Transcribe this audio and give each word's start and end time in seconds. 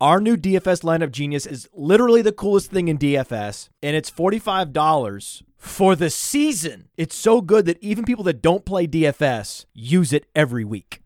Our 0.00 0.20
new 0.20 0.36
DFS 0.36 0.82
lineup 0.82 1.12
genius 1.12 1.46
is 1.46 1.68
literally 1.72 2.20
the 2.20 2.32
coolest 2.32 2.72
thing 2.72 2.88
in 2.88 2.98
DFS, 2.98 3.68
and 3.80 3.94
it's 3.94 4.10
$45 4.10 5.42
for 5.56 5.94
the 5.94 6.10
season. 6.10 6.88
It's 6.96 7.14
so 7.14 7.40
good 7.40 7.64
that 7.66 7.78
even 7.80 8.04
people 8.04 8.24
that 8.24 8.42
don't 8.42 8.64
play 8.64 8.88
DFS 8.88 9.66
use 9.72 10.12
it 10.12 10.26
every 10.34 10.64
week. 10.64 11.00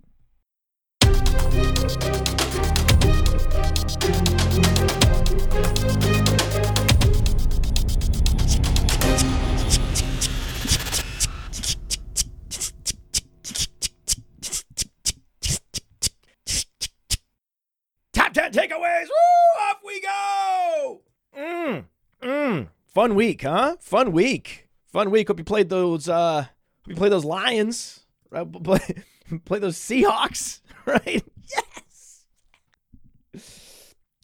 10 18.38 18.52
takeaways. 18.52 19.06
Woo! 19.06 19.62
Off 19.62 19.78
we 19.84 20.01
go. 20.01 21.01
Mm, 21.37 21.84
mm. 22.23 22.68
Fun 22.87 23.15
week, 23.16 23.43
huh? 23.43 23.76
Fun 23.80 24.13
week. 24.13 24.68
Fun 24.93 25.10
week. 25.10 25.26
Hope 25.26 25.38
you 25.38 25.45
played 25.45 25.68
those 25.68 26.09
uh 26.09 26.43
hope 26.43 26.87
you 26.87 26.95
played 26.95 27.10
those 27.10 27.24
Lions. 27.24 28.07
Right? 28.30 28.46
Play, 28.63 28.79
play 29.45 29.59
those 29.59 29.76
Seahawks, 29.76 30.60
right? 30.87 31.24
Yes. 31.51 32.24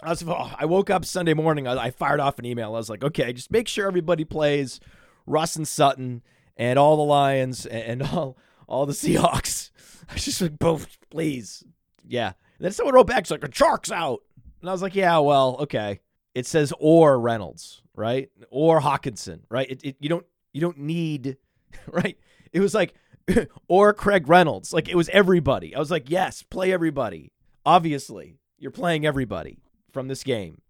I 0.00 0.10
was 0.10 0.22
oh, 0.22 0.52
I 0.56 0.64
woke 0.66 0.90
up 0.90 1.04
Sunday 1.04 1.34
morning, 1.34 1.66
I, 1.66 1.86
I 1.86 1.90
fired 1.90 2.20
off 2.20 2.38
an 2.38 2.44
email. 2.44 2.68
I 2.68 2.78
was 2.78 2.88
like, 2.88 3.02
okay, 3.02 3.32
just 3.32 3.50
make 3.50 3.66
sure 3.66 3.88
everybody 3.88 4.24
plays 4.24 4.78
Russ 5.26 5.56
and 5.56 5.66
Sutton 5.66 6.22
and 6.56 6.78
all 6.78 6.96
the 6.96 7.02
Lions 7.02 7.66
and, 7.66 8.00
and 8.00 8.02
all 8.04 8.38
all 8.68 8.86
the 8.86 8.92
Seahawks. 8.92 9.70
I 10.08 10.12
was 10.14 10.24
just 10.24 10.40
like, 10.40 10.56
both, 10.56 10.98
please. 11.10 11.64
Yeah. 12.06 12.34
And 12.58 12.64
then 12.64 12.72
someone 12.72 12.94
wrote 12.94 13.06
back, 13.06 13.26
she's 13.26 13.30
like, 13.30 13.40
the 13.40 13.48
Chark's 13.48 13.90
out. 13.90 14.20
And 14.60 14.68
I 14.68 14.72
was 14.72 14.82
like, 14.82 14.94
yeah, 14.94 15.18
well, 15.18 15.56
okay. 15.60 16.00
It 16.34 16.46
says 16.46 16.72
or 16.78 17.18
Reynolds, 17.20 17.82
right? 17.94 18.30
Or 18.50 18.80
Hockenson, 18.80 19.40
right? 19.50 19.70
It, 19.70 19.84
it, 19.84 19.96
you 20.00 20.08
don't 20.08 20.26
you 20.52 20.60
don't 20.60 20.78
need, 20.78 21.36
right? 21.86 22.18
It 22.52 22.60
was 22.60 22.74
like, 22.74 22.94
or 23.68 23.92
Craig 23.92 24.28
Reynolds. 24.28 24.72
Like 24.72 24.88
it 24.88 24.96
was 24.96 25.08
everybody. 25.10 25.74
I 25.74 25.78
was 25.78 25.90
like, 25.90 26.10
yes, 26.10 26.42
play 26.42 26.72
everybody. 26.72 27.32
Obviously, 27.66 28.38
you're 28.58 28.70
playing 28.70 29.06
everybody 29.06 29.58
from 29.92 30.08
this 30.08 30.22
game. 30.22 30.60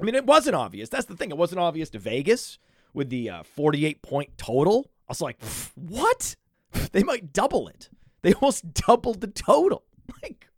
I 0.00 0.04
mean, 0.04 0.14
it 0.14 0.26
wasn't 0.26 0.56
obvious. 0.56 0.88
That's 0.88 1.06
the 1.06 1.16
thing. 1.16 1.30
It 1.30 1.36
wasn't 1.36 1.60
obvious 1.60 1.90
to 1.90 1.98
Vegas 1.98 2.58
with 2.92 3.10
the 3.10 3.30
uh, 3.30 3.42
48 3.42 4.02
point 4.02 4.36
total. 4.36 4.90
I 5.08 5.10
was 5.10 5.20
like, 5.20 5.42
what? 5.74 6.36
They 6.90 7.04
might 7.04 7.32
double 7.32 7.68
it. 7.68 7.88
They 8.22 8.32
almost 8.32 8.74
doubled 8.74 9.20
the 9.20 9.28
total. 9.28 9.84
Like? 10.22 10.48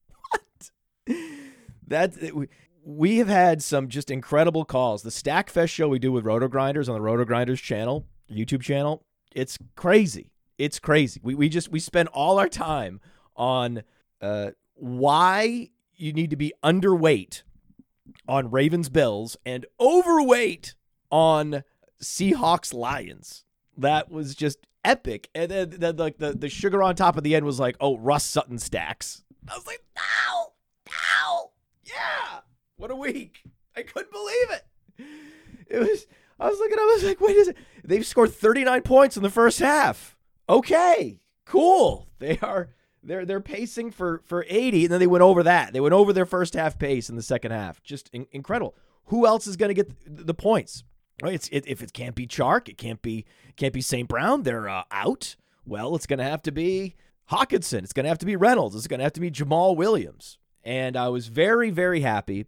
That's 1.87 2.19
we, 2.85 3.19
have 3.19 3.29
had 3.29 3.62
some 3.62 3.89
just 3.89 4.11
incredible 4.11 4.65
calls. 4.65 5.03
The 5.03 5.11
Stack 5.11 5.51
Fest 5.51 5.73
show 5.73 5.89
we 5.89 5.98
do 5.98 6.13
with 6.13 6.25
Roto 6.25 6.48
Grinders 6.48 6.89
on 6.89 6.95
the 6.95 7.01
Roto 7.01 7.25
Grinders 7.25 7.61
channel, 7.61 8.07
YouTube 8.31 8.63
channel, 8.63 9.05
it's 9.35 9.59
crazy. 9.75 10.30
It's 10.58 10.79
crazy. 10.79 11.20
We 11.23 11.35
we 11.35 11.48
just 11.48 11.69
we 11.70 11.79
spend 11.79 12.08
all 12.08 12.39
our 12.39 12.48
time 12.48 13.01
on 13.36 13.83
uh, 14.20 14.53
why 14.75 15.70
you 15.95 16.13
need 16.13 16.30
to 16.30 16.36
be 16.36 16.53
underweight 16.64 17.42
on 18.29 18.51
Ravens 18.51 18.89
Bills 18.89 19.36
and 19.45 19.67
overweight 19.79 20.75
on 21.11 21.63
Seahawks 22.03 22.73
Lions. 22.73 23.45
That 23.77 24.11
was 24.11 24.35
just 24.35 24.59
epic. 24.85 25.29
And 25.35 25.51
then, 25.51 25.70
then 25.70 25.97
like 25.97 26.19
the, 26.19 26.33
the 26.33 26.48
sugar 26.48 26.83
on 26.83 26.95
top 26.95 27.17
of 27.17 27.25
the 27.25 27.35
end 27.35 27.45
was 27.45 27.61
like, 27.61 27.77
oh, 27.80 27.98
Russ 27.98 28.25
Sutton 28.25 28.59
stacks. 28.59 29.23
I 29.48 29.55
was 29.55 29.67
like, 29.67 29.83
no, 29.97 30.53
yeah. 31.84 32.40
What 32.77 32.90
a 32.90 32.96
week. 32.96 33.42
I 33.77 33.83
couldn't 33.83 34.12
believe 34.12 34.50
it. 34.50 34.64
It 35.68 35.78
was 35.78 36.06
I 36.39 36.48
was 36.48 36.58
looking, 36.58 36.78
I 36.78 36.92
was 36.94 37.05
like, 37.05 37.20
wait, 37.20 37.36
is 37.36 37.48
it? 37.48 37.56
They've 37.84 38.05
scored 38.05 38.33
39 38.33 38.83
points 38.83 39.17
in 39.17 39.22
the 39.22 39.30
first 39.30 39.58
half. 39.58 40.17
Okay, 40.48 41.20
cool. 41.44 42.08
They 42.18 42.39
are 42.39 42.70
they're 43.02 43.24
they're 43.24 43.40
pacing 43.40 43.90
for 43.90 44.22
for 44.24 44.44
80, 44.48 44.84
and 44.84 44.92
then 44.92 45.00
they 45.00 45.06
went 45.06 45.22
over 45.22 45.42
that. 45.42 45.72
They 45.72 45.80
went 45.80 45.94
over 45.94 46.12
their 46.12 46.27
first 46.27 46.55
half 46.55 46.78
pace 46.78 47.08
in 47.08 47.17
the 47.17 47.23
second 47.23 47.52
half. 47.52 47.83
Just 47.83 48.08
in, 48.12 48.27
incredible. 48.33 48.74
Who 49.06 49.27
else 49.27 49.46
is 49.46 49.56
going 49.56 49.68
to 49.68 49.74
get 49.74 50.17
the, 50.17 50.24
the 50.24 50.34
points? 50.34 50.83
Right? 51.23 51.34
It's 51.34 51.48
it, 51.48 51.64
if 51.67 51.83
it 51.83 51.92
can't 51.92 52.14
be 52.14 52.27
Chark, 52.27 52.68
it 52.68 52.78
can't 52.78 53.00
be 53.02 53.24
can't 53.56 53.73
be 53.73 53.80
St. 53.80 54.08
Brown. 54.08 54.42
They're 54.42 54.68
uh, 54.68 54.84
out. 54.90 55.36
Well, 55.64 55.94
it's 55.94 56.06
going 56.06 56.18
to 56.18 56.24
have 56.24 56.42
to 56.42 56.52
be 56.52 56.94
Hockenson. 57.30 57.83
It's 57.83 57.92
going 57.92 58.05
to 58.05 58.08
have 58.08 58.18
to 58.18 58.27
be 58.27 58.36
Reynolds. 58.36 58.77
It's 58.77 58.86
going 58.86 58.98
to 58.98 59.05
have 59.05 59.12
to 59.14 59.20
be 59.20 59.30
Jamal 59.30 59.77
Williams. 59.77 60.38
And 60.67 60.97
I 60.97 61.09
was 61.09 61.29
very 61.29 61.71
very 61.71 62.01
happy 62.01 62.45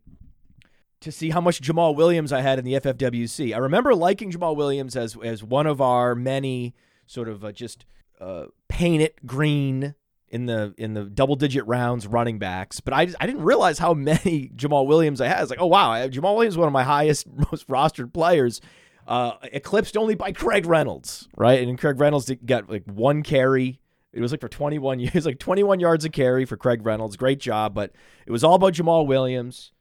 to 1.01 1.13
see 1.13 1.31
how 1.31 1.41
much 1.41 1.61
Jamal 1.61 1.95
Williams 1.95 2.33
I 2.33 2.41
had 2.41 2.59
in 2.59 2.65
the 2.65 2.75
FFWC. 2.75 3.55
I 3.55 3.59
remember 3.59 3.95
liking 3.95 4.31
Jamal 4.31 4.57
Williams 4.57 4.97
as 4.97 5.17
as 5.23 5.43
one 5.43 5.67
of 5.67 5.81
our 5.81 6.15
many 6.15 6.75
sort 7.07 7.29
of 7.29 7.45
uh, 7.45 7.53
just 7.53 7.85
uh, 8.21 8.47
paint 8.69 9.03
it 9.03 9.25
green 9.25 9.95
in 10.31 10.47
the 10.47 10.75
in 10.77 10.95
the 10.95 11.05
double 11.05 11.37
digit 11.37 11.67
rounds 11.67 12.07
running 12.07 12.39
backs, 12.39 12.81
but 12.81 12.93
I 12.93 13.09
I 13.21 13.27
didn't 13.27 13.43
realize 13.43 13.79
how 13.79 13.95
many 13.95 14.51
Jamal 14.55 14.87
Williams 14.87 15.21
I 15.21 15.29
had. 15.29 15.41
It's 15.41 15.51
like, 15.51 15.61
oh 15.61 15.67
wow, 15.67 16.07
Jamal 16.09 16.35
Williams 16.35 16.55
is 16.55 16.59
one 16.59 16.69
of 16.69 16.73
my 16.73 16.85
highest 16.85 17.27
most 17.53 17.67
rostered 17.69 18.13
players, 18.13 18.61
uh, 19.07 19.33
eclipsed 19.45 19.97
only 19.97 20.15
by 20.15 20.33
Craig 20.33 20.67
Reynolds, 20.67 21.29
right? 21.37 21.67
And 21.67 21.79
Craig 21.79 22.01
Reynolds 22.01 22.31
got 22.45 22.69
like 22.69 22.85
one 22.87 23.23
carry. 23.23 23.81
It 24.13 24.21
was 24.21 24.33
like 24.33 24.41
for 24.41 24.49
21 24.49 25.01
years, 25.01 25.27
like 25.27 25.39
21 25.39 25.81
yards 25.81 26.05
of 26.05 26.13
carry 26.13 26.45
for 26.45 26.57
Craig 26.57 26.85
Reynolds. 26.85 27.17
Great 27.17 27.41
job, 27.41 27.75
but 27.75 27.93
it 28.27 28.33
was 28.33 28.45
all 28.45 28.55
about 28.55 28.75
Jamal 28.75 29.07
Williams. 29.07 29.73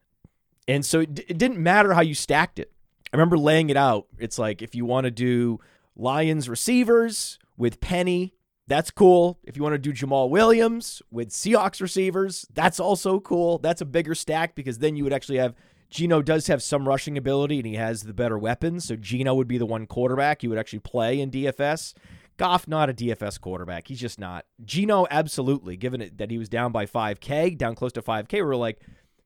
And 0.67 0.85
so 0.85 0.99
it, 1.01 1.19
it 1.27 1.37
didn't 1.37 1.59
matter 1.59 1.93
how 1.93 2.01
you 2.01 2.13
stacked 2.13 2.59
it. 2.59 2.71
I 3.13 3.15
remember 3.15 3.37
laying 3.37 3.69
it 3.69 3.77
out. 3.77 4.07
It's 4.17 4.37
like 4.37 4.61
if 4.61 4.75
you 4.75 4.85
want 4.85 5.05
to 5.05 5.11
do 5.11 5.59
Lions 5.95 6.49
receivers 6.49 7.39
with 7.55 7.79
Penny, 7.79 8.33
that's 8.67 8.91
cool. 8.91 9.39
If 9.43 9.55
you 9.55 9.63
want 9.63 9.73
to 9.73 9.79
do 9.79 9.93
Jamal 9.93 10.29
Williams 10.29 11.01
with 11.09 11.29
Seahawks 11.29 11.79
receivers, 11.79 12.45
that's 12.53 12.81
also 12.81 13.21
cool. 13.21 13.59
That's 13.59 13.79
a 13.79 13.85
bigger 13.85 14.13
stack 14.13 14.55
because 14.55 14.79
then 14.79 14.97
you 14.97 15.05
would 15.05 15.13
actually 15.13 15.37
have 15.37 15.55
Geno 15.89 16.21
does 16.21 16.47
have 16.47 16.61
some 16.61 16.85
rushing 16.85 17.17
ability 17.17 17.59
and 17.59 17.65
he 17.65 17.75
has 17.75 18.03
the 18.03 18.13
better 18.13 18.37
weapons. 18.37 18.85
So 18.85 18.97
Geno 18.97 19.33
would 19.35 19.47
be 19.47 19.57
the 19.57 19.65
one 19.65 19.87
quarterback 19.87 20.43
you 20.43 20.49
would 20.49 20.59
actually 20.59 20.79
play 20.79 21.21
in 21.21 21.31
DFS. 21.31 21.93
Goff, 22.37 22.67
not 22.67 22.89
a 22.89 22.93
DFS 22.93 23.41
quarterback. 23.41 23.87
He's 23.87 23.99
just 23.99 24.19
not. 24.19 24.45
Geno, 24.63 25.07
absolutely. 25.09 25.75
Given 25.75 26.01
it 26.01 26.17
that 26.19 26.31
he 26.31 26.37
was 26.37 26.49
down 26.49 26.71
by 26.71 26.85
5K, 26.85 27.57
down 27.57 27.75
close 27.75 27.91
to 27.93 28.01
5K, 28.01 28.33
we 28.33 28.41
are 28.41 28.55
like, 28.55 28.79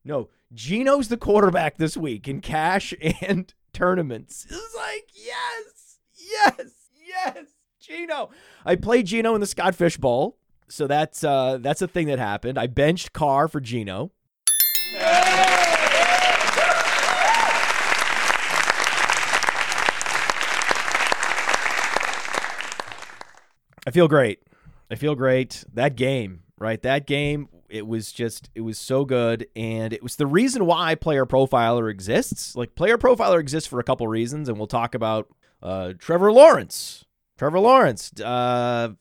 no, 0.04 0.30
Geno's 0.54 1.10
the 1.10 1.18
quarterback 1.18 1.78
this 1.78 1.96
week 1.96 2.28
in 2.28 2.42
cash 2.42 2.94
and 3.22 3.54
tournaments. 3.74 4.48
It's 4.50 4.76
like, 4.76 5.10
yes, 5.14 5.98
yes, 6.16 6.72
yes, 7.06 7.46
Geno. 7.80 8.30
I 8.66 8.76
played 8.76 9.08
Geno 9.08 9.36
in 9.36 9.42
the 9.42 9.48
Scott 9.48 9.76
Fish 9.76 9.98
Bowl, 9.98 10.38
so 10.68 10.88
that's 10.88 11.24
uh, 11.24 11.58
that's 11.60 11.82
a 11.82 11.88
thing 11.88 12.08
that 12.08 12.20
happened. 12.20 12.58
I 12.58 12.68
benched 12.68 13.14
Carr 13.14 13.48
for 13.48 13.60
Geno. 13.60 14.12
I 23.92 23.94
feel 23.94 24.08
great. 24.08 24.40
I 24.90 24.96
feel 24.96 25.16
great. 25.16 25.66
That 25.74 25.98
game, 25.98 26.44
right? 26.58 26.82
That 26.82 27.06
game, 27.06 27.50
it 27.68 27.86
was 27.86 28.14
just, 28.14 28.50
it 28.56 28.62
was 28.62 28.80
so 28.80 29.04
good. 29.04 29.48
And 29.54 29.92
it 29.92 30.02
was 30.02 30.16
the 30.16 30.26
reason 30.26 30.66
why 30.66 30.96
Player 30.96 31.26
Profiler 31.26 31.92
exists. 31.92 32.56
Like, 32.56 32.74
Player 32.74 32.98
Profiler 32.98 33.42
exists 33.42 33.68
for 33.68 33.82
a 33.82 33.84
couple 33.84 34.08
reasons, 34.08 34.48
and 34.48 34.58
we'll 34.58 34.68
talk 34.68 34.96
about 34.96 35.28
uh, 35.62 35.92
Trevor 36.00 36.32
Lawrence. 36.32 37.04
Trevor 37.38 37.60
Lawrence, 37.60 38.14
uh, 38.22 38.94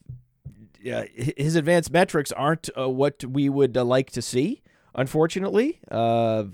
his 0.83 1.55
advanced 1.55 1.93
metrics 1.93 2.33
aren't 2.33 2.69
uh, 2.77 2.89
what 2.89 3.25
we 3.25 3.49
would 3.49 3.77
uh, 3.77 3.85
like 3.85 4.11
to 4.11 4.21
see, 4.21 4.61
unfortunately. 4.97 5.79
Uh, 5.89 6.47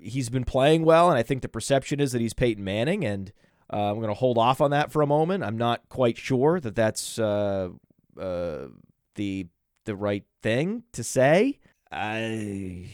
he's 0.00 0.30
been 0.30 0.44
playing 0.44 0.86
well, 0.86 1.10
and 1.10 1.18
I 1.18 1.22
think 1.22 1.42
the 1.42 1.48
perception 1.48 2.00
is 2.00 2.12
that 2.12 2.22
he's 2.22 2.32
Peyton 2.32 2.64
Manning, 2.64 3.04
and 3.04 3.34
uh, 3.72 3.90
I'm 3.90 3.96
going 3.96 4.08
to 4.08 4.14
hold 4.14 4.38
off 4.38 4.60
on 4.60 4.72
that 4.72 4.92
for 4.92 5.02
a 5.02 5.06
moment. 5.06 5.42
I'm 5.44 5.56
not 5.56 5.88
quite 5.88 6.18
sure 6.18 6.60
that 6.60 6.74
that's 6.74 7.18
uh, 7.18 7.70
uh, 8.20 8.66
the 9.14 9.46
the 9.84 9.96
right 9.96 10.24
thing 10.42 10.84
to 10.92 11.02
say. 11.02 11.58
I, 11.90 12.88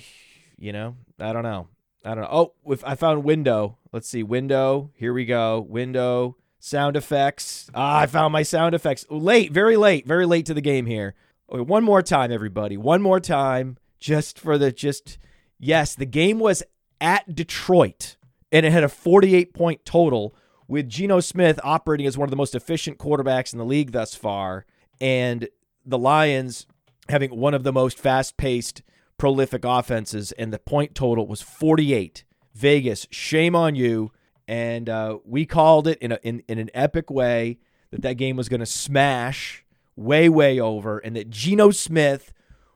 you 0.57 0.73
know, 0.73 0.97
I 1.19 1.33
don't 1.33 1.43
know. 1.43 1.69
I 2.05 2.15
don't 2.15 2.25
know. 2.25 2.31
Oh, 2.31 2.73
if 2.73 2.85
I 2.85 2.95
found 2.95 3.25
window. 3.25 3.79
Let's 3.93 4.09
see. 4.09 4.23
Window. 4.23 4.91
Here 4.95 5.13
we 5.13 5.25
go. 5.25 5.61
Window. 5.61 6.37
Sound 6.61 6.97
effects. 6.97 7.71
Ah, 7.75 8.01
I 8.01 8.07
found 8.07 8.33
my 8.33 8.43
sound 8.43 8.75
effects. 8.75 9.07
Late, 9.11 9.53
very 9.53 9.77
late, 9.77 10.07
very 10.07 10.27
late 10.27 10.47
to 10.47 10.55
the 10.55 10.61
game 10.61 10.87
here. 10.87 11.15
One 11.47 11.85
more 11.85 12.03
time, 12.03 12.33
everybody. 12.33 12.77
One 12.77 13.01
more 13.01 13.21
time. 13.21 13.79
Just 13.99 14.39
for 14.39 14.59
the 14.59 14.71
just 14.71 15.19
yes, 15.59 15.95
the 15.95 16.07
game 16.07 16.39
was 16.39 16.63
at 17.01 17.35
Detroit 17.35 18.17
and 18.53 18.65
it 18.67 18.73
had 18.73 18.85
a 18.85 18.89
48 18.89 19.55
point 19.55 19.85
total 19.85 20.35
with 20.69 20.89
Geno 20.89 21.19
Smith 21.21 21.59
operating 21.65 22.07
as 22.07 22.17
one 22.17 22.27
of 22.27 22.31
the 22.31 22.37
most 22.37 22.55
efficient 22.55 22.99
quarterbacks 22.99 23.53
in 23.53 23.59
the 23.59 23.65
league 23.65 23.93
thus 23.93 24.15
far, 24.15 24.67
and 25.01 25.49
the 25.85 25.99
Lions 25.99 26.67
having 27.09 27.31
one 27.31 27.55
of 27.55 27.65
the 27.65 27.73
most 27.73 27.99
fast 27.99 28.37
paced, 28.37 28.83
prolific 29.17 29.65
offenses, 29.65 30.31
and 30.33 30.53
the 30.53 30.59
point 30.59 30.95
total 30.95 31.27
was 31.27 31.41
48. 31.41 32.25
Vegas, 32.55 33.07
shame 33.11 33.57
on 33.57 33.75
you. 33.75 34.13
And 34.47 34.89
uh, 34.89 35.19
we 35.25 35.47
called 35.47 35.87
it 35.87 35.99
in, 35.99 36.13
a, 36.13 36.19
in, 36.23 36.43
in 36.49 36.59
an 36.59 36.71
epic 36.75 37.11
way 37.11 37.59
that 37.91 38.03
that 38.03 38.15
game 38.15 38.37
was 38.37 38.49
going 38.49 38.61
to 38.61 38.67
smash 38.67 39.65
way, 39.97 40.29
way 40.29 40.61
over, 40.61 40.99
and 40.99 41.17
that 41.17 41.31
Geno 41.31 41.71
Smith 41.71 42.33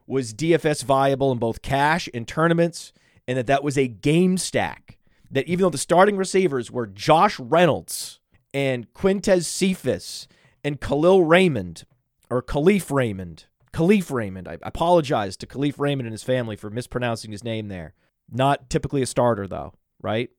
was 0.06 0.34
DFS 0.34 0.84
viable 0.84 1.32
in 1.32 1.38
both 1.38 1.62
cash 1.62 2.08
and 2.12 2.26
tournaments, 2.26 2.92
and 3.26 3.38
that 3.38 3.46
that 3.46 3.62
was 3.62 3.78
a 3.78 3.88
game 3.88 4.36
stack 4.36 4.98
that 5.32 5.48
even 5.48 5.62
though 5.62 5.70
the 5.70 5.78
starting 5.78 6.16
receivers 6.16 6.70
were 6.70 6.86
Josh 6.86 7.40
Reynolds 7.40 8.20
and 8.54 8.92
Quintez 8.92 9.44
Cephus 9.44 10.28
and 10.62 10.80
Khalil 10.80 11.24
Raymond 11.24 11.84
or 12.30 12.42
Khalif 12.42 12.90
Raymond, 12.90 13.46
Khalif 13.72 14.10
Raymond. 14.10 14.46
I 14.46 14.58
apologize 14.62 15.36
to 15.38 15.46
Khalif 15.46 15.78
Raymond 15.78 16.06
and 16.06 16.12
his 16.12 16.22
family 16.22 16.56
for 16.56 16.70
mispronouncing 16.70 17.32
his 17.32 17.42
name 17.42 17.68
there. 17.68 17.94
Not 18.30 18.70
typically 18.70 19.02
a 19.02 19.06
starter 19.06 19.46
though, 19.46 19.72
right? 20.02 20.30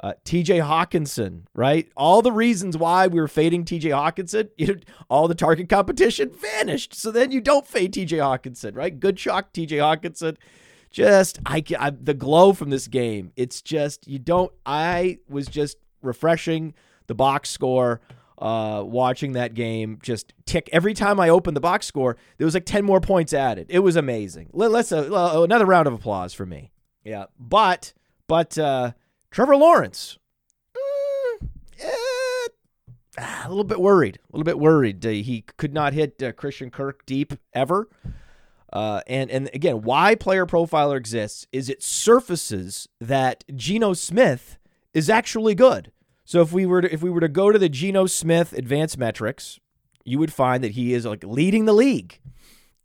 Uh, 0.00 0.12
TJ 0.24 0.66
Hockenson, 0.66 1.44
right? 1.54 1.88
All 1.96 2.20
the 2.20 2.32
reasons 2.32 2.76
why 2.76 3.06
we 3.06 3.20
were 3.20 3.28
fading 3.28 3.64
TJ 3.64 3.84
Hockenson, 3.84 4.50
you 4.58 4.80
all 5.08 5.28
the 5.28 5.34
target 5.34 5.68
competition 5.68 6.30
vanished. 6.30 6.94
So 6.94 7.10
then 7.10 7.30
you 7.30 7.40
don't 7.40 7.66
fade 7.66 7.94
TJ 7.94 8.18
Hockenson, 8.18 8.76
right? 8.76 8.98
Good 8.98 9.18
shock, 9.18 9.52
TJ 9.52 9.78
Hockenson 9.78 10.36
just 10.94 11.40
I, 11.44 11.62
I 11.78 11.90
the 11.90 12.14
glow 12.14 12.52
from 12.52 12.70
this 12.70 12.86
game. 12.86 13.32
It's 13.36 13.60
just 13.60 14.06
you 14.06 14.20
don't. 14.20 14.52
I 14.64 15.18
was 15.28 15.48
just 15.48 15.76
refreshing 16.00 16.72
the 17.08 17.14
box 17.14 17.50
score 17.50 18.00
uh, 18.38 18.82
watching 18.86 19.32
that 19.32 19.54
game 19.54 19.98
just 20.02 20.32
tick 20.46 20.68
every 20.72 20.94
time 20.94 21.18
I 21.18 21.28
opened 21.28 21.56
the 21.56 21.60
box 21.60 21.86
score. 21.86 22.16
There 22.38 22.44
was 22.44 22.54
like 22.54 22.64
ten 22.64 22.84
more 22.84 23.00
points 23.00 23.34
added. 23.34 23.66
It 23.68 23.80
was 23.80 23.96
amazing. 23.96 24.50
Let, 24.52 24.70
us 24.72 24.92
uh, 24.92 25.42
another 25.42 25.66
round 25.66 25.88
of 25.88 25.94
applause 25.94 26.32
for 26.32 26.46
me. 26.46 26.70
Yeah, 27.02 27.24
but 27.40 27.92
but 28.28 28.56
uh, 28.56 28.92
Trevor 29.32 29.56
Lawrence, 29.56 30.18
mm, 30.76 31.48
eh, 31.80 32.48
a 33.18 33.48
little 33.48 33.64
bit 33.64 33.80
worried. 33.80 34.20
A 34.32 34.36
little 34.36 34.44
bit 34.44 34.60
worried. 34.60 35.04
Uh, 35.04 35.10
he 35.10 35.44
could 35.56 35.74
not 35.74 35.92
hit 35.92 36.22
uh, 36.22 36.30
Christian 36.32 36.70
Kirk 36.70 37.04
deep 37.04 37.34
ever. 37.52 37.88
Uh, 38.74 39.00
and 39.06 39.30
and 39.30 39.48
again, 39.54 39.82
why 39.82 40.16
Player 40.16 40.46
Profiler 40.46 40.96
exists 40.96 41.46
is 41.52 41.68
it 41.68 41.82
surfaces 41.82 42.88
that 43.00 43.44
Geno 43.54 43.92
Smith 43.92 44.58
is 44.92 45.08
actually 45.08 45.54
good. 45.54 45.92
So 46.24 46.40
if 46.40 46.52
we 46.52 46.66
were 46.66 46.80
to, 46.80 46.92
if 46.92 47.00
we 47.00 47.10
were 47.10 47.20
to 47.20 47.28
go 47.28 47.52
to 47.52 47.58
the 47.58 47.68
Geno 47.68 48.06
Smith 48.06 48.52
advanced 48.52 48.98
metrics, 48.98 49.60
you 50.04 50.18
would 50.18 50.32
find 50.32 50.64
that 50.64 50.72
he 50.72 50.92
is 50.92 51.06
like 51.06 51.22
leading 51.22 51.66
the 51.66 51.72
league 51.72 52.18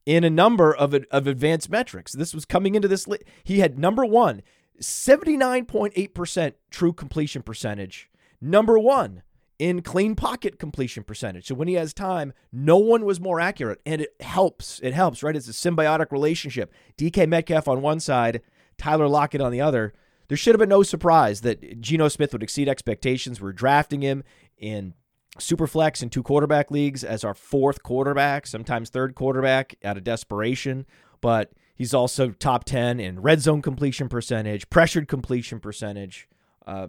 in 0.05 0.23
a 0.23 0.29
number 0.29 0.75
of 0.75 0.93
of 1.09 1.25
advanced 1.25 1.71
metrics. 1.71 2.11
This 2.11 2.35
was 2.35 2.45
coming 2.45 2.75
into 2.75 2.87
this. 2.87 3.07
He 3.43 3.59
had 3.59 3.79
number 3.79 4.05
one, 4.05 4.43
79.8% 4.79 6.53
true 6.69 6.93
completion 6.93 7.41
percentage. 7.41 8.11
Number 8.39 8.77
one, 8.77 9.23
in 9.59 9.81
clean 9.81 10.15
pocket 10.15 10.57
completion 10.57 11.03
percentage. 11.03 11.47
So 11.47 11.55
when 11.55 11.67
he 11.67 11.73
has 11.75 11.93
time, 11.93 12.33
no 12.51 12.77
one 12.77 13.03
was 13.03 13.19
more 13.19 13.41
accurate. 13.41 13.81
And 13.85 14.01
it 14.01 14.15
helps. 14.21 14.79
It 14.81 14.93
helps, 14.93 15.21
right? 15.21 15.35
It's 15.35 15.49
a 15.49 15.51
symbiotic 15.51 16.11
relationship. 16.11 16.73
DK 16.97 17.27
Metcalf 17.27 17.67
on 17.67 17.81
one 17.81 17.99
side, 17.99 18.41
Tyler 18.77 19.09
Lockett 19.09 19.41
on 19.41 19.51
the 19.51 19.61
other. 19.61 19.93
There 20.29 20.37
should 20.37 20.55
have 20.55 20.59
been 20.59 20.69
no 20.69 20.83
surprise 20.83 21.41
that 21.41 21.81
Geno 21.81 22.07
Smith 22.07 22.31
would 22.31 22.43
exceed 22.43 22.69
expectations. 22.69 23.41
We're 23.41 23.51
drafting 23.51 24.01
him 24.01 24.23
in 24.57 24.93
Superflex 25.37 26.01
in 26.01 26.09
two 26.09 26.23
quarterback 26.23 26.71
leagues 26.71 27.03
as 27.03 27.23
our 27.23 27.33
fourth 27.33 27.83
quarterback, 27.83 28.47
sometimes 28.47 28.89
third 28.89 29.15
quarterback 29.15 29.75
out 29.83 29.97
of 29.97 30.03
desperation. 30.03 30.85
But 31.19 31.51
he's 31.75 31.93
also 31.93 32.29
top 32.29 32.63
10 32.63 32.99
in 32.99 33.21
red 33.21 33.41
zone 33.41 33.61
completion 33.61 34.07
percentage, 34.07 34.69
pressured 34.69 35.07
completion 35.07 35.59
percentage. 35.59 36.29
Uh, 36.65 36.87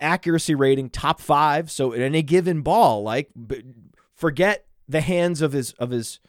accuracy 0.00 0.54
rating 0.54 0.90
top 0.90 1.20
five. 1.20 1.70
So 1.70 1.92
at 1.92 2.00
any 2.00 2.22
given 2.22 2.62
ball, 2.62 3.02
like 3.02 3.30
forget 4.14 4.66
the 4.88 5.00
hands 5.00 5.42
of 5.42 5.52
his 5.52 5.72
of 5.72 5.90
his 5.90 6.20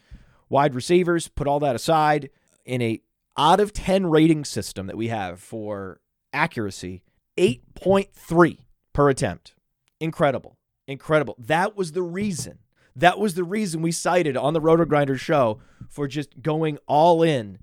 wide 0.49 0.75
receivers, 0.75 1.27
put 1.27 1.47
all 1.47 1.59
that 1.59 1.75
aside. 1.75 2.29
In 2.65 2.81
a 2.81 3.01
out 3.37 3.59
of 3.59 3.71
10 3.71 4.07
rating 4.07 4.43
system 4.43 4.87
that 4.87 4.97
we 4.97 5.07
have 5.07 5.39
for 5.39 6.01
accuracy, 6.33 7.03
8.3 7.37 8.57
per 8.93 9.09
attempt. 9.09 9.53
Incredible. 9.99 10.57
Incredible. 10.87 11.35
That 11.37 11.77
was 11.77 11.91
the 11.91 12.01
reason. 12.01 12.59
That 12.95 13.19
was 13.19 13.35
the 13.35 13.43
reason 13.43 13.81
we 13.81 13.91
cited 13.91 14.35
on 14.35 14.53
the 14.53 14.61
Roto 14.61 14.85
Grinder 14.85 15.17
show 15.17 15.59
for 15.87 16.07
just 16.07 16.41
going 16.41 16.79
all 16.87 17.21
in 17.21 17.59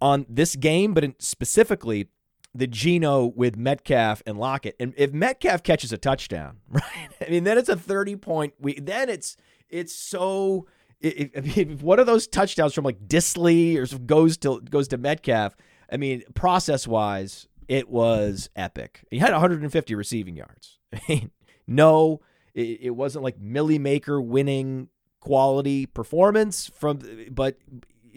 on 0.00 0.26
this 0.28 0.56
game, 0.56 0.92
but 0.92 1.04
specifically 1.22 2.08
the 2.54 2.66
Geno 2.66 3.26
with 3.26 3.56
Metcalf 3.56 4.22
and 4.26 4.38
Lockett. 4.38 4.76
And 4.78 4.94
if 4.96 5.12
Metcalf 5.12 5.62
catches 5.62 5.92
a 5.92 5.98
touchdown, 5.98 6.58
right? 6.68 7.08
I 7.20 7.30
mean, 7.30 7.44
then 7.44 7.58
it's 7.58 7.68
a 7.68 7.76
30 7.76 8.16
point 8.16 8.54
week. 8.58 8.84
Then 8.84 9.08
it's 9.08 9.36
it's 9.68 9.94
so 9.94 10.66
if, 11.00 11.58
if 11.58 11.82
one 11.82 11.98
of 11.98 12.06
those 12.06 12.26
touchdowns 12.26 12.74
from 12.74 12.84
like 12.84 13.06
Dissly 13.06 13.76
or 13.76 13.98
goes 13.98 14.36
to 14.38 14.60
goes 14.60 14.88
to 14.88 14.98
Metcalf, 14.98 15.56
I 15.90 15.96
mean, 15.96 16.22
process 16.34 16.86
wise, 16.86 17.48
it 17.68 17.88
was 17.88 18.50
epic. 18.54 19.04
He 19.10 19.18
had 19.18 19.32
150 19.32 19.94
receiving 19.94 20.36
yards. 20.36 20.78
I 20.92 21.00
mean, 21.08 21.30
no, 21.66 22.20
it, 22.54 22.78
it 22.82 22.90
wasn't 22.90 23.24
like 23.24 23.38
Milly 23.38 23.78
Maker 23.78 24.20
winning 24.20 24.88
quality 25.20 25.86
performance 25.86 26.70
from, 26.74 27.00
but 27.30 27.56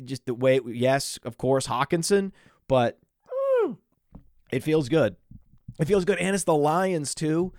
just 0.03 0.25
the 0.25 0.33
way. 0.33 0.59
Yes, 0.65 1.17
of 1.23 1.37
course, 1.37 1.67
Hockenson, 1.67 2.31
but 2.67 2.99
it 4.51 4.63
feels 4.63 4.89
good. 4.89 5.15
It 5.79 5.85
feels 5.85 6.05
good. 6.05 6.17
And 6.19 6.35
it's 6.35 6.43
the 6.45 6.55
Lions, 6.55 7.13
too. 7.13 7.53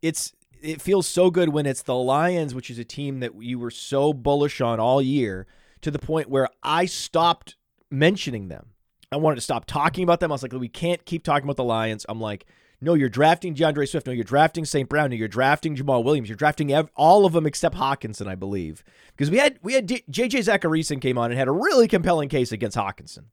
It's 0.00 0.32
it 0.62 0.80
feels 0.80 1.06
so 1.06 1.30
good 1.30 1.48
when 1.48 1.66
it's 1.66 1.82
the 1.82 1.94
Lions, 1.96 2.54
which 2.54 2.70
is 2.70 2.78
a 2.78 2.84
team 2.84 3.20
that 3.20 3.42
you 3.42 3.58
were 3.58 3.70
so 3.70 4.12
bullish 4.12 4.60
on 4.60 4.78
all 4.78 5.02
year, 5.02 5.46
to 5.80 5.90
the 5.90 5.98
point 5.98 6.30
where 6.30 6.48
I 6.62 6.86
stopped 6.86 7.56
mentioning 7.90 8.48
them. 8.48 8.66
I 9.10 9.16
wanted 9.16 9.36
to 9.36 9.42
stop 9.42 9.66
talking 9.66 10.04
about 10.04 10.20
them. 10.20 10.30
I 10.32 10.34
was 10.34 10.42
like, 10.42 10.52
we 10.52 10.68
can't 10.68 11.04
keep 11.04 11.24
talking 11.24 11.44
about 11.44 11.56
the 11.56 11.64
Lions. 11.64 12.06
I'm 12.08 12.20
like, 12.20 12.46
no, 12.80 12.94
you're 12.94 13.08
drafting 13.08 13.54
D'Andre 13.54 13.86
Swift. 13.86 14.06
No, 14.06 14.12
you're 14.12 14.24
drafting 14.24 14.64
St. 14.64 14.88
Brown. 14.88 15.10
No, 15.10 15.16
you're 15.16 15.28
drafting 15.28 15.76
Jamal 15.76 16.02
Williams. 16.02 16.28
You're 16.28 16.36
drafting 16.36 16.72
ev- 16.72 16.90
all 16.96 17.26
of 17.26 17.32
them 17.32 17.46
except 17.46 17.76
Hockenson, 17.76 18.26
I 18.26 18.34
believe, 18.34 18.82
because 19.08 19.30
we 19.30 19.38
had 19.38 19.58
we 19.62 19.74
had 19.74 19.86
D- 19.86 20.02
JJ 20.10 20.46
Zachariason 20.46 21.00
came 21.00 21.18
on 21.18 21.30
and 21.30 21.38
had 21.38 21.46
a 21.46 21.52
really 21.52 21.86
compelling 21.86 22.28
case 22.28 22.50
against 22.50 22.76
Hockenson 22.76 23.24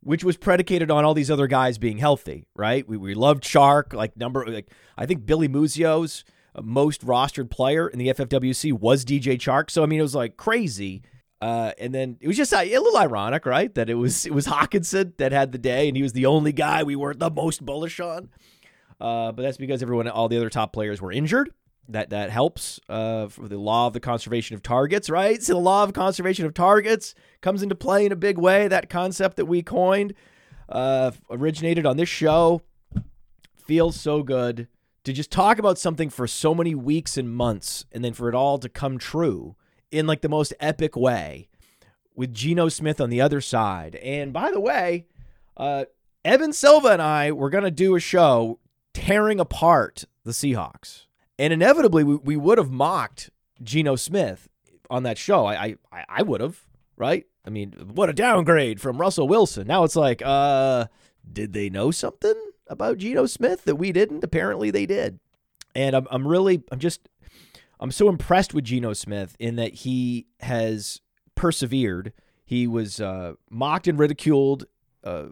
which 0.00 0.24
was 0.24 0.36
predicated 0.36 0.90
on 0.90 1.04
all 1.04 1.14
these 1.14 1.30
other 1.30 1.46
guys 1.46 1.78
being 1.78 1.98
healthy, 1.98 2.46
right? 2.54 2.88
We, 2.88 2.96
we 2.96 3.14
loved 3.14 3.42
Chark, 3.42 3.92
like 3.92 4.16
number, 4.16 4.46
like 4.46 4.70
I 4.96 5.06
think 5.06 5.26
Billy 5.26 5.48
Muzio's 5.48 6.24
uh, 6.54 6.62
most 6.62 7.04
rostered 7.04 7.50
player 7.50 7.88
in 7.88 7.98
the 7.98 8.08
FFWC 8.08 8.72
was 8.72 9.04
DJ 9.04 9.38
Chark. 9.38 9.70
So 9.70 9.82
I 9.82 9.86
mean, 9.86 9.98
it 9.98 10.02
was 10.02 10.14
like 10.14 10.36
crazy. 10.36 11.02
Uh, 11.40 11.72
and 11.78 11.94
then 11.94 12.16
it 12.20 12.26
was 12.26 12.36
just 12.36 12.52
a, 12.52 12.58
a, 12.58 12.80
little 12.80 12.98
ironic, 12.98 13.46
right? 13.46 13.72
That 13.74 13.88
it 13.88 13.94
was 13.94 14.26
it 14.26 14.32
was 14.32 14.46
Hockenson 14.46 15.16
that 15.18 15.30
had 15.30 15.52
the 15.52 15.58
day, 15.58 15.86
and 15.86 15.96
he 15.96 16.02
was 16.02 16.12
the 16.12 16.26
only 16.26 16.52
guy 16.52 16.82
we 16.82 16.96
weren't 16.96 17.20
the 17.20 17.30
most 17.30 17.64
bullish 17.64 18.00
on. 18.00 18.28
Uh, 19.00 19.30
but 19.30 19.42
that's 19.42 19.56
because 19.56 19.80
everyone, 19.80 20.08
all 20.08 20.28
the 20.28 20.36
other 20.36 20.50
top 20.50 20.72
players 20.72 21.00
were 21.00 21.12
injured 21.12 21.52
that 21.88 22.10
that 22.10 22.30
helps 22.30 22.78
uh, 22.88 23.28
for 23.28 23.48
the 23.48 23.58
law 23.58 23.86
of 23.86 23.94
the 23.94 24.00
conservation 24.00 24.54
of 24.54 24.62
targets, 24.62 25.08
right? 25.08 25.42
So 25.42 25.54
the 25.54 25.58
law 25.60 25.82
of 25.82 25.92
conservation 25.92 26.44
of 26.44 26.54
targets 26.54 27.14
comes 27.40 27.62
into 27.62 27.74
play 27.74 28.04
in 28.04 28.12
a 28.12 28.16
big 28.16 28.38
way. 28.38 28.68
That 28.68 28.90
concept 28.90 29.36
that 29.36 29.46
we 29.46 29.62
coined 29.62 30.14
uh, 30.68 31.12
originated 31.30 31.86
on 31.86 31.96
this 31.96 32.08
show. 32.08 32.62
Feels 33.56 34.00
so 34.00 34.22
good 34.22 34.68
to 35.04 35.12
just 35.12 35.30
talk 35.30 35.58
about 35.58 35.78
something 35.78 36.10
for 36.10 36.26
so 36.26 36.54
many 36.54 36.74
weeks 36.74 37.16
and 37.16 37.30
months, 37.34 37.84
and 37.92 38.04
then 38.04 38.12
for 38.12 38.28
it 38.28 38.34
all 38.34 38.58
to 38.58 38.68
come 38.68 38.98
true 38.98 39.56
in 39.90 40.06
like 40.06 40.20
the 40.20 40.28
most 40.28 40.54
epic 40.60 40.96
way 40.96 41.48
with 42.14 42.34
Geno 42.34 42.68
Smith 42.68 43.00
on 43.00 43.10
the 43.10 43.20
other 43.20 43.40
side. 43.40 43.96
And 43.96 44.32
by 44.32 44.50
the 44.50 44.60
way, 44.60 45.06
uh, 45.56 45.84
Evan 46.24 46.52
Silva 46.52 46.88
and 46.88 47.02
I 47.02 47.32
were 47.32 47.50
gonna 47.50 47.70
do 47.70 47.94
a 47.94 48.00
show 48.00 48.58
tearing 48.92 49.38
apart 49.40 50.04
the 50.24 50.32
Seahawks 50.32 51.07
and 51.38 51.52
inevitably, 51.52 52.04
we, 52.04 52.16
we 52.16 52.36
would 52.36 52.58
have 52.58 52.70
mocked 52.70 53.30
Geno 53.62 53.96
Smith 53.96 54.48
on 54.90 55.02
that 55.04 55.18
show. 55.18 55.46
I 55.46 55.76
I, 55.92 56.04
I 56.08 56.22
would 56.22 56.40
have, 56.40 56.64
right? 56.96 57.26
I 57.46 57.50
mean, 57.50 57.72
what 57.94 58.10
a 58.10 58.12
downgrade 58.12 58.80
from 58.80 58.98
Russell 58.98 59.26
Wilson. 59.26 59.66
Now 59.66 59.84
it's 59.84 59.96
like, 59.96 60.20
uh, 60.24 60.86
did 61.32 61.54
they 61.54 61.70
know 61.70 61.90
something 61.90 62.34
about 62.66 62.98
Geno 62.98 63.24
Smith 63.26 63.64
that 63.64 63.76
we 63.76 63.90
didn't? 63.90 64.22
Apparently 64.22 64.70
they 64.70 64.84
did. 64.84 65.18
And 65.74 65.96
I'm, 65.96 66.06
I'm 66.10 66.28
really, 66.28 66.62
I'm 66.70 66.78
just, 66.78 67.08
I'm 67.80 67.90
so 67.90 68.08
impressed 68.08 68.52
with 68.52 68.64
Geno 68.64 68.92
Smith 68.92 69.34
in 69.38 69.56
that 69.56 69.72
he 69.72 70.26
has 70.40 71.00
persevered. 71.36 72.12
He 72.44 72.66
was 72.66 73.00
uh, 73.00 73.34
mocked 73.48 73.88
and 73.88 73.98
ridiculed 73.98 74.66
uh, 75.04 75.26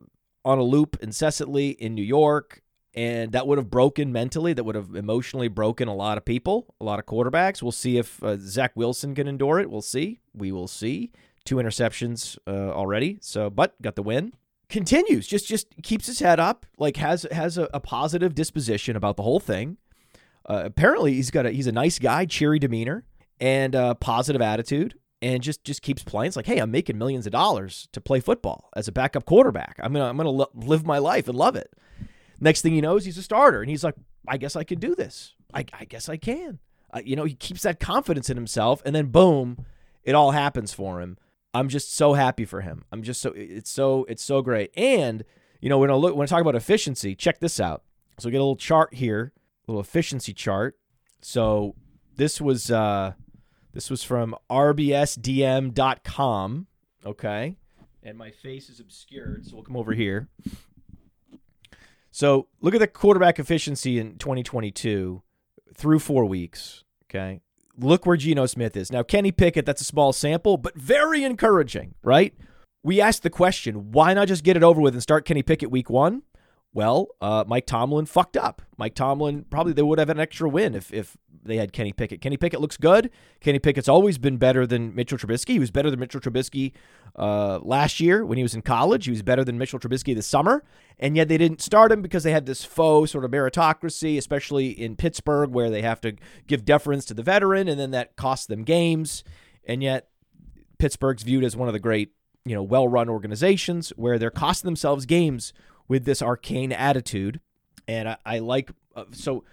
on 0.45 0.59
a 0.59 0.63
loop 0.63 0.97
incessantly 1.03 1.71
in 1.71 1.95
New 1.95 2.03
York, 2.03 2.63
and 2.97 3.33
that 3.33 3.47
would 3.47 3.59
have 3.59 3.71
broken 3.71 4.11
mentally, 4.11 4.55
that 4.55 4.65
would 4.65 4.75
have 4.75 4.95
emotionally 4.95 5.49
broken 5.49 5.87
a 5.87 5.95
lot 5.95 6.17
of 6.17 6.25
people, 6.25 6.75
a 6.81 6.85
lot 6.85 6.99
of 6.99 7.05
quarterbacks. 7.05 7.63
We'll 7.63 7.73
see 7.73 7.99
if 7.99 8.23
uh, 8.23 8.37
Zach 8.39 8.73
Wilson 8.75 9.15
can 9.15 9.29
endure 9.29 9.61
it. 9.61 9.71
We'll 9.71 9.83
see. 9.83 10.21
We 10.35 10.51
will 10.51 10.67
see. 10.67 11.13
Two 11.45 11.57
interceptions 11.57 12.39
uh, 12.49 12.73
already, 12.73 13.19
so 13.21 13.51
but 13.51 13.81
got 13.81 13.95
the 13.95 14.03
win. 14.03 14.33
Continues, 14.69 15.29
just 15.29 15.47
just 15.47 15.69
keeps 15.85 16.07
his 16.07 16.19
head 16.19 16.41
up, 16.41 16.67
like 16.77 16.97
has 16.97 17.25
has 17.31 17.57
a, 17.57 17.69
a 17.73 17.79
positive 17.79 18.35
disposition 18.35 18.97
about 18.97 19.17
the 19.17 19.23
whole 19.23 19.39
thing. 19.39 19.77
Uh, 20.49 20.63
apparently, 20.65 21.13
he's 21.15 21.31
got 21.31 21.47
a 21.47 21.51
he's 21.51 21.69
a 21.69 21.73
nice 21.73 22.01
guy, 22.01 22.25
cheery 22.25 22.59
demeanor, 22.59 23.05
and 23.39 23.77
a 23.77 23.95
positive 23.95 24.43
attitude 24.43 24.99
and 25.23 25.43
just 25.43 25.65
just 25.65 25.83
keeps 25.83 26.03
playing. 26.03 26.29
It's 26.29 26.37
like, 26.37 26.47
hey, 26.47 26.59
I'm 26.59 26.71
making 26.71 26.99
millions 26.99 27.27
of 27.27 27.33
dollars 27.33 27.89
to 27.93 28.01
play 28.01 28.21
football 28.21 28.71
as 28.75 28.89
a 28.89 28.93
backup 28.93 29.25
quarterback. 29.25 29.79
I'm 29.83 29.93
gonna 29.93 30.07
I'm 30.07 30.17
gonna 30.17 30.47
live 30.55 30.85
my 30.85 30.99
life 30.99 31.29
and 31.29 31.37
love 31.37 31.57
it. 31.57 31.73
Next 32.41 32.63
thing 32.63 32.73
he 32.73 32.81
knows, 32.81 33.05
he's 33.05 33.19
a 33.19 33.23
starter, 33.23 33.61
and 33.61 33.71
he's 33.71 33.85
like, 33.85 33.95
I 34.29 34.37
guess 34.37 34.57
I 34.57 34.65
can 34.65 34.79
do 34.79 34.95
this. 34.95 35.35
I, 35.55 35.65
I 35.73 35.85
guess 35.85 36.09
I 36.09 36.17
can. 36.17 36.59
Uh, 36.93 37.01
you 37.05 37.17
know, 37.17 37.25
he 37.25 37.35
keeps 37.35 37.63
that 37.63 37.81
confidence 37.81 38.31
in 38.31 38.37
himself, 38.37 38.83
and 38.85 38.95
then 38.95 39.07
boom, 39.07 39.65
it 40.05 40.15
all 40.15 40.31
happens 40.33 40.73
for 40.73 41.01
him. 41.01 41.19
I'm 41.55 41.69
just 41.69 41.95
so 41.95 42.13
happy 42.13 42.45
for 42.45 42.61
him. 42.61 42.85
I'm 42.93 43.03
just 43.03 43.21
so 43.23 43.33
it's 43.35 43.71
so 43.71 44.05
it's 44.09 44.23
so 44.23 44.43
great. 44.43 44.71
And 44.77 45.25
you 45.61 45.71
know, 45.71 45.79
when 45.79 45.91
I 45.91 45.95
look 45.95 46.15
when 46.15 46.25
I 46.25 46.27
talk 46.27 46.43
about 46.43 46.55
efficiency, 46.55 47.15
check 47.15 47.41
this 47.41 47.59
out. 47.59 47.83
So 48.19 48.29
we 48.29 48.33
get 48.33 48.39
a 48.39 48.43
little 48.43 48.57
chart 48.57 48.93
here, 48.95 49.33
a 49.67 49.71
little 49.71 49.81
efficiency 49.81 50.35
chart. 50.35 50.79
So 51.23 51.75
this 52.15 52.41
was 52.41 52.71
uh 52.71 53.15
this 53.73 53.89
was 53.91 54.03
from 54.03 54.37
rbsdm.com, 54.51 55.77
okay? 57.05 57.57
And 58.03 58.17
my 58.19 58.31
face 58.31 58.69
is 58.69 58.79
obscured, 58.79 59.47
so 59.47 59.57
we'll 59.57 59.65
come 59.65 59.77
over 59.77 59.93
here. 59.95 60.29
So 62.17 62.47
look 62.63 62.75
at 62.75 62.81
the 62.81 62.87
quarterback 62.87 63.39
efficiency 63.39 63.99
in 63.99 64.17
2022 64.17 65.23
through 65.75 65.99
four 65.99 66.25
weeks. 66.25 66.83
Okay. 67.05 67.43
Look 67.79 68.07
where 68.07 68.17
Geno 68.17 68.47
Smith 68.47 68.75
is. 68.75 68.91
Now, 68.91 69.03
Kenny 69.03 69.31
Pickett, 69.31 69.67
that's 69.67 69.83
a 69.83 69.85
small 69.85 70.15
sample, 70.15 70.57
but 70.57 70.75
very 70.79 71.25
encouraging, 71.25 71.95
right? 72.03 72.33
We 72.83 73.03
asked 73.03 73.23
the 73.23 73.29
question 73.29 73.93
why 73.93 74.15
not 74.15 74.29
just 74.29 74.45
get 74.45 74.57
it 74.57 74.63
over 74.63 74.81
with 74.81 74.95
and 74.95 75.03
start 75.03 75.27
Kenny 75.27 75.43
Pickett 75.43 75.71
week 75.71 75.91
one? 75.91 76.23
Well, 76.73 77.09
uh, 77.21 77.45
Mike 77.47 77.67
Tomlin 77.67 78.07
fucked 78.07 78.39
up. 78.39 78.63
Mike 78.79 78.95
Tomlin 78.95 79.45
probably 79.51 79.75
they 79.75 79.83
would 79.83 79.99
have 79.99 80.09
an 80.09 80.19
extra 80.19 80.49
win 80.49 80.75
if 80.75 80.95
if 80.95 81.19
they 81.45 81.57
had 81.57 81.73
Kenny 81.73 81.93
Pickett. 81.93 82.21
Kenny 82.21 82.37
Pickett 82.37 82.61
looks 82.61 82.77
good. 82.77 83.11
Kenny 83.41 83.59
Pickett's 83.59 83.89
always 83.89 84.19
been 84.19 84.37
better 84.37 84.67
than 84.67 84.95
Mitchell 84.95 85.19
Trubisky. 85.19 85.51
He 85.51 85.59
was 85.59 85.71
better 85.71 85.91
than 85.91 86.01
Mitchell 86.01 86.21
Trubisky 86.21 86.73
uh, 87.17 87.59
last 87.61 88.01
year 88.01 88.25
when 88.25 88.37
he 88.37 88.43
was 88.43 88.55
in 88.55 88.63
college. 88.63 89.05
He 89.05 89.11
was 89.11 89.23
better 89.23 89.45
than 89.45 89.59
Mitchell 89.59 89.79
Trubisky 89.79 90.15
this 90.15 90.27
summer, 90.27 90.65
and 90.99 91.17
yet 91.17 91.29
they 91.29 91.39
didn't 91.39 91.61
start 91.61 91.93
him 91.93 92.03
because 92.03 92.23
they 92.25 92.33
had 92.33 92.47
this 92.47 92.65
faux 92.65 93.11
sort 93.11 93.25
of 93.25 93.31
meritocracy, 93.31 94.19
especially 94.19 94.69
in 94.69 94.97
Pittsburgh, 94.97 95.51
where 95.51 95.71
they 95.71 95.83
have 95.83 96.01
to 96.03 96.17
give 96.47 96.65
deference 96.65 97.05
to 97.07 97.15
the 97.15 97.23
veteran, 97.23 97.69
and 97.69 97.79
then 97.79 97.91
that 97.93 98.17
costs 98.17 98.47
them 98.47 98.65
games. 98.65 99.25
And 99.67 99.83
yet 99.83 100.09
Pittsburgh's 100.79 101.23
viewed 101.23 101.45
as 101.45 101.57
one 101.57 101.69
of 101.69 101.73
the 101.73 101.81
great, 101.81 102.13
you 102.45 102.55
know, 102.55 102.63
well-run 102.63 103.09
organizations 103.09 103.91
where 103.97 104.19
they're 104.19 104.31
costing 104.31 104.69
themselves 104.69 105.07
games 105.07 105.53
with 105.89 106.05
this 106.05 106.23
arcane 106.23 106.73
attitude. 106.73 107.41
And 107.89 108.09
I, 108.09 108.17
I 108.25 108.39
like 108.41 108.71
uh, 108.95 109.05
so 109.13 109.45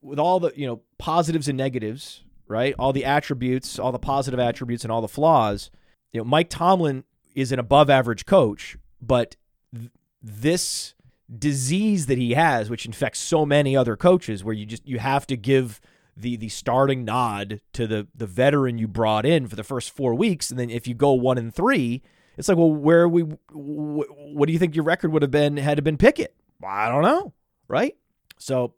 with 0.00 0.18
all 0.18 0.40
the 0.40 0.52
you 0.56 0.66
know 0.66 0.80
positives 0.98 1.48
and 1.48 1.56
negatives, 1.56 2.22
right? 2.46 2.74
All 2.78 2.92
the 2.92 3.04
attributes, 3.04 3.78
all 3.78 3.92
the 3.92 3.98
positive 3.98 4.40
attributes, 4.40 4.84
and 4.84 4.92
all 4.92 5.00
the 5.00 5.08
flaws. 5.08 5.70
You 6.12 6.20
know, 6.20 6.24
Mike 6.24 6.48
Tomlin 6.48 7.04
is 7.34 7.50
an 7.50 7.58
above-average 7.58 8.26
coach, 8.26 8.78
but 9.02 9.36
th- 9.74 9.90
this 10.22 10.94
disease 11.36 12.06
that 12.06 12.18
he 12.18 12.34
has, 12.34 12.70
which 12.70 12.86
infects 12.86 13.18
so 13.18 13.44
many 13.44 13.76
other 13.76 13.96
coaches, 13.96 14.44
where 14.44 14.54
you 14.54 14.66
just 14.66 14.86
you 14.86 14.98
have 14.98 15.26
to 15.26 15.36
give 15.36 15.80
the 16.16 16.36
the 16.36 16.48
starting 16.48 17.04
nod 17.04 17.60
to 17.72 17.86
the 17.86 18.06
the 18.14 18.26
veteran 18.26 18.78
you 18.78 18.86
brought 18.86 19.26
in 19.26 19.46
for 19.48 19.56
the 19.56 19.64
first 19.64 19.90
four 19.90 20.14
weeks, 20.14 20.50
and 20.50 20.58
then 20.58 20.70
if 20.70 20.86
you 20.86 20.94
go 20.94 21.12
one 21.12 21.38
and 21.38 21.54
three, 21.54 22.02
it's 22.36 22.48
like, 22.48 22.56
well, 22.58 22.72
where 22.72 23.08
we? 23.08 23.22
What 23.52 24.46
do 24.46 24.52
you 24.52 24.58
think 24.58 24.74
your 24.74 24.84
record 24.84 25.12
would 25.12 25.22
have 25.22 25.30
been 25.30 25.56
had 25.56 25.78
it 25.78 25.82
been 25.82 25.96
Pickett? 25.96 26.34
I 26.64 26.88
don't 26.88 27.02
know, 27.02 27.32
right? 27.68 27.96
So, 28.38 28.74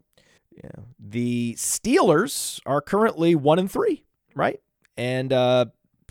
yeah, 0.62 0.82
the 0.98 1.54
Steelers 1.54 2.60
are 2.66 2.80
currently 2.80 3.34
one 3.34 3.58
and 3.58 3.70
three, 3.70 4.04
right? 4.34 4.60
And 4.96 5.32
uh, 5.32 5.66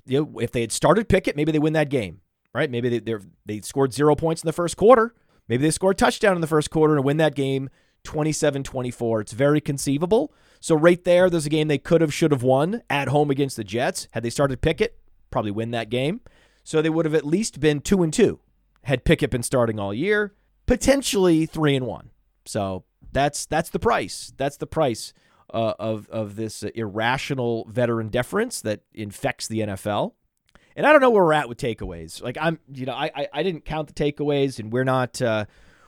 you 0.06 0.22
know, 0.22 0.40
if 0.40 0.52
they 0.52 0.62
had 0.62 0.72
started 0.72 1.10
Pickett, 1.10 1.36
maybe 1.36 1.52
they 1.52 1.60
win 1.60 1.74
that 1.74 1.90
game, 1.90 2.22
right? 2.54 2.70
Maybe 2.70 3.00
they 3.00 3.16
they 3.46 3.62
scored 3.62 3.94
zero 3.94 4.16
points 4.16 4.44
in 4.44 4.48
the 4.48 4.54
first 4.54 4.78
quarter. 4.78 5.16
Maybe 5.48 5.64
they 5.64 5.72
scored 5.72 5.96
a 5.96 5.98
touchdown 5.98 6.36
in 6.36 6.42
the 6.42 6.48
first 6.48 6.70
quarter 6.72 6.96
and 6.96 7.06
win 7.06 7.18
that 7.18 7.36
game 7.36 7.70
27-24. 8.04 9.22
It's 9.22 9.32
very 9.32 9.62
conceivable. 9.62 10.34
So 10.60 10.76
right 10.76 11.04
there, 11.04 11.30
there's 11.30 11.46
a 11.46 11.50
game 11.50 11.68
they 11.68 11.78
could 11.78 12.02
have, 12.02 12.14
should 12.14 12.32
have 12.32 12.42
won 12.42 12.82
at 12.90 13.10
home 13.10 13.30
against 13.30 13.56
the 13.56 13.64
Jets. 13.64 14.08
Had 14.12 14.24
they 14.24 14.32
started 14.32 14.62
Pickett, 14.62 14.98
probably 15.30 15.52
win 15.52 15.72
that 15.72 15.90
game. 15.90 16.22
So 16.64 16.82
they 16.82 16.90
would 16.90 17.06
have 17.06 17.14
at 17.14 17.26
least 17.26 17.60
been 17.60 17.80
two 17.80 18.02
and 18.02 18.12
two 18.12 18.40
had 18.84 19.04
Pickett 19.04 19.32
been 19.32 19.44
starting 19.44 19.80
all 19.80 19.94
year, 19.94 20.34
potentially 20.68 21.46
three 21.46 21.76
and 21.76 21.86
one. 21.86 22.12
So 22.46 22.86
that's 23.16 23.46
that's 23.46 23.70
the 23.70 23.80
price. 23.80 24.34
That's 24.38 24.58
the 24.58 24.68
price 24.68 25.14
uh, 25.52 25.74
of 25.80 26.08
of 26.10 26.36
this 26.36 26.62
irrational 26.64 27.66
veteran 27.70 28.10
deference 28.10 28.62
that 28.62 28.82
infects 28.94 29.48
the 29.48 29.62
NFL. 29.62 30.14
And 30.76 30.86
I 30.86 30.92
don't 30.92 31.00
know 31.00 31.10
where 31.10 31.24
we're 31.24 31.34
at 31.34 31.48
with 31.48 31.58
takeaways. 31.58 32.22
Like 32.22 32.38
I'm, 32.40 32.60
you 32.72 32.86
know, 32.86 32.94
I 32.94 33.10
I, 33.16 33.28
I 33.34 33.44
didn't 33.44 33.64
count 33.64 33.88
the 33.88 33.94
takeaways, 33.94 34.60
and 34.60 34.72
we're 34.72 34.84
not 34.84 35.22
uh, 35.22 35.46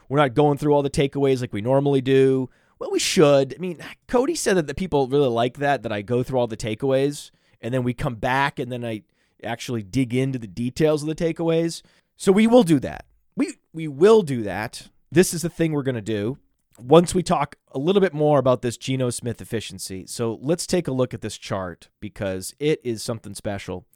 we're 0.08 0.18
not 0.18 0.34
going 0.34 0.56
through 0.56 0.72
all 0.72 0.82
the 0.82 0.90
takeaways 0.90 1.42
like 1.42 1.52
we 1.52 1.60
normally 1.60 2.00
do. 2.00 2.48
Well, 2.78 2.90
we 2.90 2.98
should. 2.98 3.54
I 3.54 3.58
mean, 3.58 3.78
Cody 4.06 4.34
said 4.34 4.56
that 4.56 4.66
the 4.66 4.74
people 4.74 5.06
really 5.08 5.28
like 5.28 5.58
that 5.58 5.82
that 5.82 5.92
I 5.92 6.00
go 6.00 6.22
through 6.22 6.38
all 6.38 6.46
the 6.46 6.56
takeaways, 6.56 7.30
and 7.60 7.74
then 7.74 7.82
we 7.82 7.92
come 7.92 8.14
back, 8.14 8.58
and 8.58 8.72
then 8.72 8.84
I 8.84 9.02
actually 9.44 9.82
dig 9.82 10.14
into 10.14 10.38
the 10.38 10.46
details 10.46 11.02
of 11.02 11.08
the 11.08 11.14
takeaways. 11.14 11.82
So 12.16 12.32
we 12.32 12.46
will 12.46 12.62
do 12.62 12.80
that. 12.80 13.04
We 13.36 13.56
we 13.74 13.86
will 13.86 14.22
do 14.22 14.42
that. 14.44 14.88
This 15.12 15.34
is 15.34 15.42
the 15.42 15.50
thing 15.50 15.72
we're 15.72 15.82
going 15.82 15.94
to 15.94 16.00
do 16.00 16.38
once 16.78 17.14
we 17.14 17.22
talk 17.22 17.56
a 17.72 17.78
little 17.78 18.00
bit 18.00 18.14
more 18.14 18.38
about 18.38 18.62
this 18.62 18.76
Geno 18.76 19.10
Smith 19.10 19.40
efficiency. 19.40 20.06
So 20.06 20.38
let's 20.40 20.66
take 20.66 20.88
a 20.88 20.92
look 20.92 21.12
at 21.12 21.20
this 21.20 21.36
chart 21.36 21.88
because 22.00 22.54
it 22.58 22.80
is 22.84 23.02
something 23.02 23.34
special. 23.34 23.86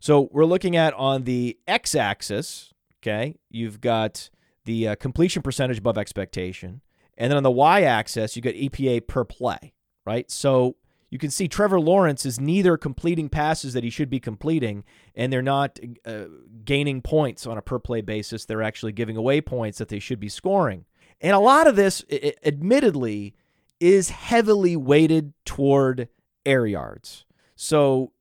So 0.00 0.28
we're 0.32 0.46
looking 0.46 0.76
at 0.76 0.94
on 0.94 1.24
the 1.24 1.58
x 1.68 1.94
axis, 1.94 2.72
okay, 3.02 3.36
you've 3.50 3.80
got 3.80 4.30
the 4.64 4.88
uh, 4.88 4.94
completion 4.96 5.42
percentage 5.42 5.78
above 5.78 5.98
expectation. 5.98 6.80
And 7.16 7.30
then 7.30 7.36
on 7.36 7.42
the 7.42 7.50
y 7.50 7.82
axis, 7.82 8.34
you 8.34 8.42
got 8.42 8.54
EPA 8.54 9.06
per 9.06 9.24
play, 9.24 9.74
right? 10.06 10.30
So 10.30 10.76
you 11.10 11.18
can 11.18 11.30
see 11.30 11.48
Trevor 11.48 11.80
Lawrence 11.80 12.24
is 12.24 12.40
neither 12.40 12.76
completing 12.76 13.28
passes 13.28 13.74
that 13.74 13.84
he 13.84 13.90
should 13.90 14.08
be 14.08 14.20
completing, 14.20 14.84
and 15.14 15.32
they're 15.32 15.42
not 15.42 15.78
uh, 16.06 16.24
gaining 16.64 17.02
points 17.02 17.46
on 17.46 17.58
a 17.58 17.62
per 17.62 17.78
play 17.78 18.00
basis. 18.00 18.44
They're 18.44 18.62
actually 18.62 18.92
giving 18.92 19.16
away 19.16 19.40
points 19.40 19.78
that 19.78 19.88
they 19.88 19.98
should 19.98 20.20
be 20.20 20.28
scoring. 20.28 20.86
And 21.20 21.32
a 21.32 21.38
lot 21.38 21.66
of 21.66 21.76
this, 21.76 22.04
it, 22.08 22.38
admittedly, 22.44 23.34
is 23.78 24.10
heavily 24.10 24.76
weighted 24.76 25.32
toward 25.44 26.08
air 26.46 26.66
yards. 26.66 27.24
So 27.56 28.12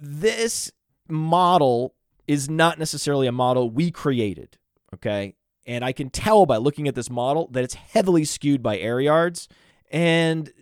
this 0.00 0.72
model 1.08 1.94
is 2.26 2.48
not 2.48 2.78
necessarily 2.78 3.26
a 3.26 3.32
model 3.32 3.70
we 3.70 3.90
created. 3.90 4.58
Okay. 4.94 5.34
And 5.66 5.84
I 5.84 5.92
can 5.92 6.10
tell 6.10 6.46
by 6.46 6.56
looking 6.56 6.88
at 6.88 6.94
this 6.94 7.10
model 7.10 7.48
that 7.52 7.64
it's 7.64 7.74
heavily 7.74 8.24
skewed 8.24 8.62
by 8.62 8.78
air 8.78 9.00
yards. 9.00 9.48
And 9.90 10.52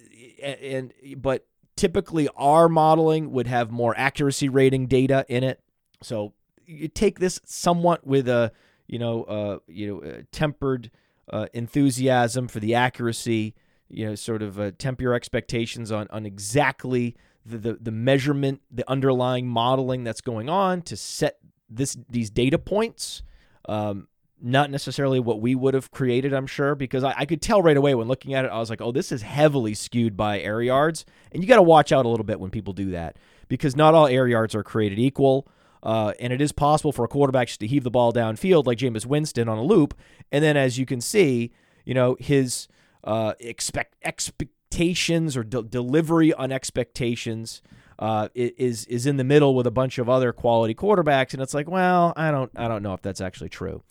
and 0.42 0.92
but 1.16 1.46
Typically, 1.76 2.28
our 2.36 2.68
modeling 2.68 3.32
would 3.32 3.48
have 3.48 3.72
more 3.72 3.94
accuracy 3.96 4.48
rating 4.48 4.86
data 4.86 5.26
in 5.28 5.42
it. 5.42 5.60
So 6.02 6.34
you 6.66 6.86
take 6.86 7.18
this 7.18 7.40
somewhat 7.44 8.06
with 8.06 8.28
a 8.28 8.52
you 8.86 9.00
know 9.00 9.24
uh, 9.24 9.58
you 9.66 9.88
know 9.88 10.22
tempered 10.30 10.92
uh, 11.32 11.46
enthusiasm 11.52 12.48
for 12.48 12.60
the 12.60 12.74
accuracy. 12.74 13.54
You 13.88 14.06
know, 14.06 14.14
sort 14.14 14.42
of 14.42 14.58
uh, 14.58 14.72
temper 14.78 15.02
your 15.02 15.14
expectations 15.14 15.92
on 15.92 16.08
on 16.10 16.26
exactly 16.26 17.16
the, 17.44 17.58
the 17.58 17.74
the 17.74 17.90
measurement, 17.90 18.62
the 18.70 18.88
underlying 18.90 19.46
modeling 19.46 20.04
that's 20.04 20.20
going 20.20 20.48
on 20.48 20.82
to 20.82 20.96
set 20.96 21.38
this 21.68 21.96
these 22.08 22.30
data 22.30 22.58
points. 22.58 23.22
Um, 23.68 24.08
not 24.42 24.70
necessarily 24.70 25.20
what 25.20 25.40
we 25.40 25.54
would 25.54 25.72
have 25.72 25.90
created, 25.90 26.34
I'm 26.34 26.46
sure, 26.46 26.74
because 26.74 27.02
I, 27.02 27.14
I, 27.18 27.24
could 27.24 27.40
tell 27.40 27.62
right 27.62 27.76
away 27.76 27.94
when 27.94 28.08
looking 28.08 28.34
at 28.34 28.44
it, 28.44 28.48
I 28.48 28.58
was 28.58 28.68
like, 28.68 28.82
oh, 28.82 28.92
this 28.92 29.10
is 29.10 29.22
heavily 29.22 29.72
skewed 29.72 30.18
by 30.18 30.38
air 30.38 30.60
yards. 30.60 31.06
And 31.32 31.42
you 31.42 31.48
got 31.48 31.56
to 31.56 31.62
watch 31.62 31.92
out 31.92 32.04
a 32.04 32.08
little 32.10 32.26
bit 32.26 32.38
when 32.38 32.50
people 32.50 32.74
do 32.74 32.90
that 32.90 33.16
because 33.48 33.74
not 33.74 33.94
all 33.94 34.06
air 34.06 34.28
yards 34.28 34.54
are 34.54 34.62
created 34.62 34.98
equal. 34.98 35.48
Uh, 35.84 36.14
and 36.18 36.32
it 36.32 36.40
is 36.40 36.50
possible 36.50 36.92
for 36.92 37.04
a 37.04 37.08
quarterback 37.08 37.48
to 37.48 37.66
heave 37.66 37.84
the 37.84 37.90
ball 37.90 38.12
downfield 38.12 38.66
like 38.66 38.78
Jameis 38.78 39.04
Winston 39.04 39.48
on 39.48 39.58
a 39.58 39.62
loop. 39.62 39.94
And 40.32 40.42
then, 40.42 40.56
as 40.56 40.78
you 40.78 40.86
can 40.86 41.00
see, 41.00 41.52
you 41.84 41.92
know, 41.92 42.16
his 42.18 42.66
uh, 43.04 43.34
expect 43.38 43.94
expectations 44.02 45.36
or 45.36 45.44
de- 45.44 45.62
delivery 45.62 46.32
on 46.32 46.50
expectations 46.50 47.60
uh, 47.98 48.28
is 48.34 48.86
is 48.86 49.06
in 49.06 49.18
the 49.18 49.24
middle 49.24 49.54
with 49.54 49.66
a 49.66 49.70
bunch 49.70 49.98
of 49.98 50.08
other 50.08 50.32
quality 50.32 50.74
quarterbacks, 50.74 51.34
and 51.34 51.42
it's 51.42 51.54
like, 51.54 51.68
well, 51.68 52.12
I 52.16 52.30
don't 52.30 52.50
I 52.56 52.66
don't 52.66 52.82
know 52.82 52.94
if 52.94 53.02
that's 53.02 53.20
actually 53.20 53.50
true. 53.50 53.82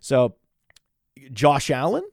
So, 0.00 0.36
Josh 1.32 1.70
Allen 1.70 2.04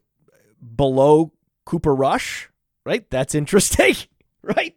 below 0.76 1.34
Cooper 1.66 1.94
Rush, 1.94 2.50
right? 2.86 3.08
That's 3.12 3.36
interesting, 3.36 3.96
right? 4.42 4.76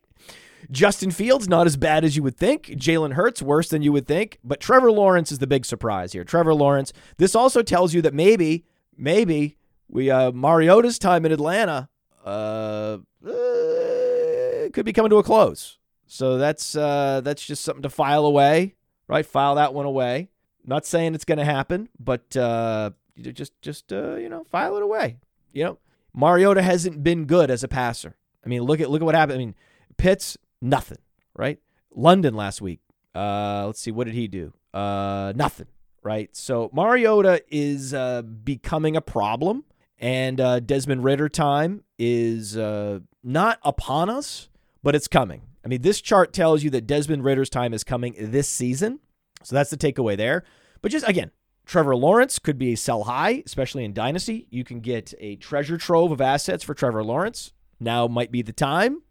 Justin 0.71 1.11
Fields, 1.11 1.49
not 1.49 1.67
as 1.67 1.77
bad 1.77 2.05
as 2.05 2.17
you 2.17 2.23
would 2.23 2.37
think. 2.37 2.67
Jalen 2.67 3.15
Hurts, 3.15 3.41
worse 3.41 3.69
than 3.69 3.83
you 3.83 3.93
would 3.93 4.07
think. 4.07 4.39
But 4.45 4.61
Trevor 4.61 4.93
Lawrence 4.93 5.33
is 5.33 5.39
the 5.39 5.47
big 5.47 5.65
surprise 5.65 6.13
here. 6.13 6.25
Trevor 6.25 6.55
Lawrence. 6.55 6.93
This 7.17 7.35
also 7.35 7.63
tells 7.63 7.95
you 7.95 8.03
that 8.03 8.13
maybe, 8.15 8.65
maybe 8.97 9.57
we 9.89 10.11
uh, 10.11 10.33
Mariota's 10.33 10.99
time 10.99 11.25
in 11.25 11.33
Atlanta 11.33 11.89
uh, 12.25 12.99
uh, 13.27 14.69
could 14.73 14.85
be 14.85 14.93
coming 14.93 15.11
to 15.11 15.17
a 15.17 15.23
close. 15.23 15.79
So 16.07 16.39
that's 16.39 16.77
uh, 16.77 17.23
that's 17.23 17.45
just 17.45 17.65
something 17.65 17.83
to 17.83 17.91
file 17.91 18.27
away, 18.27 18.75
right? 19.07 19.25
File 19.25 19.55
that 19.57 19.75
one 19.75 19.87
away. 19.87 20.29
Not 20.65 20.85
saying 20.85 21.15
it's 21.15 21.25
going 21.25 21.39
to 21.39 21.45
happen, 21.45 21.89
but 21.99 22.37
uh, 22.37 22.91
just 23.19 23.61
just 23.63 23.93
uh, 23.93 24.17
you 24.17 24.29
know, 24.29 24.45
file 24.45 24.77
it 24.77 24.83
away. 24.83 25.17
You 25.53 25.65
know, 25.65 25.79
Mariota 26.15 26.63
hasn't 26.63 27.03
been 27.03 27.25
good 27.25 27.51
as 27.51 27.65
a 27.65 27.69
passer. 27.69 28.17
I 28.45 28.49
mean, 28.49 28.63
look 28.63 28.81
at 28.81 28.91
look 28.91 29.01
at 29.01 29.05
what 29.05 29.15
happened. 29.15 29.37
I 29.37 29.39
mean, 29.39 29.55
Pitts 29.97 30.37
nothing, 30.61 30.99
right? 31.35 31.59
London 31.95 32.35
last 32.35 32.61
week. 32.61 32.81
Uh, 33.15 33.65
let's 33.67 33.81
see, 33.81 33.91
what 33.91 34.05
did 34.05 34.15
he 34.15 34.29
do? 34.29 34.53
Uh, 34.73 35.33
nothing, 35.35 35.67
right? 36.03 36.35
So 36.37 36.71
Mariota 36.73 37.43
is 37.49 37.95
uh, 37.95 38.23
becoming 38.23 38.97
a 38.97 39.01
problem, 39.01 39.65
and 39.99 40.41
uh, 40.41 40.61
Desmond 40.61 41.05
Ridder 41.05 41.29
time 41.29 41.83
is 41.99 42.57
uh, 42.57 43.01
not 43.25 43.59
upon 43.63 44.11
us, 44.11 44.49
but 44.83 44.95
it's 44.95 45.09
coming. 45.09 45.43
I 45.65 45.69
mean, 45.69 45.83
this 45.83 46.01
chart 46.01 46.33
tells 46.33 46.63
you 46.63 46.71
that 46.71 46.87
Desmond 46.87 47.25
Ridder's 47.25 47.51
time 47.51 47.75
is 47.75 47.83
coming 47.83 48.15
this 48.19 48.49
season, 48.49 49.01
so 49.43 49.57
that's 49.57 49.71
the 49.71 49.77
takeaway 49.77 50.17
there. 50.17 50.45
But 50.81 50.93
just 50.93 51.09
again, 51.09 51.33
Trevor 51.67 51.97
Lawrence 51.97 52.39
could 52.39 52.59
be 52.59 52.73
a 52.73 52.77
sell 52.77 53.05
high, 53.05 53.43
especially 53.45 53.85
in 53.85 53.93
Dynasty. 53.93 54.47
You 54.51 54.65
can 54.65 54.81
get 54.81 55.13
a 55.19 55.37
treasure 55.37 55.77
trove 55.77 56.13
of 56.13 56.21
assets 56.21 56.65
for 56.65 56.75
Trevor 56.75 57.05
Lawrence. 57.05 57.53
Now 57.81 58.09
might 58.09 58.33
be 58.33 58.43
the 58.43 58.53
time, 58.53 59.03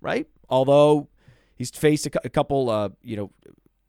right? 0.00 0.26
Although 0.50 1.08
he's 1.56 1.70
faced 1.70 2.06
a, 2.06 2.10
a 2.24 2.28
couple, 2.28 2.68
uh, 2.68 2.90
you 3.02 3.16
know, 3.16 3.30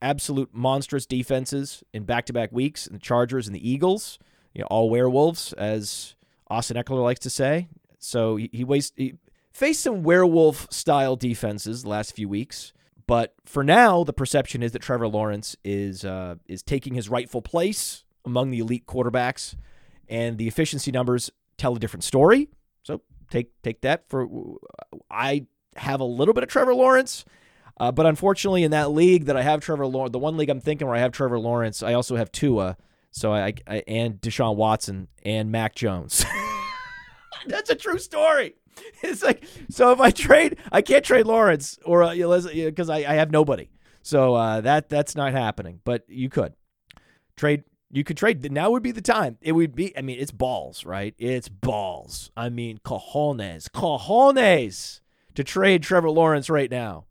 absolute 0.02 0.50
monstrous 0.54 1.06
defenses 1.06 1.84
in 1.94 2.04
back-to-back 2.04 2.52
weeks, 2.52 2.88
and 2.88 2.96
the 2.96 3.00
Chargers 3.00 3.48
and 3.48 3.56
the 3.56 3.70
Eagles, 3.70 4.20
you 4.54 4.62
know, 4.62 4.68
all 4.68 4.90
werewolves, 4.90 5.54
as 5.54 6.16
Austin 6.48 6.78
Ekeler 6.78 7.04
likes 7.04 7.20
to 7.22 7.30
say. 7.30 7.68
So 8.00 8.36
he, 8.36 8.50
he, 8.52 8.66
he 8.96 9.14
faced 9.52 9.82
some 9.82 10.04
werewolf-style 10.04 11.16
defenses 11.18 11.84
the 11.84 11.90
last 11.90 12.16
few 12.16 12.30
weeks. 12.30 12.74
But 13.08 13.34
for 13.46 13.64
now, 13.64 14.04
the 14.04 14.14
perception 14.14 14.64
is 14.64 14.72
that 14.72 14.82
Trevor 14.82 15.08
Lawrence 15.08 15.58
is 15.66 16.06
uh, 16.06 16.36
is 16.48 16.64
taking 16.64 16.94
his 16.94 17.10
rightful 17.10 17.42
place 17.42 18.06
among 18.24 18.52
the 18.52 18.60
elite 18.60 18.86
quarterbacks, 18.86 19.56
and 20.08 20.38
the 20.38 20.48
efficiency 20.48 20.92
numbers 20.92 21.30
tell 21.58 21.76
a 21.76 21.80
different 21.80 22.06
story. 22.06 22.48
So 22.84 23.02
take 23.30 23.52
take 23.64 23.82
that 23.82 24.08
for 24.08 24.30
I 25.10 25.46
have 25.76 26.00
a 26.00 26.06
little 26.06 26.34
bit 26.34 26.44
of 26.44 26.50
Trevor 26.50 26.74
Lawrence. 26.74 27.26
Uh, 27.80 27.92
but 27.92 28.06
unfortunately, 28.06 28.64
in 28.64 28.72
that 28.72 28.92
league 28.92 29.26
that 29.26 29.36
I 29.36 29.42
have 29.42 29.62
Trevor 29.62 29.88
Lawrence, 29.88 30.12
the 30.12 30.20
one 30.20 30.38
league 30.38 30.50
I'm 30.50 30.60
thinking 30.60 30.88
where 30.88 30.96
I 30.96 31.00
have 31.00 31.12
Trevor 31.12 31.40
Lawrence, 31.40 31.82
I 31.82 31.94
also 31.94 32.16
have 32.16 32.32
Tua, 32.32 32.78
so 33.10 33.34
I, 33.34 33.54
I 33.66 33.84
and 33.88 34.22
Deshaun 34.22 34.56
Watson 34.56 35.08
and 35.24 35.52
Mac 35.52 35.76
Jones. 35.76 36.26
That's 37.48 37.70
a 37.70 37.76
true 37.76 38.00
story. 38.00 38.56
It's 39.04 39.24
like 39.24 39.44
so 39.70 39.92
if 39.92 40.00
I 40.00 40.12
trade, 40.12 40.58
I 40.72 40.82
can't 40.82 41.04
trade 41.04 41.26
Lawrence 41.26 41.78
or 41.84 42.10
because 42.14 42.90
uh, 42.90 42.94
I, 42.94 42.98
I 42.98 43.14
have 43.16 43.32
nobody. 43.32 43.70
So 44.02 44.36
uh, 44.36 44.62
that 44.62 44.90
that's 44.90 45.16
not 45.16 45.34
happening. 45.34 45.82
But 45.84 46.06
you 46.08 46.30
could 46.30 46.54
trade. 47.36 47.64
You 47.92 48.04
could 48.04 48.16
trade. 48.16 48.50
Now 48.52 48.72
would 48.72 48.84
be 48.84 48.92
the 48.92 49.02
time. 49.02 49.38
It 49.42 49.52
would 49.52 49.76
be. 49.76 49.96
I 49.98 50.02
mean, 50.02 50.20
it's 50.20 50.32
balls, 50.32 50.86
right? 50.86 51.14
It's 51.18 51.50
balls. 51.50 52.32
I 52.38 52.50
mean, 52.50 52.80
cojones, 52.80 53.70
cojones 53.70 55.01
to 55.36 55.44
trade 55.44 55.84
Trevor 55.84 56.10
Lawrence 56.10 56.50
right 56.50 56.70
now, 56.70 57.06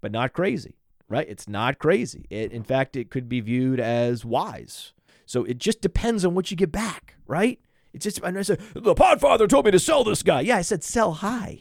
but 0.00 0.12
not 0.12 0.32
crazy, 0.32 0.76
right? 1.08 1.28
It's 1.28 1.48
not 1.48 1.78
crazy. 1.78 2.26
It, 2.30 2.52
in 2.52 2.62
fact, 2.62 2.96
it 2.96 3.10
could 3.10 3.28
be 3.28 3.40
viewed 3.40 3.80
as 3.80 4.24
wise. 4.24 4.92
So 5.26 5.44
it 5.44 5.58
just 5.58 5.80
depends 5.80 6.24
on 6.24 6.34
what 6.34 6.50
you 6.50 6.56
get 6.56 6.72
back, 6.72 7.16
right? 7.26 7.60
It's 7.92 8.04
just, 8.04 8.22
I 8.24 8.42
said, 8.42 8.60
the 8.74 8.94
Podfather 8.94 9.48
told 9.48 9.64
me 9.64 9.70
to 9.72 9.78
sell 9.78 10.04
this 10.04 10.22
guy. 10.22 10.40
Yeah, 10.42 10.56
I 10.56 10.62
said 10.62 10.84
sell 10.84 11.14
high. 11.14 11.60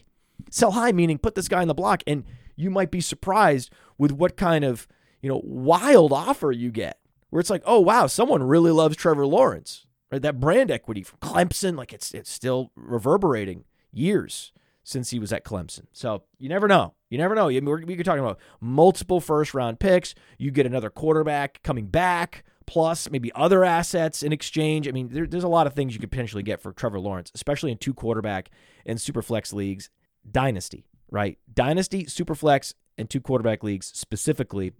Sell 0.50 0.72
high 0.72 0.92
meaning 0.92 1.18
put 1.18 1.36
this 1.36 1.48
guy 1.48 1.62
on 1.62 1.68
the 1.68 1.74
block, 1.74 2.04
and 2.08 2.24
you 2.56 2.70
might 2.70 2.92
be 2.92 3.02
surprised 3.02 3.70
with 3.98 4.12
what 4.12 4.38
kind 4.38 4.64
of, 4.64 4.88
you 5.22 5.30
know, 5.30 5.42
wild 5.44 6.14
offer 6.14 6.52
you 6.52 6.72
get. 6.72 7.00
Where 7.30 7.40
it's 7.40 7.50
like, 7.50 7.64
oh 7.66 7.80
wow, 7.80 8.08
someone 8.08 8.44
really 8.44 8.72
loves 8.72 8.96
Trevor 8.96 9.26
Lawrence. 9.26 9.86
Right? 10.12 10.22
That 10.22 10.40
brand 10.40 10.72
equity 10.72 11.04
from 11.04 11.20
Clemson, 11.20 11.78
like 11.78 11.92
it's 11.92 12.14
it's 12.14 12.32
still 12.32 12.72
reverberating 12.76 13.66
years 13.92 14.54
since 14.88 15.10
he 15.10 15.20
was 15.20 15.34
at 15.34 15.44
Clemson. 15.44 15.86
So 15.92 16.24
you 16.40 16.48
never 16.48 16.66
know. 16.66 16.94
You 17.10 17.18
never 17.18 17.36
know. 17.36 17.48
We're, 17.48 17.84
we're 17.86 18.04
talking 18.04 18.24
about 18.24 18.40
multiple 18.62 19.20
first 19.20 19.54
round 19.54 19.82
picks. 19.82 20.16
You 20.38 20.50
get 20.50 20.66
another 20.66 20.90
quarterback 20.90 21.62
coming 21.62 21.88
back, 21.88 22.46
plus 22.66 23.10
maybe 23.12 23.30
other 23.36 23.66
assets 23.66 24.24
in 24.24 24.32
exchange. 24.32 24.88
I 24.88 24.92
mean, 24.92 25.10
there, 25.12 25.28
there's 25.28 25.44
a 25.44 25.50
lot 25.50 25.68
of 25.68 25.74
things 25.74 25.94
you 25.94 26.00
could 26.00 26.10
potentially 26.10 26.42
get 26.42 26.62
for 26.62 26.72
Trevor 26.72 27.02
Lawrence, 27.02 27.34
especially 27.36 27.70
in 27.74 27.78
two 27.78 27.94
quarterback 27.94 28.50
and 28.86 29.00
super 29.00 29.22
flex 29.22 29.52
leagues. 29.52 29.90
Dynasty, 30.30 30.86
right? 31.12 31.38
Dynasty, 31.54 32.06
super 32.06 32.34
flex, 32.34 32.74
and 32.98 33.10
two 33.10 33.20
quarterback 33.20 33.64
leagues 33.64 33.88
specifically. 33.88 34.72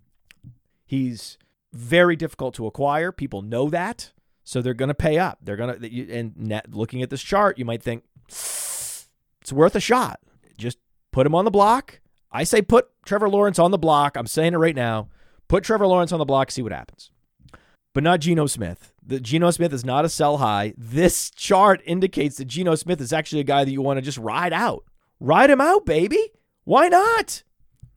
He's 0.86 1.38
very 1.74 2.16
difficult 2.16 2.54
to 2.56 2.66
acquire. 2.66 3.12
People 3.12 3.42
know 3.42 3.70
that. 3.72 4.14
So 4.46 4.62
they're 4.62 4.74
going 4.74 4.88
to 4.88 4.96
pay 4.96 5.20
up. 5.20 5.40
They're 5.42 5.58
going 5.58 5.82
to, 5.82 6.14
and 6.14 6.64
looking 6.70 7.02
at 7.02 7.10
this 7.10 7.22
chart, 7.22 7.58
you 7.58 7.66
might 7.66 7.84
think, 7.84 8.04
it's 9.48 9.54
worth 9.54 9.78
a 9.78 9.80
shot. 9.80 10.20
Just 10.58 10.78
put 11.14 11.26
him 11.26 11.34
on 11.34 11.46
the 11.46 11.52
block. 11.52 12.02
I 12.34 12.44
say 12.44 12.62
put 12.62 12.90
Trevor 13.06 13.30
Lawrence 13.30 13.58
on 13.58 13.72
the 13.72 13.78
block. 13.78 14.18
I'm 14.18 14.28
saying 14.28 14.54
it 14.54 14.58
right 14.58 14.76
now. 14.76 15.08
Put 15.48 15.64
Trevor 15.64 15.88
Lawrence 15.88 16.12
on 16.12 16.20
the 16.20 16.26
block, 16.26 16.52
see 16.52 16.62
what 16.62 16.74
happens. 16.74 17.12
But 17.94 18.04
not 18.04 18.20
Geno 18.20 18.48
Smith. 18.48 18.92
The 19.02 19.22
Geno 19.22 19.50
Smith 19.52 19.72
is 19.72 19.86
not 19.86 20.04
a 20.04 20.10
sell 20.10 20.40
high. 20.40 20.74
This 20.78 21.32
chart 21.32 21.82
indicates 21.86 22.36
that 22.36 22.50
Geno 22.50 22.76
Smith 22.76 23.00
is 23.00 23.14
actually 23.14 23.40
a 23.40 23.46
guy 23.46 23.64
that 23.64 23.72
you 23.72 23.82
want 23.82 24.00
to 24.00 24.02
just 24.02 24.18
ride 24.18 24.52
out. 24.52 24.84
Ride 25.22 25.50
him 25.50 25.62
out, 25.62 25.86
baby. 25.86 26.34
Why 26.66 26.90
not? 26.90 27.44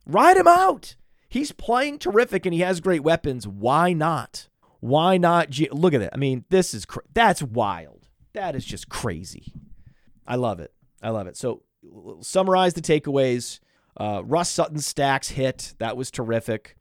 Ride 0.05 0.37
him 0.37 0.47
out. 0.47 0.95
He's 1.27 1.51
playing 1.51 1.99
terrific 1.99 2.45
and 2.45 2.53
he 2.53 2.61
has 2.61 2.79
great 2.79 3.03
weapons. 3.03 3.45
Why 3.45 3.91
not? 3.91 4.47
Why 4.79 5.17
not? 5.17 5.49
G- 5.49 5.67
Look 5.69 5.93
at 5.93 6.01
it. 6.01 6.11
I 6.13 6.17
mean, 6.17 6.45
this 6.49 6.73
is 6.73 6.85
cr- 6.85 6.99
that's 7.13 7.43
wild. 7.43 8.07
That 8.33 8.55
is 8.55 8.63
just 8.63 8.87
crazy. 8.87 9.51
I 10.25 10.37
love 10.37 10.61
it. 10.61 10.71
I 11.01 11.09
love 11.09 11.27
it. 11.27 11.37
So, 11.37 11.63
summarize 12.21 12.73
the 12.73 12.81
takeaways. 12.81 13.59
Uh, 13.97 14.21
Russ 14.23 14.49
Sutton 14.49 14.79
stacks 14.79 15.29
hit. 15.29 15.73
That 15.79 15.97
was 15.97 16.11
terrific. 16.11 16.75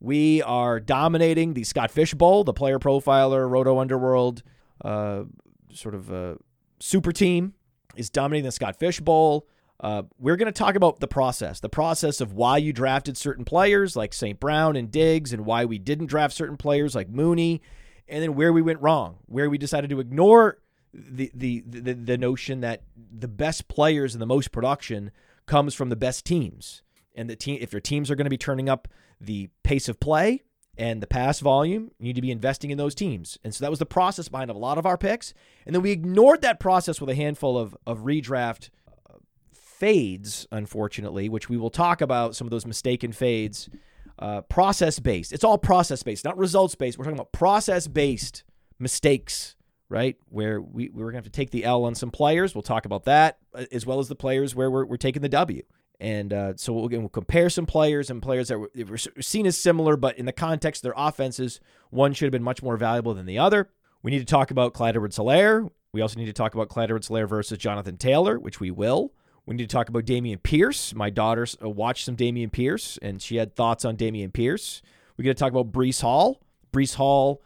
We 0.00 0.42
are 0.42 0.80
dominating 0.80 1.54
the 1.54 1.64
Scott 1.64 1.90
Fish 1.90 2.14
Bowl, 2.14 2.44
the 2.44 2.52
player 2.52 2.78
profiler, 2.78 3.48
Roto 3.48 3.78
Underworld, 3.78 4.42
uh, 4.84 5.24
sort 5.72 5.94
of 5.94 6.10
a 6.10 6.36
super 6.80 7.12
team 7.12 7.54
is 7.96 8.10
dominating 8.10 8.44
the 8.44 8.52
Scott 8.52 8.78
Fish 8.78 9.00
Bowl. 9.00 9.46
Uh, 9.80 10.02
we're 10.18 10.36
going 10.36 10.52
to 10.52 10.52
talk 10.52 10.76
about 10.76 11.00
the 11.00 11.08
process, 11.08 11.60
the 11.60 11.68
process 11.68 12.20
of 12.20 12.32
why 12.32 12.56
you 12.56 12.72
drafted 12.72 13.16
certain 13.16 13.44
players 13.44 13.96
like 13.96 14.14
St. 14.14 14.38
Brown 14.38 14.76
and 14.76 14.90
Diggs, 14.90 15.32
and 15.32 15.44
why 15.44 15.64
we 15.64 15.78
didn't 15.78 16.06
draft 16.06 16.34
certain 16.34 16.56
players 16.56 16.94
like 16.94 17.08
Mooney, 17.08 17.60
and 18.08 18.22
then 18.22 18.34
where 18.34 18.52
we 18.52 18.62
went 18.62 18.80
wrong, 18.80 19.18
where 19.26 19.50
we 19.50 19.58
decided 19.58 19.90
to 19.90 20.00
ignore 20.00 20.58
the, 20.94 21.30
the 21.34 21.64
the 21.66 21.92
the 21.94 22.18
notion 22.18 22.60
that 22.60 22.82
the 22.96 23.28
best 23.28 23.68
players 23.68 24.14
and 24.14 24.22
the 24.22 24.26
most 24.26 24.52
production 24.52 25.10
comes 25.46 25.74
from 25.74 25.88
the 25.88 25.96
best 25.96 26.24
teams, 26.24 26.82
and 27.14 27.28
the 27.28 27.36
team 27.36 27.58
if 27.60 27.72
your 27.72 27.80
teams 27.80 28.10
are 28.10 28.14
going 28.14 28.26
to 28.26 28.30
be 28.30 28.38
turning 28.38 28.68
up 28.68 28.88
the 29.20 29.48
pace 29.62 29.88
of 29.88 29.98
play 29.98 30.42
and 30.76 31.02
the 31.02 31.06
pass 31.06 31.40
volume, 31.40 31.90
you 31.98 32.06
need 32.06 32.16
to 32.16 32.22
be 32.22 32.30
investing 32.30 32.70
in 32.70 32.78
those 32.78 32.94
teams. 32.94 33.38
And 33.44 33.54
so 33.54 33.64
that 33.64 33.70
was 33.70 33.78
the 33.78 33.86
process 33.86 34.28
behind 34.28 34.50
a 34.50 34.54
lot 34.54 34.78
of 34.78 34.86
our 34.86 34.98
picks, 34.98 35.34
and 35.66 35.74
then 35.74 35.82
we 35.82 35.90
ignored 35.90 36.42
that 36.42 36.60
process 36.60 37.00
with 37.00 37.10
a 37.10 37.14
handful 37.14 37.58
of 37.58 37.76
of 37.86 38.00
redraft 38.00 38.70
uh, 39.10 39.14
fades, 39.52 40.46
unfortunately, 40.52 41.28
which 41.28 41.48
we 41.48 41.56
will 41.56 41.70
talk 41.70 42.00
about 42.00 42.36
some 42.36 42.46
of 42.46 42.50
those 42.50 42.66
mistaken 42.66 43.12
fades. 43.12 43.68
Uh, 44.16 44.42
process 44.42 45.00
based. 45.00 45.32
It's 45.32 45.42
all 45.42 45.58
process 45.58 46.04
based, 46.04 46.24
not 46.24 46.38
results 46.38 46.76
based. 46.76 46.96
We're 46.96 47.04
talking 47.04 47.18
about 47.18 47.32
process 47.32 47.88
based 47.88 48.44
mistakes 48.78 49.56
right? 49.94 50.16
Where 50.28 50.60
we, 50.60 50.88
we 50.88 51.02
are 51.02 51.06
going 51.06 51.12
to 51.12 51.18
have 51.18 51.24
to 51.24 51.30
take 51.30 51.52
the 51.52 51.64
L 51.64 51.84
on 51.84 51.94
some 51.94 52.10
players. 52.10 52.52
We'll 52.52 52.62
talk 52.62 52.84
about 52.84 53.04
that, 53.04 53.38
uh, 53.54 53.66
as 53.70 53.86
well 53.86 54.00
as 54.00 54.08
the 54.08 54.16
players 54.16 54.52
where 54.52 54.68
we're, 54.68 54.84
we're 54.84 54.96
taking 54.96 55.22
the 55.22 55.28
W. 55.28 55.62
And 56.00 56.32
uh, 56.32 56.54
so 56.56 56.72
we'll, 56.72 56.88
we'll, 56.88 57.08
compare 57.08 57.48
some 57.48 57.64
players 57.64 58.10
and 58.10 58.20
players 58.20 58.48
that 58.48 58.58
were, 58.58 58.70
were, 58.88 58.98
seen 59.22 59.46
as 59.46 59.56
similar, 59.56 59.96
but 59.96 60.18
in 60.18 60.26
the 60.26 60.32
context 60.32 60.80
of 60.80 60.82
their 60.82 60.94
offenses, 60.96 61.60
one 61.90 62.12
should 62.12 62.26
have 62.26 62.32
been 62.32 62.42
much 62.42 62.60
more 62.60 62.76
valuable 62.76 63.14
than 63.14 63.24
the 63.24 63.38
other. 63.38 63.70
We 64.02 64.10
need 64.10 64.18
to 64.18 64.24
talk 64.24 64.50
about 64.50 64.74
Clyde 64.74 64.96
Edwards 64.96 65.16
Helaire. 65.16 65.70
We 65.92 66.00
also 66.00 66.18
need 66.18 66.26
to 66.26 66.32
talk 66.32 66.54
about 66.54 66.68
Clyde 66.68 66.90
Edwards-Helaire 66.90 67.28
versus 67.28 67.56
Jonathan 67.56 67.96
Taylor, 67.96 68.36
which 68.36 68.58
we 68.58 68.72
will. 68.72 69.12
We 69.46 69.54
need 69.54 69.68
to 69.68 69.72
talk 69.72 69.88
about 69.88 70.04
Dameon 70.04 70.42
Pierce. 70.42 70.92
My 70.92 71.08
daughter 71.08 71.46
uh, 71.62 71.68
watched 71.68 72.04
some 72.04 72.16
Dameon 72.16 72.50
Pierce, 72.50 72.98
and 73.00 73.22
she 73.22 73.36
had 73.36 73.54
thoughts 73.54 73.84
on 73.84 73.96
Dameon 73.96 74.32
Pierce. 74.32 74.82
We 75.16 75.24
got 75.24 75.30
to 75.30 75.34
talk 75.34 75.52
about 75.52 75.70
Breece 75.70 76.00
Hall. 76.00 76.40
Breece 76.72 76.96
Hall 76.96 77.40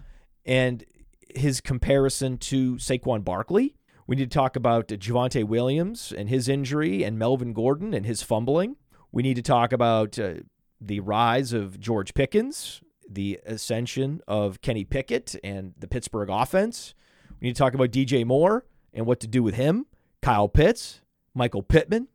and 0.46 0.82
his 1.34 1.60
comparison 1.60 2.38
to 2.38 2.76
Saquon 2.76 3.24
Barkley. 3.24 3.76
We 4.06 4.16
need 4.16 4.30
to 4.30 4.34
talk 4.34 4.56
about 4.56 4.88
Javonte 4.88 5.44
Williams 5.44 6.12
and 6.16 6.28
his 6.28 6.48
injury, 6.48 7.04
and 7.04 7.18
Melvin 7.18 7.52
Gordon 7.52 7.92
and 7.92 8.06
his 8.06 8.22
fumbling. 8.22 8.76
We 9.12 9.22
need 9.22 9.34
to 9.34 9.42
talk 9.42 9.72
about 9.72 10.18
uh, 10.18 10.34
the 10.80 11.00
rise 11.00 11.52
of 11.52 11.78
George 11.78 12.14
Pickens, 12.14 12.80
the 13.08 13.40
ascension 13.44 14.20
of 14.28 14.60
Kenny 14.60 14.84
Pickett 14.84 15.36
and 15.42 15.74
the 15.78 15.88
Pittsburgh 15.88 16.30
offense. 16.30 16.94
We 17.40 17.48
need 17.48 17.56
to 17.56 17.58
talk 17.58 17.74
about 17.74 17.90
DJ 17.90 18.24
Moore 18.24 18.66
and 18.92 19.06
what 19.06 19.20
to 19.20 19.26
do 19.26 19.42
with 19.42 19.54
him, 19.54 19.86
Kyle 20.22 20.48
Pitts, 20.48 21.00
Michael 21.34 21.62
Pittman, 21.62 22.08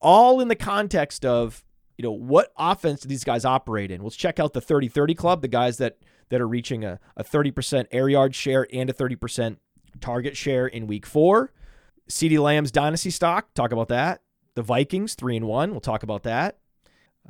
all 0.00 0.40
in 0.40 0.48
the 0.48 0.56
context 0.56 1.24
of, 1.24 1.64
you 1.96 2.02
know, 2.02 2.12
what 2.12 2.52
offense 2.56 3.00
do 3.00 3.08
these 3.08 3.24
guys 3.24 3.44
operate 3.44 3.90
in? 3.90 4.02
Let's 4.02 4.16
check 4.16 4.38
out 4.38 4.52
the 4.52 4.60
30-30 4.60 5.16
club, 5.16 5.42
the 5.42 5.48
guys 5.48 5.78
that 5.78 5.98
that 6.28 6.40
are 6.40 6.48
reaching 6.48 6.84
a, 6.84 6.98
a 7.16 7.22
30% 7.22 7.86
air 7.92 8.08
yard 8.08 8.34
share 8.34 8.66
and 8.72 8.90
a 8.90 8.92
30% 8.92 9.58
target 10.00 10.36
share 10.36 10.66
in 10.66 10.86
week 10.86 11.06
four. 11.06 11.52
CeeDee 12.08 12.40
Lamb's 12.40 12.70
dynasty 12.70 13.10
stock, 13.10 13.54
talk 13.54 13.72
about 13.72 13.88
that. 13.88 14.22
The 14.54 14.62
Vikings, 14.62 15.14
three 15.14 15.36
and 15.36 15.46
one, 15.46 15.70
we'll 15.70 15.80
talk 15.80 16.02
about 16.02 16.22
that. 16.24 16.58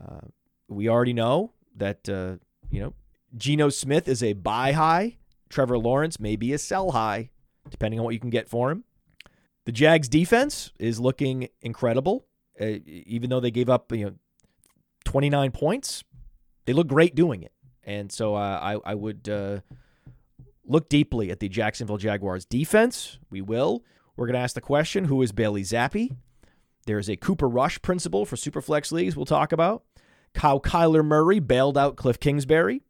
Uh, 0.01 0.21
we 0.69 0.89
already 0.89 1.13
know 1.13 1.53
that, 1.77 2.09
uh, 2.09 2.37
you 2.71 2.81
know, 2.81 2.95
Geno 3.37 3.69
Smith 3.69 4.09
is 4.09 4.23
a 4.23 4.33
buy 4.33 4.73
high. 4.73 5.19
Trevor 5.49 5.79
Lawrence 5.79 6.19
may 6.19 6.37
be 6.37 6.53
a 6.53 6.59
sell 6.59 6.93
high, 6.93 7.31
depending 7.71 8.01
on 8.01 8.05
what 8.05 8.15
you 8.15 8.21
can 8.21 8.31
get 8.31 8.49
for 8.49 8.71
him. 8.71 8.85
The 9.65 9.73
Jags 9.73 10.09
defense 10.09 10.73
is 10.79 11.01
looking 11.01 11.49
incredible. 11.61 12.27
Uh, 12.59 12.79
even 12.87 13.29
though 13.29 13.41
they 13.41 13.51
gave 13.51 13.69
up, 13.69 13.93
you 13.93 14.07
know, 14.07 14.15
29 15.07 15.53
points, 15.53 16.05
they 16.67 16.75
look 16.75 16.89
great 16.89 17.15
doing 17.15 17.43
it. 17.43 17.53
And 17.85 18.13
so 18.13 18.35
uh, 18.35 18.59
I, 18.85 18.91
I 18.91 18.95
would 18.95 19.29
uh, 19.29 19.61
look 20.65 20.89
deeply 20.89 21.31
at 21.31 21.41
the 21.41 21.49
Jacksonville 21.49 21.97
Jaguars 21.97 22.45
defense. 22.45 23.19
We 23.31 23.41
will. 23.41 23.85
We're 24.17 24.27
going 24.27 24.35
to 24.35 24.41
ask 24.41 24.55
the 24.55 24.61
question 24.61 25.05
who 25.05 25.23
is 25.23 25.33
Bailey 25.33 25.63
Zappe? 25.63 26.15
There's 26.87 27.09
a 27.09 27.17
Cooper 27.17 27.49
Rush 27.49 27.81
principle 27.83 28.25
for 28.27 28.37
Superflex 28.37 28.93
leagues 28.93 29.17
we'll 29.17 29.25
talk 29.25 29.53
about. 29.53 29.85
How 30.37 30.59
Kyler 30.59 31.05
Murray 31.05 31.39
bailed 31.39 31.79
out 31.79 31.97
Cliff 31.97 32.21
Kingsbury. 32.21 32.83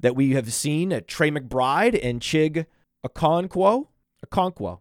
That 0.00 0.14
we 0.14 0.34
have 0.34 0.52
seen 0.52 0.92
at 0.92 1.08
Trey 1.08 1.30
McBride 1.30 1.98
and 2.00 2.20
Chig 2.20 2.66
Okonkwo. 3.04 3.88
Okonkwo. 4.24 4.78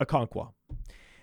Okonkwo. 0.00 0.52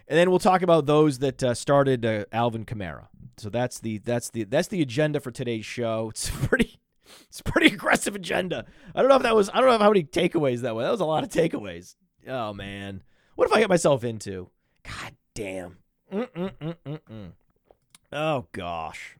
And 0.07 0.19
then 0.19 0.29
we'll 0.29 0.39
talk 0.39 0.61
about 0.61 0.85
those 0.87 1.19
that 1.19 1.41
uh, 1.41 1.53
started 1.53 2.05
uh, 2.05 2.25
Alvin 2.33 2.65
Kamara. 2.65 3.07
So 3.37 3.49
that's 3.49 3.79
the 3.79 3.97
that's 3.99 4.29
the 4.29 4.43
that's 4.43 4.67
the 4.67 4.81
agenda 4.81 5.19
for 5.19 5.31
today's 5.31 5.65
show. 5.65 6.11
It's 6.13 6.29
pretty 6.29 6.79
it's 7.27 7.41
pretty 7.41 7.67
aggressive 7.67 8.15
agenda. 8.15 8.65
I 8.95 9.01
don't 9.01 9.09
know 9.09 9.17
if 9.17 9.23
that 9.23 9.35
was 9.35 9.49
I 9.53 9.59
don't 9.59 9.69
know 9.69 9.77
how 9.77 9.89
many 9.89 10.03
takeaways 10.03 10.61
that 10.61 10.73
was. 10.75 10.85
That 10.85 10.91
was 10.91 11.01
a 11.01 11.05
lot 11.05 11.23
of 11.23 11.29
takeaways. 11.29 11.95
Oh 12.27 12.53
man. 12.53 13.03
What 13.35 13.47
if 13.47 13.53
I 13.53 13.59
get 13.59 13.69
myself 13.69 14.03
into? 14.03 14.49
God 14.83 15.15
damn. 15.33 15.77
Mm-mm-mm-mm-mm. 16.11 17.31
Oh 18.11 18.45
gosh. 18.51 19.17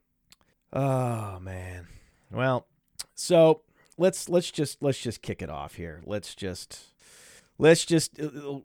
Oh 0.72 1.40
man. 1.40 1.88
Well, 2.32 2.68
so 3.16 3.62
let's 3.98 4.30
let's 4.30 4.50
just 4.50 4.82
let's 4.82 5.00
just 5.00 5.22
kick 5.22 5.42
it 5.42 5.50
off 5.50 5.76
here. 5.76 6.02
Let's 6.06 6.36
just 6.36 6.80
let's 7.58 7.86
just 7.86 8.20
uh, 8.20 8.26
uh, 8.26 8.60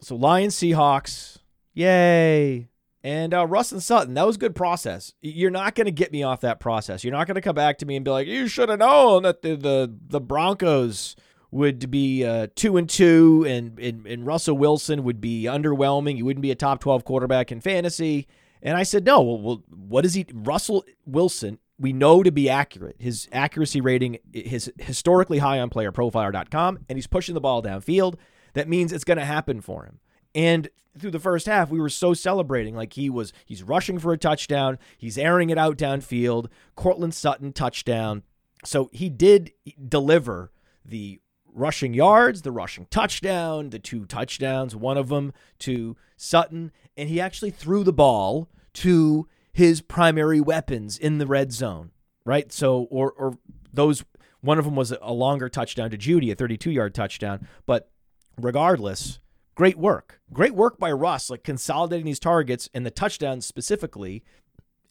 so 0.00 0.16
Lions 0.16 0.54
Seahawks. 0.56 1.38
Yay. 1.74 2.69
And 3.02 3.32
uh, 3.32 3.46
Russ 3.46 3.72
and 3.72 3.82
Sutton, 3.82 4.14
that 4.14 4.26
was 4.26 4.36
good 4.36 4.54
process. 4.54 5.14
You're 5.22 5.50
not 5.50 5.74
going 5.74 5.86
to 5.86 5.90
get 5.90 6.12
me 6.12 6.22
off 6.22 6.42
that 6.42 6.60
process. 6.60 7.02
You're 7.02 7.14
not 7.14 7.26
going 7.26 7.36
to 7.36 7.40
come 7.40 7.54
back 7.54 7.78
to 7.78 7.86
me 7.86 7.96
and 7.96 8.04
be 8.04 8.10
like, 8.10 8.26
"You 8.26 8.46
should 8.46 8.68
have 8.68 8.78
known 8.78 9.22
that 9.22 9.40
the 9.42 9.56
the, 9.56 9.96
the 10.08 10.20
Broncos 10.20 11.16
would 11.50 11.90
be 11.90 12.24
uh, 12.24 12.48
two 12.54 12.76
and 12.76 12.88
two, 12.88 13.44
and, 13.48 13.78
and 13.78 14.06
and 14.06 14.26
Russell 14.26 14.56
Wilson 14.56 15.02
would 15.04 15.20
be 15.20 15.44
underwhelming. 15.44 16.18
You 16.18 16.26
wouldn't 16.26 16.42
be 16.42 16.50
a 16.50 16.56
top 16.56 16.80
twelve 16.80 17.04
quarterback 17.04 17.50
in 17.50 17.60
fantasy." 17.60 18.28
And 18.62 18.76
I 18.76 18.82
said, 18.82 19.06
"No. 19.06 19.22
Well, 19.22 19.38
well 19.38 19.62
what 19.70 20.04
is 20.04 20.12
he? 20.12 20.26
Russell 20.34 20.84
Wilson 21.06 21.58
we 21.80 21.94
know 21.94 22.22
to 22.22 22.30
be 22.30 22.50
accurate. 22.50 22.96
His 22.98 23.26
accuracy 23.32 23.80
rating 23.80 24.18
is 24.34 24.70
historically 24.78 25.38
high 25.38 25.58
on 25.60 25.70
playerprofiler.com, 25.70 26.80
and 26.88 26.98
he's 26.98 27.06
pushing 27.06 27.34
the 27.34 27.40
ball 27.40 27.62
downfield. 27.62 28.16
That 28.52 28.68
means 28.68 28.92
it's 28.92 29.04
going 29.04 29.18
to 29.18 29.24
happen 29.24 29.62
for 29.62 29.86
him. 29.86 29.98
And 30.34 30.68
through 30.98 31.10
the 31.10 31.18
first 31.18 31.46
half, 31.46 31.70
we 31.70 31.80
were 31.80 31.88
so 31.88 32.14
celebrating. 32.14 32.74
Like 32.74 32.94
he 32.94 33.10
was, 33.10 33.32
he's 33.44 33.62
rushing 33.62 33.98
for 33.98 34.12
a 34.12 34.18
touchdown. 34.18 34.78
He's 34.98 35.18
airing 35.18 35.50
it 35.50 35.58
out 35.58 35.76
downfield. 35.76 36.48
Courtland 36.76 37.14
Sutton 37.14 37.52
touchdown. 37.52 38.22
So 38.64 38.90
he 38.92 39.08
did 39.08 39.52
deliver 39.88 40.50
the 40.84 41.20
rushing 41.52 41.94
yards, 41.94 42.42
the 42.42 42.52
rushing 42.52 42.86
touchdown, 42.90 43.70
the 43.70 43.78
two 43.78 44.04
touchdowns, 44.04 44.76
one 44.76 44.96
of 44.96 45.08
them 45.08 45.32
to 45.60 45.96
Sutton. 46.16 46.72
And 46.96 47.08
he 47.08 47.20
actually 47.20 47.50
threw 47.50 47.84
the 47.84 47.92
ball 47.92 48.48
to 48.74 49.28
his 49.52 49.80
primary 49.80 50.40
weapons 50.40 50.98
in 50.98 51.18
the 51.18 51.26
red 51.26 51.52
zone, 51.52 51.90
right? 52.24 52.52
So, 52.52 52.82
or, 52.90 53.12
or 53.12 53.38
those, 53.72 54.04
one 54.40 54.58
of 54.58 54.64
them 54.64 54.76
was 54.76 54.92
a 55.00 55.12
longer 55.12 55.48
touchdown 55.48 55.90
to 55.90 55.98
Jeudy, 55.98 56.30
a 56.30 56.34
32 56.34 56.70
yard 56.70 56.94
touchdown. 56.94 57.46
But 57.66 57.90
regardless, 58.38 59.19
great 59.60 59.76
work. 59.76 60.22
Great 60.32 60.54
work 60.54 60.78
by 60.78 60.90
Russ, 60.90 61.28
like 61.28 61.44
consolidating 61.44 62.06
these 62.06 62.18
targets 62.18 62.70
and 62.72 62.86
the 62.86 62.90
touchdowns 62.90 63.44
specifically. 63.44 64.24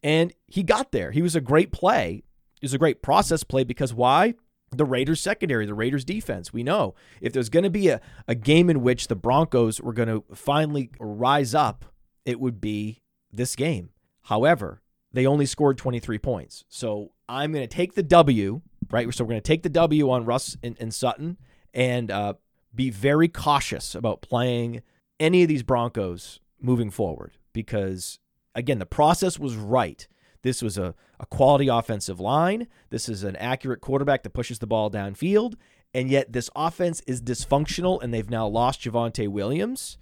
And 0.00 0.32
he 0.46 0.62
got 0.62 0.92
there. 0.92 1.10
He 1.10 1.22
was 1.22 1.34
a 1.34 1.40
great 1.40 1.72
play. 1.72 2.22
It 2.62 2.66
was 2.66 2.72
a 2.72 2.78
great 2.78 3.02
process 3.02 3.42
play 3.42 3.64
because 3.64 3.92
why? 3.92 4.34
The 4.70 4.84
Raiders 4.84 5.20
secondary, 5.20 5.66
the 5.66 5.74
Raiders 5.74 6.04
defense. 6.04 6.52
We 6.52 6.62
know 6.62 6.94
if 7.20 7.32
there's 7.32 7.48
going 7.48 7.64
to 7.64 7.70
be 7.70 7.88
a, 7.88 8.00
a 8.28 8.36
game 8.36 8.70
in 8.70 8.80
which 8.80 9.08
the 9.08 9.16
Broncos 9.16 9.80
were 9.80 9.92
going 9.92 10.08
to 10.08 10.22
finally 10.36 10.90
rise 11.00 11.52
up, 11.52 11.86
it 12.24 12.38
would 12.38 12.60
be 12.60 13.02
this 13.32 13.56
game. 13.56 13.90
However, 14.22 14.82
they 15.12 15.26
only 15.26 15.46
scored 15.46 15.78
23 15.78 16.16
points. 16.18 16.64
So 16.68 17.10
I'm 17.28 17.50
going 17.50 17.66
to 17.66 17.74
take 17.76 17.94
the 17.94 18.04
W, 18.04 18.60
right? 18.88 19.12
So 19.12 19.24
we're 19.24 19.30
going 19.30 19.42
to 19.42 19.48
take 19.48 19.64
the 19.64 19.68
W 19.68 20.12
on 20.12 20.24
Russ 20.24 20.56
and, 20.62 20.76
and 20.78 20.94
Sutton 20.94 21.38
and 21.74 22.12
uh, 22.12 22.34
be 22.74 22.90
very 22.90 23.28
cautious 23.28 23.94
about 23.94 24.22
playing 24.22 24.82
any 25.18 25.42
of 25.42 25.48
these 25.48 25.62
Broncos 25.62 26.40
moving 26.60 26.90
forward 26.90 27.32
because, 27.52 28.18
again, 28.54 28.78
the 28.78 28.86
process 28.86 29.38
was 29.38 29.56
right. 29.56 30.06
This 30.42 30.62
was 30.62 30.78
a, 30.78 30.94
a 31.18 31.26
quality 31.26 31.68
offensive 31.68 32.20
line. 32.20 32.66
This 32.90 33.08
is 33.08 33.24
an 33.24 33.36
accurate 33.36 33.80
quarterback 33.80 34.22
that 34.22 34.30
pushes 34.30 34.58
the 34.58 34.66
ball 34.66 34.90
downfield. 34.90 35.54
And 35.92 36.08
yet, 36.08 36.32
this 36.32 36.48
offense 36.54 37.02
is 37.06 37.20
dysfunctional, 37.20 38.00
and 38.00 38.14
they've 38.14 38.30
now 38.30 38.46
lost 38.46 38.80
Javonte 38.82 39.26
Williams. 39.28 39.98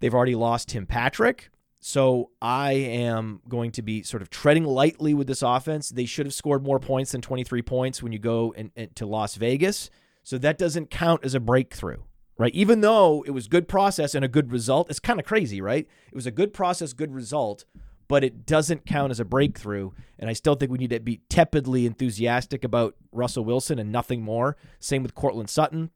They've 0.00 0.14
already 0.14 0.36
lost 0.36 0.68
Tim 0.68 0.86
Patrick. 0.86 1.50
So 1.84 2.30
I 2.40 2.72
am 2.74 3.40
going 3.48 3.72
to 3.72 3.82
be 3.82 4.04
sort 4.04 4.22
of 4.22 4.30
treading 4.30 4.64
lightly 4.64 5.14
with 5.14 5.26
this 5.26 5.42
offense. 5.42 5.88
They 5.88 6.04
should 6.04 6.26
have 6.26 6.34
scored 6.34 6.62
more 6.62 6.78
points 6.78 7.10
than 7.10 7.20
23 7.20 7.60
points 7.62 8.00
when 8.00 8.12
you 8.12 8.20
go 8.20 8.54
in, 8.56 8.70
in, 8.76 8.90
to 8.94 9.06
Las 9.06 9.34
Vegas. 9.34 9.90
So 10.22 10.38
that 10.38 10.58
doesn't 10.58 10.90
count 10.90 11.24
as 11.24 11.34
a 11.34 11.40
breakthrough, 11.40 12.02
right? 12.38 12.54
Even 12.54 12.80
though 12.80 13.24
it 13.26 13.32
was 13.32 13.48
good 13.48 13.68
process 13.68 14.14
and 14.14 14.24
a 14.24 14.28
good 14.28 14.52
result, 14.52 14.88
it's 14.88 15.00
kind 15.00 15.18
of 15.18 15.26
crazy, 15.26 15.60
right? 15.60 15.88
It 16.10 16.14
was 16.14 16.26
a 16.26 16.30
good 16.30 16.54
process, 16.54 16.92
good 16.92 17.12
result, 17.12 17.64
but 18.08 18.22
it 18.22 18.46
doesn't 18.46 18.86
count 18.86 19.10
as 19.10 19.20
a 19.20 19.24
breakthrough. 19.24 19.90
And 20.18 20.30
I 20.30 20.32
still 20.32 20.54
think 20.54 20.70
we 20.70 20.78
need 20.78 20.90
to 20.90 21.00
be 21.00 21.22
tepidly 21.28 21.86
enthusiastic 21.86 22.62
about 22.62 22.94
Russell 23.10 23.44
Wilson 23.44 23.78
and 23.78 23.90
nothing 23.90 24.22
more. 24.22 24.56
Same 24.78 25.02
with 25.02 25.14
Courtland 25.14 25.50
Sutton. 25.50 25.90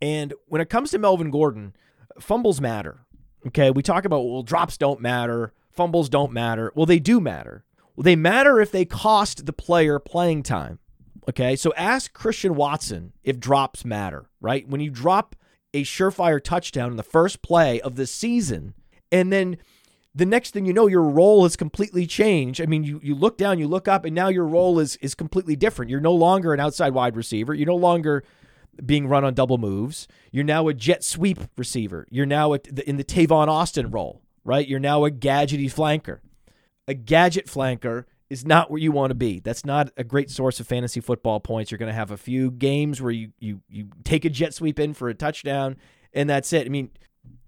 And 0.00 0.34
when 0.46 0.60
it 0.60 0.68
comes 0.68 0.90
to 0.90 0.98
Melvin 0.98 1.30
Gordon, 1.30 1.76
fumbles 2.18 2.60
matter. 2.60 3.06
Okay, 3.46 3.70
we 3.70 3.82
talk 3.82 4.04
about 4.04 4.24
well, 4.24 4.42
drops 4.42 4.76
don't 4.76 5.00
matter, 5.00 5.52
fumbles 5.70 6.08
don't 6.08 6.32
matter. 6.32 6.72
Well, 6.74 6.86
they 6.86 6.98
do 6.98 7.20
matter. 7.20 7.64
Well, 7.94 8.02
they 8.04 8.16
matter 8.16 8.60
if 8.60 8.72
they 8.72 8.84
cost 8.84 9.46
the 9.46 9.52
player 9.52 9.98
playing 9.98 10.42
time. 10.42 10.78
Okay, 11.28 11.54
so 11.54 11.72
ask 11.76 12.12
Christian 12.12 12.56
Watson 12.56 13.12
if 13.22 13.38
drops 13.38 13.84
matter, 13.84 14.26
right? 14.40 14.68
When 14.68 14.80
you 14.80 14.90
drop 14.90 15.36
a 15.72 15.84
surefire 15.84 16.42
touchdown 16.42 16.90
in 16.90 16.96
the 16.96 17.02
first 17.02 17.42
play 17.42 17.80
of 17.80 17.96
the 17.96 18.06
season, 18.06 18.74
and 19.12 19.32
then 19.32 19.58
the 20.14 20.26
next 20.26 20.50
thing 20.50 20.66
you 20.66 20.72
know, 20.72 20.88
your 20.88 21.02
role 21.02 21.44
has 21.44 21.56
completely 21.56 22.06
changed. 22.06 22.60
I 22.60 22.66
mean, 22.66 22.84
you 22.84 23.00
you 23.02 23.14
look 23.14 23.38
down, 23.38 23.58
you 23.58 23.68
look 23.68 23.88
up, 23.88 24.04
and 24.04 24.14
now 24.14 24.28
your 24.28 24.46
role 24.46 24.78
is 24.78 24.96
is 24.96 25.14
completely 25.14 25.56
different. 25.56 25.90
You're 25.90 26.00
no 26.00 26.12
longer 26.12 26.52
an 26.52 26.60
outside 26.60 26.92
wide 26.92 27.16
receiver. 27.16 27.54
You're 27.54 27.66
no 27.66 27.76
longer 27.76 28.24
being 28.84 29.06
run 29.06 29.24
on 29.24 29.34
double 29.34 29.58
moves. 29.58 30.08
You're 30.30 30.44
now 30.44 30.68
a 30.68 30.74
jet 30.74 31.04
sweep 31.04 31.38
receiver. 31.56 32.06
You're 32.10 32.26
now 32.26 32.54
in 32.54 32.96
the 32.96 33.04
Tavon 33.04 33.48
Austin 33.48 33.90
role, 33.90 34.22
right? 34.44 34.66
You're 34.66 34.80
now 34.80 35.04
a 35.04 35.10
gadgety 35.10 35.72
flanker. 35.72 36.18
A 36.88 36.94
gadget 36.94 37.46
flanker 37.46 38.04
is 38.32 38.46
not 38.46 38.70
where 38.70 38.80
you 38.80 38.90
want 38.90 39.10
to 39.10 39.14
be. 39.14 39.40
That's 39.40 39.66
not 39.66 39.90
a 39.98 40.02
great 40.02 40.30
source 40.30 40.58
of 40.58 40.66
fantasy 40.66 41.00
football 41.00 41.38
points. 41.38 41.70
You're 41.70 41.76
going 41.78 41.90
to 41.90 41.94
have 41.94 42.10
a 42.10 42.16
few 42.16 42.50
games 42.50 43.02
where 43.02 43.10
you 43.12 43.32
you 43.38 43.60
you 43.68 43.88
take 44.04 44.24
a 44.24 44.30
jet 44.30 44.54
sweep 44.54 44.80
in 44.80 44.94
for 44.94 45.10
a 45.10 45.14
touchdown 45.14 45.76
and 46.14 46.30
that's 46.30 46.50
it. 46.54 46.66
I 46.66 46.70
mean, 46.70 46.90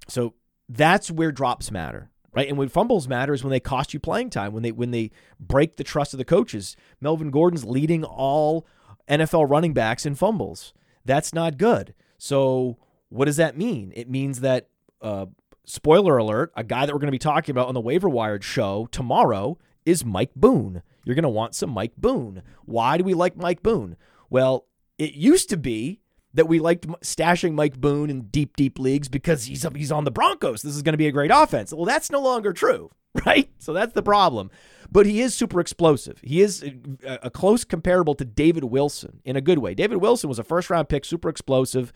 So 0.09 0.35
that's 0.68 1.11
where 1.11 1.33
drops 1.33 1.70
matter, 1.70 2.11
right? 2.35 2.47
And 2.47 2.59
when 2.59 2.68
fumbles 2.68 3.09
matter 3.09 3.33
is 3.33 3.42
when 3.42 3.51
they 3.51 3.61
cost 3.61 3.94
you 3.94 3.99
playing 4.01 4.29
time, 4.29 4.53
when 4.53 4.62
they 4.62 4.73
when 4.73 4.90
they 4.90 5.11
break 5.40 5.77
the 5.77 5.85
trust 5.85 6.12
of 6.12 6.18
the 6.18 6.25
coaches. 6.25 6.77
Melvin 7.01 7.31
Gordon's 7.31 7.64
leading 7.64 8.05
all 8.05 8.66
NFL 9.09 9.49
running 9.49 9.73
backs 9.73 10.05
in 10.05 10.14
fumbles. 10.14 10.75
That's 11.03 11.33
not 11.33 11.57
good. 11.57 11.94
So 12.18 12.77
what 13.09 13.25
does 13.25 13.38
that 13.38 13.57
mean? 13.57 13.90
It 13.97 14.11
means 14.11 14.40
that 14.40 14.68
uh, 15.01 15.27
spoiler 15.64 16.18
alert, 16.18 16.53
a 16.55 16.62
guy 16.62 16.85
that 16.85 16.92
we're 16.92 17.01
going 17.01 17.09
to 17.09 17.12
be 17.12 17.18
talking 17.18 17.53
about 17.53 17.68
on 17.68 17.75
the 17.75 17.81
waiver 17.81 18.09
wired 18.09 18.44
show 18.44 18.87
tomorrow 18.92 19.57
is 19.85 20.05
Mike 20.05 20.35
Boone. 20.35 20.83
You're 21.05 21.14
going 21.14 21.25
to 21.25 21.29
want 21.29 21.55
some 21.55 21.70
Mike 21.70 21.97
Boone. 21.97 22.42
Why 22.64 22.97
do 22.97 23.05
we 23.05 23.14
like 23.14 23.37
Mike 23.37 23.62
Boone? 23.62 23.97
Well, 24.31 24.66
it 24.99 25.14
used 25.14 25.51
to 25.51 25.57
be 25.57 26.01
that 26.33 26.49
we 26.49 26.59
liked 26.59 26.87
stashing 27.03 27.55
Mike 27.55 27.81
Boone 27.81 28.11
in 28.11 28.23
deep, 28.23 28.57
deep 28.57 28.79
leagues 28.79 29.09
because 29.09 29.44
he's 29.44 29.66
he's 29.75 29.92
on 29.92 30.05
the 30.05 30.11
Broncos. 30.11 30.62
This 30.62 30.75
is 30.75 30.83
going 30.83 30.94
to 30.94 30.99
be 30.99 31.07
a 31.07 31.12
great 31.12 31.31
offense. 31.33 31.73
Well, 31.73 31.85
that's 31.85 32.11
no 32.11 32.20
longer 32.20 32.53
true, 32.53 32.90
right? 33.27 33.49
So 33.59 33.73
that's 33.73 33.92
the 33.92 34.03
problem. 34.03 34.51
But 34.90 35.07
he 35.07 35.20
is 35.20 35.35
super 35.35 35.61
explosive. 35.61 36.18
He 36.23 36.40
is 36.40 36.62
uh, 36.62 36.68
a, 37.05 37.18
a 37.25 37.31
close 37.31 37.64
comparable 37.64 38.14
to 38.16 38.25
David 38.25 38.64
Wilson 38.64 39.20
in 39.25 39.37
a 39.37 39.40
good 39.40 39.59
way. 39.59 39.75
David 39.75 39.99
Wilson 39.99 40.29
was 40.29 40.38
a 40.38 40.44
first 40.44 40.70
round 40.70 40.88
pick, 40.88 41.05
super 41.05 41.29
explosive, 41.29 41.92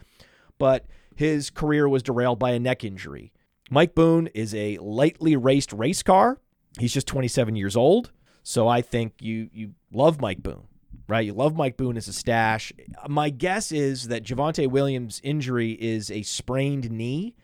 but 0.58 0.86
his 1.16 1.50
career 1.50 1.88
was 1.88 2.02
derailed 2.02 2.38
by 2.38 2.52
a 2.52 2.58
neck 2.60 2.84
injury. 2.84 3.32
Mike 3.70 3.94
Boone 3.94 4.28
is 4.28 4.54
a 4.54 4.78
lightly 4.78 5.36
raced 5.36 5.72
race 5.72 6.02
car. 6.02 6.40
He's 6.78 6.92
just 6.92 7.06
27 7.06 7.56
years 7.56 7.76
old. 7.76 8.12
So 8.42 8.68
I 8.68 8.82
think 8.82 9.14
you 9.20 9.50
you 9.52 9.74
love 9.92 10.20
Mike 10.20 10.42
Boone 10.42 10.68
right? 11.08 11.24
You 11.24 11.32
love 11.32 11.56
Mike 11.56 11.76
Boone 11.76 11.96
as 11.96 12.06
a 12.06 12.12
stash. 12.12 12.72
My 13.08 13.30
guess 13.30 13.72
is 13.72 14.08
that 14.08 14.22
Javonte 14.22 14.70
Williams' 14.70 15.20
injury 15.24 15.72
is 15.72 16.10
a 16.10 16.22
sprained 16.22 16.90
knee. 16.90 17.34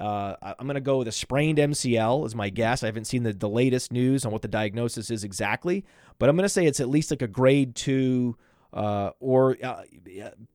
Uh, 0.00 0.34
I'm 0.42 0.66
going 0.66 0.74
to 0.74 0.80
go 0.80 0.98
with 0.98 1.08
a 1.08 1.12
sprained 1.12 1.58
MCL 1.58 2.26
as 2.26 2.34
my 2.34 2.50
guess. 2.50 2.82
I 2.82 2.86
haven't 2.86 3.06
seen 3.06 3.22
the, 3.22 3.32
the 3.32 3.48
latest 3.48 3.92
news 3.92 4.26
on 4.26 4.32
what 4.32 4.42
the 4.42 4.48
diagnosis 4.48 5.10
is 5.10 5.24
exactly, 5.24 5.84
but 6.18 6.28
I'm 6.28 6.36
going 6.36 6.44
to 6.44 6.50
say 6.50 6.66
it's 6.66 6.80
at 6.80 6.88
least 6.88 7.10
like 7.10 7.22
a 7.22 7.28
grade 7.28 7.74
two 7.74 8.36
uh, 8.74 9.10
or 9.20 9.56
uh, 9.62 9.82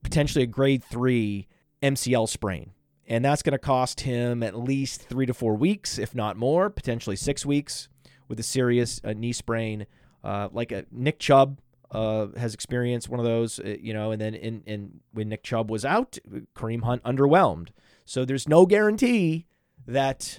potentially 0.04 0.44
a 0.44 0.46
grade 0.46 0.84
three 0.84 1.48
MCL 1.82 2.28
sprain. 2.28 2.72
And 3.08 3.24
that's 3.24 3.42
going 3.42 3.52
to 3.52 3.58
cost 3.58 4.00
him 4.00 4.44
at 4.44 4.56
least 4.56 5.02
three 5.08 5.26
to 5.26 5.34
four 5.34 5.56
weeks, 5.56 5.98
if 5.98 6.14
not 6.14 6.36
more, 6.36 6.70
potentially 6.70 7.16
six 7.16 7.44
weeks 7.44 7.88
with 8.32 8.40
a 8.40 8.42
serious 8.42 8.98
uh, 9.04 9.12
knee 9.12 9.34
sprain. 9.34 9.84
Uh, 10.24 10.48
like 10.52 10.72
a 10.72 10.86
Nick 10.90 11.18
Chubb 11.18 11.60
uh, 11.90 12.28
has 12.38 12.54
experienced 12.54 13.10
one 13.10 13.20
of 13.20 13.26
those, 13.26 13.60
uh, 13.60 13.76
you 13.78 13.92
know, 13.92 14.10
and 14.10 14.18
then 14.18 14.34
in, 14.34 14.62
in 14.64 15.00
when 15.12 15.28
Nick 15.28 15.42
Chubb 15.42 15.70
was 15.70 15.84
out, 15.84 16.16
Kareem 16.56 16.82
Hunt 16.82 17.02
underwhelmed. 17.02 17.68
So 18.06 18.24
there's 18.24 18.48
no 18.48 18.64
guarantee 18.64 19.44
that 19.86 20.38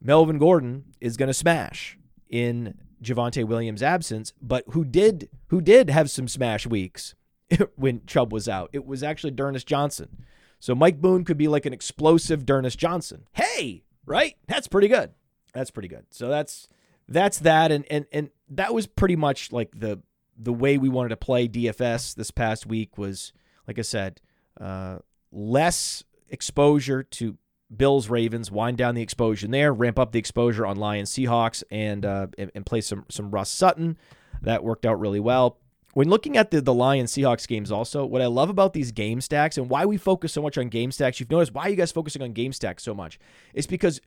Melvin 0.00 0.38
Gordon 0.38 0.84
is 1.00 1.16
going 1.16 1.26
to 1.26 1.34
smash 1.34 1.98
in 2.30 2.74
Javonte 3.02 3.44
Williams' 3.44 3.82
absence, 3.82 4.32
but 4.40 4.62
who 4.68 4.84
did 4.84 5.28
who 5.48 5.60
did 5.60 5.90
have 5.90 6.12
some 6.12 6.28
smash 6.28 6.64
weeks 6.64 7.16
when 7.74 8.06
Chubb 8.06 8.32
was 8.32 8.48
out? 8.48 8.70
It 8.72 8.86
was 8.86 9.02
actually 9.02 9.32
D'Ernest 9.32 9.66
Johnson. 9.66 10.24
So 10.60 10.76
Mike 10.76 11.00
Boone 11.00 11.24
could 11.24 11.38
be 11.38 11.48
like 11.48 11.66
an 11.66 11.72
explosive 11.72 12.46
D'Ernest 12.46 12.78
Johnson. 12.78 13.26
Hey, 13.32 13.82
right? 14.06 14.36
That's 14.46 14.68
pretty 14.68 14.86
good. 14.86 15.10
That's 15.52 15.72
pretty 15.72 15.88
good. 15.88 16.06
So 16.10 16.28
that's 16.28 16.68
that's 17.08 17.38
that 17.40 17.72
and 17.72 17.84
and 17.90 18.06
and 18.12 18.30
that 18.50 18.74
was 18.74 18.86
pretty 18.86 19.16
much 19.16 19.52
like 19.52 19.70
the 19.78 20.00
the 20.38 20.52
way 20.52 20.78
we 20.78 20.88
wanted 20.88 21.10
to 21.10 21.16
play 21.16 21.48
DFS 21.48 22.14
this 22.14 22.30
past 22.30 22.66
week 22.66 22.98
was, 22.98 23.32
like 23.66 23.78
I 23.78 23.82
said, 23.82 24.20
uh, 24.60 24.98
less 25.30 26.04
exposure 26.28 27.02
to 27.02 27.36
Bills 27.74 28.08
Ravens, 28.08 28.50
wind 28.50 28.76
down 28.76 28.94
the 28.94 29.02
exposure 29.02 29.46
there, 29.46 29.72
ramp 29.72 29.98
up 29.98 30.12
the 30.12 30.18
exposure 30.18 30.66
on 30.66 30.76
Lions 30.76 31.10
Seahawks, 31.10 31.62
and, 31.70 32.04
uh, 32.04 32.26
and 32.36 32.50
and 32.54 32.66
play 32.66 32.80
some 32.80 33.04
some 33.08 33.30
Russ 33.30 33.50
Sutton. 33.50 33.96
That 34.42 34.64
worked 34.64 34.84
out 34.84 34.98
really 34.98 35.20
well. 35.20 35.58
When 35.94 36.08
looking 36.08 36.36
at 36.36 36.50
the 36.50 36.60
the 36.60 36.74
Lions 36.74 37.12
Seahawks 37.12 37.46
games, 37.46 37.70
also 37.70 38.04
what 38.04 38.20
I 38.20 38.26
love 38.26 38.50
about 38.50 38.72
these 38.72 38.92
game 38.92 39.20
stacks 39.20 39.56
and 39.56 39.70
why 39.70 39.86
we 39.86 39.96
focus 39.96 40.32
so 40.32 40.42
much 40.42 40.58
on 40.58 40.68
game 40.68 40.90
stacks, 40.90 41.20
you've 41.20 41.30
noticed 41.30 41.54
why 41.54 41.68
you 41.68 41.76
guys 41.76 41.92
focusing 41.92 42.22
on 42.22 42.32
game 42.32 42.52
stacks 42.52 42.82
so 42.82 42.94
much? 42.94 43.18
It's 43.54 43.66
because 43.66 44.00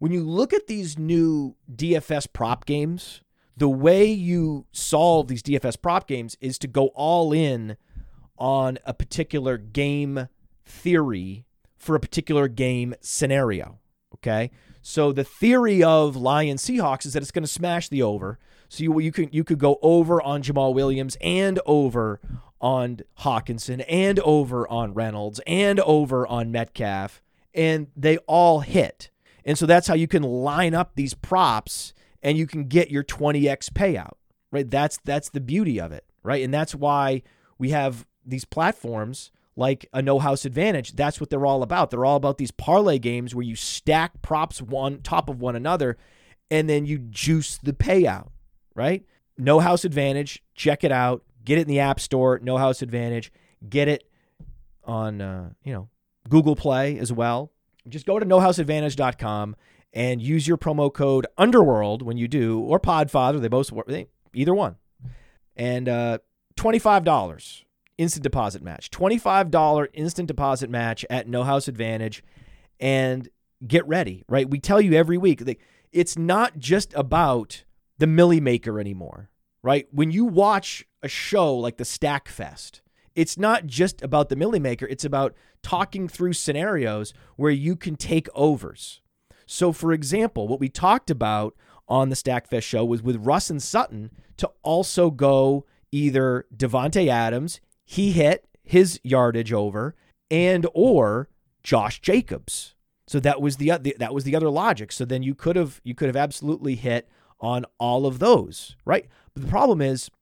when 0.00 0.12
you 0.12 0.24
look 0.24 0.52
at 0.52 0.66
these 0.66 0.98
new 0.98 1.54
DFS 1.72 2.26
prop 2.32 2.64
games, 2.66 3.20
the 3.56 3.68
way 3.68 4.06
you 4.06 4.66
solve 4.72 5.28
these 5.28 5.42
DFS 5.42 5.80
prop 5.80 6.08
games 6.08 6.36
is 6.40 6.58
to 6.58 6.66
go 6.66 6.86
all 6.94 7.32
in 7.32 7.76
on 8.38 8.78
a 8.86 8.94
particular 8.94 9.58
game 9.58 10.28
theory 10.64 11.44
for 11.76 11.94
a 11.94 12.00
particular 12.00 12.48
game 12.48 12.94
scenario. 13.02 13.78
Okay. 14.14 14.50
So 14.80 15.12
the 15.12 15.24
theory 15.24 15.82
of 15.82 16.16
Lion 16.16 16.56
Seahawks 16.56 17.04
is 17.04 17.12
that 17.12 17.22
it's 17.22 17.30
going 17.30 17.44
to 17.44 17.48
smash 17.48 17.90
the 17.90 18.02
over. 18.02 18.38
So 18.70 18.82
you 18.82 18.98
you 19.00 19.12
could 19.12 19.34
you 19.34 19.44
could 19.44 19.58
go 19.58 19.78
over 19.82 20.22
on 20.22 20.40
Jamal 20.40 20.72
Williams 20.72 21.18
and 21.20 21.60
over 21.66 22.20
on 22.58 23.00
Hockenson 23.18 23.84
and 23.86 24.18
over 24.20 24.66
on 24.68 24.94
Reynolds 24.94 25.40
and 25.46 25.78
over 25.80 26.26
on 26.26 26.50
Metcalf, 26.50 27.20
and 27.52 27.88
they 27.94 28.16
all 28.26 28.60
hit. 28.60 29.10
And 29.44 29.58
so 29.58 29.66
that's 29.66 29.86
how 29.86 29.94
you 29.94 30.08
can 30.08 30.22
line 30.22 30.74
up 30.74 30.92
these 30.94 31.14
props 31.14 31.92
and 32.22 32.36
you 32.36 32.46
can 32.46 32.64
get 32.64 32.90
your 32.90 33.04
20x 33.04 33.70
payout, 33.70 34.14
right? 34.50 34.70
That's 34.70 34.98
that's 35.04 35.30
the 35.30 35.40
beauty 35.40 35.80
of 35.80 35.92
it, 35.92 36.04
right? 36.22 36.42
And 36.42 36.52
that's 36.52 36.74
why 36.74 37.22
we 37.58 37.70
have 37.70 38.06
these 38.24 38.44
platforms 38.44 39.30
like 39.56 39.86
a 39.92 40.00
no 40.00 40.18
house 40.18 40.44
advantage. 40.44 40.92
That's 40.92 41.20
what 41.20 41.30
they're 41.30 41.46
all 41.46 41.62
about. 41.62 41.90
They're 41.90 42.04
all 42.04 42.16
about 42.16 42.38
these 42.38 42.50
parlay 42.50 42.98
games 42.98 43.34
where 43.34 43.44
you 43.44 43.56
stack 43.56 44.22
props 44.22 44.62
one 44.62 45.00
top 45.02 45.28
of 45.28 45.40
one 45.40 45.56
another 45.56 45.96
and 46.50 46.68
then 46.68 46.86
you 46.86 46.98
juice 46.98 47.58
the 47.58 47.72
payout, 47.72 48.28
right? 48.74 49.04
No 49.38 49.60
house 49.60 49.84
advantage, 49.84 50.42
check 50.54 50.84
it 50.84 50.92
out. 50.92 51.22
Get 51.44 51.58
it 51.58 51.62
in 51.62 51.68
the 51.68 51.80
App 51.80 52.00
Store, 52.00 52.38
No 52.42 52.58
House 52.58 52.82
Advantage. 52.82 53.32
Get 53.66 53.88
it 53.88 54.04
on 54.84 55.20
uh, 55.20 55.50
you 55.64 55.72
know, 55.72 55.88
Google 56.28 56.56
Play 56.56 56.98
as 56.98 57.12
well. 57.12 57.50
Just 57.88 58.06
go 58.06 58.18
to 58.18 58.26
nohouseadvantage.com 58.26 59.56
and 59.92 60.22
use 60.22 60.46
your 60.46 60.56
promo 60.56 60.92
code 60.92 61.26
Underworld 61.36 62.02
when 62.02 62.16
you 62.16 62.28
do, 62.28 62.60
or 62.60 62.78
Podfather. 62.78 63.40
They 63.40 63.48
both 63.48 63.72
work. 63.72 63.90
Either 64.34 64.54
one, 64.54 64.76
and 65.56 65.88
uh, 65.88 66.18
twenty 66.56 66.78
five 66.78 67.04
dollars 67.04 67.64
instant 67.98 68.22
deposit 68.22 68.62
match. 68.62 68.90
Twenty 68.90 69.18
five 69.18 69.50
dollar 69.50 69.88
instant 69.92 70.28
deposit 70.28 70.70
match 70.70 71.04
at 71.10 71.28
No 71.28 71.42
House 71.42 71.68
Advantage, 71.68 72.22
and 72.78 73.28
get 73.66 73.86
ready. 73.88 74.24
Right, 74.28 74.48
we 74.48 74.60
tell 74.60 74.80
you 74.80 74.92
every 74.92 75.18
week 75.18 75.44
that 75.44 75.58
it's 75.92 76.16
not 76.16 76.58
just 76.58 76.94
about 76.94 77.64
the 77.98 78.06
Milly 78.06 78.40
Maker 78.40 78.78
anymore. 78.78 79.30
Right, 79.62 79.88
when 79.90 80.10
you 80.10 80.24
watch 80.24 80.86
a 81.02 81.08
show 81.08 81.54
like 81.54 81.76
the 81.76 81.84
Stack 81.84 82.28
Fest. 82.28 82.82
It's 83.20 83.36
not 83.38 83.66
just 83.66 84.02
about 84.02 84.28
the 84.28 84.36
Milly 84.36 84.60
Maker, 84.60 84.86
it's 84.86 85.04
about 85.04 85.34
talking 85.62 86.08
through 86.08 86.32
scenarios 86.32 87.12
where 87.36 87.50
you 87.50 87.76
can 87.76 87.96
take 87.96 88.28
overs 88.34 89.00
so, 89.52 89.72
for 89.72 89.92
example, 89.92 90.46
what 90.46 90.60
we 90.60 90.68
talked 90.68 91.10
about 91.10 91.56
on 91.88 92.08
the 92.08 92.14
Stackfest 92.14 92.62
show 92.62 92.84
was 92.84 93.02
with 93.02 93.16
Russ 93.16 93.50
and 93.50 93.60
Sutton 93.60 94.12
to 94.36 94.48
also 94.62 95.10
go 95.10 95.66
either 95.90 96.46
Davante 96.56 97.08
Adams, 97.08 97.60
he 97.84 98.12
hit 98.12 98.46
his 98.62 99.00
yardage 99.02 99.52
over, 99.52 99.96
and 100.30 100.68
or 100.72 101.30
Josh 101.64 102.00
Jacobs. 102.00 102.76
So 103.08 103.18
that 103.18 103.42
was 103.42 103.56
the 103.56 103.70
that 103.98 104.14
was 104.14 104.22
the 104.22 104.36
other 104.36 104.50
logic. 104.50 104.92
So 104.92 105.04
then 105.04 105.24
you 105.24 105.34
could 105.34 105.56
have 105.56 105.80
you 105.82 105.96
could 105.96 106.06
have 106.06 106.14
absolutely 106.14 106.76
hit 106.76 107.08
on 107.40 107.64
all 107.80 108.06
of 108.06 108.20
those, 108.20 108.76
right? 108.84 109.08
But 109.34 109.42
the 109.42 109.50
problem 109.50 109.82
is, 109.82 110.12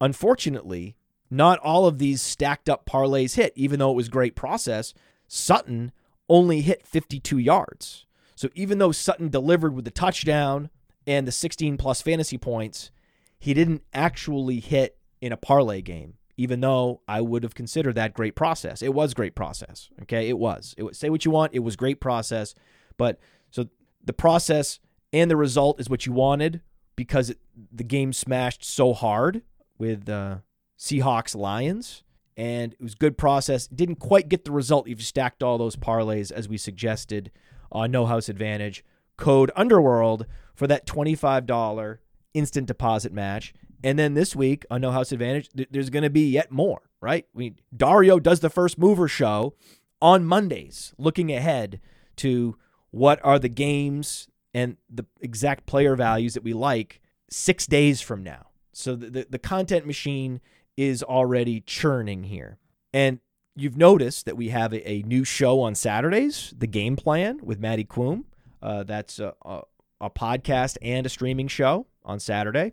unfortunately, 0.00 0.96
not 1.30 1.58
all 1.60 1.86
of 1.86 1.98
these 1.98 2.20
stacked 2.20 2.68
up 2.68 2.86
parlays 2.86 3.36
hit. 3.36 3.52
Even 3.56 3.78
though 3.78 3.90
it 3.90 3.96
was 3.96 4.08
great 4.08 4.34
process, 4.34 4.92
Sutton 5.28 5.92
only 6.28 6.60
hit 6.60 6.86
52 6.86 7.38
yards. 7.38 8.06
So 8.34 8.48
even 8.54 8.78
though 8.78 8.92
Sutton 8.92 9.28
delivered 9.28 9.74
with 9.74 9.84
the 9.84 9.90
touchdown 9.90 10.70
and 11.06 11.26
the 11.26 11.32
16 11.32 11.76
plus 11.76 12.00
fantasy 12.02 12.38
points, 12.38 12.90
he 13.38 13.54
didn't 13.54 13.82
actually 13.92 14.60
hit 14.60 14.96
in 15.20 15.32
a 15.32 15.36
parlay 15.36 15.82
game, 15.82 16.14
even 16.36 16.60
though 16.60 17.02
I 17.06 17.20
would 17.20 17.42
have 17.42 17.54
considered 17.54 17.94
that 17.96 18.14
great 18.14 18.34
process. 18.34 18.82
It 18.82 18.94
was 18.94 19.14
great 19.14 19.34
process. 19.34 19.90
Okay. 20.02 20.28
It 20.28 20.38
was. 20.38 20.74
It 20.78 20.84
was 20.84 20.98
say 20.98 21.10
what 21.10 21.24
you 21.24 21.30
want. 21.30 21.54
It 21.54 21.60
was 21.60 21.76
great 21.76 22.00
process. 22.00 22.54
But 22.96 23.18
so 23.50 23.66
the 24.02 24.12
process 24.12 24.80
and 25.12 25.30
the 25.30 25.36
result 25.36 25.80
is 25.80 25.90
what 25.90 26.06
you 26.06 26.12
wanted 26.12 26.62
because 26.96 27.30
it, 27.30 27.38
the 27.72 27.84
game 27.84 28.12
smashed 28.12 28.64
so 28.64 28.92
hard 28.92 29.42
with 29.78 30.08
uh, 30.08 30.38
Seahawks 30.80 31.36
Lions. 31.36 32.02
And 32.36 32.72
it 32.72 32.80
was 32.80 32.94
good 32.94 33.18
process. 33.18 33.66
Didn't 33.66 33.96
quite 33.96 34.30
get 34.30 34.46
the 34.46 34.50
result. 34.52 34.88
You've 34.88 35.02
stacked 35.02 35.42
all 35.42 35.58
those 35.58 35.76
parlays 35.76 36.32
as 36.32 36.48
we 36.48 36.56
suggested 36.56 37.30
on 37.70 37.90
No 37.90 38.06
House 38.06 38.30
Advantage. 38.30 38.82
Code 39.18 39.50
Underworld 39.54 40.24
for 40.54 40.66
that 40.66 40.86
$25 40.86 41.98
instant 42.32 42.66
deposit 42.66 43.12
match. 43.12 43.52
And 43.84 43.98
then 43.98 44.14
this 44.14 44.34
week 44.34 44.64
on 44.70 44.80
No 44.80 44.90
House 44.90 45.12
Advantage, 45.12 45.50
th- 45.50 45.68
there's 45.70 45.90
going 45.90 46.02
to 46.02 46.10
be 46.10 46.30
yet 46.30 46.50
more, 46.50 46.80
right? 47.02 47.26
Mean, 47.34 47.56
Dario 47.76 48.18
does 48.18 48.40
the 48.40 48.48
first 48.48 48.78
mover 48.78 49.08
show 49.08 49.54
on 50.00 50.24
Mondays, 50.24 50.94
looking 50.96 51.30
ahead 51.30 51.78
to 52.16 52.56
what 52.90 53.20
are 53.22 53.38
the 53.38 53.48
games 53.50 54.28
and 54.54 54.78
the 54.88 55.04
exact 55.20 55.66
player 55.66 55.94
values 55.94 56.32
that 56.34 56.42
we 56.42 56.54
like 56.54 57.00
six 57.28 57.66
days 57.66 58.00
from 58.00 58.22
now. 58.22 58.46
So 58.72 58.96
the, 58.96 59.10
the, 59.10 59.26
the 59.30 59.38
content 59.38 59.86
machine 59.86 60.40
is 60.76 61.02
already 61.02 61.60
churning 61.60 62.24
here. 62.24 62.58
And 62.92 63.20
you've 63.54 63.76
noticed 63.76 64.26
that 64.26 64.36
we 64.36 64.48
have 64.48 64.72
a, 64.72 64.88
a, 64.88 65.02
new 65.02 65.24
show 65.24 65.60
on 65.60 65.74
Saturdays, 65.74 66.54
The 66.56 66.66
Game 66.66 66.96
Plan 66.96 67.40
with 67.42 67.60
Maddie 67.60 67.84
Quoom. 67.84 68.24
Uh, 68.62 68.82
that's 68.84 69.18
a, 69.18 69.34
a, 69.44 69.62
a, 70.00 70.10
podcast 70.10 70.76
and 70.82 71.06
a 71.06 71.08
streaming 71.08 71.48
show 71.48 71.86
on 72.04 72.20
Saturday. 72.20 72.72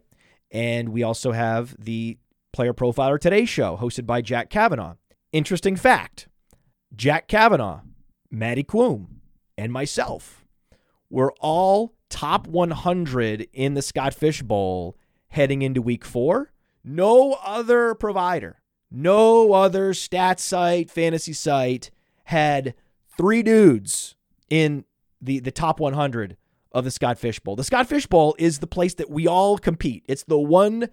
And 0.51 0.89
we 0.89 1.03
also 1.03 1.31
have 1.31 1.75
the 1.77 2.17
Player 2.53 2.73
Profiler 2.73 3.19
Today 3.19 3.45
show 3.45 3.77
hosted 3.77 4.05
by 4.05 4.21
Jack 4.21 4.49
Kavanaugh. 4.49 4.95
Interesting 5.31 5.75
fact 5.75 6.27
Jack 6.95 7.27
Kavanaugh, 7.27 7.81
Maddie 8.31 8.63
Quoom, 8.63 9.07
and 9.57 9.71
myself 9.71 10.45
were 11.09 11.33
all 11.39 11.93
top 12.09 12.47
100 12.47 13.47
in 13.53 13.73
the 13.73 13.81
Scott 13.81 14.13
Fish 14.13 14.41
Bowl 14.41 14.97
heading 15.29 15.61
into 15.61 15.81
week 15.81 16.05
four. 16.05 16.51
No 16.89 17.33
other 17.43 17.95
provider, 17.95 18.61
no 18.89 19.51
other 19.51 19.93
stat 19.93 20.39
site, 20.39 20.89
fantasy 20.89 21.33
site 21.33 21.91
had 22.23 22.75
three 23.17 23.43
dudes 23.43 24.15
in 24.49 24.85
the, 25.21 25.39
the 25.39 25.51
top 25.51 25.81
100 25.81 26.37
of 26.71 26.85
the 26.85 26.91
Scott 26.91 27.19
Fish 27.19 27.41
Bowl. 27.41 27.57
The 27.57 27.65
Scott 27.65 27.87
Fish 27.87 28.07
Bowl 28.07 28.37
is 28.39 28.59
the 28.59 28.67
place 28.67 28.93
that 28.93 29.09
we 29.09 29.27
all 29.27 29.57
compete. 29.57 30.05
It's 30.07 30.23
the 30.23 30.39
one 30.39 30.87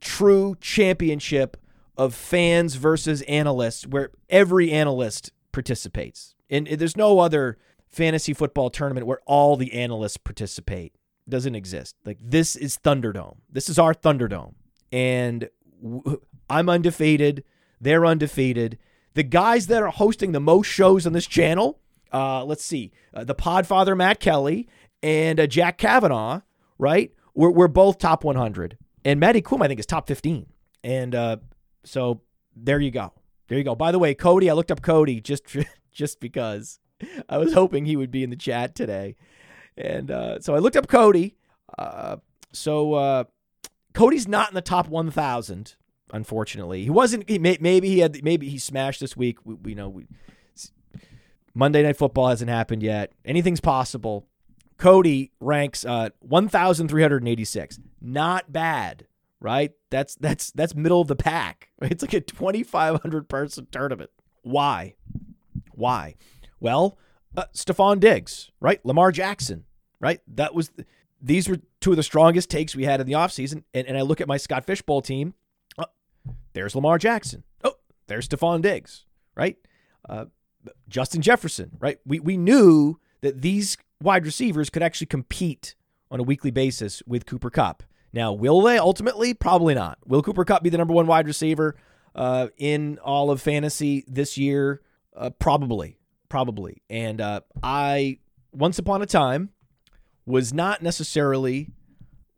true 0.00 0.56
championship 0.60 1.56
of 1.96 2.14
fans 2.14 2.76
versus 2.76 3.22
analysts 3.22 3.84
where 3.84 4.10
every 4.30 4.70
analyst 4.70 5.32
participates. 5.50 6.36
And 6.48 6.68
there's 6.68 6.96
no 6.96 7.18
other 7.18 7.58
fantasy 7.88 8.32
football 8.32 8.70
tournament 8.70 9.06
where 9.06 9.20
all 9.26 9.56
the 9.56 9.72
analysts 9.72 10.18
participate. 10.18 10.94
Doesn't 11.28 11.54
exist. 11.54 11.96
Like 12.04 12.18
this 12.20 12.56
is 12.56 12.78
Thunderdome. 12.78 13.36
This 13.50 13.68
is 13.68 13.78
our 13.78 13.94
Thunderdome. 13.94 14.54
And 14.92 15.48
w- 15.82 16.20
I'm 16.48 16.68
undefeated. 16.68 17.44
They're 17.80 18.06
undefeated. 18.06 18.78
The 19.14 19.22
guys 19.22 19.66
that 19.66 19.82
are 19.82 19.90
hosting 19.90 20.32
the 20.32 20.40
most 20.40 20.66
shows 20.66 21.06
on 21.06 21.12
this 21.12 21.26
channel, 21.26 21.80
uh, 22.12 22.44
let's 22.44 22.64
see, 22.64 22.92
uh, 23.14 23.24
the 23.24 23.34
Podfather 23.34 23.96
Matt 23.96 24.20
Kelly 24.20 24.68
and 25.02 25.40
uh, 25.40 25.46
Jack 25.46 25.78
Kavanaugh, 25.78 26.42
right? 26.78 27.12
We're, 27.34 27.50
we're 27.50 27.68
both 27.68 27.98
top 27.98 28.24
100. 28.24 28.78
And 29.04 29.20
Matty 29.20 29.40
Kum, 29.40 29.62
I 29.62 29.68
think, 29.68 29.80
is 29.80 29.86
top 29.86 30.06
15. 30.06 30.46
And 30.84 31.14
uh, 31.14 31.36
so 31.84 32.22
there 32.54 32.80
you 32.80 32.90
go. 32.90 33.12
There 33.48 33.58
you 33.58 33.64
go. 33.64 33.74
By 33.74 33.92
the 33.92 33.98
way, 33.98 34.14
Cody, 34.14 34.50
I 34.50 34.54
looked 34.54 34.70
up 34.70 34.82
Cody 34.82 35.20
just 35.20 35.44
just 35.92 36.20
because 36.20 36.78
I 37.28 37.38
was 37.38 37.52
hoping 37.52 37.84
he 37.84 37.96
would 37.96 38.10
be 38.10 38.22
in 38.22 38.30
the 38.30 38.36
chat 38.36 38.74
today. 38.74 39.16
And 39.76 40.10
uh, 40.10 40.40
so 40.40 40.54
I 40.54 40.58
looked 40.58 40.76
up 40.76 40.88
Cody. 40.88 41.36
Uh, 41.78 42.16
so 42.52 42.94
uh, 42.94 43.24
Cody's 43.92 44.26
not 44.26 44.48
in 44.48 44.54
the 44.54 44.62
top 44.62 44.88
1,000, 44.88 45.74
unfortunately. 46.12 46.84
He 46.84 46.90
wasn't. 46.90 47.28
He 47.28 47.38
may, 47.38 47.58
maybe 47.60 47.88
he 47.88 47.98
had. 48.00 48.22
Maybe 48.24 48.48
he 48.48 48.58
smashed 48.58 49.00
this 49.00 49.16
week. 49.16 49.38
We, 49.44 49.54
we 49.54 49.74
know 49.74 49.88
we, 49.88 50.06
Monday 51.54 51.82
Night 51.82 51.96
Football 51.96 52.28
hasn't 52.28 52.50
happened 52.50 52.82
yet. 52.82 53.12
Anything's 53.24 53.60
possible. 53.60 54.26
Cody 54.76 55.32
ranks 55.40 55.86
uh, 55.86 56.10
1,386. 56.20 57.80
Not 58.02 58.52
bad, 58.52 59.06
right? 59.40 59.72
That's 59.90 60.14
that's 60.16 60.50
that's 60.52 60.74
middle 60.74 61.00
of 61.00 61.08
the 61.08 61.16
pack. 61.16 61.70
It's 61.82 62.02
like 62.02 62.14
a 62.14 62.20
2,500 62.20 63.28
person 63.28 63.66
tournament. 63.70 64.10
Why? 64.42 64.94
Why? 65.72 66.16
Well, 66.58 66.98
uh, 67.36 67.44
Stefon 67.54 68.00
Diggs, 68.00 68.50
right? 68.60 68.84
Lamar 68.84 69.12
Jackson, 69.12 69.64
right? 70.00 70.20
That 70.26 70.54
was 70.54 70.70
these 71.20 71.48
were 71.48 71.58
two 71.80 71.90
of 71.90 71.96
the 71.96 72.02
strongest 72.02 72.50
takes 72.50 72.74
we 72.74 72.84
had 72.84 73.00
in 73.00 73.06
the 73.06 73.14
offseason. 73.14 73.64
And, 73.74 73.86
and 73.86 73.96
I 73.96 74.02
look 74.02 74.20
at 74.20 74.28
my 74.28 74.36
Scott 74.36 74.64
Fishbowl 74.64 75.02
team. 75.02 75.34
Oh, 75.78 75.86
there's 76.52 76.74
Lamar 76.74 76.98
Jackson. 76.98 77.42
Oh, 77.64 77.74
there's 78.06 78.28
Stefon 78.28 78.62
Diggs, 78.62 79.04
right? 79.34 79.56
Uh, 80.08 80.26
Justin 80.88 81.22
Jefferson, 81.22 81.76
right? 81.78 81.98
We 82.06 82.20
we 82.20 82.36
knew 82.36 82.98
that 83.20 83.42
these 83.42 83.76
wide 84.00 84.24
receivers 84.24 84.70
could 84.70 84.82
actually 84.82 85.06
compete 85.06 85.74
on 86.10 86.20
a 86.20 86.22
weekly 86.22 86.50
basis 86.50 87.02
with 87.06 87.26
Cooper 87.26 87.50
Kupp. 87.50 87.82
Now, 88.12 88.32
will 88.32 88.62
they 88.62 88.78
ultimately? 88.78 89.34
Probably 89.34 89.74
not. 89.74 89.98
Will 90.06 90.22
Cooper 90.22 90.44
Kupp 90.44 90.62
be 90.62 90.70
the 90.70 90.78
number 90.78 90.94
one 90.94 91.06
wide 91.06 91.26
receiver 91.26 91.76
uh, 92.14 92.48
in 92.56 92.98
all 92.98 93.30
of 93.30 93.42
fantasy 93.42 94.04
this 94.08 94.38
year? 94.38 94.80
Uh, 95.14 95.30
probably 95.30 95.98
probably. 96.28 96.82
And 96.90 97.20
uh, 97.20 97.40
I, 97.62 98.18
once 98.52 98.78
upon 98.78 99.02
a 99.02 99.06
time, 99.06 99.50
was 100.24 100.52
not 100.52 100.82
necessarily 100.82 101.70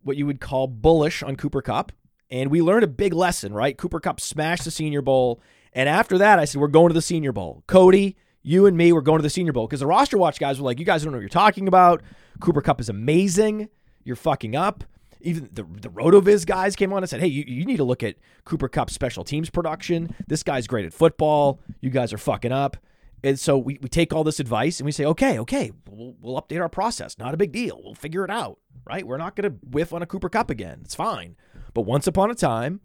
what 0.03 0.17
you 0.17 0.27
would 0.27 0.41
call 0.41 0.67
bullish 0.67 1.23
on 1.23 1.37
Cooper 1.37 1.63
Kupp. 1.63 1.93
And 2.31 2.51
we 2.51 2.61
learned 2.61 2.85
a 2.85 2.89
big 2.89 3.15
lesson, 3.15 3.55
right? 3.55 3.77
Cooper 3.77 4.01
Kupp 4.01 4.21
smashed 4.21 4.65
the 4.65 4.71
Senior 4.71 5.01
Bowl. 5.01 5.41
And 5.73 5.89
after 5.89 6.19
that, 6.19 6.39
I 6.39 6.45
said, 6.45 6.61
we're 6.61 6.69
going 6.69 6.89
to 6.89 6.95
the 6.95 7.03
Senior 7.03 7.33
Bowl. 7.33 7.63
Cody, 7.67 8.17
you 8.43 8.67
and 8.67 8.77
me, 8.77 8.93
we're 8.93 9.01
going 9.01 9.19
to 9.19 9.23
the 9.23 9.31
Senior 9.31 9.53
Bowl. 9.53 9.67
Because 9.67 9.81
the 9.81 9.87
roster 9.87 10.19
watch 10.19 10.39
guys 10.39 10.61
were 10.61 10.65
like, 10.67 10.79
you 10.79 10.85
guys 10.85 11.03
don't 11.03 11.13
know 11.13 11.19
what 11.19 11.23
you're 11.23 11.31
talking 11.31 11.69
about. 11.69 12.03
Cooper 12.41 12.61
Kupp 12.61 12.81
is 12.81 12.89
amazing. 12.89 13.69
You're 14.05 14.17
fucking 14.17 14.55
up. 14.55 14.85
Even 15.21 15.49
the, 15.53 15.65
the 15.65 15.89
RotoViz 15.89 16.47
guys 16.47 16.77
came 16.77 16.93
on 16.93 17.03
and 17.03 17.11
said, 17.11 17.21
hey, 17.21 17.27
you, 17.27 17.45
you 17.47 17.65
need 17.65 17.79
to 17.79 17.85
look 17.85 18.03
at 18.03 18.17
Cooper 18.45 18.69
Kupp's 18.69 18.93
special 18.93 19.25
teams 19.25 19.51
production. 19.51 20.15
This 20.29 20.43
guy's 20.43 20.67
great 20.67 20.85
at 20.85 20.93
football. 20.93 21.61
You 21.81 21.91
guys 21.91 22.13
are 22.13 22.19
fucking 22.19 22.53
up. 22.53 22.77
And 23.23 23.39
so 23.39 23.59
we, 23.59 23.79
we 23.83 23.89
take 23.89 24.13
all 24.13 24.25
this 24.25 24.41
advice 24.41 24.79
and 24.79 24.87
we 24.87 24.93
say, 24.93 25.05
okay, 25.05 25.39
okay, 25.41 25.73
we'll, 25.89 26.15
we'll 26.21 26.41
update 26.41 26.61
our 26.61 26.69
process. 26.69 27.19
Not 27.19 27.35
a 27.35 27.37
big 27.37 27.53
deal. 27.53 27.81
We'll 27.83 27.95
figure 27.95 28.25
it 28.25 28.31
out, 28.31 28.59
right? 28.85 29.07
We're 29.07 29.17
not 29.17 29.35
going 29.35 29.51
to 29.51 29.59
whiff 29.67 29.93
on 29.93 30.03
a 30.03 30.07
Cooper 30.07 30.29
Kupp 30.29 30.51
again. 30.51 30.81
It's 30.85 30.95
fine. 30.95 31.37
But 31.75 31.83
once 31.83 32.07
upon 32.07 32.31
a 32.31 32.35
time, 32.35 32.81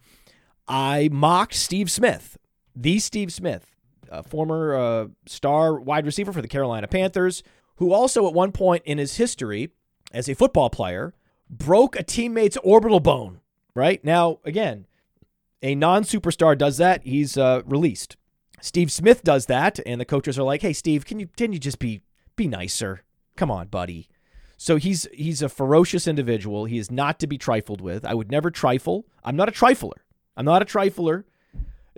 I 0.67 1.09
mocked 1.11 1.53
Steve 1.53 1.91
Smith, 1.91 2.37
the 2.75 2.99
Steve 2.99 3.31
Smith, 3.31 3.75
a 4.09 4.23
former 4.23 4.75
uh, 4.75 5.07
star 5.27 5.79
wide 5.79 6.05
receiver 6.05 6.33
for 6.33 6.41
the 6.41 6.47
Carolina 6.47 6.87
Panthers, 6.87 7.43
who 7.75 7.91
also 7.93 8.27
at 8.27 8.33
one 8.33 8.51
point 8.51 8.83
in 8.85 8.97
his 8.97 9.17
history 9.17 9.69
as 10.11 10.29
a 10.29 10.35
football 10.35 10.69
player 10.69 11.13
broke 11.49 11.95
a 11.95 12.03
teammate's 12.03 12.57
orbital 12.57 12.99
bone, 12.99 13.39
right? 13.75 14.03
Now, 14.03 14.39
again, 14.45 14.87
a 15.61 15.75
non 15.75 16.03
superstar 16.03 16.57
does 16.57 16.77
that, 16.77 17.03
he's 17.03 17.37
uh, 17.37 17.61
released. 17.65 18.17
Steve 18.63 18.93
Smith 18.93 19.25
does 19.25 19.47
that, 19.47 19.81
and 19.85 19.99
the 19.99 20.05
coaches 20.05 20.39
are 20.39 20.43
like, 20.43 20.61
"Hey, 20.61 20.71
Steve, 20.71 21.05
can 21.05 21.19
you 21.19 21.27
can 21.35 21.51
you 21.51 21.59
just 21.59 21.79
be 21.79 22.01
be 22.37 22.47
nicer? 22.47 23.01
Come 23.35 23.51
on, 23.51 23.67
buddy." 23.67 24.07
So 24.55 24.77
he's 24.77 25.05
he's 25.13 25.41
a 25.41 25.49
ferocious 25.49 26.07
individual. 26.07 26.63
He 26.63 26.77
is 26.77 26.89
not 26.89 27.19
to 27.19 27.27
be 27.27 27.37
trifled 27.37 27.81
with. 27.81 28.05
I 28.05 28.13
would 28.13 28.31
never 28.31 28.49
trifle. 28.49 29.05
I'm 29.21 29.35
not 29.35 29.49
a 29.49 29.51
trifler. 29.51 30.05
I'm 30.37 30.45
not 30.45 30.61
a 30.61 30.65
trifler, 30.65 31.25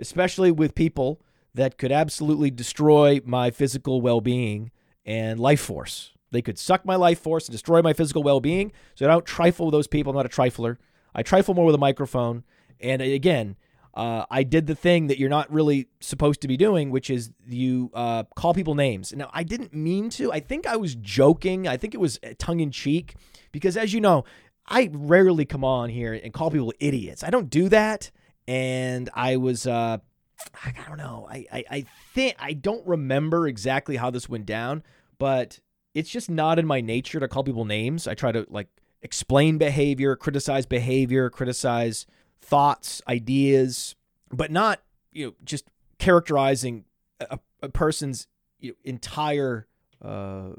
especially 0.00 0.50
with 0.50 0.74
people 0.74 1.20
that 1.54 1.78
could 1.78 1.92
absolutely 1.92 2.50
destroy 2.50 3.20
my 3.24 3.52
physical 3.52 4.00
well-being 4.00 4.72
and 5.04 5.38
life 5.38 5.60
force. 5.60 6.14
They 6.32 6.42
could 6.42 6.58
suck 6.58 6.84
my 6.84 6.96
life 6.96 7.20
force 7.20 7.46
and 7.46 7.52
destroy 7.52 7.80
my 7.80 7.92
physical 7.92 8.24
well-being. 8.24 8.72
So 8.96 9.06
I 9.06 9.08
don't 9.08 9.24
trifle 9.24 9.66
with 9.66 9.72
those 9.72 9.86
people. 9.86 10.10
I'm 10.10 10.16
not 10.16 10.26
a 10.26 10.28
trifler. 10.28 10.78
I 11.14 11.22
trifle 11.22 11.54
more 11.54 11.66
with 11.66 11.76
a 11.76 11.78
microphone. 11.78 12.42
And 12.80 13.00
again, 13.00 13.54
uh, 13.96 14.26
I 14.30 14.42
did 14.42 14.66
the 14.66 14.74
thing 14.74 15.06
that 15.06 15.18
you're 15.18 15.30
not 15.30 15.50
really 15.50 15.88
supposed 16.00 16.42
to 16.42 16.48
be 16.48 16.58
doing, 16.58 16.90
which 16.90 17.08
is 17.08 17.30
you 17.48 17.90
uh, 17.94 18.24
call 18.36 18.52
people 18.52 18.74
names. 18.74 19.14
Now, 19.14 19.30
I 19.32 19.42
didn't 19.42 19.72
mean 19.72 20.10
to. 20.10 20.30
I 20.30 20.40
think 20.40 20.66
I 20.66 20.76
was 20.76 20.94
joking. 20.96 21.66
I 21.66 21.78
think 21.78 21.94
it 21.94 21.98
was 21.98 22.20
uh, 22.22 22.34
tongue 22.38 22.60
in 22.60 22.70
cheek 22.70 23.14
because, 23.52 23.74
as 23.74 23.94
you 23.94 24.02
know, 24.02 24.24
I 24.66 24.90
rarely 24.92 25.46
come 25.46 25.64
on 25.64 25.88
here 25.88 26.12
and 26.12 26.30
call 26.34 26.50
people 26.50 26.74
idiots. 26.78 27.24
I 27.24 27.30
don't 27.30 27.48
do 27.48 27.70
that. 27.70 28.10
And 28.46 29.08
I 29.14 29.38
was, 29.38 29.66
uh, 29.66 29.96
I 30.62 30.74
don't 30.86 30.98
know. 30.98 31.26
I, 31.30 31.46
I, 31.50 31.64
I 31.70 31.84
think 32.12 32.36
I 32.38 32.52
don't 32.52 32.86
remember 32.86 33.48
exactly 33.48 33.96
how 33.96 34.10
this 34.10 34.28
went 34.28 34.44
down, 34.44 34.82
but 35.18 35.58
it's 35.94 36.10
just 36.10 36.30
not 36.30 36.58
in 36.58 36.66
my 36.66 36.82
nature 36.82 37.18
to 37.18 37.28
call 37.28 37.44
people 37.44 37.64
names. 37.64 38.06
I 38.06 38.14
try 38.14 38.30
to 38.30 38.46
like 38.50 38.68
explain 39.00 39.56
behavior, 39.56 40.16
criticize 40.16 40.66
behavior, 40.66 41.30
criticize 41.30 42.06
thoughts, 42.40 43.02
ideas, 43.08 43.94
but 44.30 44.50
not 44.50 44.82
you 45.12 45.26
know 45.26 45.32
just 45.44 45.64
characterizing 45.98 46.84
a, 47.20 47.38
a 47.62 47.68
person's 47.68 48.26
you 48.60 48.70
know, 48.70 48.76
entire 48.84 49.66
uh, 50.02 50.50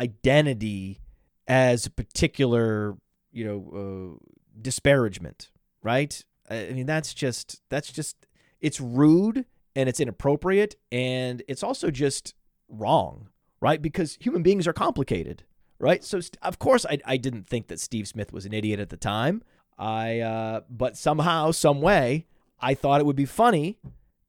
identity 0.00 1.00
as 1.46 1.86
a 1.86 1.90
particular 1.90 2.96
you 3.32 3.44
know 3.44 4.18
uh, 4.20 4.26
disparagement, 4.60 5.50
right? 5.82 6.24
I 6.48 6.72
mean 6.72 6.86
that's 6.86 7.12
just 7.12 7.60
that's 7.68 7.92
just 7.92 8.16
it's 8.60 8.80
rude 8.80 9.44
and 9.74 9.88
it's 9.88 10.00
inappropriate 10.00 10.76
and 10.90 11.42
it's 11.48 11.62
also 11.62 11.90
just 11.90 12.34
wrong, 12.68 13.28
right? 13.60 13.80
Because 13.80 14.16
human 14.20 14.42
beings 14.42 14.66
are 14.66 14.72
complicated, 14.72 15.44
right? 15.78 16.02
So 16.02 16.20
of 16.42 16.58
course 16.58 16.86
I 16.86 16.98
I 17.04 17.16
didn't 17.16 17.46
think 17.46 17.68
that 17.68 17.80
Steve 17.80 18.08
Smith 18.08 18.32
was 18.32 18.46
an 18.46 18.52
idiot 18.52 18.80
at 18.80 18.90
the 18.90 18.96
time. 18.96 19.42
I 19.78 20.20
uh, 20.20 20.60
but 20.70 20.96
somehow, 20.96 21.50
some 21.50 21.80
way, 21.80 22.26
I 22.60 22.74
thought 22.74 23.00
it 23.00 23.06
would 23.06 23.16
be 23.16 23.26
funny 23.26 23.78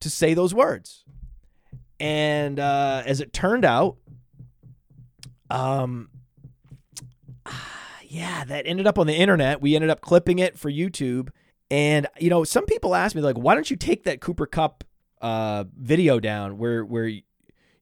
to 0.01 0.09
say 0.09 0.33
those 0.33 0.53
words. 0.53 1.05
And 1.99 2.59
uh, 2.59 3.03
as 3.05 3.21
it 3.21 3.33
turned 3.33 3.65
out, 3.65 3.97
Um, 5.49 6.09
yeah, 8.07 8.43
that 8.45 8.67
ended 8.67 8.87
up 8.87 8.99
on 8.99 9.07
the 9.07 9.15
internet. 9.15 9.61
We 9.61 9.75
ended 9.75 9.89
up 9.89 10.01
clipping 10.01 10.39
it 10.39 10.57
for 10.57 10.71
YouTube. 10.71 11.29
And 11.69 12.07
you 12.19 12.29
know, 12.29 12.43
some 12.43 12.65
people 12.65 12.95
ask 12.95 13.15
me 13.15 13.21
like, 13.21 13.37
why 13.37 13.53
don't 13.53 13.69
you 13.69 13.77
take 13.77 14.03
that 14.03 14.21
Cooper 14.21 14.45
Kupp 14.45 14.83
uh, 15.21 15.65
video 15.77 16.19
down 16.19 16.57
where 16.57 16.85
where 16.85 17.11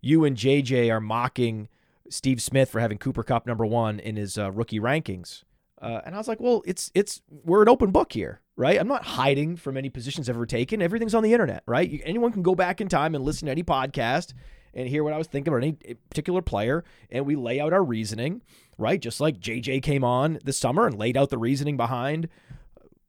you 0.02 0.24
and 0.24 0.38
JJ 0.38 0.92
are 0.92 1.02
mocking 1.02 1.68
Steve 2.10 2.42
Smith 2.42 2.70
for 2.70 2.80
having 2.80 2.98
Cooper 2.98 3.24
Kupp 3.24 3.46
number 3.46 3.66
one 3.66 4.00
in 4.00 4.16
his 4.16 4.38
uh, 4.38 4.52
rookie 4.52 4.80
rankings? 4.80 5.44
Uh, 5.82 6.02
and 6.06 6.16
I 6.16 6.18
was 6.18 6.28
like, 6.28 6.40
well, 6.40 6.62
it's 6.66 6.92
it's 6.96 7.22
we're 7.30 7.62
an 7.62 7.70
open 7.70 7.92
book 7.92 8.14
here, 8.14 8.42
right? 8.56 8.80
I'm 8.80 8.88
not 8.88 9.04
hiding 9.04 9.58
from 9.58 9.78
any 9.78 9.90
positions 9.90 10.30
ever 10.30 10.46
taken. 10.46 10.82
Everything's 10.82 11.14
on 11.14 11.24
the 11.24 11.34
internet, 11.34 11.64
right? 11.66 11.90
You, 11.90 12.02
anyone 12.04 12.32
can 12.32 12.44
go 12.44 12.56
back 12.56 12.80
in 12.80 12.88
time 12.88 13.14
and 13.14 13.24
listen 13.24 13.48
to 13.48 13.52
any 13.52 13.64
podcast 13.64 14.34
and 14.74 14.88
hear 14.88 15.04
what 15.04 15.14
I 15.14 15.18
was 15.18 15.28
thinking 15.28 15.54
about 15.54 15.64
any 15.64 15.96
particular 16.10 16.42
player, 16.42 16.84
and 17.10 17.26
we 17.26 17.36
lay 17.36 17.60
out 17.60 17.74
our 17.74 17.84
reasoning, 17.84 18.42
right? 18.78 19.00
Just 19.00 19.20
like 19.20 19.40
JJ 19.40 19.84
came 19.84 20.04
on 20.04 20.40
this 20.44 20.58
summer 20.58 20.86
and 20.88 20.98
laid 20.98 21.18
out 21.18 21.30
the 21.30 21.38
reasoning 21.38 21.78
behind 21.78 22.30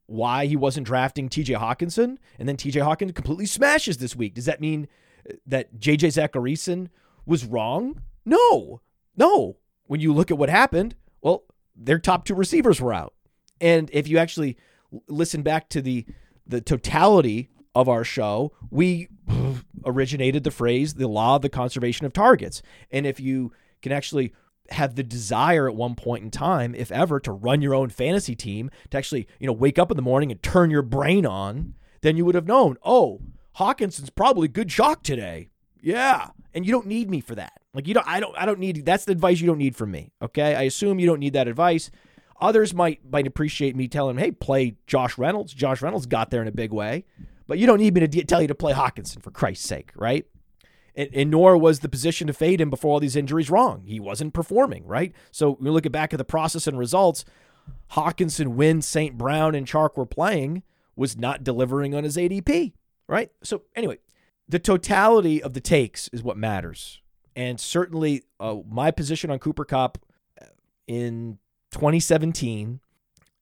why 0.05 0.45
he 0.45 0.55
wasn't 0.55 0.87
drafting 0.87 1.29
TJ 1.29 1.57
Hockenson, 1.59 2.17
and 2.39 2.47
then 2.47 2.57
TJ 2.57 2.81
Hockenson 2.81 3.13
completely 3.13 3.45
smashes 3.45 3.97
this 3.97 4.15
week. 4.15 4.33
Does 4.33 4.45
that 4.45 4.61
mean 4.61 4.87
that 5.45 5.77
JJ 5.77 6.13
Zachariason 6.13 6.87
was 7.25 7.45
wrong? 7.45 8.01
No, 8.25 8.81
no. 9.15 9.57
When 9.85 9.99
you 9.99 10.13
look 10.13 10.31
at 10.31 10.37
what 10.37 10.49
happened, 10.49 10.95
well, 11.21 11.43
their 11.77 11.99
top 11.99 12.25
two 12.25 12.35
receivers 12.35 12.81
were 12.81 12.93
out. 12.93 13.13
And 13.61 13.89
if 13.93 14.07
you 14.07 14.17
actually 14.17 14.57
listen 15.07 15.41
back 15.43 15.69
to 15.69 15.81
the 15.81 16.05
the 16.45 16.61
totality 16.61 17.49
of 17.75 17.89
our 17.89 18.03
show, 18.03 18.53
we 18.71 19.09
originated 19.85 20.43
the 20.43 20.51
phrase 20.51 20.95
the 20.95 21.07
law 21.07 21.35
of 21.35 21.41
the 21.41 21.49
conservation 21.49 22.05
of 22.05 22.13
targets. 22.13 22.61
And 22.91 23.05
if 23.05 23.19
you 23.19 23.51
can 23.81 23.91
actually 23.91 24.33
have 24.69 24.95
the 24.95 25.03
desire 25.03 25.69
at 25.69 25.75
one 25.75 25.95
point 25.95 26.23
in 26.23 26.31
time, 26.31 26.75
if 26.75 26.91
ever, 26.91 27.19
to 27.21 27.31
run 27.31 27.61
your 27.61 27.75
own 27.75 27.89
fantasy 27.89 28.35
team, 28.35 28.69
to 28.89 28.97
actually, 28.97 29.27
you 29.39 29.47
know, 29.47 29.53
wake 29.53 29.79
up 29.79 29.91
in 29.91 29.97
the 29.97 30.03
morning 30.03 30.31
and 30.31 30.41
turn 30.41 30.71
your 30.71 30.81
brain 30.81 31.25
on, 31.25 31.75
then 32.01 32.17
you 32.17 32.25
would 32.25 32.35
have 32.35 32.47
known, 32.47 32.77
oh, 32.83 33.21
Hockenson's 33.57 34.09
probably 34.09 34.47
good 34.47 34.71
shock 34.71 35.03
today. 35.03 35.49
Yeah. 35.81 36.29
And 36.53 36.65
you 36.65 36.71
don't 36.71 36.87
need 36.87 37.09
me 37.09 37.21
for 37.21 37.35
that. 37.35 37.56
Like 37.77 37.87
you 37.87 37.93
don't 37.93 38.07
I 38.07 38.19
don't 38.19 38.35
I 38.35 38.47
don't 38.47 38.57
need 38.57 38.87
that's 38.87 39.05
the 39.05 39.11
advice 39.11 39.39
you 39.39 39.45
don't 39.45 39.59
need 39.59 39.75
from 39.75 39.91
me. 39.91 40.11
Okay? 40.19 40.55
I 40.55 40.63
assume 40.63 40.99
you 40.99 41.05
don't 41.05 41.19
need 41.19 41.33
that 41.33 41.47
advice. 41.47 41.91
Others 42.41 42.73
might 42.73 43.01
might 43.07 43.27
appreciate 43.27 43.75
me 43.75 43.87
telling 43.87 44.15
them, 44.15 44.25
hey, 44.25 44.31
play 44.31 44.77
Josh 44.87 45.15
Reynolds. 45.15 45.53
Josh 45.53 45.83
Reynolds 45.83 46.07
got 46.07 46.31
there 46.31 46.41
in 46.41 46.47
a 46.47 46.51
big 46.51 46.73
way. 46.73 47.05
But 47.45 47.59
you 47.59 47.67
don't 47.67 47.77
need 47.77 47.93
me 47.93 48.07
to 48.07 48.23
tell 48.23 48.41
you 48.41 48.47
to 48.47 48.55
play 48.55 48.73
Hockenson 48.73 49.21
for 49.21 49.29
Christ's 49.29 49.67
sake, 49.67 49.91
right? 49.95 50.25
And, 50.95 51.09
and, 51.13 51.29
nor 51.29 51.55
was 51.55 51.81
the 51.81 51.87
position 51.87 52.25
to 52.25 52.33
fade 52.33 52.59
him 52.59 52.71
before 52.71 52.93
all 52.93 52.99
these 52.99 53.15
injuries 53.15 53.51
wrong. 53.51 53.83
He 53.85 53.99
wasn't 53.99 54.33
performing, 54.33 54.83
right? 54.87 55.13
So 55.29 55.55
we 55.61 55.69
look 55.69 55.89
back 55.91 56.15
at 56.15 56.17
the 56.17 56.25
process 56.25 56.65
and 56.65 56.79
results. 56.79 57.25
Hockenson 57.91 58.55
when 58.55 58.81
St. 58.81 59.19
Brown 59.19 59.53
and 59.53 59.67
Chark 59.67 59.95
were 59.95 60.07
playing, 60.07 60.63
was 60.95 61.15
not 61.15 61.43
delivering 61.43 61.93
on 61.93 62.03
his 62.03 62.17
ADP, 62.17 62.73
right? 63.07 63.29
So 63.43 63.61
anyway, 63.75 63.99
the 64.49 64.57
totality 64.57 65.43
of 65.43 65.53
the 65.53 65.61
takes 65.61 66.07
is 66.07 66.23
what 66.23 66.37
matters. 66.37 67.01
And 67.37 67.59
certainly 67.59 68.23
uh, 68.39 68.57
my 68.67 68.89
position 68.89 69.29
on 69.29 69.37
Cooper 69.37 69.63
Kupp 69.63 69.99
in 70.87 71.37
2017 71.69 72.79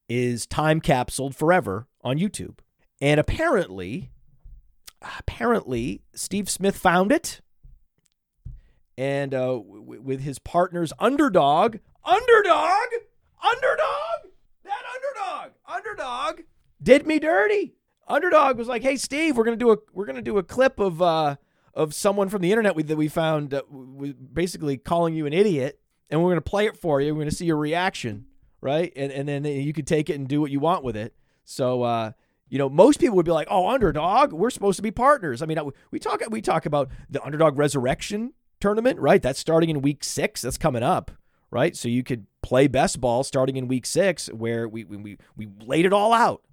is 0.09 0.45
time 0.45 0.81
capsuled 0.81 1.33
forever 1.33 1.87
on 2.03 2.17
YouTube. 2.17 2.57
And 2.99 3.21
apparently, 3.21 4.11
apparently, 5.01 6.01
Steve 6.13 6.49
Smith 6.49 6.75
found 6.75 7.13
it. 7.13 7.39
And 8.97 9.33
uh, 9.33 9.59
w- 9.59 10.01
with 10.01 10.19
his 10.19 10.39
partners, 10.39 10.91
Underdog, 10.99 11.77
Underdog, 12.03 12.87
Underdog, 13.41 14.31
that 14.65 14.83
Underdog, 14.93 15.51
Underdog 15.65 16.41
did 16.83 17.07
me 17.07 17.19
dirty. 17.19 17.75
Underdog 18.09 18.57
was 18.57 18.67
like, 18.67 18.83
"Hey, 18.83 18.97
Steve, 18.97 19.37
we're 19.37 19.45
gonna 19.45 19.55
do 19.55 19.71
a 19.71 19.77
we're 19.93 20.05
gonna 20.05 20.21
do 20.21 20.37
a 20.37 20.43
clip 20.43 20.79
of 20.79 21.01
uh, 21.01 21.35
of 21.75 21.93
someone 21.93 22.29
from 22.29 22.41
the 22.41 22.51
internet 22.51 22.75
we, 22.75 22.83
that 22.83 22.95
we 22.95 23.07
found 23.07 23.53
uh, 23.53 23.61
basically 24.33 24.77
calling 24.77 25.13
you 25.13 25.25
an 25.25 25.33
idiot, 25.33 25.79
and 26.09 26.23
we're 26.23 26.31
gonna 26.31 26.41
play 26.41 26.65
it 26.65 26.77
for 26.77 27.01
you. 27.01 27.13
We're 27.13 27.21
gonna 27.21 27.31
see 27.31 27.45
your 27.45 27.57
reaction, 27.57 28.25
right? 28.61 28.91
And 28.95 29.11
and 29.11 29.27
then 29.27 29.45
you 29.45 29.73
can 29.73 29.85
take 29.85 30.09
it 30.09 30.15
and 30.15 30.27
do 30.27 30.41
what 30.41 30.51
you 30.51 30.59
want 30.59 30.83
with 30.83 30.95
it. 30.95 31.13
So 31.43 31.83
uh, 31.83 32.11
you 32.49 32.57
know, 32.57 32.69
most 32.69 32.99
people 32.99 33.15
would 33.17 33.25
be 33.25 33.31
like, 33.31 33.47
"Oh, 33.49 33.69
underdog, 33.69 34.31
we're 34.31 34.49
supposed 34.49 34.77
to 34.77 34.83
be 34.83 34.91
partners." 34.91 35.41
I 35.41 35.45
mean, 35.45 35.59
we 35.91 35.99
talk 35.99 36.21
we 36.29 36.41
talk 36.41 36.65
about 36.65 36.89
the 37.09 37.23
underdog 37.23 37.57
resurrection 37.57 38.33
tournament, 38.59 38.99
right? 38.99 39.21
That's 39.21 39.39
starting 39.39 39.69
in 39.69 39.81
week 39.81 40.03
six. 40.03 40.41
That's 40.41 40.57
coming 40.57 40.83
up, 40.83 41.11
right? 41.51 41.75
So 41.75 41.89
you 41.89 42.03
could 42.03 42.27
play 42.41 42.67
best 42.67 43.01
ball 43.01 43.23
starting 43.23 43.57
in 43.57 43.67
week 43.67 43.85
six, 43.85 44.27
where 44.27 44.67
we 44.67 44.83
we 44.85 45.17
we 45.35 45.47
laid 45.59 45.85
it 45.85 45.93
all 45.93 46.13
out, 46.13 46.43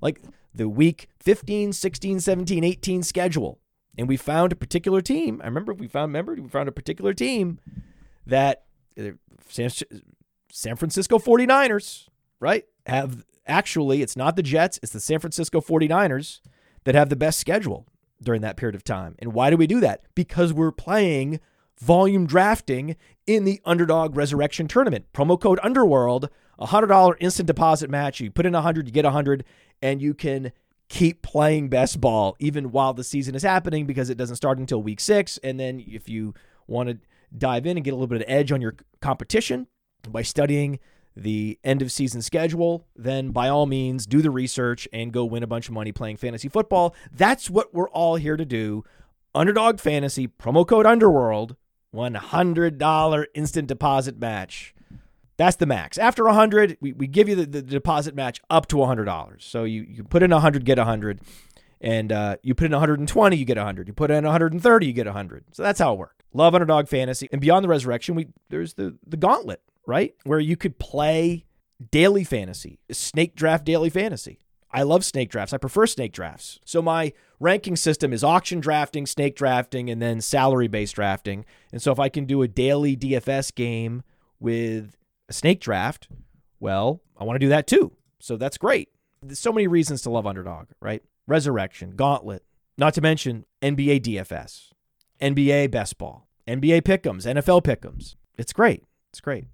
like 0.00 0.20
the 0.54 0.68
week 0.68 1.08
15, 1.20 1.72
16, 1.72 2.20
17, 2.20 2.64
18 2.64 3.02
schedule, 3.02 3.60
and 3.98 4.08
we 4.08 4.16
found 4.16 4.52
a 4.52 4.56
particular 4.56 5.00
team. 5.00 5.40
I 5.42 5.46
remember 5.46 5.72
we 5.72 5.88
found 5.88 6.10
remember 6.10 6.34
we 6.34 6.48
found 6.48 6.68
a 6.68 6.72
particular 6.72 7.14
team 7.14 7.58
that 8.26 8.64
uh, 8.98 9.10
San, 9.48 9.70
San 10.50 10.76
Francisco 10.76 11.18
49ers, 11.18 12.08
right? 12.40 12.64
Have 12.86 13.24
Actually, 13.46 14.02
it's 14.02 14.16
not 14.16 14.34
the 14.36 14.42
Jets, 14.42 14.78
it's 14.82 14.92
the 14.92 15.00
San 15.00 15.20
Francisco 15.20 15.60
49ers 15.60 16.40
that 16.84 16.94
have 16.94 17.08
the 17.08 17.16
best 17.16 17.38
schedule 17.38 17.86
during 18.22 18.40
that 18.40 18.56
period 18.56 18.74
of 18.74 18.82
time. 18.82 19.14
And 19.20 19.32
why 19.32 19.50
do 19.50 19.56
we 19.56 19.66
do 19.66 19.80
that? 19.80 20.02
Because 20.14 20.52
we're 20.52 20.72
playing 20.72 21.38
volume 21.80 22.26
drafting 22.26 22.96
in 23.26 23.44
the 23.44 23.60
Underdog 23.64 24.16
Resurrection 24.16 24.66
Tournament. 24.66 25.06
Promo 25.12 25.40
code 25.40 25.60
Underworld, 25.62 26.28
a 26.58 26.66
$100 26.68 27.14
instant 27.20 27.46
deposit 27.46 27.88
match. 27.88 28.20
You 28.20 28.30
put 28.30 28.46
in 28.46 28.52
100, 28.52 28.86
you 28.86 28.92
get 28.92 29.04
100, 29.04 29.44
and 29.80 30.02
you 30.02 30.14
can 30.14 30.52
keep 30.88 31.22
playing 31.22 31.68
best 31.68 32.00
ball 32.00 32.36
even 32.38 32.70
while 32.70 32.94
the 32.94 33.04
season 33.04 33.34
is 33.34 33.42
happening 33.42 33.86
because 33.86 34.10
it 34.10 34.16
doesn't 34.16 34.36
start 34.36 34.58
until 34.58 34.82
week 34.82 35.00
six. 35.00 35.38
And 35.42 35.58
then 35.58 35.84
if 35.86 36.08
you 36.08 36.34
want 36.66 36.88
to 36.88 36.98
dive 37.36 37.66
in 37.66 37.76
and 37.76 37.84
get 37.84 37.90
a 37.90 37.96
little 37.96 38.06
bit 38.06 38.22
of 38.22 38.28
edge 38.28 38.52
on 38.52 38.60
your 38.60 38.76
competition 39.00 39.66
by 40.08 40.22
studying 40.22 40.78
the 41.16 41.58
end 41.64 41.82
of 41.82 41.90
season 41.90 42.22
schedule, 42.22 42.86
then 42.94 43.30
by 43.30 43.48
all 43.48 43.66
means 43.66 44.06
do 44.06 44.20
the 44.20 44.30
research 44.30 44.86
and 44.92 45.12
go 45.12 45.24
win 45.24 45.42
a 45.42 45.46
bunch 45.46 45.66
of 45.68 45.74
money 45.74 45.90
playing 45.90 46.16
fantasy 46.16 46.48
football. 46.48 46.94
That's 47.10 47.48
what 47.48 47.74
we're 47.74 47.88
all 47.90 48.16
here 48.16 48.36
to 48.36 48.44
do. 48.44 48.84
Underdog 49.34 49.80
Fantasy, 49.80 50.28
promo 50.28 50.66
code 50.66 50.86
Underworld, 50.86 51.56
$100 51.94 53.26
instant 53.34 53.68
deposit 53.68 54.18
match. 54.18 54.74
That's 55.36 55.56
the 55.56 55.66
max. 55.66 55.98
After 55.98 56.24
100, 56.24 56.78
we, 56.80 56.92
we 56.92 57.06
give 57.06 57.28
you 57.28 57.34
the, 57.34 57.46
the 57.46 57.62
deposit 57.62 58.14
match 58.14 58.40
up 58.48 58.66
to 58.68 58.76
$100. 58.76 59.42
So 59.42 59.64
you, 59.64 59.82
you 59.82 60.04
put 60.04 60.22
in 60.22 60.30
100, 60.30 60.64
get 60.64 60.78
100. 60.78 61.20
And 61.80 62.10
uh, 62.10 62.36
you 62.42 62.54
put 62.54 62.66
in 62.66 62.72
120, 62.72 63.36
you 63.36 63.44
get 63.44 63.58
100. 63.58 63.86
You 63.86 63.94
put 63.94 64.10
in 64.10 64.24
130, 64.24 64.86
you 64.86 64.92
get 64.92 65.06
100. 65.06 65.44
So 65.52 65.62
that's 65.62 65.78
how 65.78 65.92
it 65.92 65.98
works. 65.98 66.24
Love 66.32 66.54
Underdog 66.54 66.88
Fantasy. 66.88 67.28
And 67.32 67.40
beyond 67.40 67.64
the 67.64 67.68
resurrection, 67.68 68.14
we 68.14 68.28
there's 68.48 68.74
the, 68.74 68.96
the 69.06 69.16
gauntlet 69.16 69.60
right? 69.86 70.14
Where 70.24 70.40
you 70.40 70.56
could 70.56 70.78
play 70.78 71.44
daily 71.90 72.24
fantasy, 72.24 72.80
snake 72.90 73.34
draft 73.34 73.64
daily 73.64 73.90
fantasy. 73.90 74.40
I 74.70 74.82
love 74.82 75.04
snake 75.04 75.30
drafts. 75.30 75.54
I 75.54 75.58
prefer 75.58 75.86
snake 75.86 76.12
drafts. 76.12 76.58
So 76.64 76.82
my 76.82 77.12
ranking 77.40 77.76
system 77.76 78.12
is 78.12 78.22
auction 78.22 78.60
drafting, 78.60 79.06
snake 79.06 79.36
drafting, 79.36 79.88
and 79.88 80.02
then 80.02 80.20
salary 80.20 80.68
based 80.68 80.96
drafting. 80.96 81.46
And 81.72 81.80
so 81.80 81.92
if 81.92 81.98
I 81.98 82.08
can 82.08 82.26
do 82.26 82.42
a 82.42 82.48
daily 82.48 82.96
DFS 82.96 83.54
game 83.54 84.02
with 84.38 84.96
a 85.28 85.32
snake 85.32 85.60
draft, 85.60 86.08
well, 86.60 87.02
I 87.18 87.24
want 87.24 87.36
to 87.36 87.44
do 87.44 87.50
that 87.50 87.66
too. 87.66 87.92
So 88.18 88.36
that's 88.36 88.58
great. 88.58 88.88
There's 89.22 89.38
so 89.38 89.52
many 89.52 89.66
reasons 89.66 90.02
to 90.02 90.10
love 90.10 90.26
Underdog, 90.26 90.68
right? 90.80 91.02
Resurrection, 91.26 91.96
Gauntlet, 91.96 92.44
not 92.78 92.94
to 92.94 93.00
mention 93.00 93.44
NBA 93.62 94.02
DFS, 94.02 94.70
NBA 95.20 95.70
Best 95.70 95.98
Ball, 95.98 96.26
NBA 96.46 96.82
Pick'ems, 96.82 97.26
NFL 97.26 97.62
Pick'ems. 97.64 98.14
It's 98.38 98.52
great. 98.52 98.84
It's 99.10 99.20
great. 99.20 99.46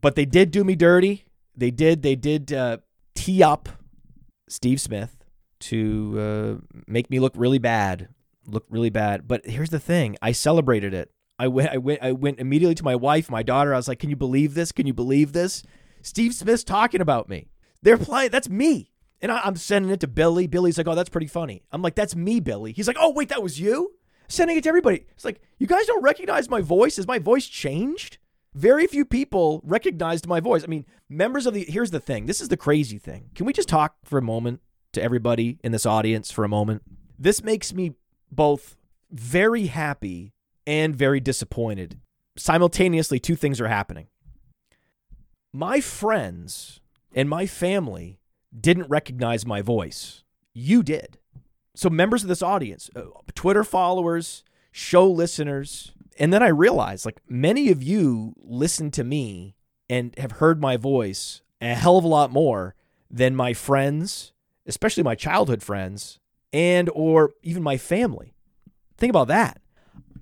But 0.00 0.14
they 0.14 0.24
did 0.24 0.50
do 0.50 0.64
me 0.64 0.76
dirty. 0.76 1.24
They 1.56 1.70
did. 1.70 2.02
They 2.02 2.16
did 2.16 2.52
uh, 2.52 2.78
tee 3.14 3.42
up 3.42 3.68
Steve 4.48 4.80
Smith 4.80 5.24
to 5.60 6.60
uh, 6.62 6.80
make 6.86 7.10
me 7.10 7.18
look 7.20 7.32
really 7.36 7.58
bad. 7.58 8.08
Look 8.46 8.66
really 8.68 8.90
bad. 8.90 9.26
But 9.26 9.46
here's 9.46 9.70
the 9.70 9.80
thing: 9.80 10.16
I 10.20 10.32
celebrated 10.32 10.94
it. 10.94 11.10
I 11.38 11.48
went. 11.48 11.70
I 11.70 11.78
went. 11.78 12.02
I 12.02 12.12
went 12.12 12.38
immediately 12.38 12.74
to 12.76 12.84
my 12.84 12.96
wife, 12.96 13.30
my 13.30 13.42
daughter. 13.42 13.74
I 13.74 13.76
was 13.76 13.88
like, 13.88 13.98
"Can 13.98 14.10
you 14.10 14.16
believe 14.16 14.54
this? 14.54 14.72
Can 14.72 14.86
you 14.86 14.94
believe 14.94 15.32
this? 15.32 15.62
Steve 16.02 16.34
Smith's 16.34 16.64
talking 16.64 17.00
about 17.00 17.28
me. 17.28 17.48
They're 17.82 17.98
playing. 17.98 18.30
That's 18.30 18.48
me." 18.48 18.90
And 19.20 19.32
I, 19.32 19.46
am 19.46 19.56
sending 19.56 19.90
it 19.90 20.00
to 20.00 20.06
Billy. 20.06 20.46
Billy's 20.46 20.78
like, 20.78 20.86
"Oh, 20.86 20.94
that's 20.94 21.08
pretty 21.08 21.26
funny." 21.26 21.64
I'm 21.72 21.82
like, 21.82 21.94
"That's 21.94 22.14
me, 22.14 22.40
Billy." 22.40 22.72
He's 22.72 22.86
like, 22.86 22.98
"Oh, 23.00 23.10
wait, 23.10 23.28
that 23.30 23.42
was 23.42 23.60
you." 23.60 23.92
Sending 24.28 24.56
it 24.56 24.62
to 24.62 24.68
everybody. 24.70 25.04
It's 25.10 25.24
like, 25.24 25.42
you 25.58 25.66
guys 25.66 25.84
don't 25.84 26.02
recognize 26.02 26.48
my 26.48 26.62
voice. 26.62 26.96
Has 26.96 27.06
my 27.06 27.18
voice 27.18 27.46
changed? 27.46 28.16
very 28.54 28.86
few 28.86 29.04
people 29.04 29.60
recognized 29.64 30.26
my 30.26 30.40
voice. 30.40 30.62
I 30.62 30.68
mean, 30.68 30.86
members 31.08 31.46
of 31.46 31.54
the 31.54 31.64
here's 31.64 31.90
the 31.90 32.00
thing. 32.00 32.26
This 32.26 32.40
is 32.40 32.48
the 32.48 32.56
crazy 32.56 32.98
thing. 32.98 33.30
Can 33.34 33.46
we 33.46 33.52
just 33.52 33.68
talk 33.68 33.96
for 34.04 34.18
a 34.18 34.22
moment 34.22 34.60
to 34.92 35.02
everybody 35.02 35.58
in 35.64 35.72
this 35.72 35.84
audience 35.84 36.30
for 36.30 36.44
a 36.44 36.48
moment? 36.48 36.82
This 37.18 37.42
makes 37.42 37.74
me 37.74 37.94
both 38.30 38.76
very 39.10 39.66
happy 39.66 40.33
and 40.66 40.96
very 40.96 41.20
disappointed 41.20 42.00
simultaneously 42.36 43.18
two 43.18 43.36
things 43.36 43.60
are 43.60 43.68
happening. 43.68 44.08
My 45.52 45.80
friends 45.80 46.80
and 47.14 47.28
my 47.28 47.46
family 47.46 48.18
didn't 48.58 48.88
recognize 48.88 49.46
my 49.46 49.62
voice. 49.62 50.24
You 50.52 50.82
did. 50.82 51.18
So, 51.76 51.90
members 51.90 52.22
of 52.22 52.28
this 52.28 52.42
audience, 52.42 52.90
uh, 52.94 53.02
Twitter 53.34 53.64
followers, 53.64 54.44
show 54.70 55.08
listeners, 55.08 55.92
and 56.18 56.32
then 56.32 56.42
I 56.42 56.48
realized 56.48 57.04
like 57.04 57.20
many 57.28 57.70
of 57.70 57.82
you 57.82 58.34
listen 58.38 58.90
to 58.92 59.04
me 59.04 59.56
and 59.88 60.16
have 60.18 60.32
heard 60.32 60.60
my 60.60 60.76
voice 60.76 61.42
a 61.60 61.74
hell 61.74 61.98
of 61.98 62.04
a 62.04 62.08
lot 62.08 62.30
more 62.30 62.74
than 63.10 63.34
my 63.34 63.52
friends, 63.52 64.32
especially 64.66 65.02
my 65.02 65.14
childhood 65.14 65.62
friends, 65.62 66.20
and 66.52 66.88
or 66.92 67.32
even 67.42 67.62
my 67.62 67.76
family. 67.76 68.34
Think 68.96 69.10
about 69.10 69.28
that. 69.28 69.60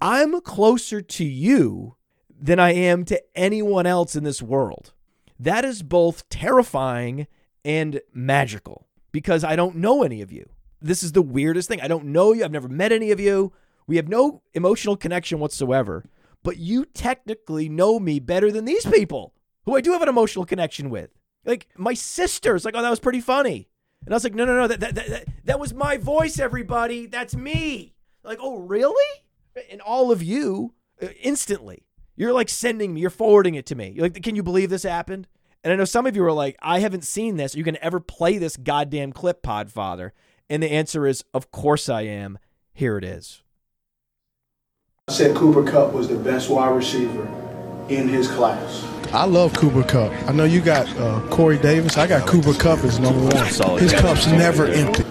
I'm 0.03 0.41
closer 0.41 1.01
to 1.01 1.25
you 1.25 1.95
than 2.29 2.59
I 2.59 2.73
am 2.73 3.05
to 3.05 3.23
anyone 3.37 3.87
else 3.87 4.17
in 4.17 4.25
this 4.25 4.43
world. 4.43 4.93
That 5.39 5.65
is 5.65 5.85
both 5.85 6.29
terrifying 6.29 7.29
and 7.65 8.01
magical 8.13 8.89
because 9.13 9.45
I 9.45 9.55
don't 9.55 9.77
know 9.77 10.03
any 10.03 10.21
of 10.21 10.33
you. 10.33 10.49
This 10.81 11.05
is 11.05 11.13
the 11.13 11.23
weirdest 11.23 11.69
thing. 11.69 11.81
I 11.81 11.87
don't 11.87 12.07
know 12.07 12.33
you. 12.33 12.45
I've 12.45 12.51
never 12.51 12.69
met 12.69 12.91
any 12.91 13.13
of 13.13 13.21
you. 13.21 13.53
We 13.87 13.95
have 13.95 14.09
no 14.09 14.43
emotional 14.55 14.97
connection 14.97 15.39
whatsoever. 15.39 16.05
But 16.43 16.57
you 16.57 16.85
technically 16.85 17.69
know 17.69 18.01
me 18.01 18.19
better 18.19 18.51
than 18.51 18.65
these 18.65 18.85
people 18.85 19.35
who 19.67 19.77
I 19.77 19.81
do 19.81 19.93
have 19.93 20.03
an 20.03 20.09
emotional 20.09 20.45
connection 20.45 20.91
with. 20.91 21.11
Like 21.45 21.69
my 21.77 21.95
sister's 21.95 22.65
like, 22.65 22.75
oh, 22.77 22.83
that 22.83 22.91
was 22.91 22.99
pretty 22.99 23.21
funny. 23.21 23.69
And 24.05 24.13
I 24.13 24.17
was 24.17 24.25
like, 24.25 24.35
no, 24.35 24.47
no, 24.47 24.57
no, 24.57 24.67
that, 24.67 24.81
that, 24.81 24.95
that, 24.97 25.25
that 25.45 25.61
was 25.61 25.73
my 25.73 25.97
voice, 25.97 26.41
everybody. 26.41 27.07
That's 27.07 27.37
me. 27.37 27.95
Like, 28.25 28.39
oh, 28.41 28.59
really? 28.59 29.22
And 29.71 29.81
all 29.81 30.11
of 30.11 30.23
you 30.23 30.75
uh, 31.03 31.09
instantly, 31.21 31.87
you're 32.17 32.33
like 32.33 32.49
sending 32.49 32.95
me, 32.95 33.01
you're 33.01 33.11
forwarding 33.11 33.55
it 33.55 33.67
to 33.67 33.75
me. 33.75 33.93
You're 33.95 34.07
like, 34.07 34.23
can 34.23 34.37
you 34.37 34.43
believe 34.43 34.71
this 34.71 34.83
happened? 34.83 35.27
And 35.65 35.73
I 35.73 35.77
know 35.77 35.85
some 35.85 36.07
of 36.07 36.17
you 36.17 36.25
are 36.25 36.33
like, 36.33 36.57
I 36.61 36.81
haven't 36.81 37.05
seen 37.05 37.37
this. 37.37 37.55
Are 37.55 37.59
you 37.59 37.65
going 37.65 37.77
to 37.77 37.85
ever 37.85 38.01
play 38.01 38.39
this 38.39 38.57
goddamn 38.57 39.13
clip, 39.13 39.43
Podfather? 39.43 40.11
And 40.51 40.63
the 40.63 40.71
answer 40.71 41.07
is, 41.07 41.25
of 41.33 41.51
course 41.51 41.89
I 41.89 42.03
am. 42.03 42.39
Here 42.73 42.99
it 42.99 43.05
is. 43.05 43.43
I 45.09 45.13
said 45.13 45.37
Cooper 45.37 45.63
Kupp 45.63 45.93
was 45.93 46.09
the 46.09 46.17
best 46.17 46.49
wide 46.51 46.75
receiver 46.75 47.29
in 47.89 48.09
his 48.09 48.29
class. 48.29 48.85
I 49.13 49.25
love 49.27 49.53
Cooper 49.55 49.83
Kupp. 49.83 50.13
I 50.29 50.33
know 50.33 50.45
you 50.45 50.61
got 50.61 50.89
uh, 50.97 51.21
Corey 51.29 51.59
Davis. 51.59 51.99
I 51.99 52.07
got 52.07 52.27
Cooper 52.27 52.55
Kupp 52.55 52.79
as 52.81 52.99
number 52.99 53.21
one. 53.21 53.79
His 53.79 53.93
cup's 53.93 54.27
never 54.27 54.67
empty. 54.67 55.02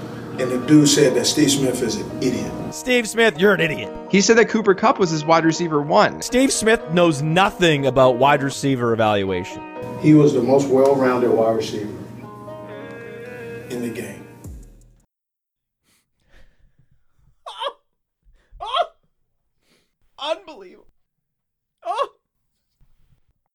And 0.41 0.51
the 0.51 0.57
dude 0.65 0.89
said 0.89 1.13
that 1.13 1.25
Steve 1.25 1.51
Smith 1.51 1.83
is 1.83 1.97
an 1.97 2.23
idiot. 2.23 2.51
Steve 2.73 3.07
Smith, 3.07 3.39
you're 3.39 3.53
an 3.53 3.61
idiot. 3.61 3.95
He 4.09 4.21
said 4.21 4.39
that 4.39 4.49
Cooper 4.49 4.73
Kupp 4.73 4.97
was 4.97 5.11
his 5.11 5.23
wide 5.23 5.45
receiver 5.45 5.83
one. 5.83 6.19
Steve 6.23 6.51
Smith 6.51 6.81
knows 6.91 7.21
nothing 7.21 7.85
about 7.85 8.17
wide 8.17 8.41
receiver 8.41 8.91
evaluation. 8.91 9.61
He 9.99 10.15
was 10.15 10.33
the 10.33 10.41
most 10.41 10.67
well-rounded 10.67 11.29
wide 11.29 11.57
receiver 11.57 11.95
in 13.69 13.83
the 13.83 13.89
game. 13.89 14.25
Oh, 17.47 17.75
oh, 18.61 18.85
unbelievable. 20.17 20.87
Oh. 21.85 22.09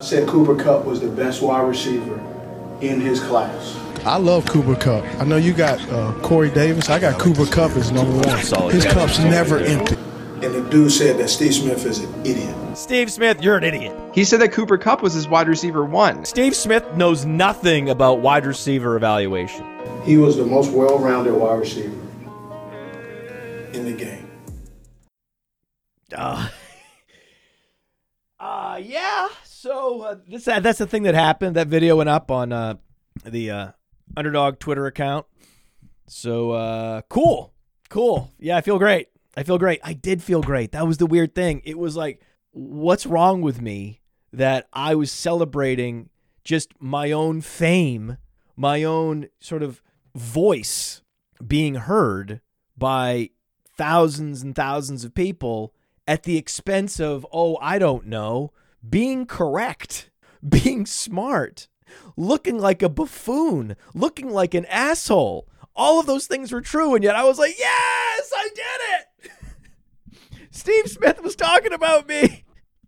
I 0.00 0.04
said 0.04 0.28
Cooper 0.28 0.54
Kupp 0.54 0.84
was 0.84 1.00
the 1.00 1.08
best 1.08 1.42
wide 1.42 1.66
receiver 1.66 2.20
in 2.80 3.00
his 3.00 3.20
class. 3.20 3.76
I 4.04 4.18
love 4.18 4.46
Cooper 4.46 4.76
Kupp. 4.76 5.04
I 5.20 5.24
know 5.24 5.36
you 5.36 5.52
got 5.52 5.80
uh, 5.90 6.12
Corey 6.22 6.50
Davis. 6.50 6.88
I 6.88 6.98
got 6.98 7.18
Cooper 7.18 7.44
Kupp 7.46 7.72
as 7.72 7.90
number 7.90 8.12
one. 8.12 8.70
His 8.70 8.84
cup's 8.84 9.18
never 9.18 9.58
empty. 9.58 9.96
And 10.42 10.54
the 10.54 10.68
dude 10.70 10.92
said 10.92 11.18
that 11.18 11.28
Steve 11.28 11.54
Smith 11.54 11.84
is 11.84 12.00
an 12.00 12.26
idiot. 12.26 12.54
Steve 12.76 13.10
Smith, 13.10 13.42
you're 13.42 13.56
an 13.56 13.64
idiot. 13.64 13.96
He 14.14 14.22
said 14.22 14.40
that 14.42 14.52
Cooper 14.52 14.78
Kupp 14.78 15.02
was 15.02 15.14
his 15.14 15.26
wide 15.26 15.48
receiver 15.48 15.84
one. 15.84 16.24
Steve 16.24 16.54
Smith 16.54 16.84
knows 16.94 17.24
nothing 17.24 17.88
about 17.88 18.20
wide 18.20 18.46
receiver 18.46 18.96
evaluation. 18.96 19.64
He 20.04 20.18
was 20.18 20.36
the 20.36 20.44
most 20.44 20.70
well-rounded 20.72 21.34
wide 21.34 21.58
receiver 21.58 21.96
in 23.72 23.86
the 23.86 23.92
game. 23.92 24.30
Uh, 26.14 26.48
uh 28.38 28.80
yeah. 28.80 29.28
So 29.66 30.02
uh, 30.02 30.16
this 30.28 30.44
that's 30.44 30.78
the 30.78 30.86
thing 30.86 31.02
that 31.02 31.16
happened. 31.16 31.56
That 31.56 31.66
video 31.66 31.96
went 31.96 32.08
up 32.08 32.30
on 32.30 32.52
uh, 32.52 32.74
the 33.24 33.50
uh, 33.50 33.68
underdog 34.16 34.60
Twitter 34.60 34.86
account. 34.86 35.26
So 36.06 36.52
uh, 36.52 37.02
cool, 37.08 37.52
cool. 37.88 38.30
Yeah, 38.38 38.56
I 38.56 38.60
feel 38.60 38.78
great. 38.78 39.08
I 39.36 39.42
feel 39.42 39.58
great. 39.58 39.80
I 39.82 39.92
did 39.92 40.22
feel 40.22 40.40
great. 40.40 40.70
That 40.70 40.86
was 40.86 40.98
the 40.98 41.06
weird 41.06 41.34
thing. 41.34 41.62
It 41.64 41.78
was 41.78 41.96
like, 41.96 42.22
what's 42.52 43.06
wrong 43.06 43.42
with 43.42 43.60
me 43.60 44.02
that 44.32 44.68
I 44.72 44.94
was 44.94 45.10
celebrating 45.10 46.10
just 46.44 46.72
my 46.78 47.10
own 47.10 47.40
fame, 47.40 48.18
my 48.54 48.84
own 48.84 49.26
sort 49.40 49.64
of 49.64 49.82
voice 50.14 51.02
being 51.44 51.74
heard 51.74 52.40
by 52.78 53.30
thousands 53.76 54.42
and 54.42 54.54
thousands 54.54 55.02
of 55.02 55.12
people 55.12 55.74
at 56.06 56.22
the 56.22 56.36
expense 56.36 57.00
of, 57.00 57.26
oh, 57.32 57.58
I 57.60 57.80
don't 57.80 58.06
know, 58.06 58.52
being 58.88 59.26
correct, 59.26 60.10
being 60.46 60.86
smart, 60.86 61.68
looking 62.16 62.58
like 62.58 62.82
a 62.82 62.88
buffoon, 62.88 63.76
looking 63.94 64.30
like 64.30 64.54
an 64.54 64.66
asshole. 64.66 65.48
All 65.74 66.00
of 66.00 66.06
those 66.06 66.26
things 66.26 66.52
were 66.52 66.60
true. 66.60 66.94
And 66.94 67.04
yet 67.04 67.16
I 67.16 67.24
was 67.24 67.38
like, 67.38 67.58
yes, 67.58 68.32
I 68.34 68.48
did 68.54 69.30
it. 69.30 69.30
Steve 70.50 70.88
Smith 70.88 71.22
was 71.22 71.36
talking 71.36 71.72
about 71.72 72.08
me 72.08 72.44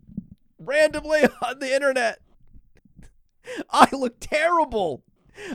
randomly 0.59 1.21
on 1.45 1.59
the 1.59 1.73
internet. 1.73 2.19
I 3.69 3.87
look 3.91 4.15
terrible. 4.19 5.03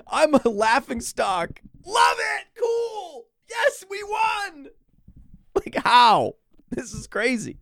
I'm 0.07 0.35
a 0.35 0.49
laughing 0.49 1.01
stock. 1.01 1.61
Love 1.85 2.17
it. 2.19 2.47
Cool. 2.59 3.27
Yes, 3.49 3.85
we 3.89 4.03
won. 4.03 4.69
Like, 5.57 5.77
how? 5.85 6.33
This 6.71 6.93
is 6.93 7.07
crazy. 7.07 7.59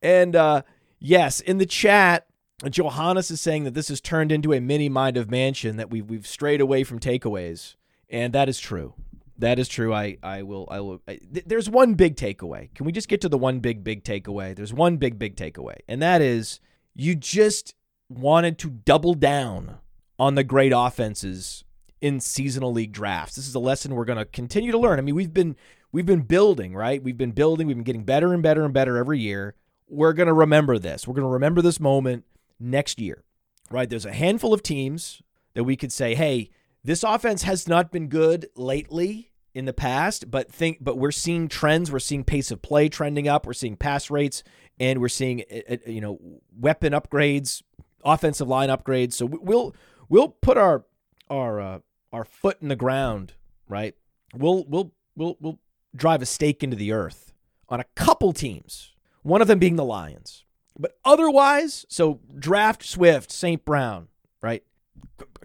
And 0.00 0.36
uh, 0.36 0.62
yes, 0.98 1.40
in 1.40 1.58
the 1.58 1.66
chat, 1.66 2.26
Johannes 2.68 3.30
is 3.30 3.40
saying 3.40 3.64
that 3.64 3.74
this 3.74 3.88
has 3.88 4.00
turned 4.00 4.32
into 4.32 4.52
a 4.52 4.60
mini 4.60 4.88
mind 4.88 5.16
of 5.16 5.30
mansion, 5.30 5.76
that 5.76 5.90
we've, 5.90 6.08
we've 6.08 6.26
strayed 6.26 6.60
away 6.60 6.84
from 6.84 6.98
takeaways. 6.98 7.76
And 8.10 8.32
that 8.32 8.48
is 8.48 8.58
true. 8.58 8.94
That 9.38 9.58
is 9.60 9.68
true. 9.68 9.94
I, 9.94 10.18
I 10.22 10.42
will. 10.42 10.66
I 10.70 10.80
will. 10.80 11.00
I, 11.06 11.18
th- 11.32 11.44
there's 11.46 11.70
one 11.70 11.94
big 11.94 12.16
takeaway. 12.16 12.74
Can 12.74 12.84
we 12.86 12.92
just 12.92 13.08
get 13.08 13.20
to 13.20 13.28
the 13.28 13.38
one 13.38 13.60
big, 13.60 13.84
big 13.84 14.02
takeaway? 14.02 14.56
There's 14.56 14.72
one 14.74 14.96
big, 14.96 15.18
big 15.18 15.36
takeaway. 15.36 15.76
And 15.86 16.02
that 16.02 16.20
is 16.20 16.58
you 16.94 17.14
just 17.14 17.74
wanted 18.08 18.58
to 18.58 18.70
double 18.70 19.14
down 19.14 19.78
on 20.18 20.34
the 20.34 20.42
great 20.42 20.72
offenses 20.74 21.62
in 22.00 22.18
seasonal 22.18 22.72
league 22.72 22.92
drafts. 22.92 23.36
This 23.36 23.46
is 23.46 23.54
a 23.54 23.60
lesson 23.60 23.94
we're 23.94 24.04
going 24.04 24.18
to 24.18 24.24
continue 24.24 24.72
to 24.72 24.78
learn. 24.78 24.98
I 24.98 25.02
mean, 25.02 25.14
we've 25.14 25.32
been 25.32 25.54
we've 25.92 26.06
been 26.06 26.22
building, 26.22 26.74
right? 26.74 27.02
We've 27.02 27.16
been 27.16 27.30
building, 27.32 27.68
we've 27.68 27.76
been 27.76 27.84
getting 27.84 28.04
better 28.04 28.32
and 28.34 28.42
better 28.42 28.64
and 28.64 28.74
better 28.74 28.96
every 28.96 29.20
year. 29.20 29.54
We're 29.88 30.12
going 30.12 30.26
to 30.26 30.32
remember 30.34 30.78
this. 30.78 31.06
We're 31.06 31.14
going 31.14 31.26
to 31.26 31.32
remember 31.32 31.62
this 31.62 31.80
moment 31.80 32.24
next 32.60 33.00
year. 33.00 33.24
Right? 33.70 33.88
There's 33.88 34.06
a 34.06 34.12
handful 34.12 34.54
of 34.54 34.62
teams 34.62 35.22
that 35.54 35.64
we 35.64 35.76
could 35.76 35.92
say, 35.92 36.14
"Hey, 36.14 36.50
this 36.84 37.02
offense 37.02 37.42
has 37.42 37.68
not 37.68 37.90
been 37.90 38.08
good 38.08 38.48
lately 38.54 39.30
in 39.54 39.64
the 39.64 39.72
past, 39.72 40.30
but 40.30 40.50
think 40.50 40.78
but 40.80 40.96
we're 40.96 41.10
seeing 41.10 41.48
trends, 41.48 41.90
we're 41.90 41.98
seeing 41.98 42.24
pace 42.24 42.50
of 42.50 42.62
play 42.62 42.88
trending 42.88 43.28
up, 43.28 43.46
we're 43.46 43.52
seeing 43.52 43.76
pass 43.76 44.10
rates 44.10 44.42
and 44.78 45.00
we're 45.00 45.08
seeing 45.08 45.42
uh, 45.50 45.74
uh, 45.74 45.76
you 45.86 46.00
know 46.00 46.18
weapon 46.56 46.92
upgrades, 46.92 47.62
offensive 48.04 48.48
line 48.48 48.68
upgrades. 48.68 49.14
So 49.14 49.26
we'll 49.26 49.74
we'll 50.08 50.28
put 50.28 50.56
our 50.56 50.84
our 51.28 51.60
uh, 51.60 51.78
our 52.12 52.24
foot 52.24 52.58
in 52.62 52.68
the 52.68 52.76
ground, 52.76 53.34
right? 53.68 53.94
We'll 54.34 54.64
we'll 54.68 54.92
we'll 55.16 55.36
we'll 55.40 55.58
drive 55.94 56.22
a 56.22 56.26
stake 56.26 56.62
into 56.62 56.76
the 56.76 56.92
earth 56.92 57.32
on 57.68 57.80
a 57.80 57.84
couple 57.96 58.32
teams. 58.32 58.92
One 59.28 59.42
of 59.42 59.48
them 59.48 59.58
being 59.58 59.76
the 59.76 59.84
Lions. 59.84 60.44
But 60.78 60.96
otherwise, 61.04 61.84
so 61.88 62.20
draft 62.38 62.82
Swift, 62.82 63.30
St. 63.30 63.64
Brown, 63.64 64.08
right? 64.40 64.62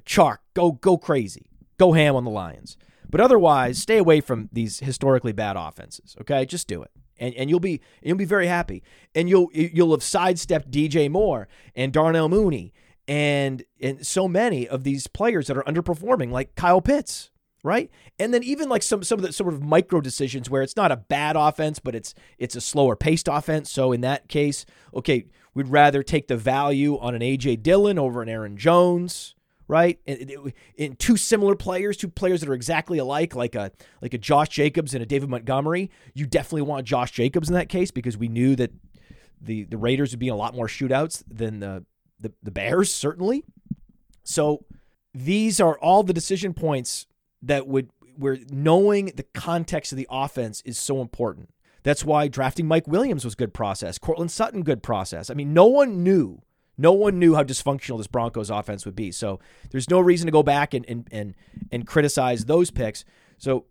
Chark, 0.06 0.38
go 0.54 0.72
go 0.72 0.98
crazy. 0.98 1.48
Go 1.78 1.92
ham 1.92 2.16
on 2.16 2.24
the 2.24 2.32
Lions. 2.32 2.78
But 3.10 3.20
otherwise, 3.20 3.78
stay 3.78 3.98
away 3.98 4.22
from 4.22 4.50
these 4.54 4.80
historically 4.80 5.34
bad 5.34 5.58
offenses. 5.58 6.16
Okay? 6.22 6.46
Just 6.46 6.68
do 6.68 6.82
it. 6.82 6.92
And, 7.18 7.34
and 7.36 7.50
you'll 7.50 7.60
be 7.60 7.82
you'll 8.02 8.18
be 8.18 8.26
very 8.26 8.48
happy. 8.48 8.84
And 9.14 9.28
you'll 9.28 9.50
you'll 9.54 9.92
have 9.92 10.04
sidestepped 10.04 10.72
DJ 10.72 11.12
Moore 11.12 11.48
and 11.76 11.92
Darnell 11.92 12.30
Mooney 12.30 12.74
and 13.08 13.64
and 13.82 14.06
so 14.06 14.28
many 14.28 14.68
of 14.68 14.84
these 14.84 15.08
players 15.08 15.48
that 15.48 15.58
are 15.58 15.64
underperforming, 15.64 16.32
like 16.32 16.56
Kyle 16.56 16.82
Pitts, 16.82 17.32
right? 17.64 17.90
And 18.20 18.34
then 18.34 18.44
even 18.44 18.70
like 18.70 18.84
some 18.84 19.04
some 19.04 19.20
of 19.20 19.26
the 19.26 19.32
sort 19.32 19.54
of 19.54 19.64
micro 19.64 20.02
decisions 20.02 20.50
where 20.50 20.62
it's 20.62 20.76
not 20.76 20.92
a 20.92 20.98
bad 20.98 21.36
offense, 21.36 21.80
but 21.80 21.96
it's 21.96 22.14
it's 22.38 22.56
a 22.56 22.62
slower 22.62 22.96
paced 22.96 23.30
offense. 23.30 23.72
So 23.72 23.94
in 23.94 24.02
that 24.02 24.28
case, 24.28 24.66
okay, 24.94 25.26
we'd 25.54 25.70
rather 25.70 26.04
take 26.04 26.28
the 26.28 26.38
value 26.38 27.00
on 27.00 27.16
an 27.16 27.22
AJ 27.22 27.64
Dillon 27.64 27.98
over 27.98 28.22
an 28.22 28.30
Aaron 28.30 28.58
Jones, 28.58 29.34
right? 29.68 30.00
In, 30.06 30.52
in 30.76 30.96
two 30.98 31.16
similar 31.16 31.56
players, 31.56 31.96
two 31.96 32.10
players 32.10 32.42
that 32.42 32.50
are 32.50 32.54
exactly 32.54 32.98
alike, 32.98 33.34
like 33.34 33.56
a 33.56 33.72
like 34.02 34.14
a 34.14 34.18
Josh 34.18 34.50
Jacobs 34.50 34.94
and 34.94 35.02
a 35.02 35.06
David 35.06 35.30
Montgomery. 35.30 35.90
You 36.14 36.28
definitely 36.28 36.64
want 36.64 36.86
Josh 36.86 37.12
Jacobs 37.12 37.48
in 37.48 37.56
that 37.56 37.70
case 37.70 37.92
because 37.92 38.18
we 38.18 38.28
knew 38.28 38.58
that 38.58 38.72
the 39.42 39.64
the 39.64 39.78
Raiders 39.78 40.12
would 40.12 40.20
be 40.20 40.28
in 40.28 40.34
a 40.34 40.38
lot 40.38 40.54
more 40.54 40.68
shootouts 40.68 41.24
than 41.30 41.62
the 41.62 41.86
the, 42.20 42.34
the 42.44 42.52
Bears 42.52 42.94
certainly. 42.94 43.46
So 44.24 44.66
these 45.14 45.60
are 45.60 45.78
all 45.80 46.04
the 46.04 46.14
decision 46.14 46.54
points 46.54 47.06
that 47.44 47.68
would 47.68 47.90
where 48.16 48.38
knowing 48.50 49.08
the 49.16 49.24
context 49.24 49.92
of 49.92 49.98
the 49.98 50.08
offense 50.10 50.62
is 50.66 50.78
so 50.78 51.02
important. 51.02 51.50
That's 51.84 52.06
why 52.06 52.28
drafting 52.28 52.68
Mike 52.68 52.88
Williams 52.88 53.26
was 53.26 53.36
good 53.36 53.54
process. 53.54 53.98
Courtland 53.98 54.32
Sutton 54.32 54.64
good 54.64 54.82
process. 54.82 55.30
I 55.30 55.34
mean, 55.34 55.54
no 55.54 55.66
one 55.66 56.04
knew 56.04 56.42
no 56.78 56.92
one 56.92 57.20
knew 57.20 57.36
how 57.36 57.44
dysfunctional 57.44 57.98
this 57.98 58.08
Broncos 58.08 58.50
offense 58.50 58.86
would 58.86 58.96
be. 58.96 59.12
So 59.12 59.40
there's 59.72 59.90
no 59.90 60.00
reason 60.00 60.26
to 60.26 60.32
go 60.32 60.44
back 60.44 60.74
and 60.74 60.86
and 60.88 61.08
and, 61.12 61.36
and 61.72 61.88
criticize 61.88 62.46
those 62.46 62.72
picks. 62.72 63.06
So 63.38 63.66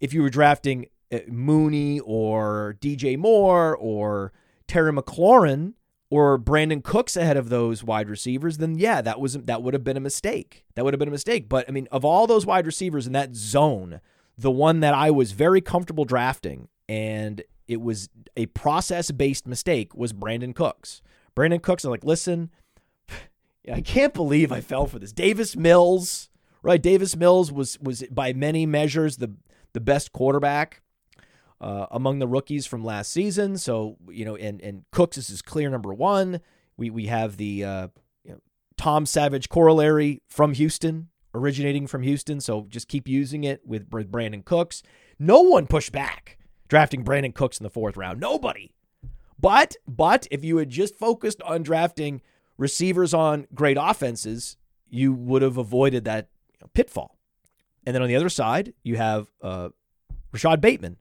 if 0.00 0.12
you 0.12 0.22
were 0.22 0.30
drafting 0.30 0.86
uh, 1.12 1.20
Mooney 1.28 2.00
or 2.00 2.76
DJ 2.80 3.16
Moore 3.16 3.76
or 3.76 4.32
Terry 4.66 4.92
McLaurin 4.92 5.74
or 6.14 6.38
Brandin 6.38 6.80
Cooks 6.80 7.16
ahead 7.16 7.36
of 7.36 7.48
those 7.48 7.82
wide 7.82 8.08
receivers, 8.08 8.58
then 8.58 8.78
yeah, 8.78 9.00
that 9.00 9.18
was 9.18 9.32
that 9.32 9.64
would 9.64 9.74
have 9.74 9.82
been 9.82 9.96
a 9.96 10.00
mistake. 10.00 10.64
That 10.76 10.84
would 10.84 10.94
have 10.94 11.00
been 11.00 11.08
a 11.08 11.10
mistake. 11.10 11.48
But 11.48 11.68
I 11.68 11.72
mean, 11.72 11.88
of 11.90 12.04
all 12.04 12.28
those 12.28 12.46
wide 12.46 12.66
receivers 12.66 13.08
in 13.08 13.12
that 13.14 13.34
zone, 13.34 14.00
the 14.38 14.50
one 14.50 14.78
that 14.78 14.94
I 14.94 15.10
was 15.10 15.32
very 15.32 15.60
comfortable 15.60 16.04
drafting 16.04 16.68
and 16.88 17.42
it 17.66 17.80
was 17.80 18.10
a 18.36 18.46
process 18.46 19.10
based 19.10 19.48
mistake 19.48 19.92
was 19.92 20.12
Brandin 20.12 20.54
Cooks. 20.54 21.02
Brandin 21.34 21.60
Cooks, 21.60 21.82
I'm 21.82 21.90
like, 21.90 22.04
listen, 22.04 22.50
I 23.72 23.80
can't 23.80 24.14
believe 24.14 24.52
I 24.52 24.60
fell 24.60 24.86
for 24.86 25.00
this. 25.00 25.12
Davis 25.12 25.56
Mills, 25.56 26.30
right? 26.62 26.80
Davis 26.80 27.16
Mills 27.16 27.50
was 27.50 27.76
was 27.80 28.04
by 28.04 28.32
many 28.32 28.66
measures 28.66 29.16
the 29.16 29.34
the 29.72 29.80
best 29.80 30.12
quarterback 30.12 30.80
uh, 31.60 31.86
among 31.90 32.18
the 32.18 32.28
rookies 32.28 32.66
from 32.66 32.84
last 32.84 33.12
season. 33.12 33.56
So 33.58 33.96
you 34.08 34.24
know, 34.24 34.36
and 34.36 34.60
and 34.60 34.84
Cooks 34.90 35.16
this 35.16 35.30
is 35.30 35.42
clear 35.42 35.70
number 35.70 35.92
one. 35.92 36.40
We 36.76 36.90
we 36.90 37.06
have 37.06 37.36
the 37.36 37.64
uh, 37.64 37.88
you 38.24 38.32
know, 38.32 38.40
Tom 38.76 39.06
Savage 39.06 39.48
corollary 39.48 40.22
from 40.28 40.54
Houston, 40.54 41.08
originating 41.34 41.86
from 41.86 42.02
Houston. 42.02 42.40
So 42.40 42.66
just 42.68 42.88
keep 42.88 43.08
using 43.08 43.44
it 43.44 43.60
with, 43.64 43.88
with 43.92 44.10
Brandin 44.10 44.44
Cooks. 44.44 44.82
No 45.18 45.40
one 45.42 45.66
pushed 45.66 45.92
back 45.92 46.38
drafting 46.68 47.04
Brandin 47.04 47.34
Cooks 47.34 47.58
in 47.58 47.64
the 47.64 47.70
fourth 47.70 47.96
round. 47.96 48.20
Nobody. 48.20 48.72
But 49.38 49.76
but 49.86 50.26
if 50.30 50.44
you 50.44 50.56
had 50.58 50.70
just 50.70 50.96
focused 50.96 51.42
on 51.42 51.62
drafting 51.62 52.22
receivers 52.56 53.12
on 53.12 53.46
great 53.54 53.76
offenses, 53.78 54.56
you 54.88 55.12
would 55.12 55.42
have 55.42 55.56
avoided 55.58 56.04
that 56.04 56.28
pitfall. 56.72 57.18
And 57.84 57.94
then 57.94 58.02
on 58.02 58.08
the 58.08 58.16
other 58.16 58.28
side, 58.28 58.72
you 58.82 58.96
have 58.96 59.28
uh, 59.42 59.68
Rashod 60.32 60.60
Bateman. 60.60 60.96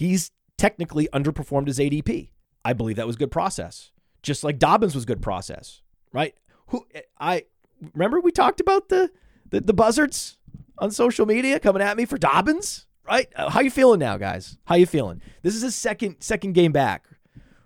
He's 0.00 0.30
technically 0.56 1.10
underperformed 1.12 1.66
his 1.66 1.78
ADP. 1.78 2.30
I 2.64 2.72
believe 2.72 2.96
that 2.96 3.06
was 3.06 3.16
good 3.16 3.30
process, 3.30 3.92
just 4.22 4.42
like 4.42 4.58
Dobbins 4.58 4.94
was 4.94 5.04
good 5.04 5.20
process, 5.20 5.82
right? 6.10 6.34
Who 6.68 6.86
I 7.18 7.44
remember 7.92 8.18
we 8.18 8.32
talked 8.32 8.60
about 8.60 8.88
the 8.88 9.10
the, 9.50 9.60
the 9.60 9.74
buzzards 9.74 10.38
on 10.78 10.90
social 10.90 11.26
media 11.26 11.60
coming 11.60 11.82
at 11.82 11.98
me 11.98 12.06
for 12.06 12.16
Dobbins, 12.16 12.86
right? 13.06 13.28
Uh, 13.36 13.50
how 13.50 13.60
you 13.60 13.70
feeling 13.70 14.00
now, 14.00 14.16
guys? 14.16 14.56
How 14.64 14.76
you 14.76 14.86
feeling? 14.86 15.20
This 15.42 15.54
is 15.54 15.60
his 15.60 15.74
second 15.74 16.16
second 16.20 16.54
game 16.54 16.72
back 16.72 17.04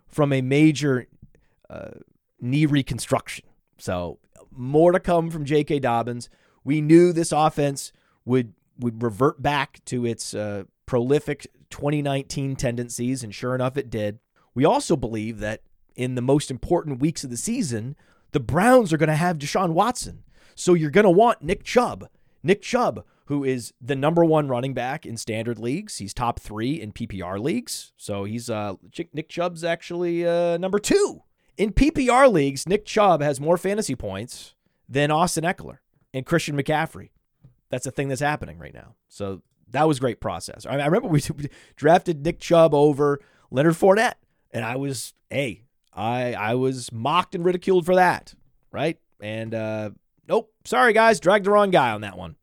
from 0.08 0.32
a 0.32 0.42
major 0.42 1.06
uh, 1.70 1.90
knee 2.40 2.66
reconstruction. 2.66 3.44
So 3.78 4.18
more 4.50 4.90
to 4.90 4.98
come 4.98 5.30
from 5.30 5.44
J.K. 5.44 5.78
Dobbins. 5.78 6.28
We 6.64 6.80
knew 6.80 7.12
this 7.12 7.30
offense 7.30 7.92
would 8.24 8.54
would 8.80 9.04
revert 9.04 9.40
back 9.40 9.84
to 9.84 10.04
its 10.04 10.34
uh, 10.34 10.64
prolific 10.84 11.46
2019 11.74 12.54
tendencies, 12.54 13.24
and 13.24 13.34
sure 13.34 13.52
enough, 13.52 13.76
it 13.76 13.90
did. 13.90 14.20
We 14.54 14.64
also 14.64 14.94
believe 14.94 15.40
that 15.40 15.62
in 15.96 16.14
the 16.14 16.22
most 16.22 16.48
important 16.48 17.00
weeks 17.00 17.24
of 17.24 17.30
the 17.30 17.36
season, 17.36 17.96
the 18.30 18.38
Browns 18.38 18.92
are 18.92 18.96
going 18.96 19.08
to 19.08 19.16
have 19.16 19.38
Deshaun 19.38 19.72
Watson. 19.72 20.22
So 20.54 20.74
you're 20.74 20.90
going 20.90 21.04
to 21.04 21.10
want 21.10 21.42
Nick 21.42 21.64
Chubb. 21.64 22.08
Nick 22.44 22.62
Chubb, 22.62 23.04
who 23.26 23.42
is 23.42 23.72
the 23.80 23.96
number 23.96 24.24
one 24.24 24.46
running 24.46 24.72
back 24.72 25.04
in 25.04 25.16
standard 25.16 25.58
leagues. 25.58 25.98
He's 25.98 26.14
top 26.14 26.38
three 26.38 26.80
in 26.80 26.92
PPR 26.92 27.40
leagues. 27.40 27.92
So 27.96 28.22
he's 28.22 28.48
uh, 28.48 28.74
Nick 29.12 29.28
Chubb's 29.28 29.64
actually 29.64 30.24
uh, 30.24 30.56
number 30.58 30.78
two. 30.78 31.22
In 31.56 31.72
PPR 31.72 32.30
leagues, 32.30 32.68
Nick 32.68 32.86
Chubb 32.86 33.20
has 33.20 33.40
more 33.40 33.58
fantasy 33.58 33.96
points 33.96 34.54
than 34.88 35.10
Austin 35.10 35.42
Ekeler 35.42 35.78
and 36.12 36.24
Christian 36.24 36.56
McCaffrey. 36.56 37.10
That's 37.68 37.86
a 37.86 37.90
thing 37.90 38.06
that's 38.06 38.20
happening 38.20 38.60
right 38.60 38.74
now. 38.74 38.94
So 39.08 39.42
that 39.74 39.88
was 39.88 39.98
great 39.98 40.20
process. 40.20 40.66
I, 40.66 40.76
remember 40.84 41.08
we 41.08 41.20
drafted 41.76 42.24
Nick 42.24 42.40
Chubb 42.40 42.74
over 42.74 43.20
Leonard 43.50 43.74
Fournette, 43.74 44.14
and 44.52 44.64
I 44.64 44.76
was, 44.76 45.14
hey, 45.30 45.64
I 45.92 46.34
I 46.34 46.54
was 46.54 46.92
mocked 46.92 47.34
and 47.34 47.44
ridiculed 47.44 47.84
for 47.84 47.94
that, 47.96 48.34
right? 48.72 48.98
And 49.20 49.54
uh, 49.54 49.90
nope, 50.28 50.52
sorry 50.64 50.92
guys, 50.92 51.20
dragged 51.20 51.46
the 51.46 51.50
wrong 51.50 51.70
guy 51.70 51.90
on 51.90 52.00
that 52.02 52.16
one. 52.16 52.36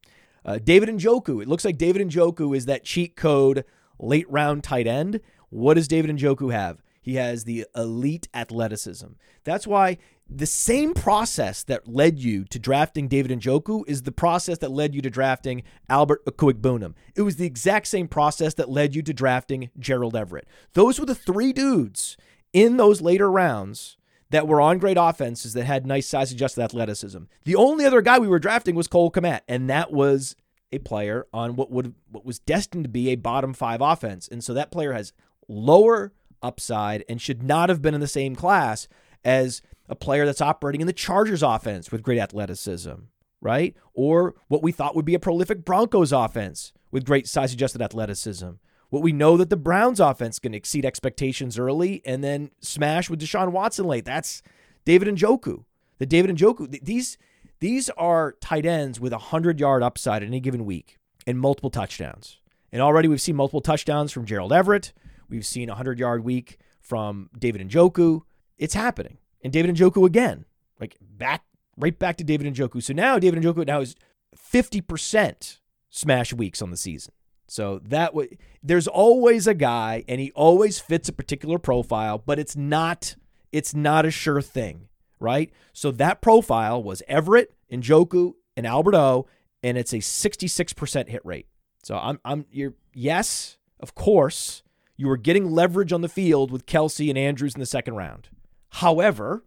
Uh, 0.43 0.59
David 0.63 0.89
Njoku. 0.89 1.41
It 1.41 1.47
looks 1.47 1.65
like 1.65 1.77
David 1.77 2.07
Njoku 2.07 2.55
is 2.55 2.65
that 2.65 2.84
cheat 2.84 3.15
code 3.15 3.63
late 3.99 4.29
round 4.29 4.63
tight 4.63 4.88
end. 4.88 5.21
What 5.49 5.75
does 5.75 5.88
David 5.88 6.15
Njoku 6.15 6.51
have? 6.51 6.82
He 7.01 7.15
has 7.15 7.43
the 7.43 7.65
elite 7.75 8.27
athleticism. 8.34 9.07
That's 9.43 9.67
why 9.67 9.97
the 10.34 10.45
same 10.45 10.93
process 10.93 11.61
that 11.63 11.89
led 11.89 12.17
you 12.17 12.45
to 12.45 12.57
drafting 12.57 13.09
David 13.09 13.38
Njoku 13.38 13.84
is 13.86 14.03
the 14.03 14.13
process 14.13 14.59
that 14.59 14.71
led 14.71 14.95
you 14.95 15.01
to 15.01 15.09
drafting 15.09 15.63
Albert 15.89 16.25
Okwuegbunam. 16.25 16.93
It 17.15 17.23
was 17.23 17.36
the 17.36 17.45
exact 17.45 17.88
same 17.88 18.07
process 18.07 18.53
that 18.53 18.69
led 18.69 18.95
you 18.95 19.01
to 19.01 19.13
drafting 19.13 19.71
Gerald 19.77 20.15
Everett. 20.15 20.47
Those 20.73 20.99
were 20.99 21.05
the 21.05 21.15
three 21.15 21.51
dudes 21.51 22.15
in 22.53 22.77
those 22.77 23.01
later 23.01 23.29
rounds 23.29 23.97
that 24.29 24.47
were 24.47 24.61
on 24.61 24.79
great 24.79 24.97
offenses 24.97 25.51
that 25.53 25.65
had 25.65 25.86
nice 25.86 26.07
size 26.07 26.32
adjusted 26.32 26.61
athleticism. 26.61 27.23
The 27.43 27.55
only 27.55 27.84
other 27.84 28.01
guy 28.01 28.17
we 28.17 28.29
were 28.29 28.39
drafting 28.39 28.75
was 28.75 28.88
Cole 28.88 29.11
Kmet, 29.11 29.41
and 29.49 29.69
that 29.69 29.91
was 29.91 30.38
a 30.71 30.79
player 30.79 31.27
on 31.34 31.57
what 31.57 31.69
would 31.69 31.93
what 32.09 32.25
was 32.25 32.39
destined 32.39 32.86
to 32.86 32.89
be 32.89 33.09
a 33.09 33.15
bottom 33.15 33.53
five 33.53 33.82
offense. 33.82 34.29
And 34.29 34.41
so 34.41 34.53
that 34.53 34.71
player 34.71 34.93
has 34.93 35.11
lower 35.49 36.13
upside 36.41 37.03
and 37.09 37.21
should 37.21 37.43
not 37.43 37.67
have 37.67 37.82
been 37.82 37.93
in 37.93 37.99
the 37.99 38.07
same 38.07 38.36
class 38.36 38.88
as 39.23 39.61
a 39.92 39.96
player 39.96 40.26
that's 40.26 40.42
operating 40.42 40.80
in 40.80 40.88
the 40.88 40.94
Chargers 40.94 41.44
offense 41.44 41.92
with 41.92 42.02
great 42.02 42.18
athleticism, 42.18 42.94
right? 43.42 43.76
Or 43.94 44.36
what 44.48 44.64
we 44.64 44.72
thought 44.72 44.96
would 44.96 45.06
be 45.06 45.14
a 45.16 45.20
prolific 45.20 45.66
Broncos 45.66 46.14
offense 46.14 46.72
with 46.92 47.06
great 47.06 47.28
size 47.28 47.54
adjusted 47.54 47.82
athleticism. 47.82 48.52
What 48.89 49.04
we 49.04 49.12
know 49.12 49.36
that 49.36 49.50
the 49.50 49.58
Browns 49.58 50.00
offense 50.00 50.39
can 50.39 50.54
exceed 50.54 50.86
expectations 50.86 51.60
early 51.60 52.02
and 52.06 52.24
then 52.24 52.52
smash 52.62 53.10
with 53.10 53.20
Deshaun 53.20 53.52
Watson 53.52 53.86
late. 53.86 54.06
That's 54.06 54.42
David 54.86 55.14
Njoku. 55.14 55.66
The 56.00 56.06
David 56.06 56.36
Njoku. 56.36 56.82
These 56.82 57.18
these 57.60 57.89
are 57.92 58.36
tight 58.42 58.66
ends 58.66 59.00
with 59.00 59.14
a 59.14 59.18
hundred 59.18 59.60
yard 59.60 59.84
upside 59.84 60.24
in 60.24 60.30
any 60.30 60.39
given 60.39 60.66
week 60.66 61.00
and 61.28 61.38
multiple 61.38 61.70
touchdowns. 61.70 62.39
And 62.72 62.82
already 62.82 63.10
we've 63.10 63.22
seen 63.22 63.36
multiple 63.36 63.62
touchdowns 63.62 64.12
from 64.12 64.26
Gerald 64.26 64.54
Everett. 64.54 64.94
We've 65.30 65.46
seen 65.46 65.70
a 65.70 65.76
hundred 65.76 66.00
yard 66.00 66.24
week 66.24 66.60
from 66.80 67.30
David 67.38 67.70
Njoku. 67.70 68.22
It's 68.58 68.74
happening 68.74 69.18
and 69.44 69.52
David 69.52 69.76
Njoku 69.76 70.06
again, 70.06 70.46
like 70.80 70.98
back 71.02 71.44
right 71.78 71.98
back 71.98 72.18
to 72.18 72.24
David 72.24 72.54
Njoku. 72.54 72.82
So 72.82 72.94
now 72.94 73.20
David 73.20 73.42
Njoku 73.44 73.66
now 73.66 73.82
is 73.82 73.96
50% 74.36 75.60
smash 75.89 76.34
weeks 76.34 76.62
on 76.62 76.72
the 76.72 76.78
season. 76.78 77.14
So 77.48 77.80
that 77.80 78.14
way, 78.14 78.38
there's 78.64 78.88
always 78.88 79.46
a 79.46 79.54
guy, 79.54 80.06
and 80.08 80.22
he 80.22 80.32
always 80.32 80.80
fits 80.80 81.10
a 81.10 81.14
particular 81.14 81.60
profile, 81.60 82.18
but 82.18 82.39
it's 82.39 82.56
not 82.56 83.16
it's 83.52 83.76
not 83.76 84.06
a 84.06 84.12
sure 84.12 84.42
thing, 84.42 84.88
right? 85.20 85.52
So 85.74 85.92
that 85.92 86.22
profile 86.22 86.82
was 86.82 87.04
Everett, 87.10 87.54
Njoku, 87.70 88.36
and 88.56 88.66
Alberto, 88.66 89.28
and 89.62 89.78
it's 89.78 89.92
a 89.92 89.98
66% 89.98 91.10
hit 91.10 91.26
rate. 91.26 91.48
So 91.84 91.98
I'm 91.98 92.20
I'm 92.24 92.46
you're 92.52 92.76
yes, 92.94 93.58
of 93.82 93.96
course, 93.96 94.64
you 94.96 95.08
were 95.08 95.18
getting 95.18 95.52
leverage 95.52 95.92
on 95.92 96.00
the 96.00 96.08
field 96.08 96.52
with 96.52 96.66
Kelce 96.66 97.10
and 97.10 97.18
Andrews 97.18 97.56
in 97.56 97.60
the 97.60 97.66
second 97.66 97.96
round. 97.96 98.30
However, 98.72 99.43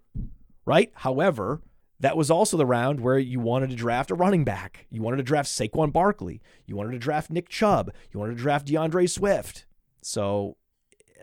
right? 0.65 0.93
However, 0.95 1.63
that 2.01 2.17
was 2.17 2.31
also 2.31 2.57
the 2.57 2.67
round 2.67 3.01
where 3.01 3.19
you 3.19 3.41
wanted 3.41 3.71
to 3.71 3.77
draft 3.77 4.11
a 4.11 4.15
running 4.15 4.45
back. 4.45 4.87
You 4.91 5.03
wanted 5.03 5.19
to 5.19 5.23
draft 5.23 5.49
Saquon 5.49 5.93
Barkley. 5.93 6.43
You 6.67 6.77
wanted 6.77 6.93
to 6.93 6.99
draft 6.99 7.31
Nick 7.31 7.49
Chubb. 7.49 7.91
You 8.13 8.21
wanted 8.21 8.37
to 8.37 8.43
draft 8.43 8.67
DeAndre 8.67 9.09
Swift. 9.09 9.65
So, 10.03 10.57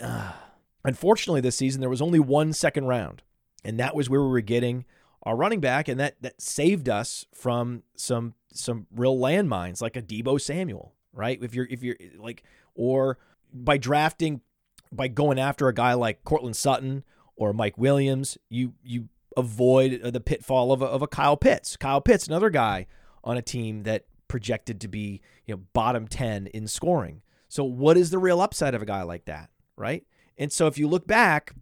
uh, 0.01 0.31
unfortunately, 0.83 1.41
this 1.41 1.57
season 1.57 1.81
there 1.81 1.89
was 1.89 2.01
only 2.01 2.19
one 2.19 2.53
second 2.53 2.85
round, 2.85 3.21
and 3.63 3.79
that 3.79 3.95
was 3.95 4.09
where 4.09 4.21
we 4.21 4.29
were 4.29 4.41
getting 4.41 4.85
our 5.23 5.35
running 5.35 5.59
back, 5.59 5.87
and 5.87 5.99
that 5.99 6.19
that 6.21 6.41
saved 6.41 6.89
us 6.89 7.27
from 7.33 7.83
some 7.95 8.33
some 8.51 8.87
real 8.91 9.17
landmines 9.17 9.81
like 9.81 9.95
a 9.95 10.01
Deebo 10.01 10.41
Samuel, 10.41 10.95
right? 11.13 11.37
If 11.43 11.53
you're 11.53 11.67
if 11.69 11.83
you're 11.83 11.97
like 12.17 12.43
or 12.73 13.19
by 13.53 13.77
drafting 13.77 14.41
by 14.91 15.07
going 15.07 15.37
after 15.37 15.67
a 15.67 15.73
guy 15.73 15.93
like 15.93 16.23
Courtland 16.23 16.55
Sutton 16.55 17.03
or 17.41 17.53
Mike 17.53 17.75
Williams, 17.75 18.37
you 18.49 18.73
you 18.83 19.09
avoid 19.35 19.99
the 20.03 20.19
pitfall 20.19 20.71
of 20.71 20.83
a, 20.83 20.85
of 20.85 21.01
a 21.01 21.07
Kyle 21.07 21.35
Pitts. 21.35 21.75
Kyle 21.75 21.99
Pitts, 21.99 22.27
another 22.27 22.51
guy 22.51 22.85
on 23.23 23.35
a 23.35 23.41
team 23.41 23.81
that 23.83 24.05
projected 24.27 24.79
to 24.79 24.87
be 24.87 25.21
you 25.47 25.55
know 25.55 25.61
bottom 25.73 26.07
10 26.07 26.47
in 26.47 26.67
scoring. 26.67 27.23
So 27.49 27.63
what 27.63 27.97
is 27.97 28.11
the 28.11 28.19
real 28.19 28.41
upside 28.41 28.75
of 28.75 28.83
a 28.83 28.85
guy 28.85 29.01
like 29.01 29.25
that, 29.25 29.49
right? 29.75 30.05
And 30.37 30.51
so 30.53 30.67
if 30.67 30.77
you 30.77 30.87
look 30.87 31.07
back, 31.07 31.53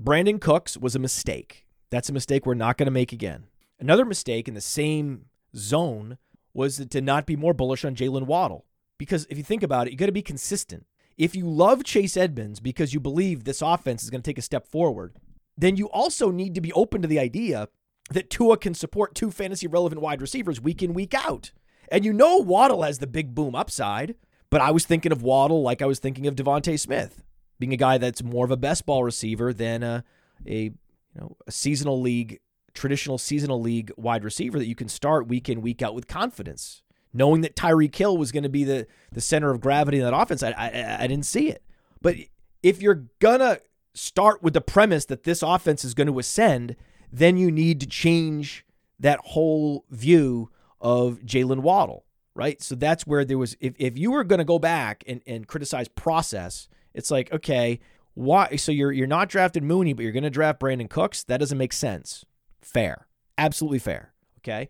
Brandin 0.00 0.40
Cooks 0.40 0.78
was 0.78 0.94
a 0.94 1.00
mistake. 1.00 1.66
That's 1.90 2.08
a 2.08 2.12
mistake 2.12 2.46
we're 2.46 2.54
not 2.54 2.78
going 2.78 2.86
to 2.86 2.92
make 2.92 3.12
again. 3.12 3.48
Another 3.80 4.04
mistake 4.04 4.46
in 4.46 4.54
the 4.54 4.60
same 4.60 5.26
zone 5.56 6.16
was 6.54 6.86
to 6.86 7.00
not 7.00 7.26
be 7.26 7.34
more 7.34 7.54
bullish 7.54 7.84
on 7.84 7.96
Jalen 7.96 8.26
Waddle. 8.26 8.66
Because 8.98 9.26
if 9.30 9.36
you 9.36 9.42
think 9.42 9.64
about 9.64 9.88
it, 9.88 9.90
you 9.90 9.96
got 9.96 10.06
to 10.06 10.12
be 10.12 10.22
consistent. 10.22 10.86
If 11.20 11.36
you 11.36 11.46
love 11.46 11.84
Chase 11.84 12.16
Edmonds 12.16 12.60
because 12.60 12.94
you 12.94 12.98
believe 12.98 13.44
this 13.44 13.60
offense 13.60 14.02
is 14.02 14.08
going 14.08 14.22
to 14.22 14.30
take 14.30 14.38
a 14.38 14.42
step 14.42 14.66
forward, 14.66 15.12
then 15.54 15.76
you 15.76 15.86
also 15.90 16.30
need 16.30 16.54
to 16.54 16.62
be 16.62 16.72
open 16.72 17.02
to 17.02 17.08
the 17.08 17.18
idea 17.18 17.68
that 18.08 18.30
Tua 18.30 18.56
can 18.56 18.72
support 18.72 19.14
two 19.14 19.30
fantasy 19.30 19.66
relevant 19.66 20.00
wide 20.00 20.22
receivers 20.22 20.62
week 20.62 20.82
in, 20.82 20.94
week 20.94 21.12
out. 21.12 21.52
And 21.92 22.06
you 22.06 22.14
know 22.14 22.38
Waddle 22.38 22.84
has 22.84 23.00
the 23.00 23.06
big 23.06 23.34
boom 23.34 23.54
upside, 23.54 24.14
but 24.48 24.62
I 24.62 24.70
was 24.70 24.86
thinking 24.86 25.12
of 25.12 25.22
Waddle 25.22 25.60
like 25.60 25.82
I 25.82 25.84
was 25.84 25.98
thinking 25.98 26.26
of 26.26 26.36
DeVonta 26.36 26.80
Smith, 26.80 27.22
being 27.58 27.74
a 27.74 27.76
guy 27.76 27.98
that's 27.98 28.22
more 28.22 28.46
of 28.46 28.50
a 28.50 28.56
best 28.56 28.86
ball 28.86 29.04
receiver 29.04 29.52
than 29.52 29.82
a, 29.82 30.04
a 30.46 30.62
you 30.62 30.72
know 31.20 31.36
a 31.46 31.52
seasonal 31.52 32.00
league, 32.00 32.40
traditional 32.72 33.18
seasonal 33.18 33.60
league 33.60 33.92
wide 33.98 34.24
receiver 34.24 34.58
that 34.58 34.68
you 34.68 34.74
can 34.74 34.88
start 34.88 35.28
week 35.28 35.50
in, 35.50 35.60
week 35.60 35.82
out 35.82 35.94
with 35.94 36.08
confidence. 36.08 36.80
Knowing 37.12 37.40
that 37.40 37.56
Tyreek 37.56 37.94
Hill 37.94 38.16
was 38.16 38.30
going 38.30 38.44
to 38.44 38.48
be 38.48 38.64
the, 38.64 38.86
the 39.12 39.20
center 39.20 39.50
of 39.50 39.60
gravity 39.60 39.98
in 39.98 40.04
that 40.04 40.14
offense, 40.14 40.42
I, 40.42 40.52
I, 40.52 40.96
I 41.00 41.06
didn't 41.06 41.26
see 41.26 41.48
it. 41.48 41.62
But 42.00 42.16
if 42.62 42.80
you're 42.80 43.06
going 43.18 43.40
to 43.40 43.60
start 43.94 44.42
with 44.42 44.54
the 44.54 44.60
premise 44.60 45.06
that 45.06 45.24
this 45.24 45.42
offense 45.42 45.84
is 45.84 45.94
going 45.94 46.06
to 46.06 46.18
ascend, 46.18 46.76
then 47.12 47.36
you 47.36 47.50
need 47.50 47.80
to 47.80 47.86
change 47.86 48.64
that 49.00 49.18
whole 49.20 49.84
view 49.90 50.50
of 50.80 51.20
Jalen 51.24 51.60
Waddle, 51.60 52.04
right? 52.34 52.62
So 52.62 52.74
that's 52.74 53.06
where 53.06 53.24
there 53.24 53.38
was, 53.38 53.56
if, 53.60 53.74
if 53.78 53.98
you 53.98 54.12
were 54.12 54.24
going 54.24 54.38
to 54.38 54.44
go 54.44 54.58
back 54.58 55.02
and, 55.08 55.20
and 55.26 55.46
criticize 55.46 55.88
process, 55.88 56.68
it's 56.94 57.10
like, 57.10 57.32
okay, 57.32 57.80
why? 58.14 58.56
So 58.56 58.72
you're, 58.72 58.92
you're 58.92 59.06
not 59.06 59.28
drafted 59.28 59.64
Mooney, 59.64 59.92
but 59.94 60.02
you're 60.02 60.12
going 60.12 60.22
to 60.22 60.30
draft 60.30 60.60
Brandin 60.60 60.88
Cooks? 60.88 61.24
That 61.24 61.38
doesn't 61.38 61.58
make 61.58 61.72
sense. 61.72 62.24
Fair. 62.60 63.06
Absolutely 63.36 63.78
fair. 63.78 64.12
Okay. 64.38 64.68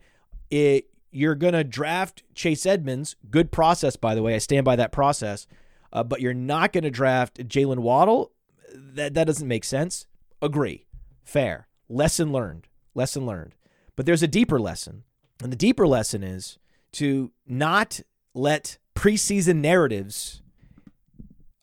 It, 0.50 0.86
you're 1.10 1.34
going 1.34 1.54
to 1.54 1.64
draft 1.64 2.22
Chase 2.34 2.66
Edmonds. 2.66 3.16
Good 3.30 3.50
process, 3.52 3.96
by 3.96 4.14
the 4.14 4.22
way. 4.22 4.34
I 4.34 4.38
stand 4.38 4.64
by 4.64 4.76
that 4.76 4.92
process. 4.92 5.46
Uh, 5.92 6.04
but 6.04 6.20
you're 6.20 6.34
not 6.34 6.72
going 6.72 6.84
to 6.84 6.90
draft 6.90 7.46
Jalen 7.48 7.80
Waddle. 7.80 8.32
That, 8.72 9.14
that 9.14 9.26
doesn't 9.26 9.48
make 9.48 9.64
sense. 9.64 10.06
Agree. 10.40 10.86
Fair. 11.24 11.66
Lesson 11.88 12.32
learned. 12.32 12.68
Lesson 12.94 13.26
learned. 13.26 13.54
But 13.96 14.06
there's 14.06 14.22
a 14.22 14.28
deeper 14.28 14.60
lesson. 14.60 15.02
And 15.42 15.50
the 15.50 15.56
deeper 15.56 15.86
lesson 15.86 16.22
is 16.22 16.58
to 16.92 17.32
not 17.46 18.00
let 18.34 18.78
preseason 18.94 19.56
narratives 19.56 20.42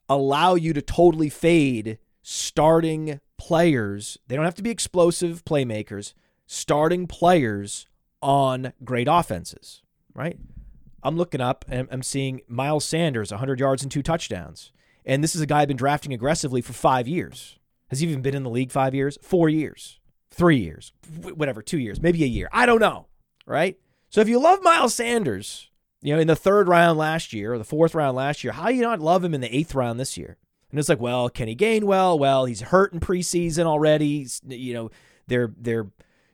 allow 0.08 0.54
you 0.54 0.72
to 0.72 0.82
totally 0.82 1.28
fade 1.28 1.98
starting 2.22 3.20
players. 3.38 4.18
They 4.26 4.36
don't 4.36 4.44
have 4.44 4.54
to 4.56 4.62
be 4.62 4.70
explosive 4.70 5.44
playmakers, 5.44 6.12
starting 6.46 7.06
players 7.06 7.86
on 8.22 8.72
great 8.84 9.08
offenses, 9.10 9.82
right? 10.14 10.38
I'm 11.02 11.16
looking 11.16 11.40
up 11.40 11.64
and 11.68 11.88
I'm 11.90 12.02
seeing 12.02 12.40
Miles 12.48 12.84
Sanders, 12.84 13.30
100 13.30 13.60
yards 13.60 13.82
and 13.82 13.90
two 13.90 14.02
touchdowns. 14.02 14.72
And 15.04 15.22
this 15.22 15.34
is 15.34 15.40
a 15.40 15.46
guy 15.46 15.62
I've 15.62 15.68
been 15.68 15.76
drafting 15.76 16.12
aggressively 16.12 16.60
for 16.60 16.72
five 16.72 17.08
years. 17.08 17.58
Has 17.88 18.00
he 18.00 18.08
even 18.08 18.20
been 18.22 18.34
in 18.34 18.42
the 18.42 18.50
league 18.50 18.70
five 18.70 18.94
years? 18.94 19.16
Four 19.22 19.48
years, 19.48 19.98
three 20.30 20.58
years, 20.58 20.92
whatever, 21.22 21.62
two 21.62 21.78
years, 21.78 22.02
maybe 22.02 22.22
a 22.24 22.26
year. 22.26 22.48
I 22.52 22.66
don't 22.66 22.80
know, 22.80 23.06
right? 23.46 23.78
So 24.10 24.20
if 24.20 24.28
you 24.28 24.38
love 24.38 24.62
Miles 24.62 24.94
Sanders, 24.94 25.70
you 26.02 26.14
know, 26.14 26.20
in 26.20 26.26
the 26.26 26.36
third 26.36 26.68
round 26.68 26.98
last 26.98 27.32
year 27.32 27.54
or 27.54 27.58
the 27.58 27.64
fourth 27.64 27.94
round 27.94 28.16
last 28.16 28.44
year, 28.44 28.52
how 28.52 28.68
you 28.68 28.82
not 28.82 29.00
love 29.00 29.24
him 29.24 29.34
in 29.34 29.40
the 29.40 29.54
eighth 29.54 29.74
round 29.74 29.98
this 29.98 30.18
year? 30.18 30.36
And 30.70 30.78
it's 30.78 30.88
like, 30.88 31.00
well, 31.00 31.30
Kenny 31.30 31.56
Gainwell, 31.56 31.82
well, 31.82 32.18
Well, 32.18 32.44
he's 32.44 32.60
hurt 32.60 32.92
in 32.92 33.00
preseason 33.00 33.64
already. 33.64 34.26
You 34.46 34.74
know, 34.74 34.90
they're 35.26 35.54
they're 35.56 35.86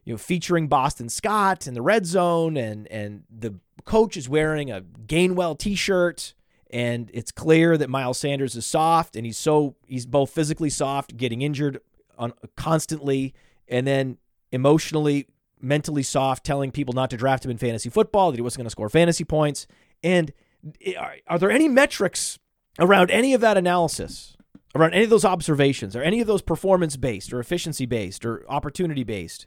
you 0.05 0.13
know, 0.13 0.19
featuring 0.19 0.69
Boston 0.69 1.09
Scott 1.09 1.67
in 1.67 1.75
the 1.75 1.83
red 1.83 2.07
zone, 2.07 2.57
and 2.57 2.87
and 2.89 3.25
the 3.31 3.55
coach 3.85 4.17
is 4.17 4.29
wearing 4.29 4.71
a 4.71 4.83
Gainwell 5.07 5.59
T-shirt, 5.59 6.35
and 6.71 7.11
it's 7.15 7.31
clear 7.31 7.77
that 7.77 7.89
Miles 7.89 8.19
Sanders 8.19 8.55
is 8.55 8.67
soft, 8.67 9.17
and 9.17 9.25
he's 9.25 9.39
so 9.39 9.77
he's 9.87 10.07
both 10.07 10.31
physically 10.31 10.71
soft, 10.71 11.17
getting 11.17 11.43
injured 11.43 11.81
on 12.19 12.33
constantly, 12.57 13.35
and 13.69 13.87
then 13.87 14.19
emotionally, 14.53 15.27
mentally 15.61 16.03
soft, 16.03 16.45
telling 16.45 16.71
people 16.71 16.95
not 16.95 17.11
to 17.11 17.17
draft 17.17 17.45
him 17.45 17.51
in 17.51 17.59
fantasy 17.59 17.89
football, 17.89 18.31
that 18.31 18.37
he 18.37 18.43
wasn't 18.43 18.59
going 18.59 18.67
to 18.67 18.71
score 18.71 18.89
fantasy 18.89 19.25
points. 19.25 19.67
And 20.03 20.33
eh, 20.85 20.95
are, 20.97 21.17
are 21.27 21.39
there 21.39 21.51
any 21.51 21.69
metrics 21.69 22.39
around 22.79 23.11
any 23.11 23.35
of 23.35 23.41
that 23.41 23.57
analysis? 23.57 24.37
Around 24.77 24.95
any 24.95 25.05
of 25.05 25.11
those 25.11 25.25
observations, 25.25 25.95
or 25.95 26.03
any 26.03 26.21
of 26.21 26.27
those 26.27 26.43
performance 26.43 26.97
based, 26.97 27.33
or 27.33 27.39
efficiency 27.39 27.87
based, 27.87 28.27
or 28.27 28.45
opportunity 28.49 29.05
based, 29.05 29.47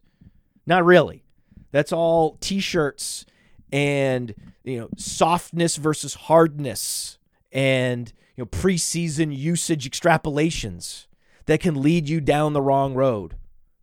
not 0.68 0.86
really. 0.86 1.24
That's 1.72 1.92
all 1.92 2.38
t-shirts 2.40 3.26
and 3.72 4.34
you 4.64 4.80
know 4.80 4.90
softness 4.96 5.78
versus 5.78 6.14
hardness 6.14 7.18
and 7.52 8.14
you 8.36 8.44
know 8.44 8.46
preseason 8.46 9.36
usage 9.36 9.90
extrapolations 9.90 11.08
that 11.48 11.60
can 11.60 11.82
lead 11.82 12.08
you 12.08 12.22
down 12.22 12.54
the 12.54 12.62
wrong 12.62 12.94
road. 12.94 13.36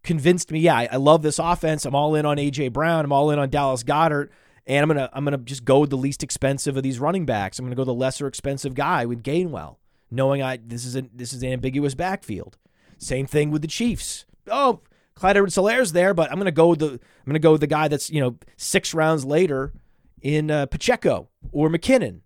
Convinced 0.02 0.52
me, 0.52 0.60
yeah, 0.60 0.76
I, 0.76 0.88
I 0.92 0.96
love 0.96 1.22
this 1.22 1.38
offense. 1.38 1.84
I'm 1.86 1.94
all 1.94 2.14
in 2.14 2.26
on 2.26 2.36
AJ 2.36 2.72
Brown. 2.72 3.04
I'm 3.04 3.12
all 3.12 3.30
in 3.30 3.38
on 3.38 3.48
Dallas 3.50 3.82
Goedert 3.82 4.28
and 4.66 4.82
I'm 4.82 4.88
gonna 4.88 5.10
I'm 5.12 5.24
gonna 5.24 5.38
just 5.38 5.64
go 5.64 5.80
with 5.80 5.90
the 5.90 5.96
least 5.96 6.22
expensive 6.22 6.76
of 6.76 6.82
these 6.82 6.98
running 6.98 7.26
backs. 7.26 7.58
I'm 7.58 7.64
gonna 7.64 7.76
go 7.76 7.84
the 7.84 7.94
lesser 7.94 8.26
expensive 8.26 8.74
guy 8.74 9.04
with 9.06 9.22
Gainwell, 9.22 9.76
knowing 10.10 10.42
I 10.42 10.58
this 10.64 10.84
is 10.84 10.96
a 10.96 11.02
this 11.14 11.32
is 11.32 11.42
an 11.42 11.52
ambiguous 11.52 11.94
backfield. 11.94 12.56
Same 12.98 13.26
thing 13.26 13.50
with 13.50 13.62
the 13.62 13.68
Chiefs. 13.68 14.24
Oh, 14.50 14.80
Clyde 15.16 15.36
Edwards-Helaire's 15.36 15.92
there, 15.92 16.12
but 16.14 16.30
I'm 16.30 16.38
to 16.40 16.50
go 16.52 16.74
the 16.74 16.98
I'm 17.26 17.32
to 17.32 17.38
go 17.38 17.56
the 17.56 17.66
guy 17.66 17.88
that's 17.88 18.10
you 18.10 18.20
know 18.20 18.36
six 18.56 18.92
rounds 18.94 19.24
later 19.24 19.72
in 20.20 20.50
uh, 20.50 20.66
Pacheco 20.66 21.28
or 21.52 21.68
McKinnon, 21.68 22.20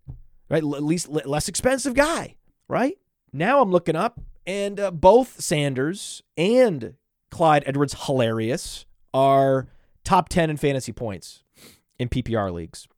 right? 0.49 0.63
L- 0.63 0.77
at 0.77 0.83
least 0.83 1.09
l- 1.09 1.21
less 1.27 1.49
expensive 1.49 1.95
guy, 1.95 2.37
right? 2.69 2.97
Now 3.33 3.61
I'm 3.61 3.71
looking 3.71 3.97
up, 3.97 4.21
and 4.47 4.81
uh, 4.81 4.91
both 4.91 5.41
Sanders 5.41 6.23
and 6.37 6.95
Clyde 7.31 7.63
Edwards 7.67 8.07
Hilarious 8.07 8.87
are 9.13 9.69
top 10.05 10.29
ten 10.29 10.49
in 10.49 10.57
fantasy 10.57 10.93
points 10.93 11.43
in 11.99 12.09
PPR 12.09 12.53
leagues. 12.53 12.89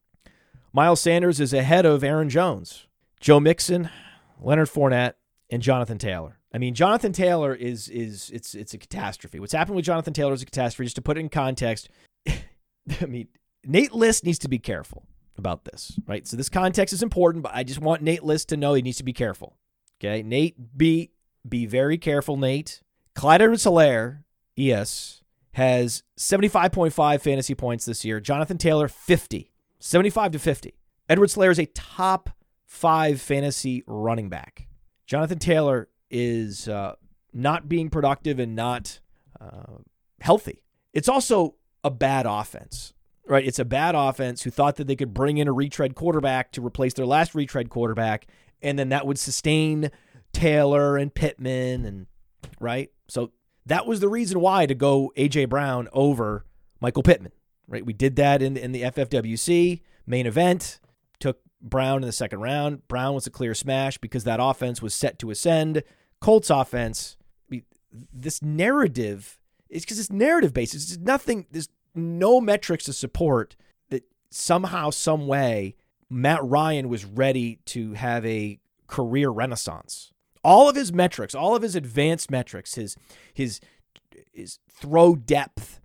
Miles 0.73 1.01
Sanders 1.01 1.41
is 1.41 1.53
ahead 1.53 1.85
of 1.85 2.05
Aaron 2.05 2.29
Jones, 2.29 2.87
Joe 3.19 3.41
Mixon, 3.41 3.91
Leonard 4.41 4.69
Fournette, 4.69 5.15
and 5.51 5.61
Jonathan 5.63 5.99
Taylor. 5.99 6.39
I 6.53 6.59
mean, 6.59 6.75
Jonathan 6.75 7.13
Taylor 7.13 7.55
is 7.55 7.89
is 7.89 8.31
it's 8.31 8.55
it's 8.55 8.75
a 8.75 8.79
catastrophe. 8.79 9.39
What's 9.39 9.53
happened 9.53 9.77
with 9.77 9.85
Jonathan 9.85 10.13
Taylor 10.13 10.33
is 10.33 10.43
a 10.43 10.47
catastrophe. 10.47 10.87
Just 10.87 10.97
to 10.97 11.03
put 11.03 11.17
it 11.17 11.21
in 11.21 11.29
context, 11.29 11.89
I 12.29 13.07
mean, 13.07 13.29
Nate 13.65 13.93
List 13.93 14.25
needs 14.25 14.39
to 14.41 14.49
be 14.49 14.59
careful 14.59 15.07
about 15.39 15.65
this, 15.65 15.99
right? 16.07 16.27
So 16.27 16.37
this 16.37 16.49
context 16.49 16.93
is 16.93 17.03
important, 17.03 17.45
but 17.45 17.53
I 17.55 17.63
just 17.63 17.81
want 17.81 18.03
Nate 18.03 18.25
List 18.25 18.49
to 18.49 18.57
know 18.57 18.75
he 18.75 18.83
needs 18.83 18.99
to 18.99 19.05
be 19.05 19.13
careful. 19.13 19.57
Okay, 20.01 20.23
Nate, 20.23 20.77
be 20.77 21.11
be 21.49 21.67
very 21.67 21.99
careful, 21.99 22.37
Nate. 22.37 22.83
Clyde 23.15 23.43
Edwards-Helaire, 23.43 24.23
yes, 24.57 25.23
has 25.53 26.03
75.5 26.17 27.21
fantasy 27.21 27.55
points 27.55 27.85
this 27.85 28.05
year. 28.05 28.21
Jonathan 28.21 28.57
Taylor, 28.57 28.89
50. 28.89 29.53
75 29.79 30.33
to 30.33 30.39
50. 30.39 30.75
Edwards-Helaire 31.09 31.51
is 31.51 31.59
a 31.59 31.67
top 31.67 32.31
five 32.67 33.21
fantasy 33.21 33.83
running 33.87 34.29
back. 34.29 34.69
Jonathan 35.07 35.39
Taylor 35.39 35.89
is 36.11 36.69
uh, 36.69 36.95
not 37.33 37.69
being 37.69 37.91
productive 37.91 38.39
and 38.39 38.55
not 38.55 39.01
uh, 39.41 39.79
healthy. 40.21 40.63
It's 40.93 41.09
also 41.09 41.55
a 41.85 41.91
bad 41.91 42.27
offense, 42.27 42.93
right? 43.27 43.47
It's 43.47 43.59
a 43.59 43.65
bad 43.65 43.95
offense 43.95 44.43
who 44.43 44.51
thought 44.51 44.77
that 44.77 44.87
they 44.87 44.97
could 44.97 45.15
bring 45.15 45.39
in 45.39 45.49
a 45.49 45.53
retread 45.53 45.95
quarterback 45.95 46.53
to 46.53 46.65
replace 46.65 46.95
their 46.95 47.07
last 47.07 47.35
retread 47.35 47.71
quarterback, 47.71 48.27
and 48.63 48.79
then 48.79 48.89
that 48.91 49.07
would 49.07 49.19
sustain 49.19 49.91
Taylor 50.33 50.97
and 50.97 51.15
Pittman, 51.15 51.85
and 51.85 52.07
right. 52.61 52.91
So 53.09 53.33
that 53.67 53.87
was 53.87 54.01
the 54.01 54.09
reason 54.09 54.41
why 54.41 54.67
to 54.67 54.75
go 54.75 55.13
AJ 55.17 55.49
Brown 55.49 55.89
over 55.93 56.45
Michael 56.81 57.03
Pittman, 57.03 57.33
right? 57.69 57.85
We 57.85 57.93
did 57.93 58.17
that 58.17 58.43
in 58.43 58.57
in 58.57 58.73
the 58.73 58.83
FFWC 58.83 59.83
main 60.07 60.27
event. 60.27 60.81
Took 61.19 61.41
Brown 61.61 62.03
in 62.03 62.07
the 62.07 62.13
second 62.13 62.41
round. 62.41 62.87
Brown 62.89 63.15
was 63.15 63.27
a 63.27 63.31
clear 63.31 63.55
smash 63.55 63.99
because 63.99 64.25
that 64.25 64.41
offense 64.41 64.83
was 64.83 64.95
set 64.95 65.19
to 65.21 65.31
ascend. 65.31 65.83
Colts 66.21 66.51
offense, 66.51 67.17
this 68.13 68.43
narrative 68.43 69.39
is 69.69 69.83
because 69.83 69.99
it's 69.99 70.11
narrative 70.11 70.53
based. 70.53 70.75
It's 70.75 70.99
nothing. 70.99 71.47
There's 71.51 71.69
no 71.95 72.41
metrics 72.41 72.85
to 72.85 72.93
support 72.93 73.57
that 73.89 74.05
somehow, 74.31 74.91
some 74.91 75.27
way, 75.27 75.77
Matt 76.09 76.45
Ryan 76.45 76.89
was 76.89 77.05
ready 77.05 77.61
to 77.67 77.95
have 77.95 78.27
a 78.27 78.59
career 78.87 79.31
renaissance. 79.31 80.13
All 80.43 80.69
of 80.69 80.77
his 80.77 80.93
metrics, 80.93 81.35
all 81.35 81.55
of 81.55 81.63
his 81.63 81.77
advanced 81.77 82.31
metrics, 82.31 82.75
his 82.75 82.97
his 83.33 83.61
his 84.33 84.59
throw 84.71 85.15
depth, 85.15 85.81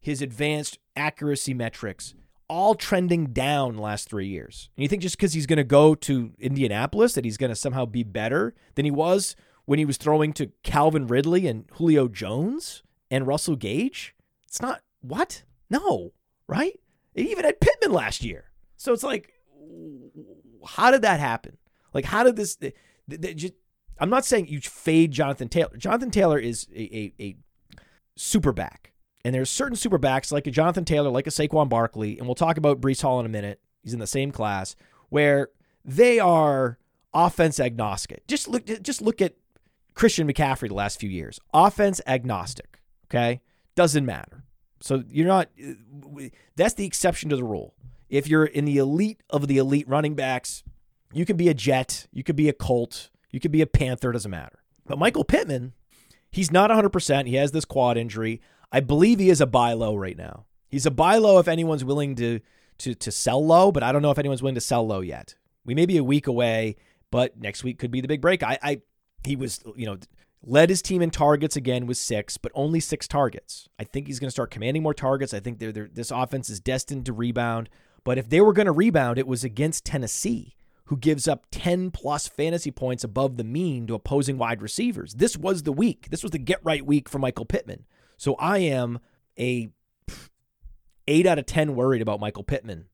his 0.00 0.22
advanced 0.22 0.78
accuracy 0.96 1.52
metrics, 1.52 2.14
all 2.48 2.74
trending 2.74 3.26
down 3.26 3.76
last 3.76 4.08
three 4.08 4.28
years. 4.28 4.70
And 4.76 4.82
you 4.82 4.88
think 4.88 5.02
just 5.02 5.16
because 5.16 5.32
he's 5.32 5.46
going 5.46 5.56
to 5.58 5.64
go 5.64 5.94
to 5.94 6.32
Indianapolis 6.38 7.14
that 7.14 7.24
he's 7.24 7.36
going 7.36 7.50
to 7.50 7.56
somehow 7.56 7.84
be 7.84 8.04
better 8.04 8.54
than 8.76 8.84
he 8.84 8.90
was 8.90 9.36
when 9.66 9.78
he 9.78 9.84
was 9.84 9.96
throwing 9.96 10.32
to 10.34 10.50
Calvin 10.62 11.06
Ridley 11.06 11.46
and 11.46 11.66
Julio 11.72 12.08
Jones 12.08 12.82
and 13.10 13.26
Russell 13.26 13.56
Gage? 13.56 14.14
It's 14.48 14.62
not 14.62 14.80
what? 15.00 15.42
No, 15.68 16.12
right? 16.48 16.78
It 17.14 17.26
even 17.26 17.44
had 17.44 17.60
Pittman 17.60 17.92
last 17.92 18.24
year. 18.24 18.52
So 18.76 18.92
it's 18.92 19.02
like, 19.02 19.32
how 20.64 20.90
did 20.90 21.02
that 21.02 21.20
happen? 21.20 21.56
Like, 21.92 22.04
how 22.04 22.24
did 22.24 22.36
this? 22.36 22.56
just, 23.08 23.54
I'm 23.98 24.10
not 24.10 24.24
saying 24.24 24.48
you 24.48 24.60
fade 24.60 25.12
Jonathan 25.12 25.48
Taylor. 25.48 25.76
Jonathan 25.76 26.10
Taylor 26.10 26.38
is 26.38 26.66
a, 26.74 26.82
a, 26.94 27.14
a 27.22 27.36
super 28.16 28.52
back. 28.52 28.92
And 29.24 29.34
there's 29.34 29.50
certain 29.50 29.76
super 29.76 29.98
backs 29.98 30.30
like 30.30 30.46
a 30.46 30.52
Jonathan 30.52 30.84
Taylor, 30.84 31.10
like 31.10 31.26
a 31.26 31.30
Saquon 31.30 31.68
Barkley, 31.68 32.18
and 32.18 32.28
we'll 32.28 32.36
talk 32.36 32.58
about 32.58 32.80
Breece 32.80 33.02
Hall 33.02 33.18
in 33.18 33.26
a 33.26 33.30
minute. 33.30 33.60
He's 33.82 33.92
in 33.92 33.98
the 33.98 34.06
same 34.06 34.30
class 34.30 34.76
where 35.08 35.48
they 35.84 36.20
are 36.20 36.78
offense 37.12 37.58
agnostic. 37.58 38.26
Just 38.26 38.46
look 38.46 38.66
just 38.82 39.02
look 39.02 39.20
at 39.20 39.34
Christian 39.96 40.30
McCaffrey 40.30 40.68
the 40.68 40.74
last 40.74 41.00
few 41.00 41.10
years. 41.10 41.40
Offense 41.52 42.00
agnostic, 42.06 42.80
okay? 43.06 43.40
Doesn't 43.74 44.06
matter. 44.06 44.44
So 44.80 45.02
you're 45.08 45.26
not 45.26 45.48
uh, 45.60 46.28
that's 46.54 46.74
the 46.74 46.84
exception 46.84 47.30
to 47.30 47.36
the 47.36 47.42
rule. 47.42 47.74
If 48.08 48.28
you're 48.28 48.44
in 48.44 48.66
the 48.66 48.76
elite 48.76 49.22
of 49.30 49.48
the 49.48 49.58
elite 49.58 49.88
running 49.88 50.14
backs, 50.14 50.62
you 51.12 51.24
can 51.24 51.36
be 51.36 51.48
a 51.48 51.54
Jet, 51.54 52.06
you 52.12 52.22
could 52.22 52.36
be 52.36 52.48
a 52.48 52.52
Colt, 52.52 53.10
you 53.30 53.40
could 53.40 53.50
be 53.50 53.62
a 53.62 53.66
Panther, 53.66 54.12
doesn't 54.12 54.30
matter. 54.30 54.60
But 54.86 54.98
Michael 54.98 55.24
Pittman, 55.24 55.72
he's 56.30 56.52
not 56.52 56.70
100%. 56.70 57.26
He 57.26 57.34
has 57.34 57.50
this 57.50 57.64
quad 57.64 57.96
injury. 57.96 58.40
I 58.70 58.80
believe 58.80 59.18
he 59.18 59.30
is 59.30 59.40
a 59.40 59.46
buy 59.46 59.72
low 59.72 59.96
right 59.96 60.16
now. 60.16 60.44
He's 60.68 60.86
a 60.86 60.90
buy 60.90 61.16
low 61.16 61.38
if 61.38 61.48
anyone's 61.48 61.84
willing 61.84 62.14
to 62.16 62.40
to 62.78 62.94
to 62.94 63.10
sell 63.10 63.44
low, 63.44 63.72
but 63.72 63.82
I 63.82 63.92
don't 63.92 64.02
know 64.02 64.10
if 64.10 64.18
anyone's 64.18 64.42
willing 64.42 64.56
to 64.56 64.60
sell 64.60 64.86
low 64.86 65.00
yet. 65.00 65.36
We 65.64 65.74
may 65.74 65.86
be 65.86 65.96
a 65.96 66.04
week 66.04 66.26
away, 66.26 66.76
but 67.10 67.40
next 67.40 67.64
week 67.64 67.78
could 67.78 67.90
be 67.90 68.02
the 68.02 68.08
big 68.08 68.20
break. 68.20 68.42
I, 68.42 68.58
I 68.62 68.80
he 69.26 69.36
was, 69.36 69.60
you 69.76 69.86
know, 69.86 69.98
led 70.42 70.70
his 70.70 70.82
team 70.82 71.02
in 71.02 71.10
targets 71.10 71.56
again 71.56 71.86
with 71.86 71.98
six, 71.98 72.36
but 72.36 72.52
only 72.54 72.80
six 72.80 73.08
targets. 73.08 73.68
I 73.78 73.84
think 73.84 74.06
he's 74.06 74.20
going 74.20 74.28
to 74.28 74.32
start 74.32 74.50
commanding 74.50 74.82
more 74.82 74.94
targets. 74.94 75.34
I 75.34 75.40
think 75.40 75.58
they're, 75.58 75.72
they're, 75.72 75.88
this 75.92 76.10
offense 76.10 76.48
is 76.48 76.60
destined 76.60 77.06
to 77.06 77.12
rebound. 77.12 77.68
But 78.04 78.18
if 78.18 78.28
they 78.28 78.40
were 78.40 78.52
going 78.52 78.66
to 78.66 78.72
rebound, 78.72 79.18
it 79.18 79.26
was 79.26 79.42
against 79.42 79.84
Tennessee, 79.84 80.54
who 80.84 80.96
gives 80.96 81.26
up 81.26 81.46
10 81.50 81.90
plus 81.90 82.28
fantasy 82.28 82.70
points 82.70 83.02
above 83.02 83.36
the 83.36 83.44
mean 83.44 83.86
to 83.88 83.94
opposing 83.94 84.38
wide 84.38 84.62
receivers. 84.62 85.14
This 85.14 85.36
was 85.36 85.64
the 85.64 85.72
week. 85.72 86.08
This 86.10 86.22
was 86.22 86.30
the 86.30 86.38
get 86.38 86.60
right 86.62 86.86
week 86.86 87.08
for 87.08 87.18
Michael 87.18 87.44
Pittman. 87.44 87.84
So 88.16 88.34
I 88.36 88.58
am 88.58 89.00
a 89.38 89.70
8 91.08 91.26
out 91.26 91.38
of 91.38 91.46
10 91.46 91.74
worried 91.74 92.02
about 92.02 92.20
Michael 92.20 92.44
Pittman. 92.44 92.86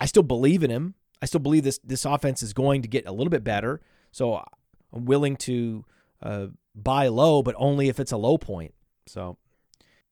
I 0.00 0.06
still 0.06 0.24
believe 0.24 0.64
in 0.64 0.70
him. 0.70 0.94
I 1.20 1.26
still 1.26 1.40
believe 1.40 1.62
this 1.62 1.78
this 1.84 2.04
offense 2.04 2.42
is 2.42 2.52
going 2.52 2.82
to 2.82 2.88
get 2.88 3.06
a 3.06 3.12
little 3.12 3.30
bit 3.30 3.44
better. 3.44 3.80
So 4.10 4.44
I'm 4.92 5.04
willing 5.04 5.36
to 5.36 5.84
uh, 6.22 6.46
buy 6.74 7.08
low, 7.08 7.42
but 7.42 7.54
only 7.58 7.88
if 7.88 7.98
it's 7.98 8.12
a 8.12 8.16
low 8.16 8.38
point. 8.38 8.74
So 9.06 9.36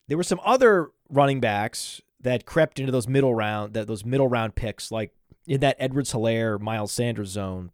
there 0.09 0.17
were 0.17 0.25
some 0.25 0.41
other 0.45 0.91
running 1.09 1.41
backs 1.41 2.01
that 2.21 2.47
crept 2.47 2.79
into 2.79 2.93
those 2.93 3.09
middle 3.09 3.35
round 3.35 3.75
that 3.75 3.87
those 3.87 4.05
middle 4.05 4.29
round 4.29 4.55
picks, 4.55 4.91
like 4.91 5.15
in 5.47 5.61
that 5.61 5.77
Edwards 5.79 6.13
Helaire, 6.13 6.61
Miles 6.61 6.93
Sanders 6.93 7.31
zone, 7.31 7.71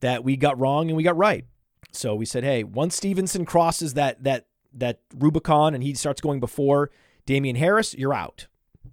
that 0.00 0.22
we 0.22 0.36
got 0.36 0.58
wrong 0.58 0.88
and 0.88 0.96
we 0.96 1.02
got 1.02 1.16
right. 1.16 1.44
So 1.92 2.14
we 2.14 2.26
said, 2.26 2.44
hey, 2.44 2.64
once 2.64 2.96
Stevenson 2.96 3.44
crosses 3.44 3.94
that 3.94 4.22
that 4.24 4.46
that 4.72 5.00
Rubicon 5.16 5.74
and 5.74 5.82
he 5.82 5.94
starts 5.94 6.20
going 6.20 6.40
before 6.40 6.90
Damien 7.26 7.56
Harris, 7.56 7.94
you're 7.94 8.14
out. 8.14 8.46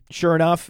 Sure 0.10 0.36
enough, 0.36 0.70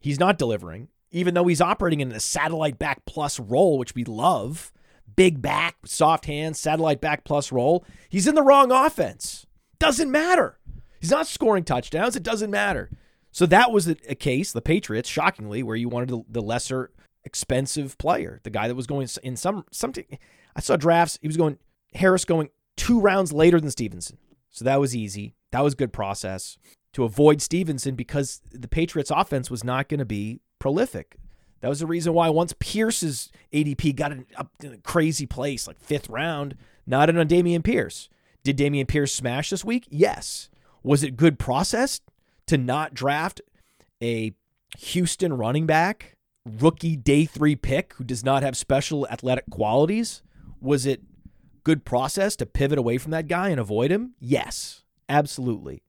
he's 0.00 0.18
not 0.18 0.38
delivering 0.38 0.88
even 1.10 1.32
though 1.34 1.46
he's 1.46 1.60
operating 1.62 2.00
in 2.00 2.12
a 2.12 2.20
satellite 2.20 2.78
back 2.78 3.04
plus 3.06 3.40
role, 3.40 3.78
which 3.78 3.94
we 3.94 4.04
love. 4.04 4.70
Big 5.16 5.40
back, 5.42 5.76
soft 5.86 6.26
hands, 6.26 6.60
satellite 6.60 7.00
back 7.00 7.24
plus 7.24 7.50
role. 7.50 7.84
He's 8.08 8.26
in 8.26 8.34
the 8.34 8.42
wrong 8.42 8.70
offense. 8.70 9.46
Doesn't 9.78 10.10
matter. 10.10 10.58
He's 11.00 11.10
not 11.10 11.26
scoring 11.26 11.64
touchdowns. 11.64 12.16
It 12.16 12.22
doesn't 12.22 12.50
matter. 12.50 12.90
So 13.32 13.44
that 13.46 13.70
was 13.70 13.86
a, 13.86 13.94
case, 13.94 14.52
the 14.52 14.62
Patriots, 14.62 15.08
shockingly, 15.08 15.62
where 15.62 15.76
you 15.76 15.88
wanted 15.88 16.24
the 16.28 16.42
lesser 16.42 16.90
expensive 17.24 17.98
player, 17.98 18.40
the 18.44 18.50
guy 18.50 18.68
that 18.68 18.74
was 18.74 18.86
going 18.86 19.08
in 19.22 19.36
some 19.36 19.64
something. 19.70 20.06
I 20.54 20.60
saw 20.60 20.76
drafts. 20.76 21.18
He 21.20 21.26
was 21.26 21.36
going 21.36 21.58
Harris 21.94 22.24
going 22.24 22.48
two 22.76 23.00
rounds 23.00 23.32
later 23.32 23.60
than 23.60 23.70
Stevenson. 23.70 24.16
So 24.50 24.64
that 24.64 24.80
was 24.80 24.96
easy. 24.96 25.34
That 25.50 25.64
was 25.64 25.74
good 25.74 25.92
process 25.92 26.56
to 26.94 27.04
avoid 27.04 27.42
Stevenson 27.42 27.94
because 27.94 28.40
the 28.52 28.68
Patriots 28.68 29.10
offense 29.14 29.50
was 29.50 29.62
not 29.62 29.88
going 29.88 29.98
to 29.98 30.06
be 30.06 30.40
prolific. 30.58 31.16
That 31.66 31.70
was 31.70 31.80
the 31.80 31.86
reason 31.88 32.12
why 32.12 32.28
once 32.28 32.54
Pierce's 32.60 33.32
ADP 33.52 33.96
got 33.96 34.12
up 34.36 34.52
in 34.62 34.74
a 34.74 34.78
crazy 34.78 35.26
place, 35.26 35.66
like 35.66 35.80
fifth 35.80 36.08
round, 36.08 36.56
not 36.86 37.10
in 37.10 37.18
on 37.18 37.26
Dameon 37.26 37.64
Pierce. 37.64 38.08
Did 38.44 38.56
Dameon 38.56 38.86
Pierce 38.86 39.12
smash 39.12 39.50
this 39.50 39.64
week? 39.64 39.88
Yes. 39.90 40.48
Was 40.84 41.02
it 41.02 41.16
good 41.16 41.40
process 41.40 42.02
to 42.46 42.56
not 42.56 42.94
draft 42.94 43.40
a 44.00 44.32
Houston 44.78 45.32
running 45.32 45.66
back, 45.66 46.14
rookie 46.44 46.94
day 46.94 47.24
three 47.24 47.56
pick 47.56 47.94
who 47.94 48.04
does 48.04 48.24
not 48.24 48.44
have 48.44 48.56
special 48.56 49.04
athletic 49.08 49.50
qualities? 49.50 50.22
Was 50.60 50.86
it 50.86 51.02
good 51.64 51.84
process 51.84 52.36
to 52.36 52.46
pivot 52.46 52.78
away 52.78 52.96
from 52.96 53.10
that 53.10 53.26
guy 53.26 53.48
and 53.48 53.58
avoid 53.58 53.90
him? 53.90 54.14
Yes, 54.20 54.84
absolutely. 55.08 55.82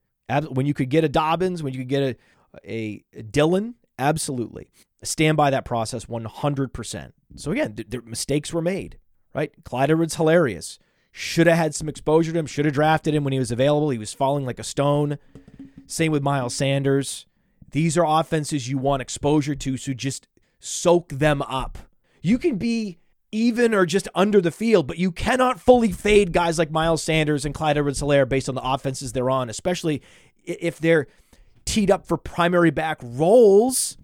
When 0.49 0.65
you 0.65 0.73
could 0.73 0.89
get 0.89 1.03
a 1.03 1.09
Dobbins, 1.09 1.61
when 1.61 1.73
you 1.73 1.81
could 1.81 1.87
get 1.87 2.17
a, 2.65 2.67
a 3.13 3.21
Dillon 3.21 3.75
Absolutely. 3.99 4.69
Stand 5.03 5.37
by 5.37 5.49
that 5.49 5.65
process 5.65 6.05
100%. 6.05 7.11
So 7.35 7.51
again, 7.51 7.75
th- 7.75 7.89
th- 7.89 8.03
mistakes 8.03 8.51
were 8.51 8.61
made, 8.61 8.97
right? 9.33 9.51
Clyde 9.63 9.91
Edwards 9.91 10.15
hilarious. 10.15 10.79
Should 11.11 11.47
have 11.47 11.57
had 11.57 11.75
some 11.75 11.89
exposure 11.89 12.31
to 12.31 12.39
him, 12.39 12.45
should 12.45 12.65
have 12.65 12.73
drafted 12.73 13.15
him 13.15 13.23
when 13.23 13.33
he 13.33 13.39
was 13.39 13.51
available. 13.51 13.89
He 13.89 13.97
was 13.97 14.13
falling 14.13 14.45
like 14.45 14.59
a 14.59 14.63
stone. 14.63 15.17
Same 15.85 16.11
with 16.11 16.23
Miles 16.23 16.55
Sanders. 16.55 17.25
These 17.71 17.97
are 17.97 18.05
offenses 18.05 18.69
you 18.69 18.77
want 18.77 19.01
exposure 19.01 19.55
to, 19.55 19.77
so 19.77 19.93
just 19.93 20.27
soak 20.59 21.09
them 21.09 21.41
up. 21.43 21.77
You 22.21 22.37
can 22.37 22.57
be 22.57 22.99
even 23.31 23.73
or 23.73 23.85
just 23.85 24.07
under 24.15 24.41
the 24.41 24.51
field, 24.51 24.87
but 24.87 24.97
you 24.97 25.11
cannot 25.11 25.59
fully 25.59 25.91
fade 25.91 26.31
guys 26.31 26.57
like 26.57 26.71
Miles 26.71 27.03
Sanders 27.03 27.45
and 27.45 27.53
Clyde 27.53 27.77
Edwards 27.77 28.01
Helaire 28.01 28.27
based 28.27 28.49
on 28.49 28.55
the 28.55 28.63
offenses 28.63 29.13
they're 29.13 29.29
on, 29.29 29.49
especially 29.49 30.01
if 30.43 30.79
they're 30.79 31.07
teed 31.65 31.91
up 31.91 32.05
for 32.05 32.17
primary 32.17 32.71
back 32.71 32.99
roles, 33.03 33.96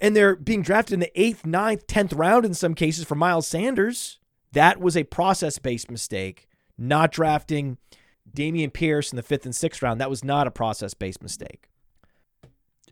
and 0.00 0.14
they're 0.14 0.36
being 0.36 0.62
drafted 0.62 0.94
in 0.94 1.00
the 1.00 1.20
eighth, 1.20 1.46
ninth, 1.46 1.86
tenth 1.86 2.12
round 2.12 2.44
in 2.44 2.54
some 2.54 2.74
cases 2.74 3.04
for 3.04 3.14
Miles 3.14 3.46
Sanders. 3.46 4.18
That 4.52 4.80
was 4.80 4.96
a 4.96 5.04
process 5.04 5.58
based 5.58 5.90
mistake. 5.90 6.48
Not 6.78 7.12
drafting 7.12 7.78
Dameon 8.34 8.72
Pierce 8.72 9.12
in 9.12 9.16
the 9.16 9.22
fifth 9.22 9.44
and 9.44 9.54
sixth 9.54 9.82
round, 9.82 10.00
that 10.00 10.10
was 10.10 10.24
not 10.24 10.46
a 10.46 10.50
process 10.50 10.94
based 10.94 11.22
mistake. 11.22 11.68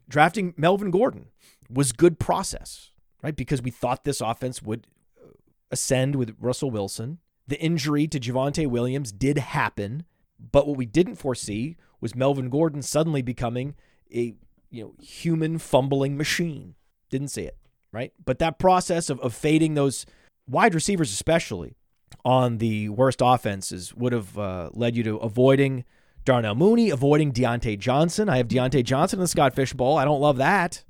Drafting 0.08 0.54
Melvin 0.56 0.90
Gordon 0.90 1.26
was 1.70 1.92
good 1.92 2.18
process, 2.18 2.90
right? 3.22 3.36
Because 3.36 3.62
we 3.62 3.70
thought 3.70 4.04
this 4.04 4.20
offense 4.20 4.62
would 4.62 4.86
uh, 5.22 5.28
ascend 5.70 6.16
with 6.16 6.36
Russell 6.38 6.70
Wilson. 6.70 7.18
The 7.46 7.60
injury 7.60 8.06
to 8.08 8.20
Javonte 8.20 8.66
Williams 8.66 9.12
did 9.12 9.38
happen, 9.38 10.04
but 10.38 10.66
what 10.66 10.76
we 10.76 10.86
didn't 10.86 11.16
foresee 11.16 11.76
was 12.00 12.14
Melvin 12.14 12.48
Gordon 12.48 12.82
suddenly 12.82 13.22
becoming 13.22 13.74
a 14.14 14.34
you 14.70 14.84
know 14.84 14.94
human 15.00 15.58
fumbling 15.58 16.16
machine. 16.16 16.74
Didn't 17.10 17.28
see 17.28 17.42
it, 17.42 17.56
right? 17.92 18.12
But 18.24 18.38
that 18.38 18.58
process 18.58 19.10
of, 19.10 19.20
of 19.20 19.34
fading 19.34 19.74
those 19.74 20.06
wide 20.48 20.74
receivers, 20.74 21.12
especially 21.12 21.76
on 22.24 22.58
the 22.58 22.88
worst 22.88 23.20
offenses, 23.22 23.94
would 23.94 24.12
have 24.12 24.38
uh, 24.38 24.70
led 24.72 24.96
you 24.96 25.02
to 25.04 25.16
avoiding 25.16 25.84
Darnell 26.24 26.54
Mooney, 26.54 26.90
avoiding 26.90 27.32
Diontae 27.32 27.78
Johnson. 27.78 28.28
I 28.28 28.38
have 28.38 28.48
Diontae 28.48 28.84
Johnson 28.84 29.18
in 29.18 29.22
the 29.22 29.28
Scott 29.28 29.54
Fish 29.54 29.72
Bowl. 29.72 29.98
I 29.98 30.04
don't 30.04 30.20
love 30.20 30.38
that, 30.38 30.82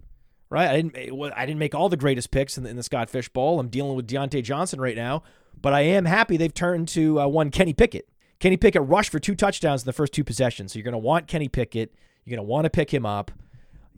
right? 0.49 0.69
I 0.71 0.77
didn't. 0.77 0.97
I 1.37 1.45
didn't 1.45 1.59
make 1.59 1.75
all 1.75 1.89
the 1.89 1.97
greatest 1.97 2.31
picks 2.31 2.57
in 2.57 2.65
the, 2.65 2.71
in 2.71 2.77
the 2.77 2.83
Scott 2.83 3.11
Fish 3.11 3.29
Bowl. 3.29 3.59
I'm 3.59 3.69
dealing 3.69 3.97
with 3.97 4.07
Diontae 4.07 4.43
Johnson 4.43 4.81
right 4.81 4.97
now, 4.97 5.23
but 5.61 5.73
I 5.73 5.81
am 5.83 6.05
happy 6.05 6.37
they've 6.37 6.55
turned 6.55 6.89
to 6.89 7.21
uh, 7.21 7.27
one 7.27 7.51
Kenny 7.51 7.73
Pickett. 7.73 8.09
Kenny 8.39 8.57
Pickett 8.57 8.83
rushed 8.83 9.11
for 9.11 9.19
two 9.19 9.35
touchdowns 9.35 9.83
in 9.83 9.87
the 9.87 9.93
first 9.93 10.13
two 10.13 10.25
possessions. 10.25 10.73
So 10.73 10.79
you're 10.79 10.85
going 10.85 10.93
to 10.93 10.99
want 10.99 11.27
Kenny 11.27 11.49
Pickett. 11.49 11.95
You're 12.25 12.37
going 12.37 12.47
to 12.47 12.51
want 12.51 12.65
to 12.65 12.71
pick 12.71 12.93
him 12.93 13.07
up. 13.07 13.31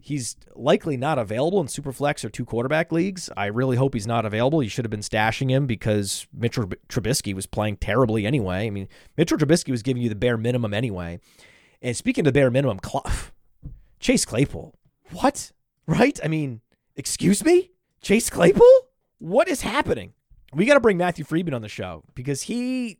He's 0.07 0.37
likely 0.55 0.95
not 0.95 1.19
available 1.19 1.59
in 1.59 1.67
Superflex 1.67 2.23
or 2.23 2.29
two 2.29 2.45
quarterback 2.45 2.93
leagues. 2.93 3.29
I 3.35 3.47
really 3.47 3.75
hope 3.75 3.93
he's 3.93 4.07
not 4.07 4.25
available. 4.25 4.63
You 4.63 4.69
should 4.69 4.85
have 4.85 4.89
been 4.89 5.01
stashing 5.01 5.49
him 5.49 5.67
because 5.67 6.27
Mitchell 6.31 6.67
Trubisky 6.87 7.33
was 7.33 7.45
playing 7.45 7.75
terribly 7.77 8.25
anyway. 8.25 8.67
I 8.67 8.69
mean, 8.69 8.87
Mitchell 9.17 9.37
Trubisky 9.37 9.69
was 9.69 9.83
giving 9.83 10.01
you 10.01 10.07
the 10.07 10.15
bare 10.15 10.37
minimum 10.37 10.73
anyway. 10.73 11.19
And 11.81 11.93
speaking 11.93 12.21
of 12.21 12.33
the 12.33 12.39
bare 12.39 12.49
minimum, 12.49 12.79
Clough, 12.79 13.03
Chase 13.99 14.23
Claypool. 14.23 14.73
What? 15.11 15.51
Right? 15.87 16.17
I 16.23 16.29
mean, 16.29 16.61
excuse 16.95 17.43
me? 17.43 17.71
Chase 18.01 18.29
Claypool? 18.29 18.87
What 19.17 19.49
is 19.49 19.59
happening? 19.59 20.13
We 20.53 20.65
got 20.65 20.75
to 20.75 20.79
bring 20.79 20.95
Matthew 20.95 21.25
Freedman 21.25 21.53
on 21.53 21.61
the 21.61 21.67
show 21.67 22.05
because 22.15 22.43
he 22.43 22.99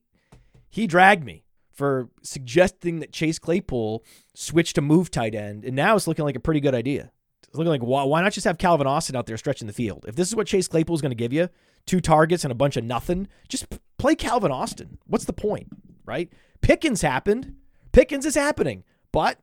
he 0.70 0.88
dragged 0.88 1.24
me 1.24 1.45
for 1.72 2.10
suggesting 2.22 2.99
that 2.99 3.14
Chase 3.14 3.39
Claypool 3.39 4.03
switch 4.38 4.73
to 4.73 4.81
move 4.81 5.09
tight 5.09 5.33
end, 5.33 5.65
and 5.65 5.75
now 5.75 5.95
it's 5.95 6.07
looking 6.07 6.23
like 6.23 6.35
a 6.35 6.39
pretty 6.39 6.59
good 6.59 6.75
idea. 6.75 7.11
It's 7.47 7.55
looking 7.57 7.71
like 7.71 7.81
why, 7.81 8.03
why 8.03 8.21
not 8.21 8.33
just 8.33 8.45
have 8.45 8.59
Calvin 8.59 8.85
Austin 8.85 9.15
out 9.15 9.25
there 9.25 9.38
stretching 9.38 9.65
the 9.65 9.73
field? 9.73 10.05
If 10.07 10.15
this 10.15 10.27
is 10.27 10.35
what 10.35 10.45
Chase 10.45 10.67
Claypool 10.67 10.95
is 10.95 11.01
going 11.01 11.11
to 11.11 11.15
give 11.15 11.33
you, 11.33 11.49
two 11.88 11.99
targets 11.99 12.43
and 12.43 12.51
a 12.51 12.55
bunch 12.55 12.77
of 12.77 12.83
nothing, 12.83 13.27
just 13.49 13.65
play 13.97 14.13
Calvin 14.13 14.51
Austin. 14.51 14.99
What's 15.07 15.25
the 15.25 15.33
point, 15.33 15.69
right? 16.05 16.31
Pickens 16.61 17.01
happened. 17.01 17.55
Pickens 17.91 18.25
is 18.25 18.35
happening, 18.35 18.83
but 19.11 19.39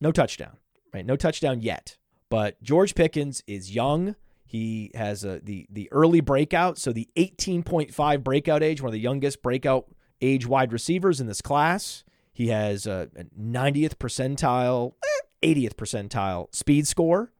no 0.00 0.10
touchdown, 0.10 0.56
right? 0.94 1.04
No 1.04 1.16
touchdown 1.16 1.60
yet. 1.60 1.98
But 2.30 2.62
George 2.62 2.94
Pickens 2.94 3.42
is 3.46 3.74
young. 3.74 4.16
He 4.46 4.90
has 4.94 5.22
a, 5.22 5.40
the 5.40 5.66
the 5.70 5.88
early 5.92 6.20
breakout, 6.20 6.78
so 6.78 6.92
the 6.92 7.08
18.5 7.16 8.24
breakout 8.24 8.62
age, 8.62 8.80
one 8.80 8.88
of 8.88 8.94
the 8.94 9.00
youngest 9.00 9.42
breakout 9.42 9.86
age 10.22 10.46
wide 10.46 10.72
receivers 10.72 11.20
in 11.20 11.26
this 11.26 11.42
class. 11.42 12.04
He 12.40 12.48
has 12.48 12.86
a 12.86 13.10
90th 13.38 13.96
percentile, 13.96 14.94
eh, 15.04 15.46
80th 15.46 15.74
percentile 15.74 16.46
speed 16.54 16.88
score. 16.88 17.34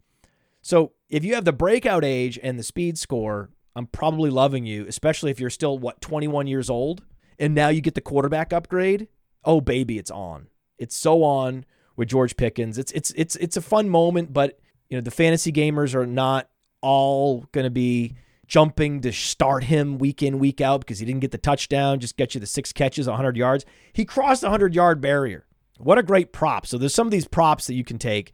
So 0.61 0.93
if 1.09 1.25
you 1.25 1.35
have 1.37 1.47
the 1.47 1.55
breakout 1.55 2.05
age 2.05 2.39
and 2.43 2.59
the 2.59 2.63
speed 2.63 2.99
score, 2.99 3.49
I'm 3.75 3.87
probably 3.87 4.29
loving 4.29 4.67
you, 4.67 4.85
especially 4.87 5.31
if 5.31 5.41
you're 5.41 5.49
still 5.49 5.79
what 5.79 6.03
21 6.03 6.49
years 6.49 6.69
old 6.69 7.03
and 7.39 7.55
now 7.55 7.71
you 7.71 7.81
get 7.81 7.95
the 7.95 8.03
quarterback 8.03 8.53
upgrade. 8.53 9.09
Oh 9.43 9.63
baby, 9.63 9.97
it's 9.97 10.11
on. 10.11 10.49
It's 10.77 10.95
so 10.95 11.25
on 11.25 11.65
with 11.97 12.09
George 12.09 12.37
Pickens. 12.37 12.77
It's 12.77 12.93
it's 12.93 13.11
it's 13.17 13.37
it's 13.37 13.57
a 13.57 13.63
fun 13.63 13.89
moment, 13.89 14.35
but 14.35 14.61
you 14.91 14.99
know 14.99 15.01
the 15.01 15.11
fantasy 15.11 15.51
gamers 15.51 15.95
are 15.95 16.07
not 16.07 16.51
all 16.83 17.47
going 17.53 17.65
to 17.65 17.71
be 17.71 18.17
jumping 18.51 19.01
to 19.01 19.13
start 19.13 19.65
him 19.65 19.97
week 19.97 20.25
in 20.25 20.41
week 20.41 20.61
out 20.61 20.81
because 20.81 20.99
he 20.99 21.07
didn't 21.07 21.21
get 21.21 21.31
the 21.31 21.39
touchdown. 21.39 22.01
Just 22.01 22.17
get 22.17 22.35
you 22.35 22.41
the 22.41 22.47
six 22.47 22.73
catches, 22.73 23.07
100 23.07 23.37
yards. 23.37 23.65
He 23.93 24.05
crossed 24.05 24.41
the 24.41 24.49
100 24.49 24.75
yard 24.75 25.01
barrier. 25.01 25.47
What 25.79 25.97
a 25.97 26.03
great 26.03 26.33
prop! 26.33 26.67
So 26.67 26.77
there's 26.77 26.93
some 26.93 27.07
of 27.07 27.11
these 27.11 27.27
props 27.27 27.67
that 27.69 27.75
you 27.75 27.85
can 27.85 27.97
take 27.97 28.33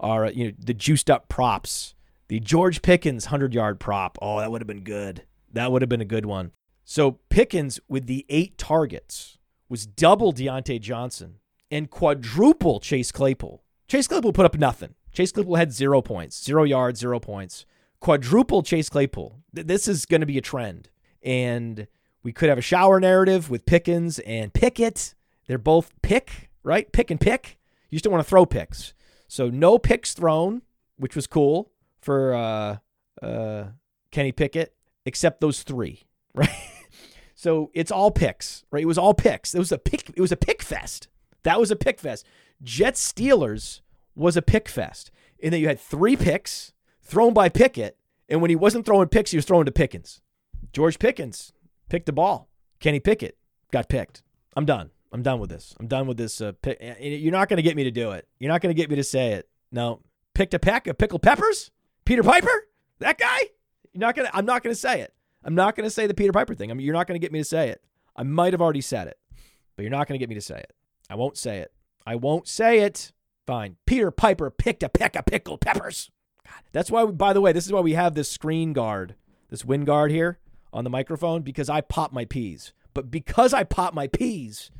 are 0.00 0.28
you 0.32 0.46
know 0.46 0.52
the 0.58 0.74
juiced 0.74 1.08
up 1.08 1.28
props. 1.28 1.94
The 2.26 2.40
George 2.40 2.82
Pickens 2.82 3.26
100 3.26 3.54
yard 3.54 3.78
prop. 3.78 4.18
Oh, 4.20 4.40
that 4.40 4.50
would 4.50 4.62
have 4.62 4.66
been 4.66 4.82
good. 4.82 5.22
That 5.52 5.70
would 5.70 5.82
have 5.82 5.90
been 5.90 6.00
a 6.00 6.06
good 6.06 6.26
one. 6.26 6.50
So 6.84 7.18
Pickens 7.28 7.78
with 7.88 8.06
the 8.06 8.26
eight 8.30 8.58
targets 8.58 9.38
was 9.68 9.86
double 9.86 10.32
Diontae 10.32 10.80
Johnson 10.80 11.36
and 11.70 11.90
quadruple 11.90 12.80
Chase 12.80 13.12
Claypool. 13.12 13.62
Chase 13.86 14.08
Claypool 14.08 14.32
put 14.32 14.46
up 14.46 14.58
nothing. 14.58 14.94
Chase 15.12 15.30
Claypool 15.30 15.56
had 15.56 15.72
zero 15.72 16.00
points, 16.00 16.42
zero 16.42 16.64
yards, 16.64 16.98
zero 16.98 17.20
points. 17.20 17.66
Quadruple 18.02 18.64
Chase 18.64 18.88
Claypool. 18.88 19.38
This 19.52 19.86
is 19.86 20.06
going 20.06 20.22
to 20.22 20.26
be 20.26 20.36
a 20.36 20.40
trend. 20.42 20.90
And 21.22 21.86
we 22.24 22.32
could 22.32 22.48
have 22.48 22.58
a 22.58 22.62
shower 22.62 22.98
narrative 22.98 23.48
with 23.48 23.64
Pickens 23.64 24.18
and 24.20 24.52
Pickett. 24.52 25.14
They're 25.46 25.56
both 25.56 25.92
pick, 26.02 26.50
right? 26.64 26.90
Pick 26.90 27.12
and 27.12 27.20
pick. 27.20 27.58
You 27.90 27.96
just 27.96 28.04
don't 28.04 28.12
want 28.12 28.24
to 28.24 28.28
throw 28.28 28.44
picks. 28.44 28.92
So 29.28 29.50
no 29.50 29.78
picks 29.78 30.14
thrown, 30.14 30.62
which 30.96 31.14
was 31.14 31.28
cool 31.28 31.70
for 32.00 32.34
uh, 32.34 32.78
uh, 33.24 33.66
Kenny 34.10 34.32
Pickett, 34.32 34.74
except 35.06 35.40
those 35.40 35.62
three, 35.62 36.02
right? 36.34 36.50
so 37.36 37.70
it's 37.72 37.92
all 37.92 38.10
picks, 38.10 38.64
right? 38.72 38.82
It 38.82 38.86
was 38.86 38.98
all 38.98 39.14
picks. 39.14 39.54
It 39.54 39.60
was 39.60 39.70
a 39.70 39.78
pick. 39.78 40.10
It 40.16 40.20
was 40.20 40.32
a 40.32 40.36
pick 40.36 40.60
fest. 40.60 41.06
That 41.44 41.60
was 41.60 41.70
a 41.70 41.76
pick 41.76 42.00
fest. 42.00 42.26
Jets 42.64 43.12
Steelers 43.12 43.80
was 44.16 44.36
a 44.36 44.42
pick 44.42 44.68
fest, 44.68 45.12
in 45.38 45.52
that 45.52 45.60
you 45.60 45.68
had 45.68 45.78
three 45.78 46.16
picks 46.16 46.71
thrown 47.02 47.34
by 47.34 47.48
Pickett, 47.48 47.98
and 48.28 48.40
when 48.40 48.50
he 48.50 48.56
wasn't 48.56 48.86
throwing 48.86 49.08
picks, 49.08 49.30
he 49.30 49.36
was 49.36 49.44
throwing 49.44 49.66
to 49.66 49.72
Pickens. 49.72 50.20
George 50.72 50.98
Pickens 50.98 51.52
picked 51.88 52.06
the 52.06 52.12
ball. 52.12 52.48
Kenny 52.80 53.00
Pickett 53.00 53.36
got 53.70 53.88
picked. 53.88 54.22
I'm 54.56 54.64
done. 54.64 54.90
I'm 55.12 55.22
done 55.22 55.40
with 55.40 55.50
this. 55.50 55.74
I'm 55.78 55.86
done 55.86 56.06
with 56.06 56.16
this. 56.16 56.40
Uh, 56.40 56.52
pick. 56.62 56.78
You're 57.00 57.32
not 57.32 57.48
going 57.48 57.58
to 57.58 57.62
get 57.62 57.76
me 57.76 57.84
to 57.84 57.90
do 57.90 58.12
it. 58.12 58.26
You're 58.38 58.50
not 58.50 58.62
going 58.62 58.74
to 58.74 58.80
get 58.80 58.88
me 58.88 58.96
to 58.96 59.04
say 59.04 59.32
it. 59.32 59.48
No. 59.70 60.00
Picked 60.34 60.54
a 60.54 60.58
peck 60.58 60.86
of 60.86 60.96
pickled 60.96 61.22
peppers? 61.22 61.70
Peter 62.04 62.22
Piper? 62.22 62.68
That 63.00 63.18
guy? 63.18 63.38
You're 63.92 64.00
not 64.00 64.16
gonna. 64.16 64.30
I'm 64.32 64.46
not 64.46 64.62
going 64.62 64.74
to 64.74 64.80
say 64.80 65.02
it. 65.02 65.12
I'm 65.44 65.54
not 65.54 65.76
going 65.76 65.84
to 65.84 65.90
say 65.90 66.06
the 66.06 66.14
Peter 66.14 66.32
Piper 66.32 66.54
thing. 66.54 66.70
I 66.70 66.74
mean, 66.74 66.86
you're 66.86 66.94
not 66.94 67.06
going 67.06 67.20
to 67.20 67.24
get 67.24 67.32
me 67.32 67.40
to 67.40 67.44
say 67.44 67.68
it. 67.68 67.82
I 68.16 68.22
might 68.22 68.52
have 68.52 68.62
already 68.62 68.80
said 68.80 69.08
it, 69.08 69.18
but 69.76 69.82
you're 69.82 69.90
not 69.90 70.08
going 70.08 70.18
to 70.18 70.22
get 70.22 70.28
me 70.28 70.34
to 70.34 70.40
say 70.40 70.58
it. 70.58 70.72
I 71.10 71.14
won't 71.14 71.36
say 71.36 71.58
it. 71.58 71.72
I 72.06 72.16
won't 72.16 72.48
say 72.48 72.80
it. 72.80 73.12
Fine. 73.46 73.76
Peter 73.86 74.10
Piper 74.10 74.50
picked 74.50 74.82
a 74.82 74.88
peck 74.88 75.16
of 75.16 75.26
pickled 75.26 75.60
peppers. 75.60 76.10
God, 76.52 76.62
that's 76.72 76.90
why, 76.90 77.04
we, 77.04 77.12
by 77.12 77.32
the 77.32 77.40
way, 77.40 77.52
this 77.52 77.66
is 77.66 77.72
why 77.72 77.80
we 77.80 77.94
have 77.94 78.14
this 78.14 78.30
screen 78.30 78.72
guard, 78.72 79.14
this 79.48 79.64
wind 79.64 79.86
guard 79.86 80.10
here 80.10 80.38
on 80.72 80.84
the 80.84 80.90
microphone, 80.90 81.42
because 81.42 81.68
I 81.68 81.80
pop 81.80 82.12
my 82.12 82.24
peas. 82.24 82.72
But 82.94 83.10
because 83.10 83.54
I 83.54 83.64
pop 83.64 83.94
my 83.94 84.06
peas, 84.06 84.70